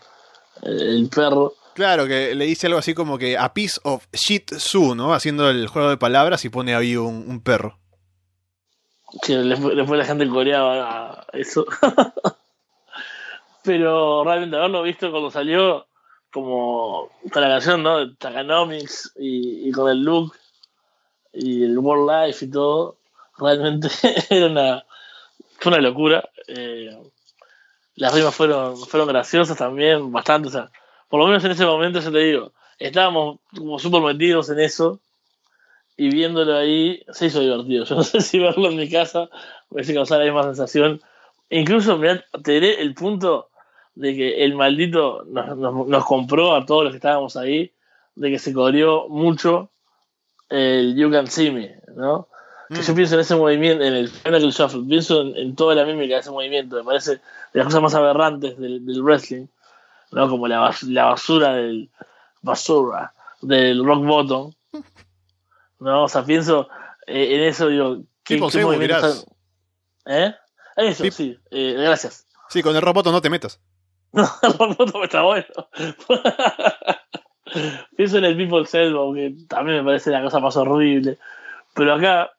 el, 0.63 1.09
perro. 1.09 1.53
Claro, 1.73 2.07
que 2.07 2.33
le 2.33 2.45
dice 2.45 2.67
algo 2.67 2.79
así 2.79 2.93
como 2.93 3.17
que 3.17 3.37
a 3.37 3.53
piece 3.53 3.79
of 3.83 4.07
shit 4.13 4.53
su, 4.53 4.95
¿no? 4.95 5.13
Haciendo 5.13 5.49
el 5.49 5.67
juego 5.67 5.89
de 5.89 5.97
palabras 5.97 6.45
y 6.45 6.49
pone 6.49 6.73
ahí 6.73 6.95
un, 6.95 7.25
un 7.27 7.41
perro. 7.41 7.77
que 9.21 9.35
después, 9.37 9.75
después 9.75 9.99
la 9.99 10.05
gente 10.05 10.27
coreaba 10.29 11.27
eso. 11.33 11.65
Pero 13.63 14.23
realmente 14.23 14.55
haberlo 14.55 14.81
visto 14.83 15.11
cuando 15.11 15.29
salió, 15.29 15.85
como 16.31 17.09
con 17.31 17.41
la 17.41 17.49
canción, 17.49 17.83
¿no? 17.83 17.99
De 17.99 18.15
Takanomics 18.15 19.11
y, 19.17 19.67
y 19.67 19.71
con 19.73 19.91
el 19.91 20.03
look 20.03 20.33
y 21.33 21.63
el 21.65 21.77
World 21.77 22.27
Life 22.27 22.45
y 22.45 22.49
todo, 22.49 22.97
realmente 23.37 23.89
era 24.29 24.47
una, 24.47 24.85
fue 25.59 25.73
una 25.73 25.81
locura. 25.81 26.29
Eh, 26.47 26.97
las 27.97 28.13
rimas 28.13 28.35
fueron, 28.35 28.77
fueron 28.77 29.09
graciosas 29.09 29.57
también, 29.57 30.11
bastante. 30.11 30.47
O 30.47 30.51
sea, 30.51 30.71
por 31.09 31.19
lo 31.19 31.27
menos 31.27 31.43
en 31.43 31.51
ese 31.51 31.65
momento, 31.65 31.99
yo 31.99 32.11
te 32.11 32.19
digo, 32.19 32.53
estábamos 32.77 33.39
como 33.55 33.79
súper 33.79 34.01
metidos 34.01 34.49
en 34.49 34.59
eso 34.59 35.01
y 35.97 36.09
viéndolo 36.09 36.55
ahí 36.55 37.03
se 37.09 37.25
hizo 37.25 37.41
divertido. 37.41 37.85
Yo 37.85 37.95
no 37.95 38.03
sé 38.03 38.21
si 38.21 38.37
verlo 38.37 38.69
en 38.69 38.77
mi 38.77 38.89
casa 38.89 39.29
me 39.69 39.77
hubiese 39.77 39.95
causado 39.95 40.21
la 40.21 40.27
misma 40.27 40.43
sensación. 40.43 41.01
Incluso, 41.49 41.97
mirá, 41.97 42.23
te 42.43 42.51
diré 42.53 42.81
el 42.81 42.93
punto 42.93 43.49
de 43.95 44.15
que 44.15 44.43
el 44.43 44.53
maldito 44.53 45.23
nos 45.25 46.05
compró 46.05 46.55
a 46.55 46.65
todos 46.67 46.83
los 46.83 46.91
que 46.91 46.97
estábamos 46.97 47.35
ahí, 47.35 47.73
de 48.15 48.29
que 48.29 48.37
se 48.37 48.53
corrió 48.53 49.09
mucho 49.09 49.71
el 50.49 50.95
You 50.95 51.09
Can 51.09 51.25
See 51.25 51.49
Me, 51.49 51.81
¿no? 51.95 52.27
Que 52.70 52.82
yo 52.82 52.95
pienso 52.95 53.15
en 53.15 53.22
ese 53.22 53.36
movimiento, 53.36 53.84
en 53.84 53.93
el 53.93 54.09
Pinnacle 54.09 54.51
Shuffle, 54.51 54.84
pienso 54.88 55.22
en, 55.22 55.36
en 55.38 55.55
toda 55.55 55.74
la 55.76 55.86
mímica 55.86 56.15
de 56.15 56.22
ese 56.22 56.32
movimiento, 56.32 56.76
me 56.76 56.84
parece 56.84 57.11
de 57.13 57.20
las 57.53 57.65
cosas 57.65 57.82
más 57.82 57.95
aberrantes 57.95 58.57
del, 58.57 58.86
del 58.86 59.01
wrestling, 59.01 59.47
¿no? 60.11 60.30
Como 60.30 60.47
la, 60.47 60.59
bas- 60.59 60.84
la 60.84 61.05
basura 61.05 61.53
del 61.53 61.89
basura 62.41 63.13
del 63.41 63.84
rock 63.86 64.03
bottom, 64.05 64.51
¿no? 65.80 66.03
O 66.03 66.09
sea, 66.09 66.26
pienso 66.26 66.68
eh, 67.05 67.36
en 67.36 67.43
eso, 67.43 67.68
digo, 67.70 67.97
¿qué, 68.24 68.36
Tipo 68.36 68.49
qué 68.49 68.59
han- 70.05 70.05
¿Eh? 70.05 70.36
Eso, 70.76 71.03
Tip- 71.03 71.11
sí, 71.13 71.39
eh, 71.51 71.74
gracias. 71.78 72.26
Sí, 72.49 72.61
con 72.63 72.76
el 72.76 72.82
roboto 72.82 73.11
no 73.11 73.22
te 73.22 73.30
metas. 73.30 73.59
No, 74.13 74.26
Rock 74.41 74.78
Bottom 74.78 75.03
está 75.03 75.22
bueno. 75.22 75.45
Pienso 77.95 78.18
en 78.18 78.26
el 78.26 78.38
People's 78.38 78.74
Elbow, 78.74 79.13
que 79.13 79.36
también 79.47 79.78
me 79.80 79.84
parece 79.84 80.11
la 80.11 80.22
cosa 80.22 80.39
más 80.39 80.55
horrible. 80.57 81.18
Pero 81.74 81.93
acá, 81.93 82.32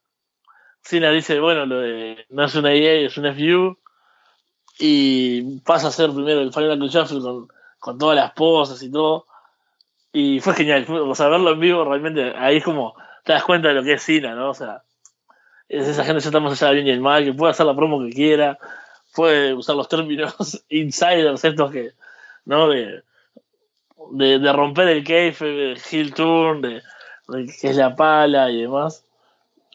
Cena 0.83 1.11
dice, 1.11 1.39
bueno, 1.41 1.66
lo 1.66 1.81
de 1.81 2.26
no 2.31 2.45
es 2.45 2.55
una 2.55 2.72
EA, 2.72 3.07
es 3.07 3.16
un 3.18 3.26
FU. 3.26 3.79
Y 4.79 5.59
pasa 5.61 5.89
a 5.89 5.93
ser 5.93 6.11
primero 6.11 6.41
el 6.41 6.53
Final 6.53 6.79
Shuffle 6.79 7.20
con, 7.20 7.49
con 7.79 7.99
todas 7.99 8.16
las 8.16 8.33
poses 8.33 8.83
y 8.83 8.91
todo. 8.91 9.26
Y 10.12 10.41
fue 10.41 10.55
genial. 10.55 10.87
O 10.89 11.14
sea, 11.14 11.29
verlo 11.29 11.53
en 11.53 11.61
vivo 11.61 11.85
realmente, 11.85 12.33
ahí 12.37 12.59
es 12.59 12.64
como 12.64 12.95
te 13.24 13.33
das 13.33 13.45
cuenta 13.45 13.68
de 13.68 13.74
lo 13.74 13.83
que 13.83 13.93
es 13.93 14.03
Cena, 14.03 14.35
¿no? 14.35 14.51
O 14.51 14.55
sea, 14.55 14.83
es 15.68 15.87
esa 15.87 16.05
gente 16.05 16.22
que 16.22 16.29
está 16.29 16.41
más 16.41 16.62
allá 16.62 16.72
bien 16.72 16.87
y 16.87 16.91
el 16.91 17.01
mal, 17.01 17.24
que 17.24 17.35
puede 17.35 17.51
hacer 17.51 17.66
la 17.66 17.76
promo 17.76 18.03
que 18.03 18.11
quiera, 18.11 18.59
puede 19.14 19.53
usar 19.53 19.76
los 19.76 19.89
términos 19.89 20.64
insiders 20.70 21.45
estos 21.45 21.70
que, 21.70 21.93
¿no? 22.47 22.68
De, 22.68 23.03
de, 24.12 24.53
romper 24.53 24.89
el 24.89 25.05
cave, 25.05 25.37
de 25.41 25.81
heel 25.91 26.14
turn, 26.14 26.62
de 26.62 26.83
que 27.61 27.68
es 27.68 27.76
la 27.76 27.95
pala 27.95 28.51
y 28.51 28.62
demás. 28.62 29.05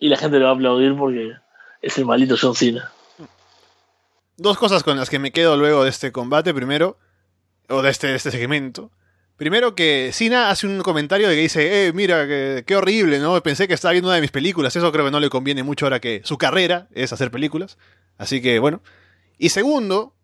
Y 0.04 0.10
la 0.10 0.18
gente 0.18 0.38
le 0.38 0.44
va 0.44 0.52
a 0.52 0.54
aplaudir 0.54 0.98
porque 0.98 1.32
es 1.82 1.98
el 1.98 2.04
malito 2.04 2.36
John 2.38 2.56
Cena. 2.56 2.92
Dos 4.36 4.58
cosas 4.58 4.84
con 4.84 4.98
las 4.98 5.10
que 5.10 5.18
me 5.18 5.32
quedo 5.32 5.56
luego 5.56 5.86
de 5.86 5.90
este 5.90 6.12
combate. 6.12 6.54
Primero, 6.54 6.98
o 7.70 7.82
de 7.82 7.90
este, 7.90 8.14
este 8.14 8.30
segmento. 8.30 8.92
Primero 9.38 9.76
que 9.76 10.10
Cena 10.12 10.50
hace 10.50 10.68
un 10.68 10.82
comentario 10.82 11.30
de 11.30 11.36
que 11.36 11.42
dice, 11.44 11.88
eh, 11.88 11.94
mira, 11.94 12.28
qué, 12.28 12.76
horrible, 12.76 13.20
¿no? 13.20 13.42
Pensé 13.42 13.66
que 13.66 13.76
estaba 13.76 13.94
viendo 13.94 14.10
una 14.10 14.16
de 14.16 14.22
mis 14.22 14.32
películas. 14.32 14.76
Eso 14.76 14.92
creo 14.92 15.06
que 15.06 15.12
no 15.12 15.22
le 15.22 15.30
conviene 15.30 15.64
mucho 15.64 15.86
ahora 15.86 16.02
que 16.02 16.20
su 16.26 16.38
carrera 16.38 16.90
es 16.94 17.14
hacer 17.14 17.32
películas. 17.32 17.78
Así 18.18 18.42
que, 18.42 18.60
bueno. 18.60 18.82
Y 19.38 19.52
segundo, 19.52 20.18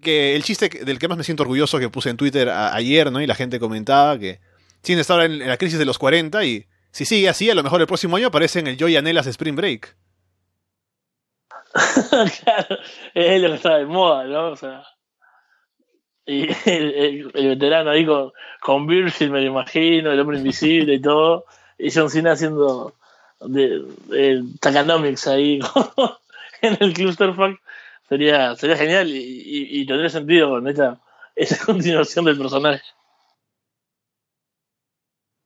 que 0.00 0.34
el 0.34 0.44
chiste 0.44 0.70
del 0.70 0.98
que 0.98 1.08
más 1.08 1.18
me 1.18 1.24
siento 1.24 1.42
orgulloso 1.42 1.78
que 1.78 1.90
puse 1.90 2.08
en 2.08 2.16
Twitter 2.16 2.48
ayer, 2.48 3.12
¿no? 3.12 3.20
Y 3.20 3.26
la 3.26 3.34
gente 3.34 3.60
comentaba 3.60 4.18
que 4.18 4.40
Cena 4.82 5.02
está 5.02 5.12
ahora 5.12 5.26
en, 5.26 5.42
en 5.42 5.48
la 5.48 5.58
crisis 5.58 5.78
de 5.78 5.84
los 5.84 5.98
40 5.98 6.42
y 6.46 6.69
si 6.90 7.04
sigue 7.04 7.28
así, 7.28 7.50
a 7.50 7.54
lo 7.54 7.62
mejor 7.62 7.80
el 7.80 7.86
próximo 7.86 8.16
año 8.16 8.28
aparece 8.28 8.60
en 8.60 8.66
el 8.66 8.76
Joy 8.76 8.96
Anelas 8.96 9.26
Spring 9.26 9.56
Break. 9.56 9.96
claro, 12.42 12.78
es 13.14 13.42
lo 13.42 13.48
que 13.48 13.54
está 13.54 13.76
de 13.78 13.86
moda, 13.86 14.24
¿no? 14.24 14.48
O 14.48 14.56
sea. 14.56 14.84
Y 16.26 16.48
el, 16.64 17.30
veterano 17.32 17.90
ahí 17.90 18.06
con, 18.06 18.32
con 18.60 18.86
Virgil, 18.86 19.30
me 19.30 19.40
lo 19.40 19.46
imagino, 19.46 20.12
el 20.12 20.20
hombre 20.20 20.38
invisible 20.38 20.94
y 20.94 21.00
todo. 21.00 21.44
Y 21.78 21.90
John 21.92 22.10
Cena 22.10 22.32
haciendo 22.32 22.94
de, 23.40 23.82
de 24.06 24.44
Tacanomics 24.60 25.26
ahí 25.26 25.60
en 26.62 26.76
el 26.80 26.92
Clusterfuck. 26.92 27.58
Sería, 28.08 28.56
sería 28.56 28.76
genial 28.76 29.08
y, 29.08 29.18
y, 29.18 29.80
y 29.80 29.86
tendría 29.86 30.10
sentido 30.10 30.50
con 30.50 30.66
esta, 30.66 30.98
esta 31.36 31.64
continuación 31.64 32.24
del 32.24 32.38
personaje. 32.38 32.82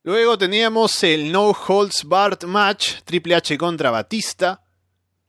Luego 0.05 0.37
teníamos 0.37 1.03
el 1.03 1.31
No 1.31 1.49
Holds 1.49 2.03
Barred 2.03 2.43
Match, 2.43 3.01
Triple 3.05 3.33
H 3.33 3.57
contra 3.57 3.89
Batista. 3.89 4.61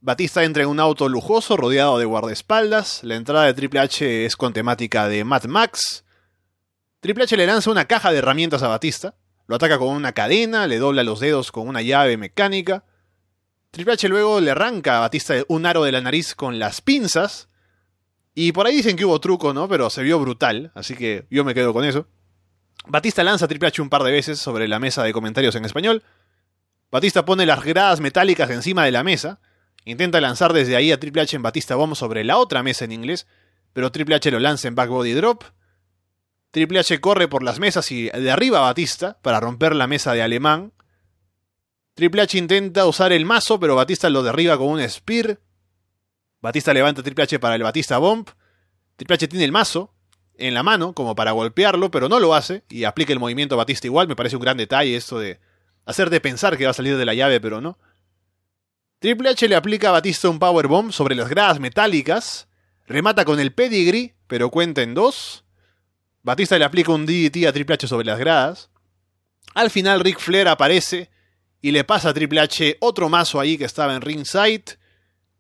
Batista 0.02 0.44
entra 0.44 0.64
en 0.64 0.68
un 0.68 0.80
auto 0.80 1.08
lujoso 1.08 1.56
rodeado 1.56 1.98
de 1.98 2.04
guardaespaldas. 2.04 3.02
La 3.02 3.14
entrada 3.14 3.46
de 3.46 3.54
Triple 3.54 3.80
H 3.80 4.26
es 4.26 4.36
con 4.36 4.52
temática 4.52 5.08
de 5.08 5.24
Mad 5.24 5.44
Max. 5.44 6.04
Triple 7.00 7.24
H 7.24 7.38
le 7.38 7.46
lanza 7.46 7.70
una 7.70 7.86
caja 7.86 8.12
de 8.12 8.18
herramientas 8.18 8.62
a 8.62 8.68
Batista. 8.68 9.14
Lo 9.46 9.56
ataca 9.56 9.78
con 9.78 9.88
una 9.88 10.12
cadena, 10.12 10.66
le 10.66 10.76
dobla 10.76 11.04
los 11.04 11.20
dedos 11.20 11.52
con 11.52 11.68
una 11.68 11.80
llave 11.80 12.18
mecánica. 12.18 12.84
Triple 13.70 13.94
H 13.94 14.10
luego 14.10 14.42
le 14.42 14.50
arranca 14.50 14.98
a 14.98 15.00
Batista 15.00 15.36
un 15.48 15.64
aro 15.64 15.84
de 15.84 15.92
la 15.92 16.02
nariz 16.02 16.34
con 16.34 16.58
las 16.58 16.82
pinzas. 16.82 17.48
Y 18.34 18.52
por 18.52 18.66
ahí 18.66 18.76
dicen 18.76 18.96
que 18.96 19.06
hubo 19.06 19.18
truco, 19.22 19.54
¿no? 19.54 19.70
Pero 19.70 19.88
se 19.88 20.02
vio 20.02 20.20
brutal, 20.20 20.70
así 20.74 20.96
que 20.96 21.26
yo 21.30 21.46
me 21.46 21.54
quedo 21.54 21.72
con 21.72 21.86
eso. 21.86 22.08
Batista 22.89 23.24
lanza 23.24 23.49
Triple 23.49 23.68
H 23.68 23.82
un 23.82 23.89
par 23.89 24.05
de 24.05 24.12
veces 24.12 24.39
sobre 24.39 24.68
la 24.68 24.78
mesa 24.78 25.03
de 25.03 25.12
comentarios 25.12 25.55
en 25.57 25.64
español. 25.64 26.05
Batista 26.91 27.24
pone 27.24 27.45
las 27.45 27.64
gradas 27.64 28.01
metálicas 28.01 28.49
encima 28.51 28.84
de 28.84 28.93
la 28.93 29.03
mesa. 29.03 29.41
Intenta 29.84 30.20
lanzar 30.20 30.53
desde 30.53 30.76
ahí 30.76 30.93
a 30.93 31.01
Triple 31.01 31.22
H 31.22 31.34
en 31.34 31.43
Batista 31.43 31.74
Bomb 31.74 31.97
sobre 31.97 32.22
la 32.22 32.39
otra 32.39 32.62
mesa 32.62 32.84
en 32.84 32.93
inglés, 32.93 33.26
pero 33.72 33.91
Triple 33.91 34.14
H 34.14 34.30
lo 34.30 34.39
lanza 34.39 34.68
en 34.68 34.76
Back 34.76 34.89
Body 34.89 35.12
Drop. 35.14 35.45
Triple 36.53 36.78
H 36.78 37.01
corre 37.01 37.26
por 37.28 37.43
las 37.43 37.59
mesas 37.59 37.91
y 37.91 38.09
de 38.09 38.30
arriba 38.30 38.59
a 38.59 38.62
Batista 38.62 39.18
para 39.20 39.41
romper 39.41 39.74
la 39.74 39.89
mesa 39.89 40.12
de 40.12 40.22
alemán. 40.22 40.72
Triple 41.95 42.22
H 42.22 42.39
intenta 42.39 42.87
usar 42.87 43.12
el 43.12 43.24
mazo, 43.24 43.59
pero 43.59 43.74
Batista 43.74 44.09
lo 44.11 44.22
derriba 44.22 44.57
con 44.57 44.68
un 44.68 44.89
spear. 44.89 45.41
Batista 46.41 46.72
levanta 46.72 47.01
a 47.01 47.05
Triple 47.05 47.24
H 47.24 47.41
para 47.41 47.57
el 47.57 47.64
Batista 47.64 47.99
Bomb. 47.99 48.28
Triple 48.95 49.14
H 49.14 49.28
tiene 49.28 49.45
el 49.45 49.53
mazo 49.53 49.95
en 50.39 50.55
la 50.55 50.62
mano 50.62 50.93
como 50.93 51.14
para 51.14 51.32
golpearlo, 51.32 51.91
pero 51.91 52.09
no 52.09 52.20
lo 52.20 52.34
hace 52.34 52.64
y 52.68 52.84
aplica 52.84 53.12
el 53.12 53.18
movimiento 53.18 53.57
Batista 53.57 53.87
igual. 53.87 54.09
Me 54.09 54.16
parece 54.16 54.37
un 54.37 54.43
gran 54.43 54.57
detalle 54.57 54.97
esto 54.97 55.18
de 55.18 55.41
hacerte 55.84 56.20
pensar 56.20 56.57
que 56.57 56.64
va 56.64 56.70
a 56.70 56.74
salir 56.74 56.97
de 56.97 57.05
la 57.05 57.14
llave, 57.14 57.41
pero 57.41 57.61
no. 57.61 57.78
Triple 58.99 59.30
H 59.30 59.49
le 59.49 59.57
aplica 59.57 59.89
a 59.89 59.93
Batista 59.93 60.28
un 60.28 60.39
powerbomb 60.39 60.91
sobre 60.91 61.14
las 61.14 61.28
gradas 61.28 61.61
metálicas. 61.61 62.49
Remata 62.87 63.24
con 63.24 63.41
el 63.41 63.53
pedigree, 63.53 64.14
pero 64.26 64.51
cuenta 64.51 64.82
en 64.82 64.95
dos. 64.95 65.45
Batista 66.22 66.59
le 66.59 66.64
aplica 66.64 66.93
un 66.93 67.07
DDT 67.07 67.47
a 67.47 67.53
Triple 67.53 67.74
H 67.74 67.89
sobre 67.89 68.07
las 68.07 68.18
gradas. 68.18 68.70
Al 69.55 69.70
final 69.70 70.01
Ric 70.01 70.18
Flair 70.18 70.49
aparece 70.49 71.11
y 71.62 71.70
le 71.70 71.84
pasa 71.84 72.11
a 72.11 72.14
Triple 72.14 72.41
H 72.41 72.76
otro 72.80 73.09
mazo 73.09 73.41
ahí 73.41 73.57
que 73.58 73.64
estaba 73.64 73.95
en 73.95 74.03
ringside. 74.03 74.79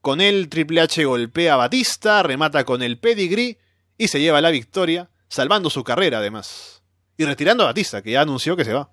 Con 0.00 0.20
él 0.20 0.48
Triple 0.48 0.80
H 0.80 1.04
golpea 1.04 1.54
a 1.54 1.56
Batista, 1.56 2.22
remata 2.22 2.64
con 2.64 2.82
el 2.82 2.98
pedigree 2.98 3.58
y 3.98 4.08
se 4.08 4.20
lleva 4.20 4.40
la 4.40 4.50
victoria, 4.50 5.10
salvando 5.28 5.70
su 5.70 5.84
carrera 5.84 6.18
además. 6.18 6.82
Y 7.16 7.24
retirando 7.24 7.64
a 7.64 7.66
Batista, 7.66 8.02
que 8.02 8.12
ya 8.12 8.22
anunció 8.22 8.56
que 8.56 8.64
se 8.64 8.74
va. 8.74 8.90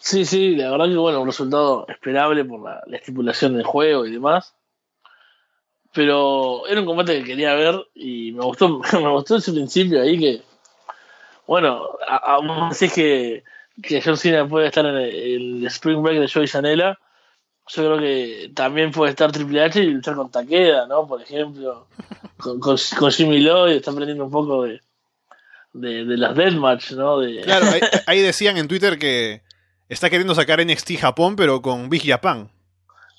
Sí, 0.00 0.24
sí, 0.24 0.56
la 0.56 0.70
verdad 0.70 0.86
que 0.86 0.96
bueno, 0.96 1.20
un 1.20 1.26
resultado 1.26 1.86
esperable 1.88 2.44
por 2.44 2.62
la, 2.62 2.82
la 2.86 2.96
estipulación 2.96 3.54
del 3.54 3.64
juego 3.64 4.06
y 4.06 4.12
demás. 4.12 4.54
Pero 5.92 6.66
era 6.66 6.80
un 6.80 6.86
combate 6.86 7.18
que 7.18 7.24
quería 7.24 7.54
ver 7.54 7.86
y 7.94 8.32
me 8.32 8.44
gustó, 8.44 8.80
me 8.92 9.08
gustó 9.10 9.36
ese 9.36 9.52
principio 9.52 10.02
ahí 10.02 10.18
que, 10.18 10.42
bueno, 11.46 11.84
aún 12.06 12.50
así 12.50 12.88
que, 12.88 13.44
que 13.82 14.00
John 14.02 14.16
Cena 14.16 14.48
puede 14.48 14.68
estar 14.68 14.86
en 14.86 14.96
el, 14.96 15.14
el 15.14 15.66
Spring 15.66 16.02
Break 16.02 16.20
de 16.20 16.28
Joey 16.28 16.46
Janela. 16.46 16.98
Yo 17.68 17.84
creo 17.84 17.98
que 17.98 18.50
también 18.54 18.90
puede 18.90 19.10
estar 19.10 19.30
Triple 19.30 19.62
H 19.62 19.80
y 19.80 19.86
luchar 19.86 20.16
con 20.16 20.30
Takeda, 20.30 20.86
¿no? 20.86 21.06
Por 21.06 21.22
ejemplo, 21.22 21.86
con, 22.40 22.60
con, 22.60 22.76
con 22.98 23.10
Jimmy 23.10 23.40
Lloyd, 23.40 23.76
está 23.76 23.90
aprendiendo 23.90 24.24
un 24.24 24.30
poco 24.30 24.64
de, 24.64 24.80
de, 25.72 26.04
de 26.04 26.16
las 26.16 26.34
Deathmatch, 26.34 26.92
¿no? 26.92 27.20
De, 27.20 27.40
Claro, 27.42 27.66
ahí, 27.66 27.80
ahí 28.06 28.20
decían 28.20 28.56
en 28.56 28.68
Twitter 28.68 28.98
que 28.98 29.42
está 29.88 30.10
queriendo 30.10 30.34
sacar 30.34 30.64
NXT 30.64 30.98
Japón, 30.98 31.36
pero 31.36 31.62
con 31.62 31.88
Big 31.88 32.02
Japan. 32.04 32.50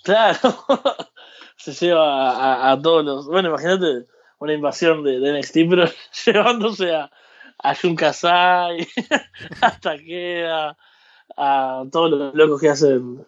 Claro, 0.03 0.65
se 1.57 1.73
lleva 1.73 2.31
a, 2.31 2.71
a 2.71 2.81
todos 2.81 3.05
los. 3.05 3.25
Bueno, 3.27 3.49
imagínate 3.49 4.07
una 4.39 4.53
invasión 4.53 5.03
de, 5.03 5.19
de 5.19 5.39
NXT, 5.39 5.53
pero 5.69 5.85
llevándose 6.25 6.95
a, 6.95 7.11
a 7.59 7.75
Jun 7.75 7.95
Kasai, 7.95 8.87
a 9.61 9.79
Takeda, 9.79 10.77
a 11.37 11.83
todos 11.91 12.11
los 12.11 12.33
locos 12.33 12.59
que 12.59 12.69
hacen 12.69 13.25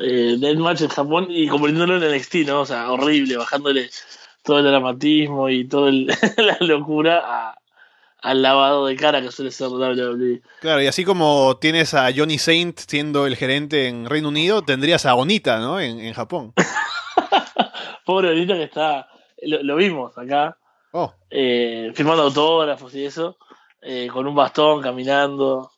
eh, 0.00 0.36
Deathmatch 0.38 0.82
en 0.82 0.88
Japón 0.88 1.26
y 1.28 1.48
convirtiéndolo 1.48 2.04
en 2.04 2.16
NXT, 2.16 2.34
¿no? 2.46 2.60
O 2.62 2.66
sea, 2.66 2.90
horrible, 2.90 3.36
bajándole 3.36 3.90
todo 4.42 4.58
el 4.58 4.64
dramatismo 4.64 5.48
y 5.48 5.66
toda 5.68 5.90
la 6.36 6.56
locura 6.60 7.22
a- 7.24 7.58
al 8.22 8.40
lavado 8.40 8.86
de 8.86 8.94
cara 8.96 9.20
que 9.20 9.32
suele 9.32 9.50
ser 9.50 9.66
WWE. 9.68 10.42
Claro, 10.60 10.80
y 10.80 10.86
así 10.86 11.04
como 11.04 11.56
tienes 11.60 11.92
a 11.94 12.08
Johnny 12.14 12.38
Saint 12.38 12.78
siendo 12.78 13.26
el 13.26 13.34
gerente 13.36 13.88
en 13.88 14.08
Reino 14.08 14.28
Unido, 14.28 14.62
tendrías 14.62 15.06
a 15.06 15.16
Onita, 15.16 15.58
¿no? 15.58 15.80
En, 15.80 15.98
en 15.98 16.14
Japón. 16.14 16.52
Pobre 18.04 18.28
Benito 18.30 18.54
que 18.54 18.64
está. 18.64 19.08
Lo, 19.42 19.62
lo 19.62 19.76
vimos 19.76 20.16
acá. 20.16 20.56
Oh, 20.92 21.12
eh, 21.30 21.90
firmando 21.94 22.22
autógrafos 22.24 22.94
y 22.94 23.06
eso, 23.06 23.38
eh, 23.80 24.08
con 24.12 24.26
un 24.26 24.34
bastón, 24.34 24.82
caminando. 24.82 25.70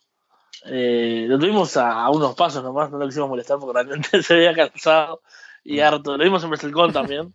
Eh, 0.67 1.27
lo 1.29 1.39
tuvimos 1.39 1.77
a, 1.77 2.03
a 2.05 2.11
unos 2.11 2.35
pasos 2.35 2.63
nomás, 2.65 2.91
no 2.91 2.99
lo 2.99 3.07
quisimos 3.07 3.29
molestar 3.29 3.59
porque 3.59 3.83
realmente 3.83 4.23
se 4.23 4.35
veía 4.35 4.55
cansado 4.55 5.23
y 5.63 5.81
harto. 5.81 6.17
Lo 6.17 6.25
vimos 6.25 6.43
en 6.43 6.51
WrestleCon 6.51 6.93
también. 6.93 7.33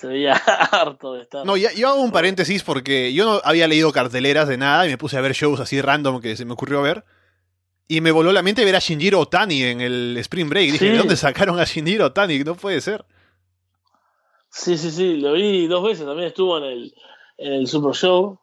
Se 0.00 0.06
veía 0.06 0.32
harto 0.72 1.12
de 1.14 1.22
estar. 1.22 1.44
no, 1.44 1.56
ya, 1.58 1.72
yo 1.72 1.88
hago 1.88 2.00
un 2.00 2.10
paréntesis 2.12 2.62
porque 2.62 3.12
yo 3.12 3.24
no 3.26 3.40
había 3.44 3.68
leído 3.68 3.92
carteleras 3.92 4.48
de 4.48 4.56
nada 4.56 4.86
y 4.86 4.88
me 4.88 4.96
puse 4.96 5.18
a 5.18 5.20
ver 5.20 5.32
shows 5.32 5.60
así 5.60 5.80
random 5.82 6.20
que 6.22 6.36
se 6.36 6.44
me 6.46 6.54
ocurrió 6.54 6.80
ver. 6.82 7.04
Y 7.86 8.00
me 8.00 8.12
voló 8.12 8.32
la 8.32 8.40
mente 8.42 8.64
ver 8.64 8.76
a 8.76 8.78
Shinjiro 8.78 9.18
Otani 9.20 9.62
en 9.64 9.80
el 9.80 10.16
Spring 10.18 10.48
Break. 10.48 10.72
Dije, 10.72 10.78
Sí. 10.86 10.90
¿de 10.92 10.96
dónde 10.98 11.16
sacaron 11.16 11.58
a 11.58 11.64
Shinjiro 11.64 12.06
Otani? 12.06 12.38
No 12.44 12.54
puede 12.54 12.80
ser. 12.80 13.04
Sí, 14.48 14.78
sí, 14.78 14.90
sí, 14.90 15.16
lo 15.16 15.32
vi 15.32 15.66
dos 15.66 15.82
veces. 15.84 16.06
También 16.06 16.28
estuvo 16.28 16.56
en 16.58 16.64
el, 16.64 16.94
en 17.36 17.52
el 17.52 17.66
Super 17.66 17.92
Show 17.94 18.38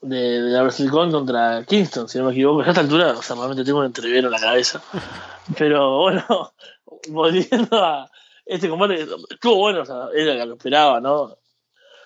de, 0.00 0.16
de 0.16 0.50
la 0.50 0.62
WrestleCon 0.62 1.12
contra 1.12 1.64
Kingston, 1.64 2.08
si 2.08 2.18
no 2.18 2.24
me 2.24 2.32
equivoco. 2.32 2.62
A 2.62 2.68
esta 2.68 2.80
altura, 2.80 3.12
o 3.12 3.22
sea, 3.22 3.36
realmente 3.36 3.64
tengo 3.64 3.78
un 3.80 3.84
entrevero 3.86 4.26
en 4.28 4.32
la 4.32 4.40
cabeza. 4.40 4.82
Pero 5.58 5.98
bueno, 5.98 6.52
volviendo 7.10 7.84
a 7.84 8.10
este 8.44 8.68
combate, 8.68 9.06
estuvo 9.30 9.56
bueno, 9.56 9.82
o 9.82 9.84
sea, 9.84 10.08
era 10.14 10.34
lo 10.44 10.54
que 10.54 10.58
esperaba, 10.58 11.00
¿no? 11.00 11.36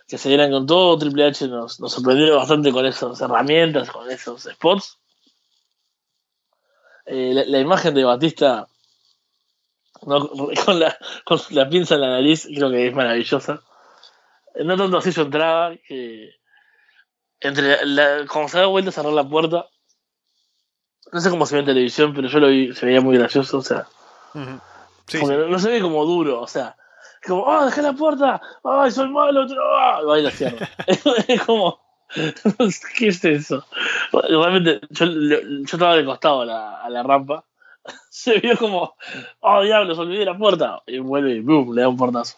que 0.07 0.19
se 0.19 0.29
dieran 0.29 0.51
con 0.51 0.67
todo. 0.67 0.99
Triple 0.99 1.27
H 1.27 1.49
nos, 1.49 1.81
nos 1.81 1.93
sorprendió 1.93 2.37
bastante 2.37 2.73
con 2.73 2.87
esas 2.87 3.21
herramientas, 3.21 3.91
con 3.91 4.11
esos 4.11 4.43
spots. 4.43 4.99
Eh, 7.07 7.45
la, 7.47 7.61
imagen 7.61 7.95
de 7.95 8.05
Batista 8.05 8.67
no, 10.03 10.29
con, 10.65 10.81
la, 10.81 10.97
con 11.25 11.39
la 11.51 11.69
pinza 11.69 11.95
en 11.95 12.01
la 12.01 12.11
nariz, 12.11 12.49
creo 12.53 12.71
que 12.71 12.89
es 12.89 12.95
maravillosa. 12.95 13.63
No 14.57 14.77
tanto 14.77 14.97
así 14.97 15.13
su 15.13 15.23
entrada, 15.23 15.77
que 15.87 16.31
entre 17.41 17.85
la, 17.85 18.25
cuando 18.27 18.49
se 18.49 18.59
da 18.59 18.67
vuelta 18.67 18.91
a 18.91 18.93
cerrar 18.93 19.13
la 19.13 19.29
puerta, 19.29 19.67
no 21.13 21.21
sé 21.21 21.31
cómo 21.31 21.47
se 21.47 21.55
ve 21.55 21.61
en 21.61 21.67
televisión, 21.67 22.15
pero 22.15 22.29
yo 22.29 22.41
lo 22.41 22.49
vi, 22.49 22.75
se 22.75 22.87
veía 22.87 23.01
muy 23.01 23.17
gracioso, 23.19 23.59
o 23.59 23.63
sea, 23.63 23.87
Ujú. 24.35 24.61
Sí, 25.07 25.19
porque 25.19 25.37
sí. 25.37 25.41
no, 25.41 25.49
no 25.49 25.59
se 25.59 25.71
ve 25.71 25.81
como 25.81 26.05
duro, 26.05 26.41
o 26.41 26.47
sea, 26.47 26.77
es 27.23 27.29
como, 27.29 27.51
ah, 27.51 27.67
dejé 27.67 27.83
la 27.83 27.93
puerta, 27.93 28.41
ay, 28.65 28.91
soy 28.91 29.09
malo, 29.09 29.47
ah", 29.73 30.01
y 30.19 30.23
la 30.23 30.31
cierra. 30.31 30.69
es 31.29 31.43
como, 31.43 31.81
¿qué 32.99 33.09
es 33.09 33.25
eso? 33.25 33.65
Realmente, 34.13 34.81
yo, 34.91 35.07
yo 35.07 35.65
estaba 35.65 35.97
de 35.97 36.05
costado 36.05 36.43
a 36.43 36.47
la, 36.47 36.83
a 36.83 36.91
la 36.91 37.03
rampa, 37.03 37.45
se 38.11 38.41
vio 38.41 38.57
como, 38.57 38.95
oh 39.41 39.63
diablos, 39.63 39.99
olvidé 39.99 40.25
la 40.25 40.37
puerta, 40.37 40.83
y 40.87 40.99
vuelve 40.99 41.35
y 41.35 41.41
boom, 41.41 41.75
le 41.75 41.83
da 41.83 41.89
un 41.89 41.97
portazo. 41.97 42.37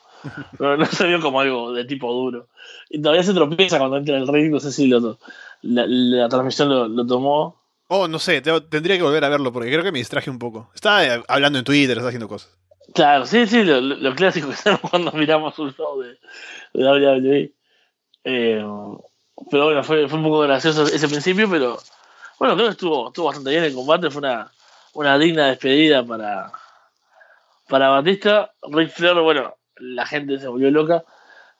No, 0.58 0.76
no 0.76 0.86
se 0.86 1.06
vio 1.06 1.20
como 1.20 1.40
algo 1.40 1.72
de 1.72 1.84
tipo 1.84 2.12
duro. 2.12 2.48
Y 2.90 3.00
todavía 3.00 3.22
se 3.22 3.34
tropieza 3.34 3.78
cuando 3.78 3.96
entra 3.96 4.16
en 4.16 4.22
el 4.22 4.28
ring, 4.28 4.50
no 4.50 4.60
sé 4.60 4.72
si 4.72 4.86
lo, 4.88 5.18
la, 5.62 5.84
la 5.86 6.28
transmisión 6.28 6.68
lo, 6.68 6.88
lo 6.88 7.06
tomó. 7.06 7.56
Oh, 7.88 8.06
no 8.06 8.18
sé, 8.18 8.42
te- 8.42 8.60
tendría 8.62 8.96
que 8.96 9.02
volver 9.02 9.24
a 9.24 9.30
verlo 9.30 9.52
porque 9.52 9.70
creo 9.70 9.82
que 9.82 9.92
me 9.92 9.98
distraje 9.98 10.30
un 10.30 10.38
poco. 10.38 10.70
Estaba 10.74 11.04
eh, 11.04 11.22
hablando 11.26 11.58
en 11.58 11.64
Twitter, 11.64 11.92
estaba 11.96 12.08
haciendo 12.08 12.28
cosas. 12.28 12.50
Claro, 12.94 13.26
sí, 13.26 13.46
sí, 13.46 13.64
lo, 13.64 13.80
lo- 13.80 14.14
clásico 14.14 14.48
que 14.48 14.54
hacemos 14.54 14.80
cuando 14.80 15.10
miramos 15.12 15.58
un 15.58 15.72
show 15.74 16.00
de, 16.00 16.18
de 16.74 16.84
WWE. 16.84 17.52
Eh, 18.24 18.64
pero 19.50 19.64
bueno, 19.64 19.82
fue, 19.84 20.04
un 20.04 20.22
poco 20.22 20.40
gracioso 20.40 20.84
ese 20.84 21.08
principio, 21.08 21.48
pero 21.48 21.78
bueno, 22.38 22.54
creo 22.54 22.66
que 22.66 22.72
estuvo, 22.72 23.08
estuvo 23.08 23.26
bastante 23.26 23.50
bien 23.50 23.64
el 23.64 23.74
combate, 23.74 24.10
fue 24.10 24.22
una, 24.94 25.18
digna 25.18 25.46
despedida 25.46 26.04
para, 26.04 26.52
para 27.68 27.88
Batista. 27.88 28.52
Ric 28.62 28.90
Flair, 28.90 29.20
bueno, 29.20 29.56
la 29.76 30.04
gente 30.04 30.38
se 30.38 30.48
volvió 30.48 30.70
loca. 30.70 31.04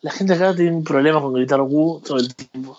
La 0.02 0.10
gente 0.12 0.34
acá 0.34 0.54
tiene 0.54 0.76
un 0.76 0.84
problema 0.84 1.20
con 1.20 1.32
gritar 1.32 1.60
Wu 1.60 2.00
todo 2.04 2.18
el 2.18 2.34
tiempo. 2.34 2.78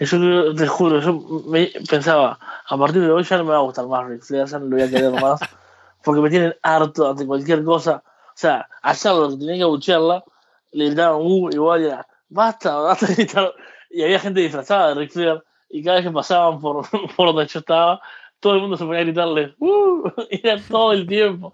Yo 0.00 0.54
te 0.54 0.66
juro, 0.68 1.00
yo 1.00 1.42
me 1.46 1.72
pensaba, 1.88 2.38
a 2.66 2.76
partir 2.76 3.02
de 3.02 3.10
hoy 3.10 3.24
ya 3.24 3.36
no 3.38 3.44
me 3.44 3.50
va 3.50 3.56
a 3.56 3.62
gustar 3.62 3.86
más 3.88 4.06
Ric 4.06 4.22
Flair, 4.22 4.46
ya 4.46 4.58
no 4.58 4.66
lo 4.66 4.76
voy 4.76 4.82
a 4.82 4.90
querer 4.90 5.10
más, 5.10 5.40
porque 6.04 6.20
me 6.20 6.30
tienen 6.30 6.54
harto 6.62 7.10
ante 7.10 7.26
cualquier 7.26 7.64
cosa. 7.64 8.02
O 8.06 8.40
sea, 8.40 8.68
a 8.82 8.94
Charlotte 8.94 9.32
que 9.32 9.38
tenía 9.38 9.56
que 9.56 9.62
abuchearla, 9.64 10.22
le 10.70 10.86
gritaban 10.86 11.20
uh, 11.20 11.50
igual 11.50 11.82
y 11.82 11.86
era, 11.86 12.06
basta, 12.28 12.76
basta 12.80 13.06
de 13.06 13.14
gritar. 13.14 13.52
Y 13.90 14.02
había 14.04 14.20
gente 14.20 14.40
disfrazada 14.40 14.90
de 14.90 14.94
Ric 15.00 15.10
Flair, 15.10 15.42
y 15.68 15.82
cada 15.82 15.96
vez 15.96 16.06
que 16.06 16.12
pasaban 16.12 16.60
por, 16.60 16.88
por 17.16 17.26
donde 17.26 17.46
yo 17.46 17.58
estaba, 17.58 18.00
todo 18.38 18.54
el 18.54 18.60
mundo 18.60 18.76
se 18.76 18.84
ponía 18.84 19.00
a 19.00 19.04
gritarle, 19.04 19.56
uh, 19.58 20.10
era 20.30 20.62
todo 20.62 20.92
el 20.92 21.08
tiempo. 21.08 21.52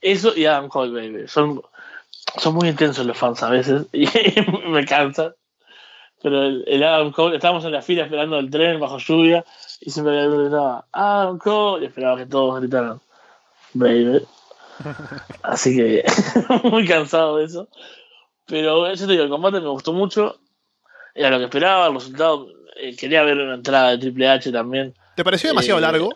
Eso 0.00 0.34
y 0.34 0.46
Adam 0.46 0.68
Cole, 0.68 0.92
baby. 0.92 1.28
Son, 1.28 1.60
son 2.38 2.54
muy 2.54 2.68
intensos 2.70 3.04
los 3.04 3.18
fans 3.18 3.42
a 3.42 3.50
veces, 3.50 3.86
y 3.92 4.06
me 4.68 4.86
cansan. 4.86 5.34
Pero 6.24 6.42
el, 6.42 6.64
el 6.66 6.82
Adam 6.82 7.12
Cole, 7.12 7.36
estábamos 7.36 7.66
en 7.66 7.72
la 7.72 7.82
fila 7.82 8.04
esperando 8.04 8.38
el 8.38 8.48
tren 8.48 8.80
bajo 8.80 8.96
lluvia, 8.96 9.44
y 9.82 9.90
siempre 9.90 10.14
que 10.22 10.28
gritaba, 10.38 10.86
Adam 10.90 11.36
Cole, 11.38 11.84
y 11.84 11.88
esperaba 11.88 12.16
que 12.16 12.24
todos 12.24 12.58
gritaran, 12.60 12.98
baby. 13.74 14.22
Así 15.42 15.76
que 15.76 16.02
muy 16.64 16.86
cansado 16.86 17.36
de 17.36 17.44
eso. 17.44 17.68
Pero 18.46 18.90
yo 18.94 19.06
te 19.06 19.12
digo, 19.12 19.24
el 19.24 19.28
combate 19.28 19.60
me 19.60 19.68
gustó 19.68 19.92
mucho. 19.92 20.38
Era 21.14 21.28
lo 21.30 21.38
que 21.38 21.44
esperaba, 21.44 21.88
el 21.88 21.94
resultado. 21.94 22.48
eh, 22.76 22.96
quería 22.96 23.22
ver 23.22 23.36
una 23.38 23.54
entrada 23.56 23.90
de 23.90 23.98
Triple 23.98 24.26
H 24.28 24.50
también. 24.50 24.94
¿Te 25.16 25.24
pareció 25.24 25.50
demasiado 25.50 25.78
Eh, 25.78 25.82
largo? 25.82 26.08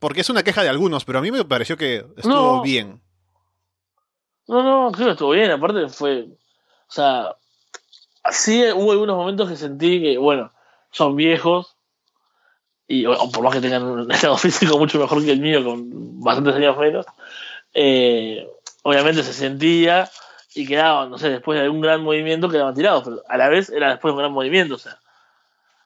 Porque 0.00 0.20
es 0.22 0.30
una 0.30 0.42
queja 0.42 0.64
de 0.64 0.68
algunos, 0.68 1.04
pero 1.04 1.20
a 1.20 1.22
mí 1.22 1.30
me 1.30 1.44
pareció 1.44 1.76
que 1.76 2.04
estuvo 2.16 2.56
No. 2.56 2.62
bien. 2.62 3.00
No, 4.48 4.62
no, 4.62 4.90
creo 4.92 5.06
que 5.06 5.12
estuvo 5.12 5.30
bien. 5.30 5.50
Aparte 5.52 5.88
fue. 5.88 6.24
O 6.24 6.92
sea, 6.92 7.36
sí 8.30 8.64
hubo 8.72 8.92
algunos 8.92 9.16
momentos 9.16 9.48
que 9.48 9.56
sentí 9.56 10.00
que, 10.00 10.18
bueno, 10.18 10.52
son 10.90 11.16
viejos. 11.16 11.76
Y 12.86 13.06
o, 13.06 13.16
por 13.32 13.44
más 13.44 13.54
que 13.54 13.60
tengan 13.60 13.82
un 13.82 14.10
estado 14.12 14.36
físico 14.36 14.78
mucho 14.78 14.98
mejor 14.98 15.24
que 15.24 15.32
el 15.32 15.40
mío, 15.40 15.64
con 15.64 16.20
bastantes 16.20 16.56
años 16.56 16.76
menos. 16.76 17.06
eh, 17.72 18.46
obviamente 18.82 19.22
se 19.22 19.32
sentía 19.32 20.10
y 20.54 20.66
quedaban, 20.66 21.10
no 21.10 21.18
sé, 21.18 21.30
después 21.30 21.60
de 21.60 21.68
un 21.68 21.80
gran 21.80 22.02
movimiento 22.02 22.48
quedaban 22.48 22.74
tirados, 22.74 23.02
pero 23.02 23.22
a 23.28 23.36
la 23.36 23.48
vez 23.48 23.70
era 23.70 23.90
después 23.90 24.10
de 24.10 24.12
un 24.12 24.18
gran 24.18 24.32
movimiento, 24.32 24.74
o 24.74 24.78
sea, 24.78 25.00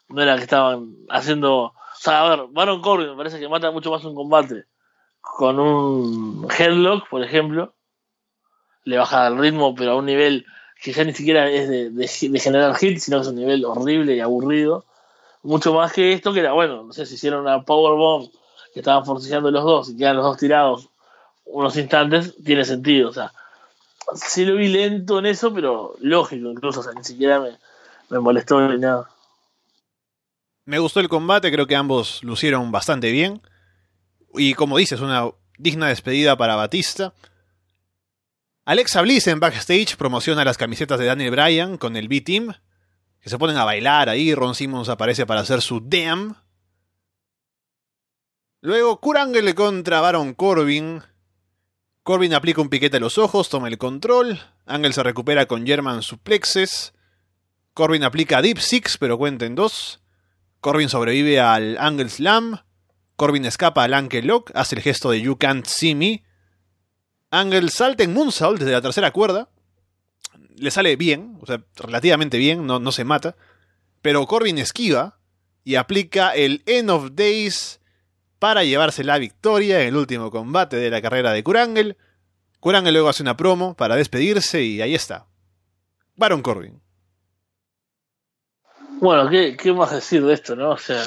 no 0.08 0.20
era 0.20 0.36
que 0.36 0.42
estaban 0.42 0.94
haciendo, 1.08 1.56
o 1.56 1.74
sea, 1.94 2.26
a 2.26 2.36
ver, 2.36 2.46
Baron 2.50 2.82
Corbin 2.82 3.10
me 3.10 3.16
parece 3.16 3.40
que 3.40 3.48
mata 3.48 3.70
mucho 3.70 3.90
más 3.90 4.04
un 4.04 4.14
combate 4.14 4.64
con 5.20 5.58
un 5.58 6.48
headlock, 6.50 7.08
por 7.08 7.22
ejemplo, 7.22 7.74
le 8.84 8.98
baja 8.98 9.26
el 9.26 9.38
ritmo, 9.38 9.74
pero 9.74 9.92
a 9.92 9.96
un 9.96 10.06
nivel 10.06 10.44
que 10.82 10.92
ya 10.92 11.04
ni 11.04 11.12
siquiera 11.12 11.50
es 11.50 11.68
de, 11.68 11.90
de- 11.90 12.28
de 12.30 12.40
generar 12.40 12.74
hit, 12.76 12.98
sino 12.98 13.18
que 13.18 13.22
es 13.22 13.28
un 13.28 13.36
nivel 13.36 13.64
horrible 13.64 14.14
y 14.16 14.20
aburrido, 14.20 14.84
mucho 15.42 15.72
más 15.74 15.92
que 15.92 16.12
esto, 16.12 16.32
que 16.32 16.40
era, 16.40 16.52
bueno, 16.52 16.84
no 16.84 16.92
sé, 16.92 17.06
si 17.06 17.14
hicieron 17.14 17.40
una 17.40 17.62
powerbomb 17.62 18.30
que 18.74 18.80
estaban 18.80 19.04
forcejeando 19.04 19.50
los 19.50 19.64
dos 19.64 19.88
y 19.90 19.96
quedan 19.96 20.16
los 20.16 20.24
dos 20.24 20.36
tirados 20.36 20.88
unos 21.46 21.76
instantes, 21.76 22.34
tiene 22.44 22.64
sentido, 22.64 23.08
o 23.08 23.12
sea, 23.12 23.32
sí 24.14 24.44
lo 24.44 24.56
vi 24.56 24.68
lento 24.68 25.18
en 25.18 25.26
eso, 25.26 25.52
pero 25.54 25.94
lógico 26.00 26.50
incluso, 26.50 26.80
o 26.80 26.82
sea, 26.82 26.92
ni 26.92 27.02
siquiera 27.04 27.40
me, 27.40 27.56
me 28.10 28.18
molestó 28.18 28.60
ni 28.68 28.78
nada. 28.78 29.08
Me 30.66 30.78
gustó 30.78 31.00
el 31.00 31.08
combate, 31.08 31.50
creo 31.50 31.66
que 31.66 31.76
ambos 31.76 32.22
lucieron 32.22 32.70
bastante 32.70 33.10
bien. 33.10 33.40
Y 34.34 34.52
como 34.52 34.76
dices, 34.76 35.00
una 35.00 35.30
digna 35.56 35.88
despedida 35.88 36.36
para 36.36 36.56
Batista. 36.56 37.14
Alexa 38.68 39.00
Bliss 39.00 39.26
en 39.28 39.40
backstage 39.40 39.96
promociona 39.96 40.44
las 40.44 40.58
camisetas 40.58 40.98
de 40.98 41.06
Daniel 41.06 41.30
Bryan 41.30 41.78
con 41.78 41.96
el 41.96 42.06
B-Team, 42.06 42.52
que 43.18 43.30
se 43.30 43.38
ponen 43.38 43.56
a 43.56 43.64
bailar 43.64 44.10
ahí. 44.10 44.34
Ron 44.34 44.54
Simmons 44.54 44.90
aparece 44.90 45.24
para 45.24 45.40
hacer 45.40 45.62
su 45.62 45.80
Damn. 45.80 46.36
Luego, 48.60 49.00
Kurt 49.00 49.20
Angle 49.20 49.54
contra 49.54 50.02
Baron 50.02 50.34
Corbin. 50.34 51.02
Corbin 52.02 52.34
aplica 52.34 52.60
un 52.60 52.68
piquete 52.68 52.98
a 52.98 53.00
los 53.00 53.16
ojos, 53.16 53.48
toma 53.48 53.68
el 53.68 53.78
control. 53.78 54.38
Angle 54.66 54.92
se 54.92 55.02
recupera 55.02 55.46
con 55.46 55.66
German 55.66 56.02
suplexes. 56.02 56.92
Corbin 57.72 58.04
aplica 58.04 58.42
Deep 58.42 58.58
Six, 58.58 58.98
pero 58.98 59.16
cuenta 59.16 59.46
en 59.46 59.54
dos. 59.54 60.02
Corbin 60.60 60.90
sobrevive 60.90 61.40
al 61.40 61.78
Angle 61.78 62.10
Slam. 62.10 62.60
Corbin 63.16 63.46
escapa 63.46 63.84
al 63.84 63.94
Ankle 63.94 64.24
Lock, 64.24 64.50
hace 64.54 64.76
el 64.76 64.82
gesto 64.82 65.10
de 65.10 65.22
You 65.22 65.38
Can't 65.38 65.64
See 65.64 65.94
Me. 65.94 66.27
Angle 67.30 67.68
salta 67.68 68.04
en 68.04 68.14
Moonsault 68.14 68.58
desde 68.58 68.72
la 68.72 68.80
tercera 68.80 69.10
cuerda. 69.10 69.48
Le 70.56 70.70
sale 70.70 70.96
bien, 70.96 71.38
o 71.40 71.46
sea, 71.46 71.62
relativamente 71.76 72.38
bien, 72.38 72.66
no, 72.66 72.78
no 72.78 72.92
se 72.92 73.04
mata. 73.04 73.36
Pero 74.02 74.26
Corbin 74.26 74.58
esquiva 74.58 75.18
y 75.64 75.76
aplica 75.76 76.34
el 76.34 76.62
End 76.66 76.90
of 76.90 77.10
Days 77.12 77.80
para 78.38 78.64
llevarse 78.64 79.04
la 79.04 79.18
victoria 79.18 79.82
en 79.82 79.88
el 79.88 79.96
último 79.96 80.30
combate 80.30 80.76
de 80.76 80.90
la 80.90 81.02
carrera 81.02 81.32
de 81.32 81.44
Kurangle. 81.44 81.96
Kurangle 82.60 82.92
luego 82.92 83.08
hace 83.08 83.22
una 83.22 83.36
promo 83.36 83.74
para 83.74 83.96
despedirse 83.96 84.62
y 84.62 84.80
ahí 84.80 84.94
está. 84.94 85.26
Baron 86.16 86.42
Corbin. 86.42 86.80
Bueno, 89.00 89.28
¿qué, 89.28 89.56
qué 89.56 89.72
más 89.72 89.92
decir 89.92 90.24
de 90.24 90.34
esto, 90.34 90.56
no? 90.56 90.70
O 90.70 90.78
sea, 90.78 91.04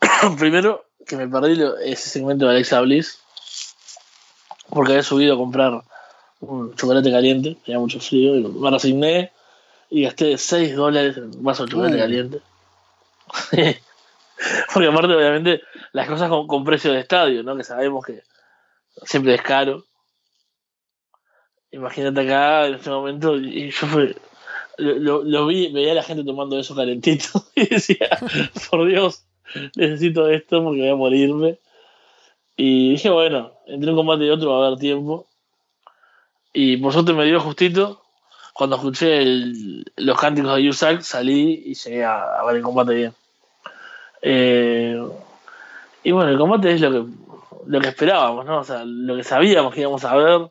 primero 0.38 0.86
que 1.06 1.16
me 1.16 1.26
perdí 1.26 1.62
ese 1.84 2.10
segmento 2.10 2.46
de 2.46 2.52
Alexa 2.52 2.80
Bliss 2.82 3.19
porque 4.70 4.92
había 4.92 5.02
subido 5.02 5.34
a 5.34 5.38
comprar 5.38 5.82
un 6.40 6.74
chocolate 6.76 7.10
caliente, 7.10 7.56
tenía 7.64 7.78
mucho 7.78 8.00
frío, 8.00 8.36
y 8.36 8.42
me 8.42 8.70
resigné 8.70 9.30
y 9.90 10.04
gasté 10.04 10.38
6 10.38 10.74
dólares 10.74 11.16
en 11.16 11.24
un 11.24 11.42
vaso 11.42 11.64
de 11.64 11.70
chocolate 11.72 11.96
caliente. 11.98 12.40
porque 14.72 14.88
aparte, 14.88 15.14
obviamente, 15.14 15.60
las 15.92 16.08
cosas 16.08 16.28
con, 16.28 16.46
con 16.46 16.64
precio 16.64 16.92
de 16.92 17.00
estadio, 17.00 17.42
¿no? 17.42 17.56
Que 17.56 17.64
sabemos 17.64 18.04
que 18.04 18.22
siempre 19.04 19.34
es 19.34 19.42
caro. 19.42 19.84
Imagínate 21.72 22.20
acá 22.22 22.66
en 22.66 22.74
este 22.74 22.90
momento, 22.90 23.36
y 23.36 23.70
yo 23.70 23.86
fue, 23.86 24.16
lo, 24.78 24.94
lo- 24.94 25.22
lo 25.22 25.46
vi, 25.46 25.70
veía 25.72 25.92
a 25.92 25.96
la 25.96 26.02
gente 26.02 26.24
tomando 26.24 26.58
eso 26.58 26.74
calentito 26.74 27.44
y 27.54 27.66
decía, 27.68 28.08
por 28.70 28.86
Dios, 28.88 29.24
necesito 29.76 30.28
esto 30.28 30.62
porque 30.64 30.80
voy 30.80 30.88
a 30.90 30.96
morirme. 30.96 31.58
Y 32.62 32.90
dije, 32.90 33.08
bueno, 33.08 33.52
entre 33.64 33.88
un 33.88 33.96
combate 33.96 34.26
y 34.26 34.28
otro 34.28 34.50
va 34.50 34.64
a 34.64 34.66
haber 34.66 34.78
tiempo. 34.78 35.26
Y 36.52 36.76
por 36.76 36.92
suerte 36.92 37.14
me 37.14 37.24
dio 37.24 37.40
justito. 37.40 38.02
Cuando 38.52 38.76
escuché 38.76 39.22
el- 39.22 39.90
los 39.96 40.20
cánticos 40.20 40.56
de 40.56 40.64
Yusak, 40.64 41.00
salí 41.00 41.62
y 41.64 41.72
llegué 41.74 42.04
a, 42.04 42.44
ver 42.46 42.56
el 42.56 42.62
combate 42.62 42.92
bien. 42.92 43.14
Eh, 44.20 45.02
y 46.04 46.10
bueno, 46.10 46.32
el 46.32 46.36
combate 46.36 46.72
es 46.72 46.82
lo 46.82 46.90
que, 46.90 47.10
lo 47.64 47.80
que 47.80 47.88
esperábamos, 47.88 48.44
¿no? 48.44 48.58
O 48.58 48.64
sea, 48.64 48.84
lo 48.84 49.16
que 49.16 49.24
sabíamos 49.24 49.72
que 49.72 49.80
íbamos 49.80 50.04
a 50.04 50.14
ver. 50.16 50.50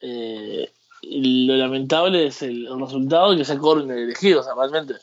Eh, 0.00 0.72
lo 1.02 1.54
lamentable 1.56 2.28
es 2.28 2.40
el, 2.40 2.66
resultado 2.80 3.36
que 3.36 3.44
sea 3.44 3.58
Corbin 3.58 3.90
el 3.90 4.04
elegido, 4.04 4.40
o 4.40 4.54
realmente 4.58 4.94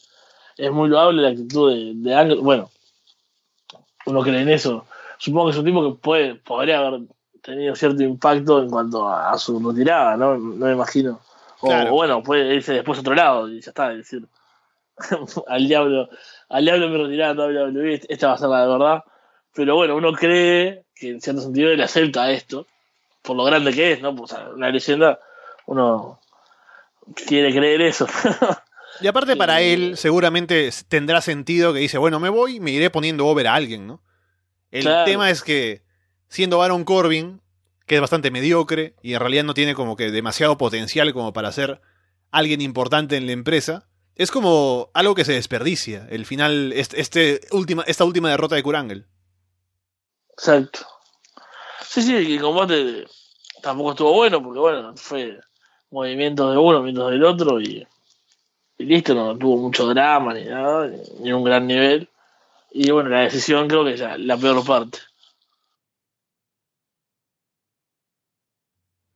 es 0.58 0.72
muy 0.72 0.90
loable 0.90 1.22
la 1.22 1.30
actitud 1.30 1.72
de, 1.72 1.92
de 1.94 2.16
Angle. 2.16 2.42
Bueno, 2.42 2.72
uno 4.08 4.22
cree 4.24 4.42
en 4.42 4.50
eso. 4.50 4.88
Supongo 5.22 5.46
que 5.46 5.52
es 5.52 5.58
un 5.58 5.66
tipo 5.66 5.84
que 5.84 6.00
puede, 6.00 6.34
podría 6.34 6.80
haber 6.80 7.02
tenido 7.44 7.76
cierto 7.76 8.02
impacto 8.02 8.64
en 8.64 8.72
cuanto 8.72 9.08
a, 9.08 9.38
su 9.38 9.60
retirada, 9.60 10.18
¿no? 10.18 10.36
No 10.36 10.66
me 10.66 10.72
imagino. 10.72 11.22
O 11.60 11.92
bueno, 11.92 12.24
puede 12.24 12.56
irse 12.56 12.74
después 12.74 12.98
a 12.98 13.02
otro 13.02 13.14
lado 13.14 13.48
y 13.48 13.62
ya 13.62 13.70
está, 13.70 13.92
es 13.92 13.98
decir, 13.98 14.26
al 15.48 15.68
diablo, 15.68 16.10
al 16.50 16.66
diablo 16.66 16.90
me 16.90 16.98
retirada 16.98 17.46
WWE, 17.46 18.02
esta 18.10 18.30
va 18.30 18.34
a 18.34 18.38
ser 18.40 18.50
la 18.50 18.62
de 18.64 18.68
verdad. 18.68 19.04
Pero 19.54 19.76
bueno, 19.76 19.96
uno 19.96 20.12
cree 20.12 20.86
que 20.96 21.12
en 21.12 21.22
cierto 21.22 21.44
sentido 21.44 21.70
él 21.70 21.82
acepta 21.84 22.32
esto, 22.32 22.66
por 23.22 23.36
lo 23.36 23.44
grande 23.44 23.74
que 23.74 23.92
es, 23.92 24.02
¿no? 24.02 24.16
Pues, 24.16 24.36
una 24.56 24.72
leyenda, 24.72 25.20
uno 25.68 26.20
quiere 27.28 27.54
creer 27.54 27.82
eso. 27.82 28.08
y 29.02 29.06
aparte 29.06 29.36
para 29.36 29.62
él 29.62 29.98
seguramente 29.98 30.68
tendrá 30.88 31.22
sentido 31.22 31.74
que 31.74 31.80
dice, 31.80 32.00
bueno, 32.00 32.20
me 32.20 32.30
voy, 32.30 32.60
me 32.60 32.72
iré 32.72 32.90
poniendo 32.90 33.28
over 33.28 33.48
a 33.48 33.54
alguien, 33.54 33.86
¿no? 33.86 34.02
El 34.72 34.86
tema 35.06 35.30
es 35.30 35.44
que 35.44 35.84
siendo 36.30 36.58
Baron 36.58 36.86
Corbin, 36.86 37.42
que 37.86 37.96
es 37.96 38.02
bastante 38.02 38.32
mediocre 38.32 38.96
y 39.02 39.14
en 39.14 39.20
realidad 39.20 39.44
no 39.44 39.54
tiene 39.54 39.76
como 39.76 39.96
que 39.96 40.12
demasiado 40.12 40.58
potencial 40.58 41.14
como 41.14 41.34
para 41.34 41.52
ser 41.52 41.82
alguien 42.32 42.62
importante 42.62 43.18
en 43.18 43.26
la 43.26 43.34
empresa, 43.34 43.88
es 44.16 44.32
como 44.32 44.90
algo 44.94 45.16
que 45.16 45.26
se 45.26 45.34
desperdicia, 45.34 46.08
el 46.10 46.26
final, 46.26 46.72
este, 46.74 47.02
este 47.02 47.42
última, 47.52 47.84
esta 47.88 48.06
última 48.06 48.30
derrota 48.30 48.56
de 48.56 48.64
Kurangel. 48.64 49.06
Exacto. 50.32 50.80
Sí, 51.86 52.02
sí, 52.02 52.16
el 52.16 52.42
combate 52.42 53.06
tampoco 53.62 53.92
estuvo 53.92 54.14
bueno, 54.14 54.42
porque 54.42 54.60
bueno, 54.60 54.94
fue 54.96 55.40
movimientos 55.90 56.52
de 56.52 56.58
uno, 56.58 56.80
movimientos 56.80 57.12
del 57.12 57.24
otro 57.24 57.60
y, 57.60 57.86
listo, 58.78 59.14
no 59.14 59.38
tuvo 59.38 59.58
mucho 59.58 59.88
drama 59.88 60.34
ni 60.34 60.46
nada, 60.46 60.90
ni 61.20 61.34
un 61.34 61.44
gran 61.44 61.68
nivel. 61.68 62.08
Y 62.72 62.90
bueno, 62.92 63.10
la 63.10 63.22
decisión 63.22 63.68
creo 63.68 63.84
que 63.84 63.94
es 63.94 64.04
la 64.18 64.38
peor 64.38 64.66
parte. 64.66 65.00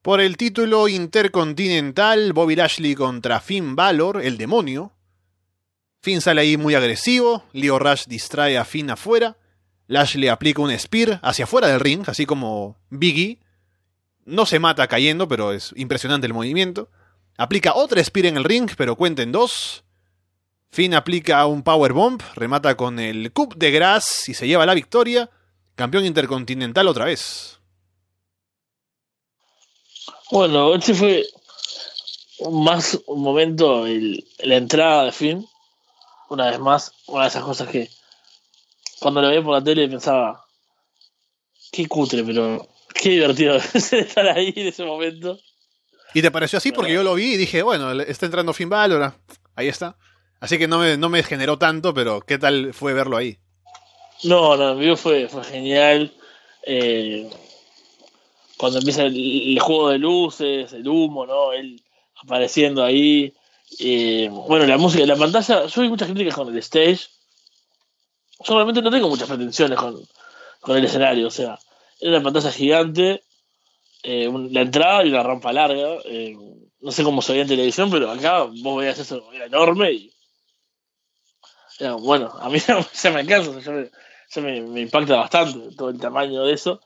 Por 0.01 0.21
el 0.21 0.37
título 0.37 0.87
intercontinental, 0.87 2.33
Bobby 2.33 2.55
Lashley 2.55 2.93
contra 2.93 3.39
Finn 3.39 3.75
Balor, 3.75 4.21
el 4.21 4.37
demonio. 4.37 4.91
Finn 6.01 6.21
sale 6.21 6.41
ahí 6.41 6.57
muy 6.57 6.75
agresivo, 6.75 7.43
Leo 7.53 7.79
Rush 7.79 8.05
distrae 8.05 8.57
a 8.59 8.65
Finn 8.65 8.91
afuera, 8.91 9.37
Lashley 9.87 10.27
aplica 10.27 10.61
un 10.61 10.77
spear 10.77 11.19
hacia 11.23 11.45
afuera 11.45 11.69
del 11.69 11.79
ring, 11.79 12.03
así 12.07 12.25
como 12.25 12.77
Biggie. 12.89 13.39
No 14.25 14.45
se 14.45 14.59
mata 14.59 14.87
cayendo, 14.87 15.27
pero 15.27 15.53
es 15.53 15.73
impresionante 15.75 16.27
el 16.27 16.33
movimiento. 16.33 16.91
Aplica 17.37 17.73
otra 17.73 18.03
spear 18.03 18.27
en 18.27 18.37
el 18.37 18.43
ring, 18.43 18.69
pero 18.77 18.95
cuenta 18.95 19.23
en 19.23 19.31
dos. 19.31 19.84
Finn 20.75 20.93
aplica 20.93 21.45
un 21.45 21.63
powerbomb, 21.63 22.21
remata 22.35 22.75
con 22.75 22.99
el 22.99 23.31
Cup 23.31 23.55
de 23.55 23.71
Grass 23.71 24.27
y 24.27 24.33
se 24.33 24.45
lleva 24.45 24.65
la 24.65 24.73
victoria. 24.73 25.29
Campeón 25.73 26.03
intercontinental 26.03 26.89
otra 26.89 27.05
vez. 27.05 27.61
Bueno, 30.31 30.75
este 30.75 30.93
fue 30.93 31.25
más 32.51 32.99
un 33.07 33.21
momento, 33.21 33.87
el, 33.87 34.27
la 34.39 34.57
entrada 34.57 35.05
de 35.05 35.13
Finn, 35.13 35.47
una 36.27 36.51
vez 36.51 36.59
más, 36.59 36.91
una 37.07 37.21
de 37.21 37.29
esas 37.29 37.43
cosas 37.45 37.69
que 37.69 37.89
cuando 38.99 39.21
lo 39.21 39.29
veía 39.29 39.41
por 39.41 39.53
la 39.53 39.63
tele 39.63 39.87
pensaba, 39.87 40.43
qué 41.71 41.87
cutre, 41.87 42.21
pero 42.25 42.67
qué 42.93 43.11
divertido 43.11 43.55
estar 43.73 44.27
ahí 44.27 44.51
en 44.53 44.67
ese 44.67 44.83
momento. 44.83 45.39
¿Y 46.13 46.21
te 46.21 46.31
pareció 46.31 46.57
así? 46.57 46.73
Porque 46.73 46.91
yo 46.91 47.01
lo 47.01 47.13
vi 47.13 47.35
y 47.35 47.37
dije, 47.37 47.63
bueno, 47.63 47.93
está 48.01 48.25
entrando 48.25 48.51
Finn 48.51 48.67
Balor, 48.67 49.13
ahí 49.55 49.69
está. 49.69 49.97
Así 50.45 50.59
que 50.59 50.67
no 50.67 50.77
me, 50.77 50.95
no 50.95 51.09
me 51.09 51.23
generó 51.23 51.57
tanto, 51.57 51.91
pero 51.91 52.21
¿qué 52.21 52.37
tal 52.37 52.71
fue 52.71 52.93
verlo 52.93 53.17
ahí? 53.17 53.39
No, 54.21 54.55
no, 54.55 54.75
video 54.75 54.95
fue, 54.95 55.27
fue 55.27 55.43
genial. 55.43 56.13
Eh, 56.61 57.27
cuando 58.55 58.77
empieza 58.77 59.05
el, 59.05 59.59
juego 59.59 59.89
de 59.89 59.97
luces, 59.97 60.71
el 60.71 60.87
humo, 60.87 61.25
¿no? 61.25 61.51
Él 61.51 61.81
apareciendo 62.21 62.83
ahí. 62.83 63.33
Eh, 63.79 64.29
bueno, 64.31 64.67
la 64.67 64.77
música, 64.77 65.03
la 65.07 65.15
pantalla, 65.15 65.65
yo 65.65 65.81
vi 65.81 65.89
muchas 65.89 66.09
críticas 66.09 66.35
con 66.35 66.47
el 66.49 66.57
stage. 66.59 67.07
Yo 68.47 68.53
realmente 68.53 68.83
no 68.83 68.91
tengo 68.91 69.09
muchas 69.09 69.27
pretensiones 69.27 69.79
con, 69.79 69.99
con 70.61 70.77
el 70.77 70.85
escenario, 70.85 71.25
o 71.25 71.31
sea, 71.31 71.57
era 71.99 72.17
una 72.17 72.23
pantalla 72.23 72.51
gigante, 72.51 73.23
eh, 74.03 74.31
la 74.51 74.61
entrada 74.61 75.03
y 75.03 75.09
una 75.09 75.23
rampa 75.23 75.51
larga. 75.51 75.95
Eh, 76.05 76.37
no 76.81 76.91
sé 76.91 77.03
cómo 77.03 77.23
se 77.23 77.31
veía 77.31 77.41
en 77.41 77.47
televisión, 77.47 77.89
pero 77.89 78.11
acá 78.11 78.43
vos 78.43 78.77
veías 78.77 78.99
eso, 78.99 79.27
era 79.33 79.47
enorme 79.47 79.91
y. 79.91 80.14
bueno, 81.99 82.33
a 82.39 82.49
mí 82.49 82.59
ya 82.67 83.11
me 83.11 83.25
cansa, 83.25 84.41
me, 84.41 84.61
me 84.61 84.81
impacta 84.81 85.17
bastante 85.17 85.75
todo 85.75 85.89
el 85.89 85.99
tamaño 85.99 86.43
de 86.45 86.53
eso. 86.53 86.81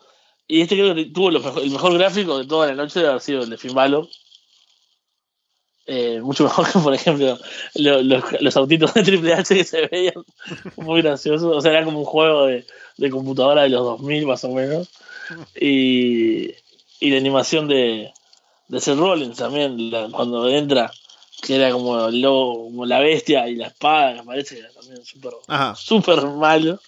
Y 0.47 0.61
este 0.61 0.75
creo 0.75 0.95
que 0.95 1.05
tuvo 1.05 1.29
el 1.29 1.71
mejor 1.71 1.97
gráfico 1.97 2.39
de 2.39 2.47
toda 2.47 2.67
la 2.67 2.73
noche 2.73 3.01
de 3.01 3.07
haber 3.07 3.21
sido 3.21 3.43
el 3.43 3.49
de 3.51 3.57
Finn 3.57 3.75
eh, 5.91 6.21
mucho 6.21 6.43
mejor 6.45 6.71
que, 6.71 6.79
por 6.79 6.93
ejemplo, 6.93 7.37
los 7.73 8.57
autitos 8.57 8.93
de 8.93 9.01
Triple 9.03 9.33
H 9.33 9.55
que 9.55 9.63
se 9.63 9.87
veían 9.87 10.23
muy 10.77 11.01
graciosos. 11.01 11.55
O 11.55 11.61
sea, 11.61 11.71
era 11.71 11.83
como 11.83 11.99
un 11.99 12.05
juego 12.05 12.45
de, 12.45 12.65
computadora 13.09 13.63
de 13.63 13.69
los 13.69 13.83
2000 13.83 14.25
más 14.27 14.43
o 14.43 14.49
menos. 14.49 14.89
Y, 15.59 16.51
y 16.99 17.09
la 17.09 17.17
animación 17.17 17.67
de, 17.67 18.11
de 18.67 18.79
Seth 18.79 18.97
Rollins 18.97 19.37
también, 19.37 19.91
cuando 20.11 20.47
entra, 20.47 20.91
que 21.41 21.55
era 21.55 21.71
como, 21.71 22.07
el 22.07 22.23
como 22.23 22.85
la 22.85 22.99
bestia 22.99 23.47
y 23.47 23.55
la 23.55 23.67
espada, 23.67 24.13
me 24.13 24.23
parece 24.23 24.55
que 24.55 24.63
también 24.63 25.03
súper 25.05 25.33
super 25.75 26.25
malo. 26.27 26.79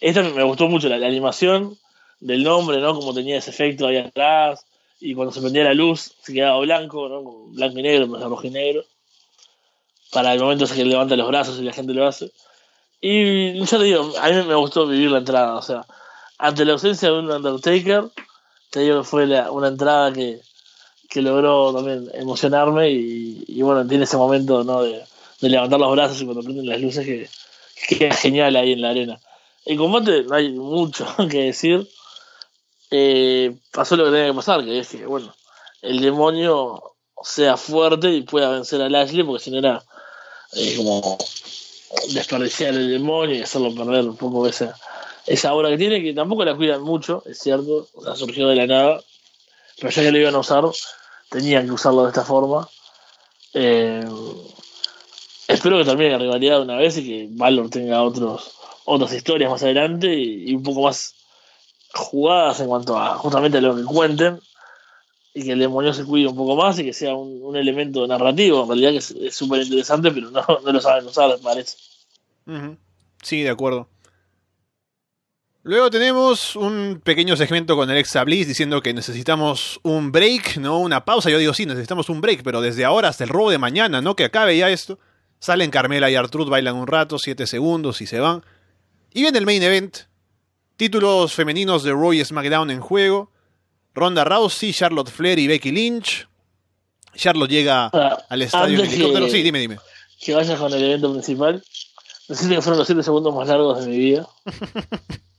Esta 0.00 0.22
me 0.22 0.42
gustó 0.44 0.68
mucho, 0.68 0.88
la 0.88 1.06
animación 1.06 1.76
del 2.20 2.42
nombre, 2.42 2.80
¿no? 2.80 2.94
Como 2.94 3.12
tenía 3.14 3.38
ese 3.38 3.50
efecto 3.50 3.86
ahí 3.86 3.96
atrás. 3.96 4.64
Y 5.00 5.14
cuando 5.14 5.32
se 5.32 5.40
prendía 5.40 5.64
la 5.64 5.74
luz, 5.74 6.12
se 6.22 6.34
quedaba 6.34 6.60
blanco, 6.60 7.08
¿no? 7.08 7.22
blanco 7.54 7.78
y 7.78 7.82
negro, 7.82 8.06
más 8.06 8.22
rojo 8.22 8.46
y 8.46 8.50
negro. 8.50 8.84
Para 10.12 10.34
el 10.34 10.40
momento 10.40 10.64
ese 10.64 10.74
que 10.74 10.84
levanta 10.84 11.16
los 11.16 11.28
brazos 11.28 11.58
y 11.58 11.62
la 11.62 11.72
gente 11.72 11.94
lo 11.94 12.06
hace. 12.06 12.30
Y 13.00 13.58
yo 13.58 13.78
te 13.78 13.84
digo, 13.84 14.12
a 14.20 14.28
mí 14.28 14.42
me 14.42 14.54
gustó 14.54 14.86
vivir 14.86 15.10
la 15.10 15.18
entrada. 15.18 15.56
O 15.56 15.62
sea, 15.62 15.86
ante 16.38 16.64
la 16.64 16.72
ausencia 16.72 17.10
de 17.10 17.18
un 17.18 17.30
Undertaker, 17.30 18.10
te 18.70 18.80
digo 18.80 18.98
que 18.98 19.04
fue 19.04 19.24
una 19.50 19.68
entrada 19.68 20.12
que, 20.12 20.40
que 21.10 21.20
logró 21.20 21.74
también 21.74 22.10
emocionarme. 22.14 22.90
Y, 22.90 23.60
bueno, 23.62 23.86
tiene 23.86 24.04
ese 24.04 24.16
momento, 24.16 24.64
¿no? 24.64 24.82
De, 24.82 25.04
levantar 25.40 25.80
los 25.80 25.92
brazos 25.92 26.20
y 26.20 26.24
cuando 26.24 26.42
prenden 26.42 26.66
las 26.66 26.80
luces 26.80 27.04
que, 27.04 27.28
que 27.88 27.98
queda 27.98 28.14
genial 28.14 28.56
ahí 28.56 28.72
en 28.72 28.82
la 28.82 28.90
arena. 28.90 29.20
El 29.64 29.76
combate 29.76 30.22
no 30.22 30.34
hay 30.34 30.50
mucho 30.50 31.06
que 31.30 31.44
decir 31.44 31.88
eh, 32.90 33.56
pasó 33.70 33.96
lo 33.96 34.04
que 34.06 34.10
tenía 34.10 34.26
que 34.26 34.34
pasar, 34.34 34.64
que 34.64 34.80
es 34.80 34.88
que, 34.88 35.06
bueno, 35.06 35.32
el 35.80 36.00
demonio 36.00 36.96
sea 37.22 37.56
fuerte 37.56 38.10
y 38.10 38.22
pueda 38.22 38.50
vencer 38.50 38.82
a 38.82 38.88
Lashley, 38.88 39.22
porque 39.22 39.44
si 39.44 39.50
no 39.50 39.58
era 39.58 39.82
eh, 40.54 40.74
como 40.76 41.16
desperdiciar 42.12 42.74
el 42.74 42.90
demonio 42.90 43.36
y 43.36 43.42
hacerlo 43.42 43.74
perder 43.74 44.08
un 44.08 44.16
poco 44.16 44.46
esa, 44.48 44.76
esa 45.26 45.54
obra 45.54 45.70
que 45.70 45.78
tiene, 45.78 46.02
que 46.02 46.12
tampoco 46.12 46.44
la 46.44 46.56
cuidan 46.56 46.82
mucho, 46.82 47.22
es 47.26 47.38
cierto, 47.38 47.88
sea, 48.02 48.16
surgió 48.16 48.48
de 48.48 48.56
la 48.56 48.66
nada, 48.66 49.00
pero 49.76 49.90
ya 49.90 50.02
que 50.02 50.10
lo 50.10 50.18
iban 50.18 50.34
a 50.34 50.40
usar, 50.40 50.64
tenían 51.30 51.66
que 51.66 51.72
usarlo 51.72 52.02
de 52.02 52.08
esta 52.08 52.24
forma. 52.24 52.68
Eh, 53.54 54.04
espero 55.48 55.78
que 55.78 55.84
termine 55.84 56.10
la 56.10 56.18
rivalidad 56.18 56.62
una 56.62 56.76
vez 56.76 56.98
y 56.98 57.04
que 57.04 57.28
Valor 57.30 57.70
tenga 57.70 58.02
otros 58.02 58.56
otras 58.84 59.12
historias 59.12 59.50
más 59.50 59.62
adelante 59.62 60.12
y 60.12 60.54
un 60.54 60.62
poco 60.62 60.82
más 60.82 61.14
jugadas 61.94 62.60
en 62.60 62.68
cuanto 62.68 62.98
a 62.98 63.16
justamente 63.16 63.60
lo 63.60 63.76
que 63.76 63.84
cuenten 63.84 64.40
y 65.32 65.44
que 65.44 65.52
el 65.52 65.60
demonio 65.60 65.92
se 65.94 66.04
cuide 66.04 66.28
un 66.28 66.36
poco 66.36 66.56
más 66.56 66.78
y 66.78 66.84
que 66.84 66.92
sea 66.92 67.14
un, 67.14 67.56
elemento 67.56 68.06
narrativo, 68.06 68.62
en 68.62 68.68
realidad 68.68 68.90
que 68.90 69.26
es 69.26 69.34
súper 69.34 69.62
interesante, 69.62 70.10
pero 70.10 70.30
no, 70.30 70.44
lo 70.72 70.80
saben 70.80 71.06
usar, 71.06 71.30
me 71.30 71.38
parece. 71.38 71.76
Sí, 73.22 73.42
de 73.42 73.50
acuerdo. 73.50 73.88
Luego 75.70 75.88
tenemos 75.88 76.56
un 76.56 77.00
pequeño 77.00 77.36
segmento 77.36 77.76
con 77.76 77.88
Alexa 77.88 78.24
Bliss 78.24 78.48
diciendo 78.48 78.82
que 78.82 78.92
necesitamos 78.92 79.78
un 79.84 80.10
break, 80.10 80.56
no 80.56 80.80
una 80.80 81.04
pausa. 81.04 81.30
Yo 81.30 81.38
digo, 81.38 81.54
sí, 81.54 81.64
necesitamos 81.64 82.08
un 82.08 82.20
break, 82.20 82.42
pero 82.42 82.60
desde 82.60 82.84
ahora 82.84 83.06
hasta 83.06 83.22
el 83.22 83.30
robo 83.30 83.52
de 83.52 83.58
mañana, 83.58 84.02
¿no? 84.02 84.16
Que 84.16 84.24
acabe 84.24 84.58
ya 84.58 84.68
esto. 84.68 84.98
Salen 85.38 85.70
Carmela 85.70 86.10
y 86.10 86.16
Artruth, 86.16 86.48
bailan 86.48 86.74
un 86.74 86.88
rato, 86.88 87.20
7 87.20 87.46
segundos 87.46 88.00
y 88.00 88.08
se 88.08 88.18
van. 88.18 88.42
Y 89.14 89.22
viene 89.22 89.38
el 89.38 89.46
main 89.46 89.62
event, 89.62 89.96
Títulos 90.76 91.34
femeninos 91.34 91.84
de 91.84 91.92
Roy 91.92 92.24
SmackDown 92.24 92.72
en 92.72 92.80
juego. 92.80 93.30
Ronda 93.94 94.24
Rousey, 94.24 94.72
Charlotte 94.72 95.08
Flair 95.08 95.38
y 95.38 95.46
Becky 95.46 95.70
Lynch. 95.70 96.26
Charlotte 97.14 97.48
llega 97.48 97.86
al 97.86 98.42
estadio 98.42 98.80
en 98.82 98.90
helicóptero. 98.90 99.28
sí, 99.28 99.40
dime, 99.40 99.60
dime. 99.60 99.78
Que 100.20 100.34
vayas 100.34 100.58
con 100.58 100.72
el 100.72 100.82
evento 100.82 101.12
principal. 101.12 101.62
Necesito 102.28 102.56
que 102.56 102.60
fueron 102.60 102.78
los 102.78 102.88
7 102.88 103.04
segundos 103.04 103.32
más 103.32 103.46
largos 103.46 103.84
de 103.84 103.86
mi 103.88 103.98
vida. 103.98 104.26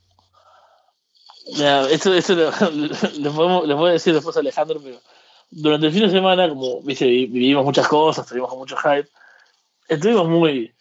esto, 1.46 2.14
esto 2.14 2.36
le, 2.36 3.30
podemos, 3.30 3.68
voy 3.68 3.90
a 3.90 3.94
decir 3.94 4.14
después 4.14 4.36
a 4.38 4.42
Alejandro, 4.42 4.80
pero 4.84 5.00
durante 5.50 5.88
el 5.88 5.94
fin 5.94 6.04
de 6.04 6.10
semana, 6.10 6.48
como 6.48 6.82
viste, 6.82 7.06
vivimos 7.06 7.66
muchas 7.66 7.88
cosas, 7.88 8.26
estuvimos 8.26 8.50
con 8.50 8.60
mucho 8.60 8.78
hype, 8.78 9.10
estuvimos 9.88 10.28
muy, 10.28 10.74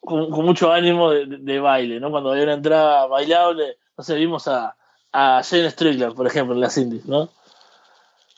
con, 0.00 0.30
mucho 0.30 0.72
ánimo 0.72 1.10
de, 1.10 1.60
baile, 1.60 2.00
¿no? 2.00 2.10
Cuando 2.10 2.30
había 2.30 2.44
una 2.44 2.54
entrada 2.54 3.06
bailable, 3.06 3.78
no 3.96 4.04
sé, 4.04 4.14
vimos 4.14 4.46
a, 4.48 4.76
a 5.12 5.42
Jane 5.42 5.70
Strickler, 5.70 6.12
por 6.12 6.26
ejemplo, 6.26 6.54
en 6.54 6.60
las 6.60 6.76
indies, 6.78 7.06
¿no? 7.06 7.28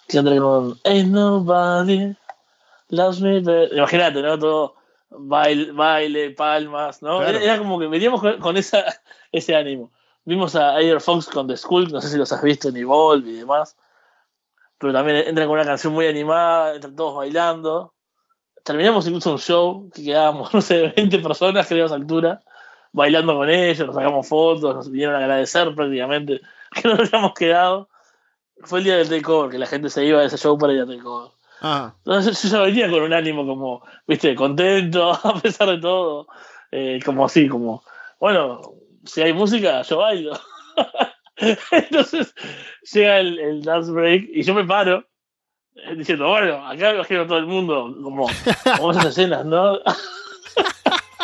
Que 0.06 0.18
entra 0.18 0.36
con 0.39 0.78
Ain't 0.85 1.10
nobody 1.10 2.16
loves 2.89 3.20
me 3.20 3.39
Imagínate, 3.72 4.22
¿no? 4.22 4.39
Todo 4.39 4.74
baile, 5.10 5.72
baile 5.72 6.30
palmas, 6.30 7.02
¿no? 7.02 7.22
Era, 7.22 7.59
como 7.59 7.78
que 7.78 7.86
veníamos 7.86 8.22
con, 8.40 8.56
esa, 8.56 8.85
ese 9.32 9.55
ánimo. 9.55 9.90
Vimos 10.28 10.55
a 10.55 10.80
Air 10.80 11.00
Fox 11.00 11.26
con 11.26 11.46
The 11.46 11.56
School, 11.56 11.90
no 11.90 12.00
sé 12.00 12.09
si 12.09 12.18
los 12.18 12.30
has 12.32 12.42
visto 12.42 12.68
en 12.68 12.76
Evolve 12.76 13.30
y 13.30 13.34
demás. 13.34 13.76
Pero 14.78 14.92
también 14.92 15.16
entran 15.26 15.48
con 15.48 15.59
una 15.59 15.64
canción 15.64 15.92
muy 15.92 16.06
animada, 16.06 16.74
entran 16.74 16.94
todos 16.94 17.16
bailando 17.16 17.94
terminamos 18.68 19.06
incluso 19.06 19.32
un 19.32 19.38
show 19.38 19.90
que 19.94 20.05
quedábamos, 20.05 20.52
no 20.55 20.60
sé, 20.60 20.92
20 20.94 21.18
personas, 21.20 21.66
creo, 21.66 21.84
a 21.84 21.86
esa 21.86 21.94
altura, 21.94 22.42
bailando 22.92 23.34
con 23.34 23.48
ellos, 23.48 23.86
nos 23.86 23.96
sacamos 23.96 24.28
fotos, 24.28 24.74
nos 24.74 24.90
vinieron 24.90 25.14
a 25.14 25.18
agradecer 25.18 25.74
prácticamente 25.74 26.40
que 26.74 26.88
nos 26.88 27.00
habíamos 27.00 27.32
quedado. 27.32 27.88
Fue 28.64 28.80
el 28.80 28.84
día 28.84 28.96
del 28.96 29.09
takeover, 29.09 29.50
que 29.50 29.59
la 29.59 29.66
gente 29.66 29.88
se 29.88 30.05
iba 30.05 30.20
de 30.20 30.26
ese 30.26 30.36
show 30.36 30.59
para 30.59 30.74
ir 30.74 30.82
a 30.82 30.86
takeover. 30.86 31.30
Ah. 31.62 31.94
Entonces 32.05 32.42
yo 32.42 32.48
ya 32.50 32.60
venía 32.62 32.90
con 32.90 33.02
un 33.02 33.12
ánimo 33.12 33.46
como, 33.46 33.82
viste, 34.06 34.34
contento, 34.34 35.12
a 35.24 35.40
pesar 35.40 35.68
de 35.68 35.78
todo. 35.78 36.26
Eh, 36.70 37.00
como 37.05 37.24
así, 37.24 37.48
como, 37.48 37.82
bueno, 38.20 38.60
si 39.09 39.22
hay 39.22 39.32
música, 39.32 39.82
yo 39.82 39.98
bailo. 39.98 40.39
Entonces 41.70 42.35
llega 42.93 43.20
el, 43.20 43.39
el 43.39 43.62
dance 43.62 43.90
break 43.90 44.28
y 44.32 44.43
yo 44.43 44.55
me 44.55 44.64
paro 44.64 45.05
diciendo, 45.97 46.28
bueno, 46.28 46.66
acá 46.66 46.94
imagino 46.94 47.26
todo 47.26 47.39
el 47.39 47.47
mundo 47.47 47.94
como, 48.02 48.26
como 48.76 48.90
esas 48.90 49.06
escenas, 49.06 49.44
¿no? 49.44 49.78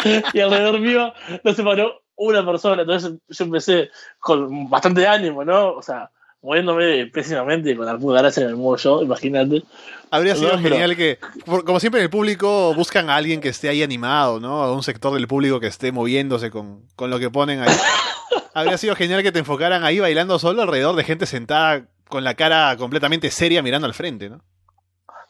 y 0.32 0.40
alrededor 0.40 0.80
mío 0.80 1.12
no 1.42 1.52
se 1.52 1.62
paró 1.62 2.02
una 2.16 2.44
persona, 2.44 2.82
entonces 2.82 3.14
yo 3.28 3.44
empecé 3.44 3.90
con 4.20 4.68
bastante 4.70 5.06
ánimo, 5.06 5.44
¿no? 5.44 5.72
O 5.72 5.82
sea, 5.82 6.10
moviéndome 6.44 7.06
pésimamente 7.06 7.74
con 7.74 7.86
la 7.86 7.96
gracia 7.96 8.42
en 8.42 8.50
el 8.50 8.56
modo 8.56 9.02
imagínate. 9.02 9.62
Habría 10.10 10.36
sido 10.36 10.58
genial 10.58 10.94
que, 10.94 11.18
como 11.64 11.80
siempre 11.80 12.00
en 12.00 12.04
el 12.04 12.10
público, 12.10 12.74
buscan 12.74 13.08
a 13.08 13.16
alguien 13.16 13.40
que 13.40 13.48
esté 13.48 13.70
ahí 13.70 13.82
animado, 13.82 14.38
¿no? 14.38 14.62
A 14.62 14.72
un 14.72 14.82
sector 14.82 15.14
del 15.14 15.26
público 15.26 15.58
que 15.58 15.66
esté 15.68 15.90
moviéndose 15.90 16.50
con, 16.50 16.82
con 16.96 17.08
lo 17.08 17.18
que 17.18 17.30
ponen 17.30 17.62
ahí. 17.62 17.74
Habría 18.54 18.76
sido 18.76 18.94
genial 18.94 19.22
que 19.22 19.32
te 19.32 19.38
enfocaran 19.38 19.84
ahí 19.84 19.98
bailando 19.98 20.38
solo 20.38 20.62
alrededor 20.62 20.94
de 20.94 21.04
gente 21.04 21.24
sentada 21.24 21.88
con 22.08 22.22
la 22.24 22.34
cara 22.34 22.76
completamente 22.76 23.30
seria 23.30 23.62
mirando 23.62 23.86
al 23.86 23.94
frente, 23.94 24.28
¿no? 24.28 24.44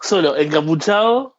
Solo 0.01 0.37
encapuchado, 0.37 1.39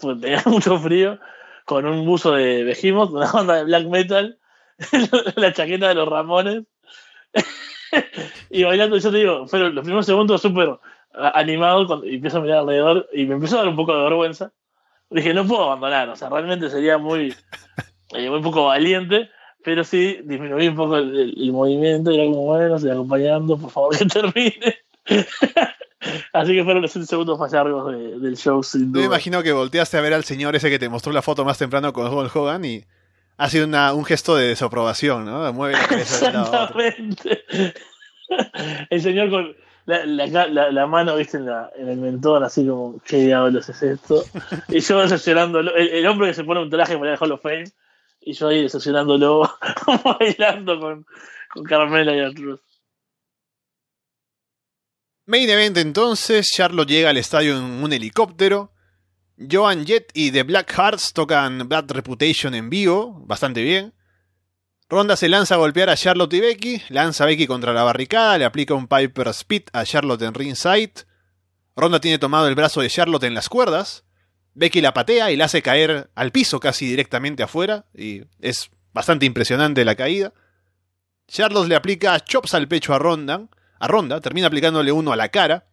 pues 0.00 0.20
tenía 0.22 0.42
mucho 0.46 0.78
frío, 0.78 1.20
con 1.66 1.84
un 1.86 2.06
buzo 2.06 2.32
de 2.32 2.64
Behemoth, 2.64 3.10
una 3.10 3.30
banda 3.30 3.56
de 3.56 3.64
black 3.64 3.86
metal, 3.88 4.38
la 5.36 5.52
chaqueta 5.52 5.88
de 5.88 5.94
los 5.94 6.08
Ramones, 6.08 6.64
y 8.50 8.64
bailando, 8.64 8.96
yo 8.98 9.10
te 9.10 9.16
digo, 9.18 9.46
fueron 9.46 9.74
los 9.74 9.82
primeros 9.82 10.06
segundos 10.06 10.42
súper 10.42 10.78
animados 11.34 12.04
y 12.04 12.16
empiezo 12.16 12.38
a 12.38 12.40
mirar 12.42 12.58
alrededor 12.58 13.08
y 13.12 13.24
me 13.24 13.34
empezó 13.34 13.56
a 13.56 13.60
dar 13.60 13.68
un 13.68 13.76
poco 13.76 13.96
de 13.96 14.02
vergüenza. 14.02 14.52
Dije, 15.08 15.32
no 15.32 15.46
puedo 15.46 15.64
abandonar, 15.64 16.08
o 16.08 16.16
sea, 16.16 16.28
realmente 16.28 16.68
sería 16.68 16.98
muy, 16.98 17.34
eh, 18.14 18.28
muy 18.28 18.42
poco 18.42 18.66
valiente, 18.66 19.30
pero 19.64 19.84
sí 19.84 20.18
disminuí 20.24 20.68
un 20.68 20.76
poco 20.76 20.96
el, 20.96 21.52
movimiento 21.52 22.10
y 22.10 22.16
era 22.16 22.24
como, 22.24 22.46
bueno, 22.46 22.76
estoy 22.76 22.90
acompañando, 22.90 23.56
por 23.56 23.70
favor 23.70 23.96
que 23.96 24.04
termine. 24.06 24.76
Así 26.32 26.54
que 26.54 26.64
fueron 26.64 26.82
los 26.82 26.92
segundos 26.92 27.38
más 27.38 27.52
largos 27.52 27.92
del 28.20 28.36
show, 28.36 28.62
sin 28.62 28.92
duda. 28.92 29.00
me 29.00 29.06
imagino 29.06 29.42
que 29.42 29.52
volteaste 29.52 29.96
a 29.96 30.00
ver 30.00 30.12
al 30.12 30.24
señor 30.24 30.54
ese 30.54 30.70
que 30.70 30.78
te 30.78 30.88
mostró 30.88 31.12
la 31.12 31.22
foto 31.22 31.44
más 31.44 31.58
temprano 31.58 31.92
con 31.92 32.12
Hulk 32.12 32.34
Hogan 32.36 32.64
y 32.64 32.84
ha 33.36 33.50
sido 33.50 33.66
un 33.66 34.04
gesto 34.04 34.36
de 34.36 34.48
desaprobación, 34.48 35.24
¿no? 35.24 35.52
Mueve 35.52 35.74
la 35.74 35.86
cabeza 35.86 36.28
Exactamente. 36.28 37.44
El 38.90 39.02
señor 39.02 39.30
con 39.30 39.56
la, 39.86 40.86
mano, 40.86 41.16
viste, 41.16 41.38
en, 41.38 41.88
el 41.88 41.96
mentón, 41.98 42.42
así 42.42 42.66
como, 42.66 43.00
¿qué 43.04 43.18
diablos 43.18 43.68
es 43.68 43.82
esto? 43.82 44.24
Y 44.68 44.80
yo 44.80 45.00
decepcionándolo, 45.00 45.74
el, 45.76 46.06
hombre 46.06 46.28
que 46.28 46.34
se 46.34 46.44
pone 46.44 46.60
un 46.60 46.70
traje 46.70 46.98
para 46.98 47.12
el 47.12 47.18
Hall 47.20 47.32
of 47.32 47.42
Fame, 47.42 47.70
y 48.20 48.32
yo 48.32 48.48
ahí 48.48 48.62
decepcionándolo, 48.62 49.48
bailando 50.18 50.80
con, 50.80 51.06
con 51.50 51.64
Carmela 51.64 52.16
y 52.16 52.20
Arturo. 52.20 52.58
Main 55.26 55.48
event 55.48 55.76
entonces, 55.78 56.46
Charlotte 56.46 56.88
llega 56.88 57.10
al 57.10 57.16
estadio 57.16 57.56
en 57.56 57.64
un 57.64 57.92
helicóptero. 57.92 58.72
Joan 59.38 59.84
Jett 59.84 60.10
y 60.14 60.30
The 60.30 60.44
Black 60.44 60.72
Hearts 60.72 61.12
tocan 61.12 61.68
Bad 61.68 61.90
Reputation 61.90 62.54
en 62.54 62.70
vivo, 62.70 63.22
bastante 63.26 63.62
bien. 63.62 63.92
Ronda 64.88 65.16
se 65.16 65.28
lanza 65.28 65.56
a 65.56 65.58
golpear 65.58 65.90
a 65.90 65.96
Charlotte 65.96 66.32
y 66.34 66.40
Becky, 66.40 66.82
lanza 66.88 67.24
a 67.24 67.26
Becky 67.26 67.46
contra 67.46 67.72
la 67.72 67.82
barricada, 67.82 68.38
le 68.38 68.44
aplica 68.44 68.74
un 68.74 68.86
Piper 68.86 69.28
Speed 69.28 69.64
a 69.72 69.84
Charlotte 69.84 70.22
en 70.22 70.32
ringside. 70.32 71.04
Ronda 71.74 72.00
tiene 72.00 72.18
tomado 72.18 72.48
el 72.48 72.54
brazo 72.54 72.80
de 72.80 72.88
Charlotte 72.88 73.24
en 73.24 73.34
las 73.34 73.48
cuerdas. 73.48 74.04
Becky 74.54 74.80
la 74.80 74.94
patea 74.94 75.30
y 75.30 75.36
la 75.36 75.46
hace 75.46 75.60
caer 75.60 76.10
al 76.14 76.32
piso 76.32 76.60
casi 76.60 76.86
directamente 76.86 77.42
afuera, 77.42 77.84
y 77.94 78.22
es 78.40 78.70
bastante 78.94 79.26
impresionante 79.26 79.84
la 79.84 79.96
caída. 79.96 80.32
Charlotte 81.28 81.68
le 81.68 81.76
aplica 81.76 82.18
chops 82.20 82.54
al 82.54 82.68
pecho 82.68 82.94
a 82.94 82.98
Ronda, 82.98 83.48
a 83.78 83.88
Ronda, 83.88 84.20
termina 84.22 84.46
aplicándole 84.46 84.92
uno 84.92 85.12
a 85.12 85.16
la 85.16 85.28
cara. 85.28 85.66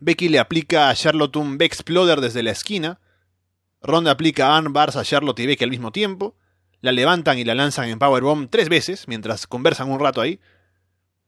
Becky 0.00 0.28
le 0.28 0.38
aplica 0.38 0.88
a 0.88 0.94
Charlotte 0.94 1.36
un 1.36 1.56
Exploder 1.60 2.20
desde 2.20 2.42
la 2.42 2.50
esquina. 2.50 3.00
Ronda 3.80 4.10
aplica 4.10 4.56
armbars 4.56 4.96
a 4.96 5.04
Charlotte 5.04 5.40
y 5.40 5.46
Becky 5.46 5.64
al 5.64 5.70
mismo 5.70 5.92
tiempo. 5.92 6.36
La 6.80 6.92
levantan 6.92 7.38
y 7.38 7.44
la 7.44 7.54
lanzan 7.54 7.88
en 7.88 7.98
Powerbomb 7.98 8.48
tres 8.50 8.68
veces 8.68 9.08
mientras 9.08 9.46
conversan 9.46 9.90
un 9.90 9.98
rato 9.98 10.20
ahí. 10.20 10.40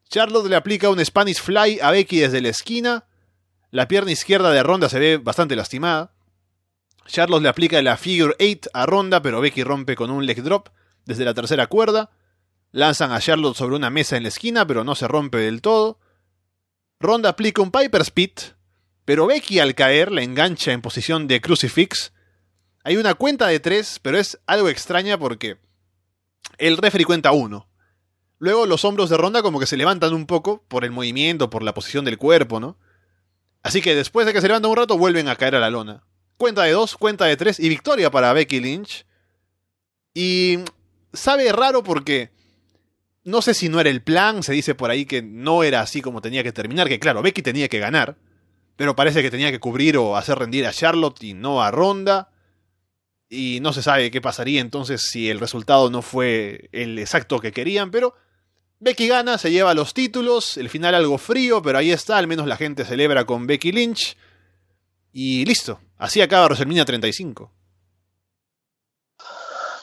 Charlotte 0.09 0.49
le 0.49 0.57
aplica 0.57 0.91
un 0.91 1.05
Spanish 1.05 1.41
Fly 1.41 1.81
a 1.81 1.91
Becky 1.91 2.19
desde 2.19 2.41
la 2.41 2.49
esquina. 2.49 3.07
La 3.71 3.89
pierna 3.89 4.13
izquierda 4.13 4.51
de 4.51 4.63
Ronda 4.63 4.89
se 4.89 4.99
ve 4.99 5.19
bastante 5.19 5.57
lastimada. 5.57 6.13
Charlotte 7.07 7.43
le 7.43 7.49
aplica 7.49 7.83
la 7.83 7.97
Figure 7.97 8.35
8 8.39 8.71
a 8.73 8.87
Ronda, 8.87 9.23
pero 9.23 9.41
Becky 9.41 9.65
rompe 9.65 9.97
con 9.97 10.11
un 10.11 10.27
leg 10.27 10.43
drop 10.43 10.69
desde 11.07 11.25
la 11.25 11.35
tercera 11.35 11.67
cuerda. 11.67 12.11
Lanzan 12.73 13.11
a 13.13 13.21
Charlotte 13.21 13.57
sobre 13.57 13.75
una 13.75 13.91
mesa 13.91 14.17
en 14.17 14.23
la 14.23 14.29
esquina, 14.29 14.67
pero 14.67 14.85
no 14.85 14.95
se 14.95 15.09
rompe 15.09 15.39
del 15.39 15.61
todo. 15.61 15.99
Ronda 17.01 17.31
aplica 17.31 17.63
un 17.63 17.71
Piper 17.71 18.03
Speed, 18.03 18.33
pero 19.11 19.27
Becky 19.27 19.59
al 19.59 19.75
caer 19.75 20.13
la 20.13 20.23
engancha 20.23 20.71
en 20.71 20.83
posición 20.83 21.27
de 21.27 21.41
crucifix. 21.41 22.13
Hay 22.85 22.97
una 22.97 23.15
cuenta 23.15 23.49
de 23.49 23.59
tres, 23.59 23.99
pero 24.01 24.17
es 24.17 24.39
algo 24.47 24.69
extraña 24.69 25.19
porque 25.19 25.59
el 26.59 26.77
referee 26.77 27.05
cuenta 27.05 27.33
uno. 27.33 27.69
Luego 28.39 28.67
los 28.67 28.85
hombros 28.85 29.11
de 29.11 29.17
Ronda 29.17 29.43
como 29.43 29.59
que 29.59 29.67
se 29.67 29.77
levantan 29.77 30.15
un 30.15 30.27
poco 30.27 30.63
por 30.69 30.85
el 30.85 30.93
movimiento, 30.93 31.51
por 31.51 31.65
la 31.65 31.75
posición 31.75 32.05
del 32.05 32.19
cuerpo, 32.19 32.61
¿no? 32.61 32.79
Así 33.65 33.83
que 33.83 33.97
después 33.97 34.29
de 34.29 34.33
que 34.33 34.41
se 34.41 34.47
levantan 34.47 34.71
un 34.71 34.77
rato 34.77 34.97
vuelven 34.97 35.27
a 35.27 35.35
caer 35.35 35.57
a 35.57 35.59
la 35.59 35.71
lona. 35.71 36.05
Cuenta 36.37 36.63
de 36.63 36.71
dos, 36.71 36.97
cuenta 36.97 37.25
de 37.25 37.37
tres 37.37 37.59
y 37.59 37.69
victoria 37.69 38.13
para 38.13 38.33
Becky 38.33 38.61
Lynch. 38.61 39.07
Y 40.15 40.61
sabe 41.13 41.51
raro 41.51 41.83
porque 41.83 42.31
no 43.25 43.43
sé 43.43 43.55
si 43.55 43.69
no 43.69 43.81
era 43.81 43.91
el 43.91 44.03
plan, 44.03 44.45
se 44.45 44.53
dice 44.53 44.77
por 44.77 44.93
ahí 44.93 45.05
que 45.05 45.21
no 45.21 45.65
era 45.65 45.81
así 45.81 46.01
como 46.01 46.23
tenía 46.23 46.45
que 46.45 46.53
terminar, 46.53 46.87
que 46.87 47.01
claro, 47.01 47.23
Becky 47.23 47.43
tenía 47.43 47.69
que 47.69 47.81
ganar, 47.81 48.17
pero 48.81 48.97
parece 48.97 49.21
que 49.21 49.31
tenía 49.31 49.51
que 49.51 49.61
cubrir 49.61 49.99
o 49.99 50.17
hacer 50.17 50.39
rendir 50.39 50.67
a 50.67 50.73
Charlotte 50.73 51.23
y 51.23 51.35
no 51.35 51.63
a 51.63 51.71
Ronda. 51.71 52.31
Y 53.29 53.59
no 53.61 53.75
se 53.75 53.83
sabe 53.83 54.11
qué 54.11 54.23
pasaría 54.23 54.63
entonces 54.63 55.03
si 55.03 55.29
el 55.29 55.39
resultado 55.39 55.91
no 55.91 56.01
fue 56.01 56.71
el 56.73 56.99
exacto 56.99 57.41
que 57.41 57.53
querían, 57.53 57.91
pero 57.91 58.15
Becky 58.79 59.07
gana, 59.07 59.37
se 59.37 59.51
lleva 59.51 59.75
los 59.75 59.93
títulos, 59.93 60.57
el 60.57 60.71
final 60.71 60.95
algo 60.95 61.19
frío, 61.19 61.61
pero 61.61 61.77
ahí 61.77 61.93
está, 61.93 62.17
al 62.17 62.27
menos 62.27 62.47
la 62.47 62.57
gente 62.57 62.87
celebra 62.87 63.27
con 63.27 63.47
Becky 63.47 63.71
Lynch. 63.71 64.17
Y 65.13 65.45
listo, 65.45 65.79
así 65.99 66.23
acaba 66.23 66.47
WrestleMania 66.47 66.87
35. 66.87 67.53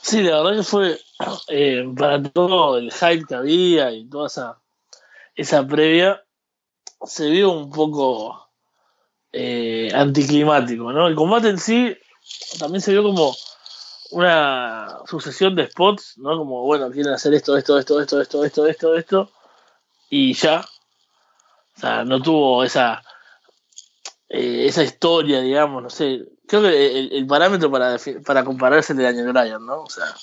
Sí, 0.02 0.24
la 0.24 0.41
verdad 0.41 0.57
que 0.57 0.64
fue 0.64 0.99
eh, 1.49 1.86
para 1.95 2.24
todo 2.24 2.80
el 2.80 2.91
hype 2.91 3.26
que 3.28 3.36
había 3.36 3.91
y 3.91 4.10
toda 4.10 4.26
esa, 4.26 4.60
esa 5.36 5.68
previa, 5.68 6.26
se 7.06 7.30
vio 7.30 7.52
un 7.52 7.69
poco 7.69 8.47
eh, 9.39 9.91
anticlimático, 9.93 10.91
¿no? 10.91 11.07
El 11.07 11.14
combate 11.14 11.49
en 11.49 11.59
sí 11.59 11.95
también 12.57 12.81
se 12.81 12.91
vio 12.91 13.03
como 13.03 13.35
una 14.09 14.97
sucesión 15.05 15.53
de 15.55 15.68
spots, 15.68 16.18
¿no? 16.18 16.35
Como, 16.39 16.64
bueno, 16.64 16.89
quieren 16.89 17.14
hacer 17.14 17.35
esto, 17.35 17.55
esto, 17.55 17.77
esto, 17.77 18.01
esto, 18.01 18.19
esto, 18.19 18.43
esto, 18.43 18.65
esto, 18.65 18.95
esto, 18.95 19.31
y 20.09 20.34
ya. 20.34 20.61
O 20.61 21.80
sea, 21.80 22.03
no 22.03 22.19
tuvo 22.19 22.64
esa, 22.64 23.03
eh, 24.27 24.65
esa 24.65 24.81
historia, 24.81 25.39
digamos, 25.41 25.84
no 25.84 25.91
sé, 25.91 26.23
creo 26.47 26.64
que 26.64 26.97
el, 27.15 27.27
parámetro 27.27 27.69
para, 27.69 27.97
para 28.26 28.43
compararse 28.43 28.93
el 28.93 28.97
de 28.97 29.03
Daniel 29.03 29.34
Bryan, 29.34 29.64
¿no? 29.64 29.84
O 29.84 29.89
sea, 29.89 30.15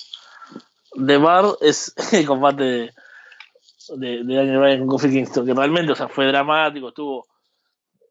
The 1.06 1.18
Bar 1.18 1.56
es 1.60 1.94
el 2.12 2.26
combate 2.26 2.64
de, 2.64 4.24
de, 4.24 4.34
Daniel 4.34 4.58
Bryan 4.58 4.78
con 4.80 4.88
Kofi 4.88 5.08
Kingston, 5.10 5.46
que 5.46 5.54
realmente, 5.54 5.92
o 5.92 5.94
sea, 5.94 6.08
fue 6.08 6.26
dramático, 6.26 6.88
estuvo 6.88 7.28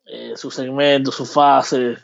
eh, 0.05 0.33
sus 0.35 0.53
segmentos, 0.53 1.15
sus 1.15 1.31
fases. 1.31 1.99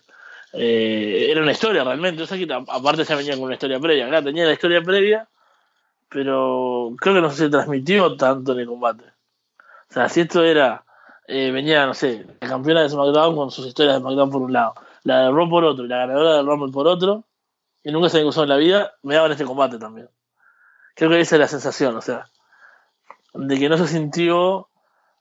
Eh, 0.54 1.28
era 1.30 1.42
una 1.42 1.52
historia 1.52 1.84
realmente. 1.84 2.24
O 2.24 2.26
sea, 2.26 2.38
que 2.38 2.48
aparte 2.52 3.04
ya 3.04 3.16
venía 3.16 3.34
con 3.34 3.44
una 3.44 3.54
historia 3.54 3.80
previa. 3.80 4.08
Acá 4.08 4.24
tenía 4.24 4.46
la 4.46 4.54
historia 4.54 4.82
previa, 4.82 5.28
pero 6.10 6.94
creo 6.98 7.16
que 7.16 7.22
no 7.22 7.32
se 7.32 7.50
transmitió 7.50 8.16
tanto 8.16 8.54
en 8.54 8.60
el 8.60 8.68
combate. 8.68 9.06
O 9.90 9.94
sea, 9.94 10.10
si 10.10 10.22
esto 10.22 10.44
era. 10.44 10.84
Eh, 11.32 11.52
venía, 11.52 11.86
no 11.86 11.94
sé, 11.94 12.26
la 12.42 12.48
campeona 12.48 12.82
de 12.82 12.90
SmackDown 12.90 13.36
con 13.36 13.52
sus 13.52 13.68
historias 13.68 13.94
de 13.94 14.00
SmackDown 14.00 14.32
por 14.32 14.42
un 14.42 14.52
lado, 14.52 14.74
la 15.04 15.20
de 15.20 15.32
Raw 15.32 15.48
por 15.48 15.64
otro 15.64 15.86
y 15.86 15.88
la 15.88 15.98
ganadora 15.98 16.38
del 16.38 16.48
Rumble 16.48 16.72
por 16.72 16.88
otro, 16.88 17.24
y 17.84 17.92
nunca 17.92 18.10
se 18.10 18.26
usado 18.26 18.46
en 18.46 18.50
la 18.50 18.58
vida, 18.58 18.94
me 19.04 19.14
daban 19.14 19.32
este 19.32 19.46
combate 19.46 19.78
también. 19.78 20.10
Creo 20.96 21.12
que 21.12 21.20
esa 21.20 21.36
es 21.36 21.40
la 21.40 21.48
sensación, 21.48 21.96
o 21.96 22.02
sea, 22.02 22.32
de 23.36 23.60
que 23.60 23.70
no 23.70 23.78
se 23.78 23.88
sintió 23.88 24.70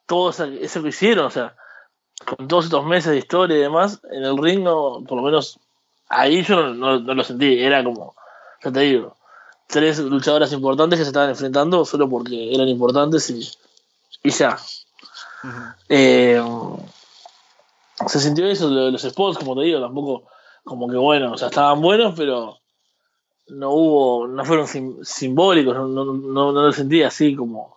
todo 0.06 0.30
eso 0.30 0.82
que 0.82 0.88
hicieron, 0.88 1.26
o 1.26 1.30
sea, 1.30 1.56
con 2.24 2.48
todos 2.48 2.66
estos 2.66 2.84
meses 2.84 3.12
de 3.12 3.18
historia 3.18 3.56
y 3.56 3.60
demás, 3.60 4.00
en 4.10 4.24
el 4.24 4.36
ring, 4.36 4.62
no, 4.62 5.02
por 5.06 5.18
lo 5.18 5.22
menos 5.22 5.58
ahí 6.08 6.42
yo 6.42 6.74
no, 6.74 6.98
lo 6.98 7.24
sentí, 7.24 7.58
era 7.60 7.82
como, 7.84 8.14
ya 8.62 8.72
te 8.72 8.80
digo, 8.80 9.16
tres 9.66 9.98
luchadoras 9.98 10.52
importantes 10.52 10.98
que 10.98 11.04
se 11.04 11.10
estaban 11.10 11.30
enfrentando 11.30 11.84
solo 11.84 12.08
porque 12.08 12.54
eran 12.54 12.68
importantes 12.68 13.30
y, 13.30 13.48
y 14.22 14.30
ya. 14.30 14.58
Eh, 15.88 16.42
se 18.06 18.20
sintió 18.20 18.46
eso 18.46 18.70
de 18.70 18.90
los 18.90 19.02
spots, 19.02 19.38
como 19.38 19.56
te 19.56 19.62
digo, 19.62 19.80
tampoco 19.80 20.24
como 20.64 20.88
que 20.88 20.96
bueno, 20.96 21.32
o 21.32 21.38
sea, 21.38 21.48
estaban 21.48 21.80
buenos, 21.80 22.14
pero 22.16 22.58
no 23.48 23.70
hubo, 23.70 24.26
no 24.26 24.44
fueron 24.44 24.66
simbólicos, 25.02 25.74
no, 25.74 25.88
no, 25.88 26.14
no, 26.14 26.52
lo 26.52 26.72
sentí 26.72 27.02
así 27.02 27.34
como, 27.34 27.76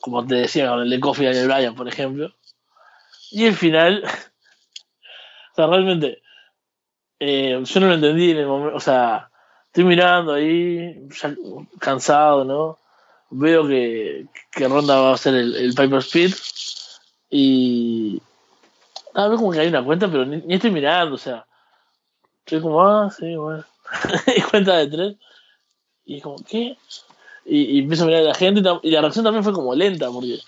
como 0.00 0.24
te 0.24 0.36
decía 0.36 0.70
con 0.70 0.80
el 0.80 0.90
de 0.90 1.00
Coffee 1.00 1.24
y 1.24 1.36
el 1.36 1.48
Brian, 1.48 1.74
por 1.74 1.88
ejemplo. 1.88 2.32
Y 3.32 3.46
el 3.46 3.56
final, 3.56 4.04
o 5.52 5.54
sea, 5.56 5.66
realmente, 5.66 6.22
eh, 7.18 7.58
yo 7.64 7.80
no 7.80 7.88
lo 7.88 7.94
entendí 7.94 8.30
en 8.30 8.36
el 8.36 8.46
momento, 8.46 8.76
o 8.76 8.80
sea, 8.80 9.30
estoy 9.66 9.84
mirando 9.84 10.34
ahí, 10.34 11.08
ya 11.08 11.34
cansado, 11.78 12.44
¿no? 12.44 12.78
Veo 13.30 13.66
que, 13.66 14.26
que 14.50 14.68
Ronda 14.68 15.00
va 15.00 15.10
a 15.10 15.14
hacer 15.14 15.34
el, 15.34 15.56
el 15.56 15.74
Piper 15.74 16.00
Speed 16.00 16.34
y... 17.30 18.20
Ah, 19.14 19.28
veo 19.28 19.38
como 19.38 19.52
que 19.52 19.60
hay 19.60 19.68
una 19.68 19.84
cuenta, 19.84 20.10
pero 20.10 20.26
ni, 20.26 20.54
estoy 20.54 20.70
mirando, 20.70 21.14
o 21.14 21.18
sea, 21.18 21.46
estoy 22.44 22.60
como, 22.60 22.82
ah, 22.82 23.10
sí, 23.10 23.34
bueno. 23.36 23.64
y 24.36 24.40
cuenta 24.42 24.76
de 24.76 24.86
tres. 24.88 25.16
Y 26.04 26.20
como, 26.20 26.36
¿qué? 26.44 26.76
Y, 27.44 27.76
y, 27.76 27.78
empiezo 27.80 28.04
a 28.04 28.06
mirar 28.06 28.22
a 28.22 28.28
la 28.28 28.34
gente 28.34 28.62
y 28.82 28.90
la 28.90 29.00
reacción 29.00 29.24
también 29.24 29.44
fue 29.44 29.52
como 29.52 29.74
lenta, 29.74 30.10
porque 30.10 30.38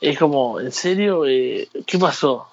es 0.00 0.18
como, 0.18 0.60
¿en 0.60 0.72
serio? 0.72 1.26
Eh, 1.26 1.68
¿Qué 1.86 1.98
pasó? 1.98 2.46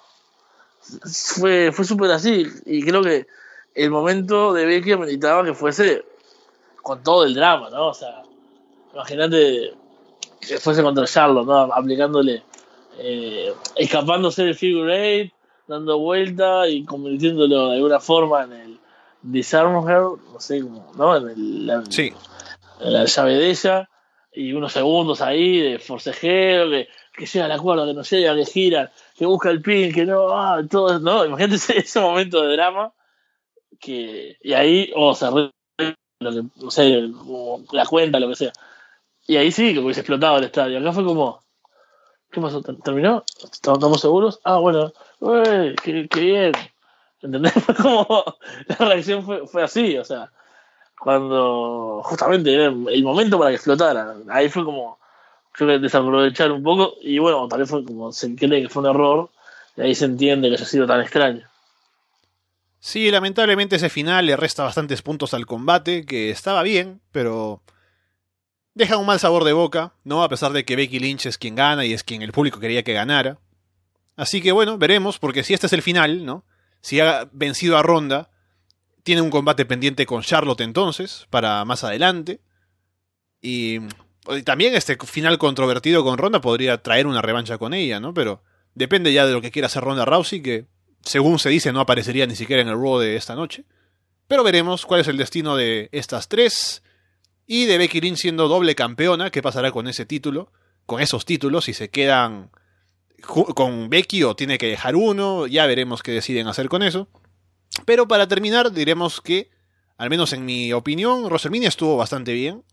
Fue, 1.36 1.72
fue 1.72 1.84
súper 1.84 2.10
así. 2.10 2.46
Y 2.66 2.82
creo 2.82 3.02
que 3.02 3.26
el 3.74 3.90
momento 3.90 4.52
de 4.52 4.66
Becky 4.66 4.92
ameritaba 4.92 5.44
que 5.44 5.54
fuese 5.54 6.04
con 6.82 7.02
todo 7.02 7.24
el 7.24 7.34
drama, 7.34 7.70
¿no? 7.70 7.88
O 7.88 7.94
sea, 7.94 8.22
imagínate 8.92 9.74
que 10.40 10.58
fuese 10.58 10.82
contra 10.82 11.06
Charlotte, 11.06 11.46
¿no? 11.46 11.72
Aplicándole, 11.72 12.42
eh, 12.98 13.52
escapándose 13.76 14.44
del 14.44 14.54
figure 14.54 14.96
eight, 14.96 15.32
dando 15.66 15.98
vuelta 15.98 16.68
y 16.68 16.84
convirtiéndolo 16.84 17.68
de 17.68 17.76
alguna 17.76 18.00
forma 18.00 18.44
en 18.44 18.52
el 18.52 18.80
Disarm 19.22 19.88
Her, 19.88 20.02
no 20.32 20.40
sé 20.40 20.62
cómo, 20.62 20.90
¿no? 20.96 21.16
En, 21.16 21.28
el, 21.28 21.66
la, 21.66 21.84
sí. 21.88 22.12
en 22.80 22.92
la 22.92 23.04
llave 23.04 23.34
de 23.34 23.50
ella, 23.50 23.88
y 24.32 24.52
unos 24.52 24.72
segundos 24.72 25.20
ahí 25.20 25.60
de 25.60 25.78
forcejeo, 25.78 26.70
que, 26.70 26.88
que 27.18 27.26
llega 27.26 27.48
la 27.48 27.58
cuerda, 27.58 27.84
que 27.84 27.94
no 27.94 28.02
llega, 28.02 28.34
que 28.36 28.46
gira, 28.46 28.92
que 29.16 29.26
busca 29.26 29.50
el 29.50 29.60
pin, 29.60 29.92
que 29.92 30.06
no, 30.06 30.30
ah, 30.30 30.62
todo, 30.70 31.00
no, 31.00 31.24
imagínate 31.24 31.56
ese, 31.78 32.00
momento 32.00 32.42
de 32.42 32.52
drama, 32.54 32.92
que, 33.80 34.36
y 34.40 34.52
ahí, 34.52 34.92
o 34.94 35.08
oh, 35.08 35.14
se 35.14 35.26
lo 35.30 35.50
que, 35.76 36.44
no 36.56 36.70
sé, 36.70 37.10
la 37.72 37.86
cuenta, 37.86 38.20
lo 38.20 38.28
que 38.28 38.36
sea. 38.36 38.52
Y 39.26 39.36
ahí 39.36 39.52
sí 39.52 39.74
que 39.74 39.80
hubiese 39.80 40.00
explotado 40.00 40.38
el 40.38 40.44
estadio. 40.44 40.78
Acá 40.78 40.92
fue 40.92 41.04
como, 41.04 41.42
¿qué 42.30 42.40
pasó? 42.40 42.62
¿Terminó? 42.62 43.24
¿Estamos 43.42 44.00
seguros? 44.00 44.40
Ah, 44.44 44.58
bueno, 44.58 44.92
qué, 45.82 46.08
bien. 46.14 46.52
¿Entendés? 47.20 47.52
Fue 47.64 47.74
como, 47.74 48.24
la 48.68 48.76
reacción 48.76 49.24
fue, 49.24 49.44
fue 49.48 49.64
así, 49.64 49.98
o 49.98 50.04
sea, 50.04 50.30
cuando 51.00 52.00
justamente 52.04 52.54
el 52.54 53.02
momento 53.02 53.38
para 53.38 53.50
que 53.50 53.56
explotara. 53.56 54.14
Ahí 54.28 54.48
fue 54.48 54.64
como, 54.64 54.98
creo 55.58 55.70
que 55.70 55.78
desaprovechar 55.80 56.52
un 56.52 56.62
poco, 56.62 56.94
y 57.02 57.18
bueno, 57.18 57.48
tal 57.48 57.58
vez 57.60 57.68
fue 57.68 57.84
como 57.84 58.12
se 58.12 58.34
cree 58.36 58.62
que 58.62 58.68
fue 58.68 58.82
un 58.82 58.90
error, 58.90 59.30
y 59.76 59.80
ahí 59.80 59.94
se 59.94 60.04
entiende 60.04 60.48
que 60.48 60.54
haya 60.54 60.64
sido 60.64 60.86
tan 60.86 61.00
extraño. 61.00 61.46
Sí, 62.78 63.10
lamentablemente 63.10 63.74
ese 63.74 63.90
final 63.90 64.26
le 64.26 64.36
resta 64.36 64.62
bastantes 64.62 65.02
puntos 65.02 65.34
al 65.34 65.46
combate, 65.46 66.06
que 66.06 66.30
estaba 66.30 66.62
bien, 66.62 67.00
pero 67.10 67.60
deja 68.74 68.96
un 68.96 69.06
mal 69.06 69.18
sabor 69.18 69.42
de 69.42 69.52
boca, 69.52 69.94
¿no? 70.04 70.22
A 70.22 70.28
pesar 70.28 70.52
de 70.52 70.64
que 70.64 70.76
Becky 70.76 71.00
Lynch 71.00 71.26
es 71.26 71.38
quien 71.38 71.56
gana 71.56 71.84
y 71.84 71.92
es 71.92 72.04
quien 72.04 72.22
el 72.22 72.30
público 72.30 72.60
quería 72.60 72.84
que 72.84 72.92
ganara. 72.92 73.38
Así 74.14 74.40
que 74.40 74.52
bueno, 74.52 74.78
veremos, 74.78 75.18
porque 75.18 75.42
si 75.42 75.54
este 75.54 75.66
es 75.66 75.72
el 75.72 75.82
final, 75.82 76.24
¿no? 76.24 76.44
Si 76.80 77.00
ha 77.00 77.28
vencido 77.32 77.76
a 77.76 77.82
Ronda, 77.82 78.30
tiene 79.02 79.22
un 79.22 79.30
combate 79.30 79.64
pendiente 79.64 80.06
con 80.06 80.22
Charlotte 80.22 80.60
entonces, 80.60 81.26
para 81.30 81.64
más 81.64 81.82
adelante. 81.82 82.40
Y, 83.42 83.80
también 84.44 84.74
este 84.74 84.96
final 84.96 85.38
controvertido 85.38 86.04
con 86.04 86.18
Ronda 86.18 86.40
podría 86.40 86.82
traer 86.82 87.06
una 87.06 87.22
revancha 87.22 87.58
con 87.58 87.74
ella, 87.74 88.00
¿no? 88.00 88.14
Pero 88.14 88.42
depende 88.74 89.12
ya 89.12 89.26
de 89.26 89.32
lo 89.32 89.40
que 89.40 89.50
quiera 89.50 89.66
hacer 89.66 89.82
Ronda 89.82 90.04
Rousey, 90.04 90.42
que 90.42 90.66
según 91.02 91.38
se 91.38 91.48
dice 91.48 91.72
no 91.72 91.80
aparecería 91.80 92.26
ni 92.26 92.36
siquiera 92.36 92.62
en 92.62 92.68
el 92.68 92.74
Raw 92.74 92.98
de 92.98 93.16
esta 93.16 93.34
noche. 93.34 93.64
Pero 94.26 94.44
veremos 94.44 94.84
cuál 94.84 95.00
es 95.00 95.08
el 95.08 95.16
destino 95.16 95.56
de 95.56 95.88
estas 95.92 96.28
tres. 96.28 96.82
Y 97.46 97.64
de 97.64 97.78
Becky 97.78 98.00
Lynch 98.00 98.18
siendo 98.18 98.46
doble 98.46 98.74
campeona, 98.74 99.30
qué 99.30 99.40
pasará 99.40 99.72
con 99.72 99.88
ese 99.88 100.04
título, 100.04 100.52
con 100.84 101.00
esos 101.00 101.24
títulos, 101.24 101.64
si 101.64 101.72
se 101.72 101.88
quedan 101.88 102.50
con 103.22 103.88
Becky 103.88 104.22
o 104.22 104.36
tiene 104.36 104.58
que 104.58 104.66
dejar 104.66 104.96
uno, 104.96 105.46
ya 105.46 105.66
veremos 105.66 106.02
qué 106.02 106.12
deciden 106.12 106.46
hacer 106.46 106.68
con 106.68 106.82
eso. 106.82 107.08
Pero 107.86 108.06
para 108.06 108.28
terminar, 108.28 108.72
diremos 108.72 109.20
que, 109.20 109.50
al 109.96 110.10
menos 110.10 110.32
en 110.32 110.44
mi 110.44 110.72
opinión, 110.72 111.24
WrestleMania 111.24 111.68
estuvo 111.68 111.96
bastante 111.96 112.32
bien. 112.32 112.64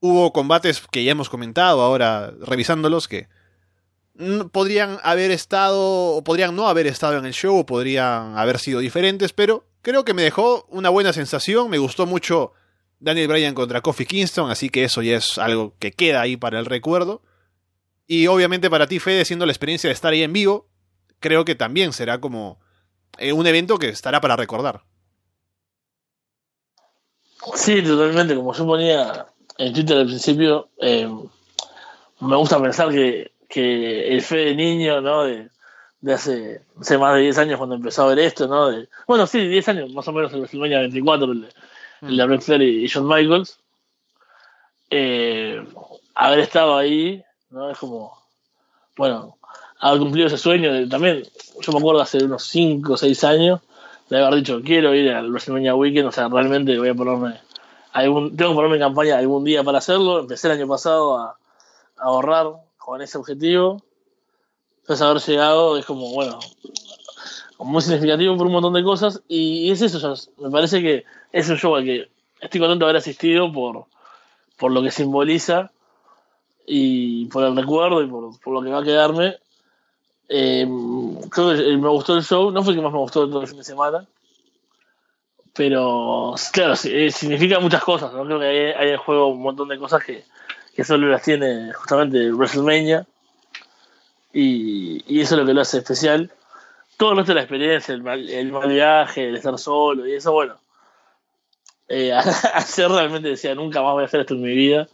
Hubo 0.00 0.32
combates 0.32 0.82
que 0.90 1.04
ya 1.04 1.12
hemos 1.12 1.28
comentado 1.28 1.82
ahora, 1.82 2.32
revisándolos, 2.40 3.06
que 3.06 3.28
podrían 4.52 4.98
haber 5.02 5.30
estado, 5.30 6.16
o 6.16 6.24
podrían 6.24 6.56
no 6.56 6.68
haber 6.68 6.86
estado 6.86 7.18
en 7.18 7.26
el 7.26 7.32
show, 7.32 7.58
o 7.58 7.66
podrían 7.66 8.36
haber 8.36 8.58
sido 8.58 8.80
diferentes, 8.80 9.32
pero 9.32 9.66
creo 9.82 10.04
que 10.04 10.14
me 10.14 10.22
dejó 10.22 10.66
una 10.68 10.88
buena 10.88 11.12
sensación. 11.12 11.70
Me 11.70 11.78
gustó 11.78 12.06
mucho 12.06 12.52
Daniel 12.98 13.28
Bryan 13.28 13.54
contra 13.54 13.80
Kofi 13.80 14.06
Kingston, 14.06 14.50
así 14.50 14.68
que 14.68 14.84
eso 14.84 15.02
ya 15.02 15.16
es 15.16 15.38
algo 15.38 15.74
que 15.78 15.92
queda 15.92 16.20
ahí 16.20 16.36
para 16.36 16.58
el 16.58 16.66
recuerdo. 16.66 17.22
Y 18.06 18.26
obviamente 18.26 18.68
para 18.68 18.86
ti, 18.86 18.98
Fede, 18.98 19.24
siendo 19.24 19.46
la 19.46 19.52
experiencia 19.52 19.88
de 19.88 19.94
estar 19.94 20.12
ahí 20.12 20.22
en 20.22 20.32
vivo, 20.32 20.68
creo 21.20 21.44
que 21.44 21.54
también 21.54 21.92
será 21.92 22.20
como 22.20 22.58
eh, 23.18 23.32
un 23.32 23.46
evento 23.46 23.78
que 23.78 23.88
estará 23.88 24.20
para 24.20 24.36
recordar. 24.36 24.82
Sí, 27.54 27.82
totalmente. 27.82 28.34
Como 28.34 28.52
yo 28.52 28.66
ponía 28.66 29.26
en 29.58 29.72
Twitter 29.72 29.98
al 29.98 30.06
principio, 30.06 30.68
eh, 30.78 31.08
me 32.20 32.36
gusta 32.36 32.60
pensar 32.60 32.90
que, 32.90 33.32
que 33.48 34.08
el 34.08 34.22
Fede 34.22 34.54
niño, 34.54 35.00
¿no? 35.00 35.24
De, 35.24 35.48
hace, 36.12 36.62
hace, 36.80 36.98
más 36.98 37.14
de 37.14 37.22
10 37.22 37.38
años 37.38 37.58
cuando 37.58 37.76
empezó 37.76 38.04
a 38.04 38.08
ver 38.08 38.20
esto, 38.20 38.46
¿no? 38.46 38.70
De, 38.70 38.88
bueno, 39.06 39.26
sí, 39.26 39.46
10 39.46 39.68
años, 39.68 39.92
más 39.92 40.08
o 40.08 40.12
menos 40.12 40.32
el 40.32 40.40
WrestleMania 40.40 40.80
24, 40.80 41.32
el 41.32 41.40
de, 41.42 41.48
el 42.02 42.16
de 42.16 42.26
Ric 42.26 42.42
Flair 42.42 42.62
y 42.62 42.86
Shawn 42.86 43.06
Michaels. 43.06 43.58
Eh, 44.90 45.64
haber 46.14 46.40
estado 46.40 46.76
ahí 46.76 47.22
¿no? 47.50 47.70
Es 47.70 47.78
como, 47.78 48.16
bueno, 48.96 49.36
haber 49.80 50.00
cumplido 50.00 50.28
ese 50.28 50.38
sueño. 50.38 50.88
también, 50.88 51.24
yo 51.60 51.72
me 51.72 51.78
acuerdo 51.78 52.00
hace 52.00 52.24
unos 52.24 52.44
5 52.44 52.92
o 52.92 52.96
6 52.96 53.24
años 53.24 53.60
de 54.08 54.18
haber 54.18 54.36
dicho, 54.36 54.60
quiero 54.62 54.94
ir 54.94 55.10
al 55.10 55.30
WrestleMania 55.30 55.74
Weekend, 55.74 56.08
o 56.08 56.12
sea, 56.12 56.28
realmente 56.28 56.78
voy 56.78 56.88
a 56.88 56.94
ponerme, 56.94 57.40
tengo 57.92 58.30
que 58.36 58.54
ponerme 58.54 58.76
en 58.76 58.82
campaña 58.82 59.18
algún 59.18 59.44
día 59.44 59.64
para 59.64 59.78
hacerlo. 59.78 60.20
Empecé 60.20 60.48
el 60.48 60.54
año 60.54 60.68
pasado 60.68 61.18
a, 61.18 61.36
ahorrar 61.96 62.52
con 62.78 63.02
ese 63.02 63.18
objetivo. 63.18 63.82
Entonces 64.80 65.06
haber 65.06 65.22
llegado 65.22 65.76
es 65.76 65.84
como, 65.84 66.12
bueno, 66.12 66.38
muy 67.58 67.82
significativo 67.82 68.36
por 68.36 68.46
un 68.46 68.52
montón 68.52 68.72
de 68.72 68.82
cosas. 68.82 69.22
Y, 69.28 69.70
es 69.70 69.82
eso, 69.82 70.14
me 70.38 70.50
parece 70.50 70.80
que 70.80 71.04
es 71.32 71.48
un 71.48 71.56
show 71.56 71.76
al 71.76 71.84
que 71.84 72.08
estoy 72.40 72.60
contento 72.60 72.84
de 72.84 72.90
haber 72.90 73.00
asistido 73.00 73.52
por, 73.52 73.84
por 74.56 74.72
lo 74.72 74.82
que 74.82 74.90
simboliza 74.90 75.70
y 76.66 77.26
por 77.26 77.44
el 77.44 77.56
recuerdo 77.56 78.02
y 78.02 78.06
por, 78.06 78.52
lo 78.52 78.62
que 78.62 78.70
va 78.70 78.78
a 78.78 78.84
quedarme. 78.84 79.36
Eh, 80.28 80.66
creo 81.28 81.50
que 81.50 81.76
me 81.76 81.88
gustó 81.88 82.16
el 82.16 82.22
show, 82.22 82.50
no 82.52 82.62
fue 82.62 82.72
el 82.72 82.78
que 82.78 82.84
más 82.84 82.92
me 82.92 83.00
gustó 83.00 83.28
todo 83.28 83.42
el 83.42 83.48
fin 83.48 83.58
de 83.58 83.64
semana, 83.64 84.06
pero 85.54 86.34
claro, 86.52 86.74
eh, 86.84 87.10
significa 87.10 87.58
muchas 87.58 87.82
cosas, 87.82 88.12
¿no? 88.12 88.24
Creo 88.24 88.38
que 88.38 88.46
hay, 88.46 88.58
hay 88.72 88.88
en 88.90 88.98
juego 88.98 89.28
un 89.28 89.42
montón 89.42 89.68
de 89.68 89.78
cosas 89.78 90.04
que, 90.04 90.24
que 90.74 90.84
solo 90.84 91.08
las 91.08 91.22
tiene 91.22 91.72
justamente 91.72 92.32
WrestleMania 92.32 93.06
y, 94.32 95.02
y 95.06 95.20
eso 95.20 95.34
es 95.34 95.40
lo 95.40 95.46
que 95.46 95.54
lo 95.54 95.60
hace 95.60 95.78
especial. 95.78 96.30
todo 96.96 97.12
el 97.12 97.18
resto 97.18 97.32
de 97.32 97.36
la 97.36 97.42
experiencia, 97.42 97.94
el 97.94 98.02
mal, 98.02 98.28
el 98.28 98.52
mal 98.52 98.68
viaje, 98.68 99.28
el 99.28 99.36
estar 99.36 99.58
solo 99.58 100.06
y 100.06 100.14
eso, 100.14 100.32
bueno. 100.32 100.56
Eh, 101.88 102.12
ayer 102.54 102.88
realmente 102.88 103.28
decía, 103.30 103.54
nunca 103.54 103.82
más 103.82 103.94
voy 103.94 104.02
a 104.02 104.06
hacer 104.06 104.20
esto 104.20 104.34
en 104.34 104.42
mi 104.42 104.54
vida. 104.54 104.88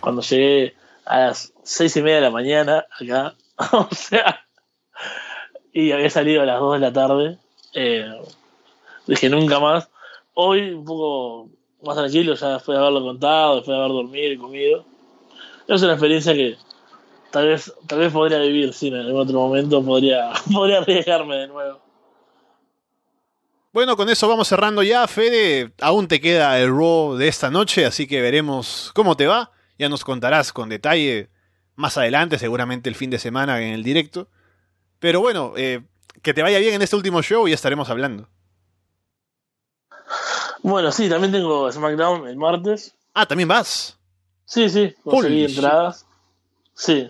Cuando 0.00 0.22
llegué 0.22 0.74
a 1.04 1.18
las 1.18 1.52
seis 1.62 1.96
y 1.96 2.02
media 2.02 2.16
de 2.16 2.22
la 2.22 2.30
mañana 2.30 2.86
acá, 2.98 3.34
o 3.72 3.88
sea, 3.94 4.44
y 5.72 5.92
había 5.92 6.10
salido 6.10 6.42
a 6.42 6.46
las 6.46 6.58
dos 6.58 6.72
de 6.74 6.80
la 6.80 6.92
tarde, 6.92 7.38
eh, 7.74 8.10
dije 9.06 9.28
nunca 9.28 9.60
más. 9.60 9.88
Hoy 10.34 10.70
un 10.70 10.84
poco 10.84 11.50
más 11.82 11.96
tranquilo, 11.96 12.34
ya 12.34 12.54
después 12.54 12.76
de 12.76 12.82
haberlo 12.82 13.02
contado, 13.02 13.56
después 13.56 13.74
de 13.76 13.82
haber 13.82 13.92
dormido 13.92 14.32
y 14.32 14.38
comido. 14.38 14.84
Es 15.68 15.82
una 15.82 15.92
experiencia 15.92 16.34
que 16.34 16.56
tal 17.30 17.48
vez, 17.48 17.72
tal 17.86 17.98
vez 17.98 18.12
podría 18.12 18.38
vivir, 18.38 18.72
sí, 18.72 18.88
en 18.88 18.96
algún 18.96 19.20
otro 19.20 19.40
momento 19.40 19.82
podría, 19.84 20.30
podría 20.52 20.78
arriesgarme 20.78 21.36
de 21.36 21.48
nuevo. 21.48 21.80
Bueno, 23.72 23.96
con 23.96 24.08
eso 24.08 24.26
vamos 24.26 24.48
cerrando 24.48 24.82
ya, 24.82 25.06
Fede. 25.06 25.72
Aún 25.82 26.08
te 26.08 26.18
queda 26.20 26.58
el 26.58 26.70
Raw 26.70 27.16
de 27.16 27.28
esta 27.28 27.50
noche, 27.50 27.84
así 27.84 28.06
que 28.06 28.22
veremos 28.22 28.90
cómo 28.94 29.18
te 29.18 29.26
va. 29.26 29.52
Ya 29.78 29.90
nos 29.90 30.02
contarás 30.02 30.50
con 30.52 30.70
detalle 30.70 31.28
más 31.74 31.98
adelante, 31.98 32.38
seguramente 32.38 32.88
el 32.88 32.94
fin 32.94 33.10
de 33.10 33.18
semana 33.18 33.60
en 33.60 33.74
el 33.74 33.82
directo. 33.82 34.28
Pero 34.98 35.20
bueno, 35.20 35.52
eh, 35.56 35.82
que 36.22 36.32
te 36.32 36.42
vaya 36.42 36.58
bien 36.58 36.72
en 36.72 36.80
este 36.80 36.96
último 36.96 37.22
show 37.22 37.46
y 37.48 37.52
estaremos 37.52 37.90
hablando. 37.90 38.30
Bueno, 40.66 40.90
sí, 40.90 41.08
también 41.08 41.30
tengo 41.30 41.70
SmackDown 41.70 42.26
el 42.26 42.34
martes. 42.36 42.92
Ah, 43.14 43.24
¿también 43.24 43.48
vas? 43.48 43.96
Sí, 44.46 44.68
sí, 44.68 44.92
conseguí 45.04 45.44
Holy 45.44 45.54
entradas. 45.54 46.06
Sí. 46.74 47.08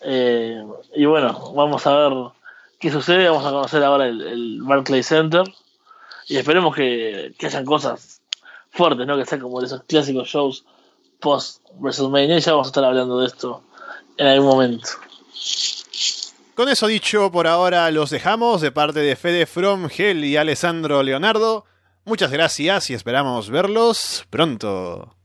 Eh, 0.00 0.64
y 0.94 1.04
bueno, 1.04 1.52
vamos 1.54 1.86
a 1.86 1.94
ver 1.94 2.12
qué 2.80 2.90
sucede. 2.90 3.28
Vamos 3.28 3.44
a 3.44 3.50
conocer 3.50 3.84
ahora 3.84 4.06
el, 4.06 4.18
el 4.22 4.62
Barclays 4.62 5.06
Center. 5.06 5.44
Y 6.26 6.38
esperemos 6.38 6.74
que, 6.74 7.34
que 7.38 7.46
hayan 7.48 7.66
cosas 7.66 8.22
fuertes, 8.70 9.06
¿no? 9.06 9.18
Que 9.18 9.26
sean 9.26 9.42
como 9.42 9.60
de 9.60 9.66
esos 9.66 9.82
clásicos 9.82 10.26
shows 10.26 10.64
post 11.20 11.60
WrestleMania. 11.78 12.38
Y 12.38 12.40
ya 12.40 12.52
vamos 12.52 12.68
a 12.68 12.70
estar 12.70 12.84
hablando 12.84 13.20
de 13.20 13.26
esto 13.26 13.62
en 14.16 14.26
algún 14.26 14.48
momento. 14.48 14.88
Con 16.54 16.70
eso 16.70 16.86
dicho, 16.86 17.30
por 17.30 17.46
ahora 17.46 17.90
los 17.90 18.08
dejamos 18.08 18.62
de 18.62 18.72
parte 18.72 19.00
de 19.00 19.16
Fede 19.16 19.44
From, 19.44 19.90
Gel 19.90 20.24
y 20.24 20.38
Alessandro 20.38 21.02
Leonardo. 21.02 21.66
Muchas 22.04 22.30
gracias 22.30 22.90
y 22.90 22.94
esperamos 22.94 23.48
verlos 23.48 24.26
pronto. 24.28 25.16